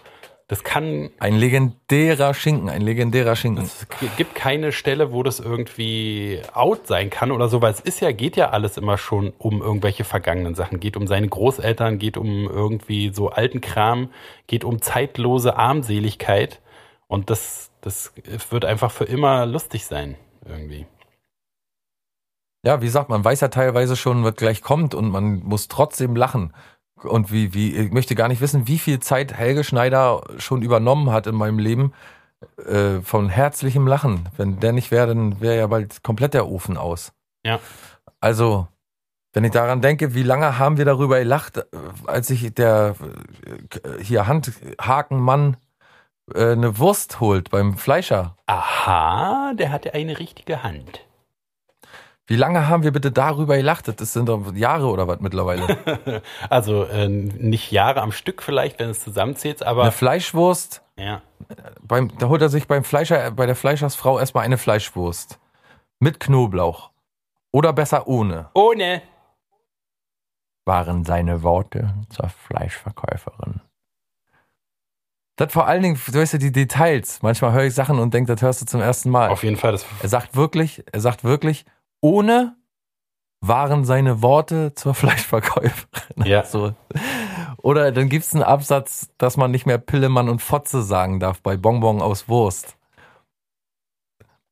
Das 0.47 0.63
kann, 0.63 1.09
Ein 1.19 1.35
legendärer 1.35 2.33
Schinken, 2.33 2.69
ein 2.69 2.81
legendärer 2.81 3.35
Schinken. 3.35 3.63
es 3.63 3.87
gibt 4.17 4.35
keine 4.35 4.71
Stelle, 4.71 5.11
wo 5.11 5.23
das 5.23 5.39
irgendwie 5.39 6.41
out 6.53 6.87
sein 6.87 7.09
kann 7.09 7.31
oder 7.31 7.49
so, 7.49 7.61
weil 7.61 7.71
es 7.71 7.79
ist 7.79 7.99
ja, 7.99 8.11
geht 8.11 8.35
ja 8.37 8.51
alles 8.51 8.77
immer 8.77 8.97
schon 8.97 9.33
um 9.37 9.61
irgendwelche 9.61 10.03
vergangenen 10.03 10.55
Sachen. 10.55 10.79
Geht 10.79 10.97
um 10.97 11.07
seine 11.07 11.27
Großeltern, 11.27 11.99
geht 11.99 12.17
um 12.17 12.49
irgendwie 12.49 13.13
so 13.13 13.29
alten 13.29 13.59
Kram, 13.59 14.09
geht 14.47 14.63
um 14.63 14.81
zeitlose 14.81 15.55
Armseligkeit. 15.57 16.61
Und 17.07 17.29
das, 17.29 17.70
das 17.81 18.13
wird 18.49 18.65
einfach 18.65 18.91
für 18.91 19.05
immer 19.05 19.45
lustig 19.45 19.85
sein, 19.85 20.15
irgendwie. 20.45 20.85
Ja, 22.63 22.81
wie 22.81 22.85
gesagt, 22.85 23.09
man 23.09 23.25
weiß 23.25 23.41
ja 23.41 23.47
teilweise 23.47 23.95
schon, 23.95 24.23
was 24.23 24.35
gleich 24.35 24.61
kommt 24.61 24.93
und 24.93 25.09
man 25.09 25.39
muss 25.39 25.67
trotzdem 25.67 26.15
lachen. 26.15 26.53
Und 26.95 27.31
wie, 27.31 27.55
wie, 27.55 27.75
ich 27.75 27.91
möchte 27.91 28.13
gar 28.13 28.27
nicht 28.27 28.41
wissen, 28.41 28.67
wie 28.67 28.77
viel 28.77 28.99
Zeit 28.99 29.33
Helge 29.33 29.63
Schneider 29.63 30.21
schon 30.37 30.61
übernommen 30.61 31.11
hat 31.11 31.25
in 31.25 31.33
meinem 31.33 31.57
Leben 31.57 31.93
äh, 32.67 33.01
von 33.01 33.29
herzlichem 33.29 33.87
Lachen. 33.87 34.29
Wenn 34.37 34.59
der 34.59 34.71
nicht 34.71 34.91
wäre, 34.91 35.07
dann 35.07 35.41
wäre 35.41 35.57
ja 35.57 35.67
bald 35.67 36.03
komplett 36.03 36.35
der 36.35 36.47
Ofen 36.47 36.77
aus. 36.77 37.11
Ja. 37.43 37.59
Also, 38.19 38.67
wenn 39.33 39.43
ich 39.43 39.51
daran 39.51 39.81
denke, 39.81 40.13
wie 40.13 40.21
lange 40.23 40.59
haben 40.59 40.77
wir 40.77 40.85
darüber 40.85 41.17
gelacht, 41.17 41.57
äh, 41.57 41.63
als 42.05 42.27
sich 42.27 42.53
der 42.53 42.95
äh, 43.45 44.03
hier 44.03 44.27
Handhakenmann 44.27 45.57
äh, 46.35 46.51
eine 46.53 46.77
Wurst 46.77 47.19
holt 47.19 47.49
beim 47.49 47.77
Fleischer. 47.77 48.35
Aha, 48.45 49.53
der 49.53 49.71
hatte 49.71 49.93
eine 49.93 50.19
richtige 50.19 50.63
Hand. 50.63 51.01
Wie 52.27 52.37
lange 52.37 52.69
haben 52.69 52.83
wir 52.83 52.91
bitte 52.93 53.11
darüber 53.11 53.57
gelacht? 53.57 53.87
Das 53.99 54.13
sind 54.13 54.29
doch 54.29 54.53
Jahre 54.53 54.87
oder 54.87 55.07
was 55.07 55.19
mittlerweile. 55.19 56.21
Also 56.49 56.85
äh, 56.85 57.07
nicht 57.07 57.71
Jahre 57.71 58.01
am 58.01 58.11
Stück 58.11 58.41
vielleicht, 58.41 58.79
wenn 58.79 58.89
es 58.89 59.03
zusammenzählt, 59.03 59.63
aber 59.63 59.81
Eine 59.83 59.91
Fleischwurst, 59.91 60.81
ja. 60.97 61.21
beim, 61.81 62.17
da 62.17 62.29
holt 62.29 62.41
er 62.41 62.49
sich 62.49 62.67
beim 62.67 62.83
Fleischer, 62.83 63.31
bei 63.31 63.45
der 63.45 63.55
Fleischersfrau 63.55 64.17
erstmal 64.19 64.45
eine 64.45 64.57
Fleischwurst. 64.57 65.39
Mit 65.99 66.19
Knoblauch. 66.19 66.91
Oder 67.51 67.73
besser 67.73 68.07
ohne. 68.07 68.49
Ohne. 68.53 69.01
Waren 70.65 71.03
seine 71.03 71.43
Worte 71.43 71.93
zur 72.09 72.29
Fleischverkäuferin. 72.29 73.61
Das 75.37 75.51
vor 75.51 75.67
allen 75.67 75.81
Dingen, 75.81 75.99
du 76.07 76.19
weißt 76.19 76.33
ja 76.33 76.39
die 76.39 76.51
Details. 76.51 77.21
Manchmal 77.21 77.53
höre 77.53 77.63
ich 77.63 77.73
Sachen 77.73 77.99
und 77.99 78.13
denke, 78.13 78.33
das 78.33 78.41
hörst 78.41 78.61
du 78.61 78.65
zum 78.65 78.81
ersten 78.81 79.09
Mal. 79.09 79.29
Auf 79.29 79.43
jeden 79.43 79.57
Fall, 79.57 79.71
das 79.71 79.85
Er 80.01 80.09
sagt 80.09 80.35
wirklich, 80.35 80.83
er 80.91 80.99
sagt 80.99 81.23
wirklich, 81.23 81.65
ohne 82.01 82.55
waren 83.41 83.85
seine 83.85 84.21
Worte 84.21 84.73
zur 84.75 84.93
Fleischverkäuferin. 84.95 86.25
Ja. 86.25 86.43
So. 86.45 86.73
Oder 87.57 87.91
dann 87.91 88.09
gibt's 88.09 88.33
einen 88.33 88.43
Absatz, 88.43 89.09
dass 89.17 89.37
man 89.37 89.51
nicht 89.51 89.65
mehr 89.65 89.77
Pillemann 89.77 90.29
und 90.29 90.41
Fotze 90.41 90.83
sagen 90.83 91.19
darf 91.19 91.41
bei 91.41 91.57
Bonbon 91.57 92.01
aus 92.01 92.29
Wurst. 92.29 92.77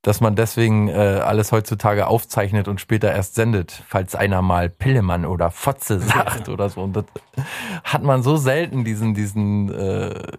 Dass 0.02 0.22
man 0.22 0.36
deswegen 0.36 0.88
äh, 0.88 0.94
alles 0.94 1.52
heutzutage 1.52 2.08
aufzeichnet 2.08 2.68
und 2.68 2.80
später 2.80 3.12
erst 3.12 3.36
sendet, 3.36 3.84
falls 3.88 4.16
einer 4.16 4.42
mal 4.42 4.70
Pillemann 4.70 5.26
oder 5.26 5.52
Fotze 5.52 6.00
sagt 6.00 6.50
oder 6.50 6.70
so. 6.70 6.82
Und 6.82 6.94
das 6.96 7.06
hat 7.84 8.04
man 8.04 8.24
so 8.24 8.38
selten, 8.38 8.86
diesen, 8.86 9.14
diesen, 9.14 9.74
äh, 9.74 10.38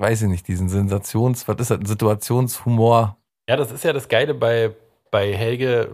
weiß 0.00 0.22
ich 0.22 0.28
nicht, 0.28 0.48
diesen 0.48 0.68
Sensations, 0.68 1.46
was 1.46 1.56
ist 1.60 1.70
das, 1.70 1.78
Situationshumor. 1.84 3.16
Ja, 3.48 3.56
das 3.56 3.70
ist 3.70 3.84
ja 3.84 3.92
das 3.92 4.08
Geile 4.08 4.34
bei, 4.34 4.74
bei 5.10 5.32
Helge, 5.34 5.90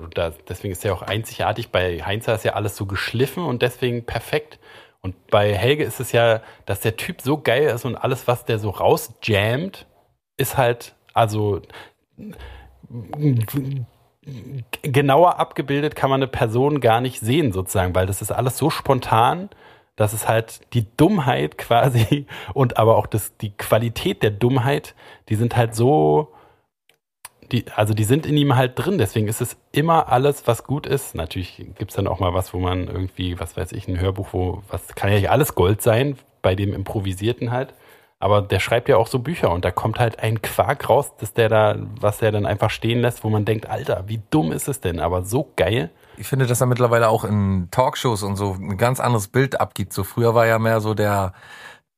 deswegen 0.48 0.72
ist 0.72 0.84
er 0.84 0.94
auch 0.94 1.02
einzigartig. 1.02 1.70
Bei 1.70 2.02
Heinzer 2.02 2.34
ist 2.34 2.44
ja 2.44 2.52
alles 2.52 2.76
so 2.76 2.86
geschliffen 2.86 3.44
und 3.44 3.62
deswegen 3.62 4.04
perfekt. 4.04 4.59
Und 5.00 5.26
bei 5.28 5.54
Helge 5.54 5.84
ist 5.84 6.00
es 6.00 6.12
ja, 6.12 6.40
dass 6.66 6.80
der 6.80 6.96
Typ 6.96 7.20
so 7.20 7.38
geil 7.40 7.66
ist 7.66 7.84
und 7.84 7.96
alles, 7.96 8.26
was 8.26 8.44
der 8.44 8.59
so 8.59 8.70
rausjammt, 8.70 9.86
ist 10.36 10.57
halt, 10.57 10.94
also 11.12 11.62
genauer 14.82 15.38
abgebildet 15.38 15.96
kann 15.96 16.11
man 16.11 16.20
eine 16.20 16.28
Person 16.28 16.80
gar 16.80 17.00
nicht 17.00 17.20
sehen, 17.20 17.52
sozusagen, 17.52 17.94
weil 17.94 18.07
das 18.07 18.22
ist 18.22 18.32
alles 18.32 18.59
so 18.59 18.70
spontan, 18.70 19.48
dass 19.97 20.12
es 20.12 20.28
halt 20.28 20.61
die 20.74 20.86
Dummheit 20.97 21.59
quasi 21.59 22.26
und 22.55 22.76
aber 22.76 22.97
auch 22.97 23.07
das, 23.07 23.36
die 23.38 23.51
Qualität 23.51 24.22
der 24.22 24.30
Dummheit, 24.30 24.94
die 25.28 25.34
sind 25.34 25.57
halt 25.57 25.74
so, 25.74 26.32
die, 27.53 27.64
also 27.74 27.94
die 27.94 28.05
sind 28.05 28.26
in 28.26 28.36
ihm 28.36 28.57
halt 28.57 28.72
drin, 28.76 28.99
deswegen 28.99 29.28
ist 29.28 29.40
es 29.40 29.57
immer 29.72 30.09
alles, 30.09 30.47
was 30.47 30.64
gut 30.64 30.86
ist. 30.86 31.14
Natürlich 31.14 31.64
gibt's 31.78 31.94
dann 31.94 32.09
auch 32.09 32.18
mal 32.18 32.34
was, 32.34 32.53
wo 32.53 32.59
man 32.59 32.88
irgendwie, 32.88 33.38
was 33.38 33.57
weiß 33.57 33.72
ich, 33.72 33.88
ein 33.88 34.01
Hörbuch, 34.01 34.28
wo, 34.32 34.62
was 34.68 34.94
kann 34.94 35.11
ja 35.11 35.16
nicht 35.16 35.30
alles 35.30 35.55
Gold 35.55 35.80
sein, 35.82 36.16
bei 36.42 36.55
dem 36.55 36.72
Improvisierten 36.74 37.53
halt. 37.53 37.74
Aber 38.18 38.40
der 38.40 38.61
schreibt 38.61 38.88
ja 38.88 38.97
auch 38.97 39.09
so 39.09 39.18
Bücher 39.18 39.51
und 39.51 39.64
da 39.64 39.70
kommt 39.70 39.99
halt 39.99 40.20
ein 40.20 40.40
Quark 40.40 40.88
raus, 40.88 41.16
dass 41.18 41.34
der 41.34 41.49
da, 41.49 41.76
was 42.01 42.18
der 42.18 42.32
dann 42.32 42.47
einfach 42.47 42.70
stehen 42.70 43.01
lässt, 43.01 43.24
wo 43.24 43.28
man 43.28 43.44
denkt, 43.44 43.68
Alter, 43.68 44.05
wie 44.07 44.20
dumm 44.30 44.53
ist 44.53 44.68
es 44.68 44.80
denn? 44.80 45.01
Aber 45.01 45.22
so 45.22 45.53
geil. 45.57 45.90
Ich 46.17 46.27
finde, 46.27 46.47
dass 46.47 46.61
er 46.61 46.67
mittlerweile 46.67 47.09
auch 47.09 47.25
in 47.25 47.69
Talkshows 47.71 48.23
und 48.23 48.37
so 48.37 48.55
ein 48.55 48.77
ganz 48.77 49.01
anderes 49.01 49.29
Bild 49.29 49.61
abgibt. 49.61 49.93
So 49.93 50.05
früher 50.05 50.35
war 50.35 50.47
ja 50.47 50.59
mehr 50.59 50.81
so 50.81 50.95
der, 50.95 51.33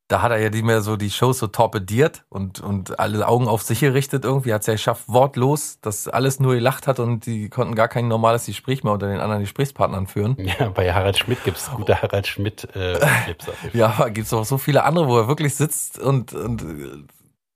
da 0.09 0.23
hat 0.23 0.33
er 0.33 0.39
ja 0.39 0.49
die 0.49 0.63
mehr 0.63 0.81
so 0.81 0.97
die 0.97 1.11
Shows 1.11 1.39
so 1.39 1.47
torpediert 1.47 2.25
und, 2.31 2.61
und 2.61 2.99
alle 2.99 3.27
Augen 3.29 3.47
auf 3.47 3.63
sich 3.63 3.81
gerichtet 3.81 4.25
irgendwie. 4.25 4.55
Hat 4.55 4.63
es 4.63 4.67
ja 4.67 4.73
geschafft, 4.73 5.05
wortlos, 5.07 5.81
dass 5.81 6.09
alles 6.09 6.41
nur 6.41 6.55
gelacht 6.55 6.87
hat 6.87 6.99
und 6.99 7.27
die 7.27 7.51
konnten 7.51 7.75
gar 7.75 7.89
kein 7.89 8.09
normales 8.09 8.47
Gespräch 8.47 8.85
mehr 8.85 8.95
unter 8.95 9.09
den 9.09 9.21
anderen 9.21 9.43
Gesprächspartnern 9.43 10.07
führen. 10.07 10.37
Ja, 10.39 10.71
bei 10.71 10.93
Harald 10.93 11.19
Schmidt 11.19 11.45
gibt's 11.45 11.71
gute 11.71 12.01
Harald 12.01 12.27
Schmidt 12.27 12.75
äh. 12.75 12.99
Ja, 13.75 13.95
aber 13.99 14.11
gibt's 14.11 14.33
auch 14.33 14.47
so 14.47 14.57
viele 14.57 14.85
andere, 14.85 15.09
wo 15.09 15.19
er 15.19 15.29
wirklich 15.29 15.55
sitzt 15.55 15.99
und, 15.99 16.33
und 16.33 16.65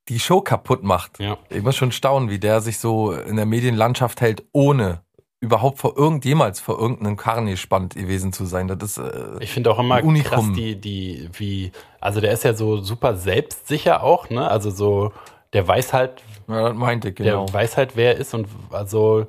die 0.08 0.20
Show 0.20 0.42
kaputt 0.42 0.82
macht. 0.82 1.18
Ja. 1.20 1.38
Ich 1.48 1.62
muss 1.62 1.76
schon 1.76 1.92
staunen, 1.92 2.28
wie 2.28 2.38
der 2.38 2.60
sich 2.60 2.78
so 2.78 3.12
in 3.12 3.36
der 3.36 3.46
Medienlandschaft 3.46 4.20
hält, 4.20 4.44
ohne 4.52 5.02
überhaupt 5.42 5.78
vor 5.78 5.96
irgendjemals 5.98 6.60
vor 6.60 6.78
irgendeinem 6.78 7.16
Karren 7.16 7.46
gespannt 7.46 7.96
gewesen 7.96 8.32
zu 8.32 8.44
sein. 8.44 8.68
Das 8.68 8.78
ist 8.82 8.98
äh, 8.98 9.10
Ich 9.40 9.50
finde 9.50 9.72
auch 9.72 9.78
immer 9.80 10.00
krass, 10.22 10.44
die, 10.54 10.76
die, 10.76 11.28
wie, 11.32 11.72
also 12.00 12.20
der 12.20 12.30
ist 12.32 12.44
ja 12.44 12.54
so 12.54 12.76
super 12.78 13.16
selbstsicher 13.16 14.04
auch, 14.04 14.30
ne? 14.30 14.48
Also 14.48 14.70
so, 14.70 15.12
der 15.52 15.66
weiß 15.66 15.92
halt, 15.92 16.22
ja, 16.46 16.68
das 16.68 16.76
meinte 16.76 17.08
ich, 17.08 17.16
genau. 17.16 17.46
der 17.46 17.54
weiß 17.54 17.76
halt, 17.76 17.96
wer 17.96 18.14
er 18.14 18.20
ist 18.20 18.34
und 18.34 18.46
also 18.70 19.26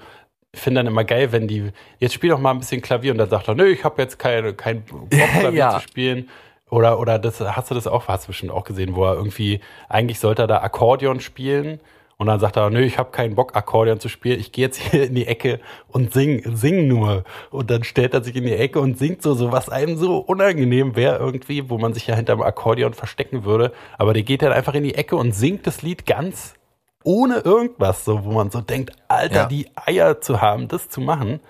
ich 0.51 0.59
finde 0.59 0.79
dann 0.81 0.87
immer 0.87 1.03
geil, 1.03 1.31
wenn 1.31 1.47
die, 1.47 1.71
jetzt 1.97 2.13
spiel 2.13 2.29
doch 2.29 2.39
mal 2.39 2.51
ein 2.51 2.59
bisschen 2.59 2.83
Klavier 2.83 3.11
und 3.11 3.17
dann 3.17 3.29
sagt 3.31 3.47
er, 3.47 3.55
nö, 3.55 3.65
ich 3.65 3.83
habe 3.83 3.99
jetzt 3.99 4.19
keine, 4.19 4.53
kein 4.53 4.83
Bock, 4.83 5.09
Klavier 5.39 5.51
Ja. 5.59 5.79
zu 5.79 5.79
spielen. 5.81 6.29
Oder, 6.69 6.99
oder 6.99 7.17
das, 7.17 7.39
hast 7.41 7.71
du 7.71 7.75
das 7.75 7.87
auch, 7.87 8.07
hast 8.07 8.25
du 8.25 8.27
bestimmt 8.27 8.51
auch 8.51 8.63
gesehen, 8.63 8.95
wo 8.95 9.05
er 9.05 9.15
irgendwie, 9.15 9.61
eigentlich 9.89 10.19
sollte 10.19 10.43
er 10.43 10.47
da 10.47 10.61
Akkordeon 10.61 11.19
spielen 11.21 11.79
und 12.17 12.27
dann 12.27 12.39
sagt 12.39 12.55
er, 12.57 12.69
nö, 12.69 12.81
ich 12.81 12.97
habe 12.97 13.11
keinen 13.11 13.35
Bock, 13.35 13.55
Akkordeon 13.55 13.99
zu 13.99 14.07
spielen, 14.09 14.39
ich 14.39 14.51
gehe 14.51 14.65
jetzt 14.65 14.77
hier 14.79 15.05
in 15.05 15.15
die 15.15 15.27
Ecke 15.27 15.59
und 15.87 16.13
sing, 16.13 16.55
sing 16.55 16.87
nur. 16.87 17.23
Und 17.49 17.69
dann 17.69 17.83
stellt 17.83 18.13
er 18.13 18.23
sich 18.23 18.35
in 18.35 18.45
die 18.45 18.55
Ecke 18.55 18.79
und 18.79 18.97
singt 18.97 19.21
so, 19.21 19.33
so 19.33 19.51
was 19.51 19.69
einem 19.69 19.97
so 19.97 20.17
unangenehm 20.19 20.95
wäre 20.95 21.17
irgendwie, 21.17 21.69
wo 21.69 21.77
man 21.77 21.93
sich 21.93 22.07
ja 22.07 22.15
hinterm 22.15 22.41
Akkordeon 22.41 22.93
verstecken 22.93 23.43
würde. 23.45 23.73
Aber 23.97 24.13
der 24.13 24.23
geht 24.23 24.41
dann 24.41 24.51
einfach 24.53 24.73
in 24.73 24.83
die 24.83 24.95
Ecke 24.95 25.15
und 25.15 25.33
singt 25.33 25.67
das 25.67 25.81
Lied 25.81 26.05
ganz 26.05 26.55
ohne 27.03 27.39
irgendwas, 27.39 28.05
so, 28.05 28.23
wo 28.23 28.31
man 28.31 28.49
so 28.49 28.61
denkt, 28.61 28.91
Alter, 29.09 29.35
Ja. 29.35 29.45
die 29.47 29.67
Eier 29.75 30.21
zu 30.21 30.41
haben, 30.41 30.69
das 30.69 30.87
zu 30.89 31.01
machen. 31.01 31.41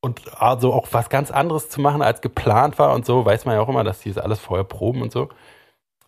Und 0.00 0.40
also 0.40 0.72
auch 0.72 0.86
was 0.92 1.08
ganz 1.08 1.30
anderes 1.30 1.70
zu 1.70 1.80
machen, 1.80 2.02
als 2.02 2.20
geplant 2.20 2.78
war 2.78 2.94
und 2.94 3.06
so, 3.06 3.24
weiß 3.24 3.46
man 3.46 3.54
ja 3.56 3.62
auch 3.62 3.68
immer, 3.68 3.84
dass 3.84 4.00
die 4.00 4.12
das 4.12 4.22
alles 4.22 4.38
vorher 4.38 4.64
proben 4.64 5.02
und 5.02 5.10
so. 5.10 5.30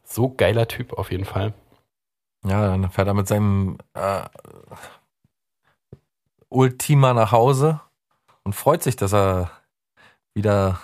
So 0.04 0.28
geiler 0.28 0.68
Typ 0.68 0.92
auf 0.92 1.10
jeden 1.10 1.24
Fall. 1.24 1.54
Ja, 2.46 2.68
dann 2.68 2.90
fährt 2.90 3.08
er 3.08 3.14
mit 3.14 3.26
seinem 3.28 3.78
äh, 3.94 4.22
Ultima 6.48 7.12
nach 7.12 7.32
Hause 7.32 7.80
und 8.44 8.54
freut 8.54 8.82
sich, 8.82 8.96
dass 8.96 9.12
er 9.12 9.50
wieder 10.34 10.78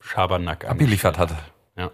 Schabernack 0.00 0.64
abgeliefert 0.64 1.18
hat. 1.18 1.34
Ja. 1.76 1.90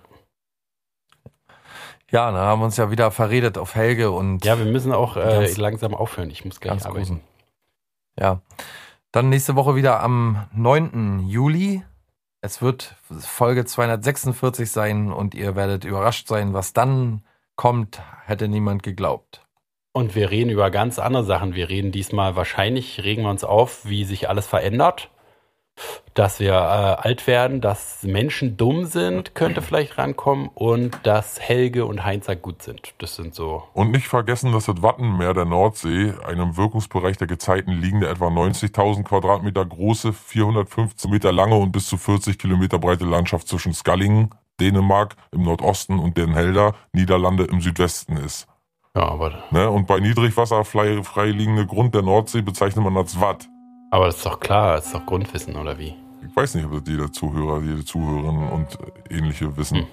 Ja, 2.10 2.30
da 2.32 2.38
haben 2.38 2.60
wir 2.60 2.64
uns 2.66 2.76
ja 2.76 2.90
wieder 2.90 3.10
verredet 3.10 3.56
auf 3.59 3.74
Helge 3.74 4.10
und 4.10 4.44
Ja, 4.44 4.59
wir 4.59 4.66
müssen 4.66 4.92
auch 4.92 5.16
äh, 5.16 5.51
langsam 5.55 5.94
aufhören. 5.94 6.30
Ich 6.30 6.44
muss 6.44 6.60
gleich 6.60 6.72
ganz 6.72 6.86
arbeiten. 6.86 6.98
großen. 7.05 7.20
ja. 8.18 8.40
Dann 9.12 9.28
nächste 9.28 9.56
Woche 9.56 9.74
wieder 9.74 10.01
am 10.01 10.47
9. 10.52 11.26
Juli. 11.26 11.82
Es 12.42 12.62
wird 12.62 12.94
Folge 13.18 13.64
246 13.64 14.70
sein 14.70 15.12
und 15.12 15.34
ihr 15.34 15.56
werdet 15.56 15.84
überrascht 15.84 16.28
sein, 16.28 16.55
was 16.55 16.72
dann 16.72 17.24
kommt, 17.60 18.00
hätte 18.24 18.48
niemand 18.48 18.82
geglaubt. 18.82 19.42
Und 19.92 20.14
wir 20.14 20.30
reden 20.30 20.48
über 20.48 20.70
ganz 20.70 20.98
andere 20.98 21.24
Sachen. 21.24 21.54
Wir 21.54 21.68
reden 21.68 21.92
diesmal 21.92 22.34
wahrscheinlich, 22.34 23.04
regen 23.04 23.24
wir 23.24 23.28
uns 23.28 23.44
auf, 23.44 23.84
wie 23.84 24.04
sich 24.04 24.30
alles 24.30 24.46
verändert. 24.46 25.10
Dass 26.14 26.40
wir 26.40 26.52
äh, 26.52 27.06
alt 27.06 27.26
werden, 27.26 27.60
dass 27.60 28.02
Menschen 28.02 28.56
dumm 28.56 28.86
sind, 28.86 29.34
könnte 29.34 29.60
vielleicht 29.60 29.98
rankommen. 29.98 30.48
Und 30.54 31.00
dass 31.02 31.38
Helge 31.38 31.84
und 31.84 32.02
Heinzer 32.02 32.34
gut 32.34 32.62
sind. 32.62 32.94
Das 32.96 33.14
sind 33.14 33.34
so. 33.34 33.64
Und 33.74 33.90
nicht 33.90 34.08
vergessen, 34.08 34.52
dass 34.52 34.64
das 34.64 34.80
Wattenmeer 34.80 35.34
der 35.34 35.44
Nordsee, 35.44 36.14
einem 36.26 36.56
Wirkungsbereich 36.56 37.18
der 37.18 37.26
Gezeiten 37.26 37.72
liegende, 37.72 38.08
etwa 38.08 38.28
90.000 38.28 39.02
Quadratmeter 39.04 39.66
große, 39.66 40.14
415 40.14 41.10
Meter 41.10 41.30
lange 41.30 41.56
und 41.56 41.72
bis 41.72 41.88
zu 41.88 41.98
40 41.98 42.38
Kilometer 42.38 42.78
breite 42.78 43.04
Landschaft 43.04 43.48
zwischen 43.48 43.74
Skallingen, 43.74 44.30
Dänemark 44.60 45.16
im 45.32 45.42
Nordosten 45.42 45.98
und 45.98 46.16
Den 46.16 46.34
Helder 46.34 46.74
Niederlande 46.92 47.44
im 47.44 47.60
Südwesten 47.60 48.16
ist. 48.16 48.46
Ja, 48.94 49.08
aber, 49.08 49.44
Ne? 49.50 49.70
Und 49.70 49.86
bei 49.86 50.00
Niedrigwasser 50.00 50.64
frei, 50.64 51.02
frei 51.02 51.26
liegende 51.30 51.66
Grund 51.66 51.94
der 51.94 52.02
Nordsee 52.02 52.42
bezeichnet 52.42 52.84
man 52.84 52.96
als 52.96 53.20
Watt. 53.20 53.48
aber 53.90 54.06
das 54.06 54.16
ist 54.16 54.26
doch 54.26 54.38
klar, 54.40 54.76
das 54.76 54.86
ist 54.86 54.94
doch 54.94 55.06
Grundwissen, 55.06 55.56
oder 55.56 55.78
wie? 55.78 55.94
Ich 56.28 56.36
weiß 56.36 56.54
nicht, 56.56 56.66
ob 56.66 56.72
das 56.72 56.82
jeder 56.86 57.10
Zuhörer, 57.10 57.60
jede 57.62 57.84
Zuhörerin 57.84 58.48
und 58.48 58.78
äh, 59.10 59.16
ähnliche 59.16 59.56
wissen. 59.56 59.78
Hm. 59.78 59.86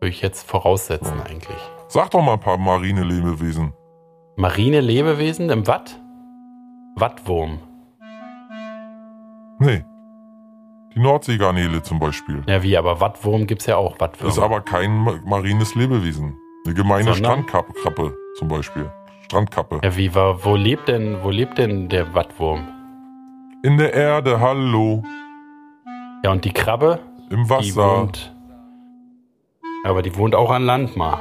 Würde 0.00 0.10
ich 0.10 0.20
jetzt 0.20 0.48
voraussetzen 0.48 1.20
eigentlich. 1.22 1.56
Sag 1.88 2.10
doch 2.10 2.22
mal 2.22 2.34
ein 2.34 2.40
paar 2.40 2.58
marine 2.58 3.04
Lebewesen. 3.04 3.72
Marine 4.36 4.80
Lebewesen 4.80 5.48
im 5.50 5.66
Watt? 5.66 6.00
Wattwurm. 6.96 7.58
Nee. 9.58 9.84
Die 10.94 11.00
Nordseegarnele 11.00 11.82
zum 11.82 11.98
Beispiel. 11.98 12.42
Ja, 12.46 12.62
wie, 12.62 12.76
aber 12.76 13.00
Wattwurm 13.00 13.46
gibt's 13.46 13.66
ja 13.66 13.76
auch. 13.76 13.98
Wattwürmer. 13.98 14.32
Ist 14.32 14.38
aber 14.38 14.60
kein 14.60 14.90
ma- 14.98 15.18
marines 15.24 15.74
Lebewesen. 15.74 16.36
Eine 16.64 16.74
gemeine 16.74 17.04
Sondern? 17.14 17.44
Strandkappe 17.44 18.14
zum 18.38 18.48
Beispiel. 18.48 18.90
Strandkappe. 19.24 19.80
Ja, 19.82 19.96
wie, 19.96 20.14
wa- 20.14 20.36
wo 20.42 20.54
lebt 20.56 20.88
denn, 20.88 21.18
wo 21.22 21.30
lebt 21.30 21.58
denn 21.58 21.88
der 21.88 22.14
Wattwurm? 22.14 22.68
In 23.62 23.78
der 23.78 23.94
Erde, 23.94 24.40
hallo. 24.40 25.02
Ja, 26.24 26.32
und 26.32 26.44
die 26.44 26.52
Krabbe? 26.52 26.98
Im 27.30 27.44
Die 27.44 27.50
Wasser. 27.50 28.00
wohnt. 28.02 28.34
Aber 29.84 30.02
die 30.02 30.14
wohnt 30.16 30.34
auch 30.34 30.50
an 30.50 30.64
Land 30.64 30.96
mal. 30.96 31.18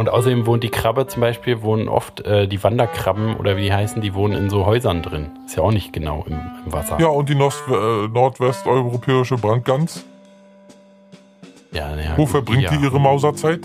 Und 0.00 0.08
außerdem 0.08 0.46
wohnt 0.46 0.64
die 0.64 0.70
Krabbe 0.70 1.06
zum 1.08 1.20
Beispiel, 1.20 1.60
wohnen 1.60 1.86
oft 1.86 2.22
äh, 2.22 2.48
die 2.48 2.64
Wanderkrabben 2.64 3.36
oder 3.36 3.58
wie 3.58 3.64
die 3.64 3.72
heißen, 3.74 4.00
die 4.00 4.14
wohnen 4.14 4.32
in 4.32 4.48
so 4.48 4.64
Häusern 4.64 5.02
drin. 5.02 5.26
Ist 5.44 5.58
ja 5.58 5.62
auch 5.62 5.72
nicht 5.72 5.92
genau 5.92 6.24
im, 6.26 6.40
im 6.64 6.72
Wasser. 6.72 6.98
Ja, 6.98 7.08
und 7.08 7.28
die 7.28 7.34
Nost 7.34 7.62
äh, 7.68 8.08
nordwesteuropäische 8.08 9.36
Brandgans. 9.36 10.06
Ja, 11.72 11.94
ja, 11.96 12.16
Wo 12.16 12.22
gut, 12.22 12.30
verbringt 12.30 12.62
ja. 12.62 12.70
die 12.70 12.82
ihre 12.82 12.98
Mauserzeit? 12.98 13.60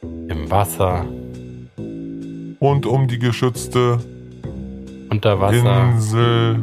Im 0.00 0.50
Wasser, 0.50 1.04
Und 2.58 2.86
um 2.86 3.06
die 3.06 3.18
geschützte 3.18 3.98
unter 5.10 5.38
Wasser, 5.38 5.90
Insel 5.90 6.60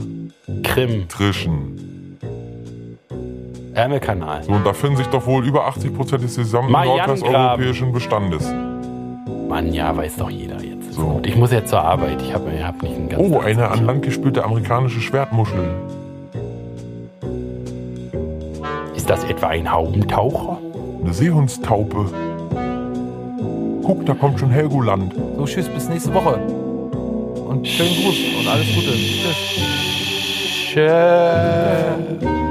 Krim, 0.63 1.07
Trischen. 1.09 1.82
Ärmelkanal. 3.73 4.43
So, 4.43 4.51
und 4.51 4.65
da 4.65 4.73
finden 4.73 4.97
sich 4.97 5.07
doch 5.07 5.25
wohl 5.25 5.45
über 5.45 5.67
80% 5.67 6.17
des 6.17 6.35
gesamten 6.35 6.71
nordwesteuropäischen 6.71 7.91
Bestandes. 7.91 8.53
Mann, 9.47 9.73
ja, 9.73 9.95
weiß 9.95 10.17
doch 10.17 10.29
jeder 10.29 10.61
jetzt. 10.63 10.93
So. 10.93 11.01
Gut, 11.01 11.27
ich 11.27 11.35
muss 11.35 11.51
jetzt 11.51 11.69
zur 11.69 11.81
Arbeit. 11.81 12.21
Ich 12.21 12.33
habe 12.33 12.51
hab 12.63 12.81
nicht 12.81 12.95
einen 12.95 13.09
ganzen 13.09 13.33
Oh, 13.33 13.39
Tag 13.39 13.47
eine 13.47 13.69
an 13.69 13.85
Land 13.85 14.03
gespülte 14.03 14.43
amerikanische 14.43 15.01
Schwertmuschel. 15.01 15.69
Ist 18.95 19.09
das 19.09 19.23
etwa 19.25 19.47
ein 19.47 19.71
Haubentaucher? 19.71 20.59
Eine 21.03 21.13
Seehundstaupe. 21.13 22.05
Guck, 23.83 24.05
da 24.05 24.13
kommt 24.13 24.39
schon 24.39 24.49
Helgoland. 24.49 25.13
So, 25.37 25.45
tschüss, 25.45 25.67
bis 25.67 25.89
nächste 25.89 26.13
Woche. 26.13 26.35
Und 26.35 27.67
schönen 27.67 27.93
Gruß 28.03 28.15
und 28.39 28.47
alles 28.47 28.73
Gute. 28.73 28.91
Tschüss. 28.91 29.63
Tschö. 30.73 32.42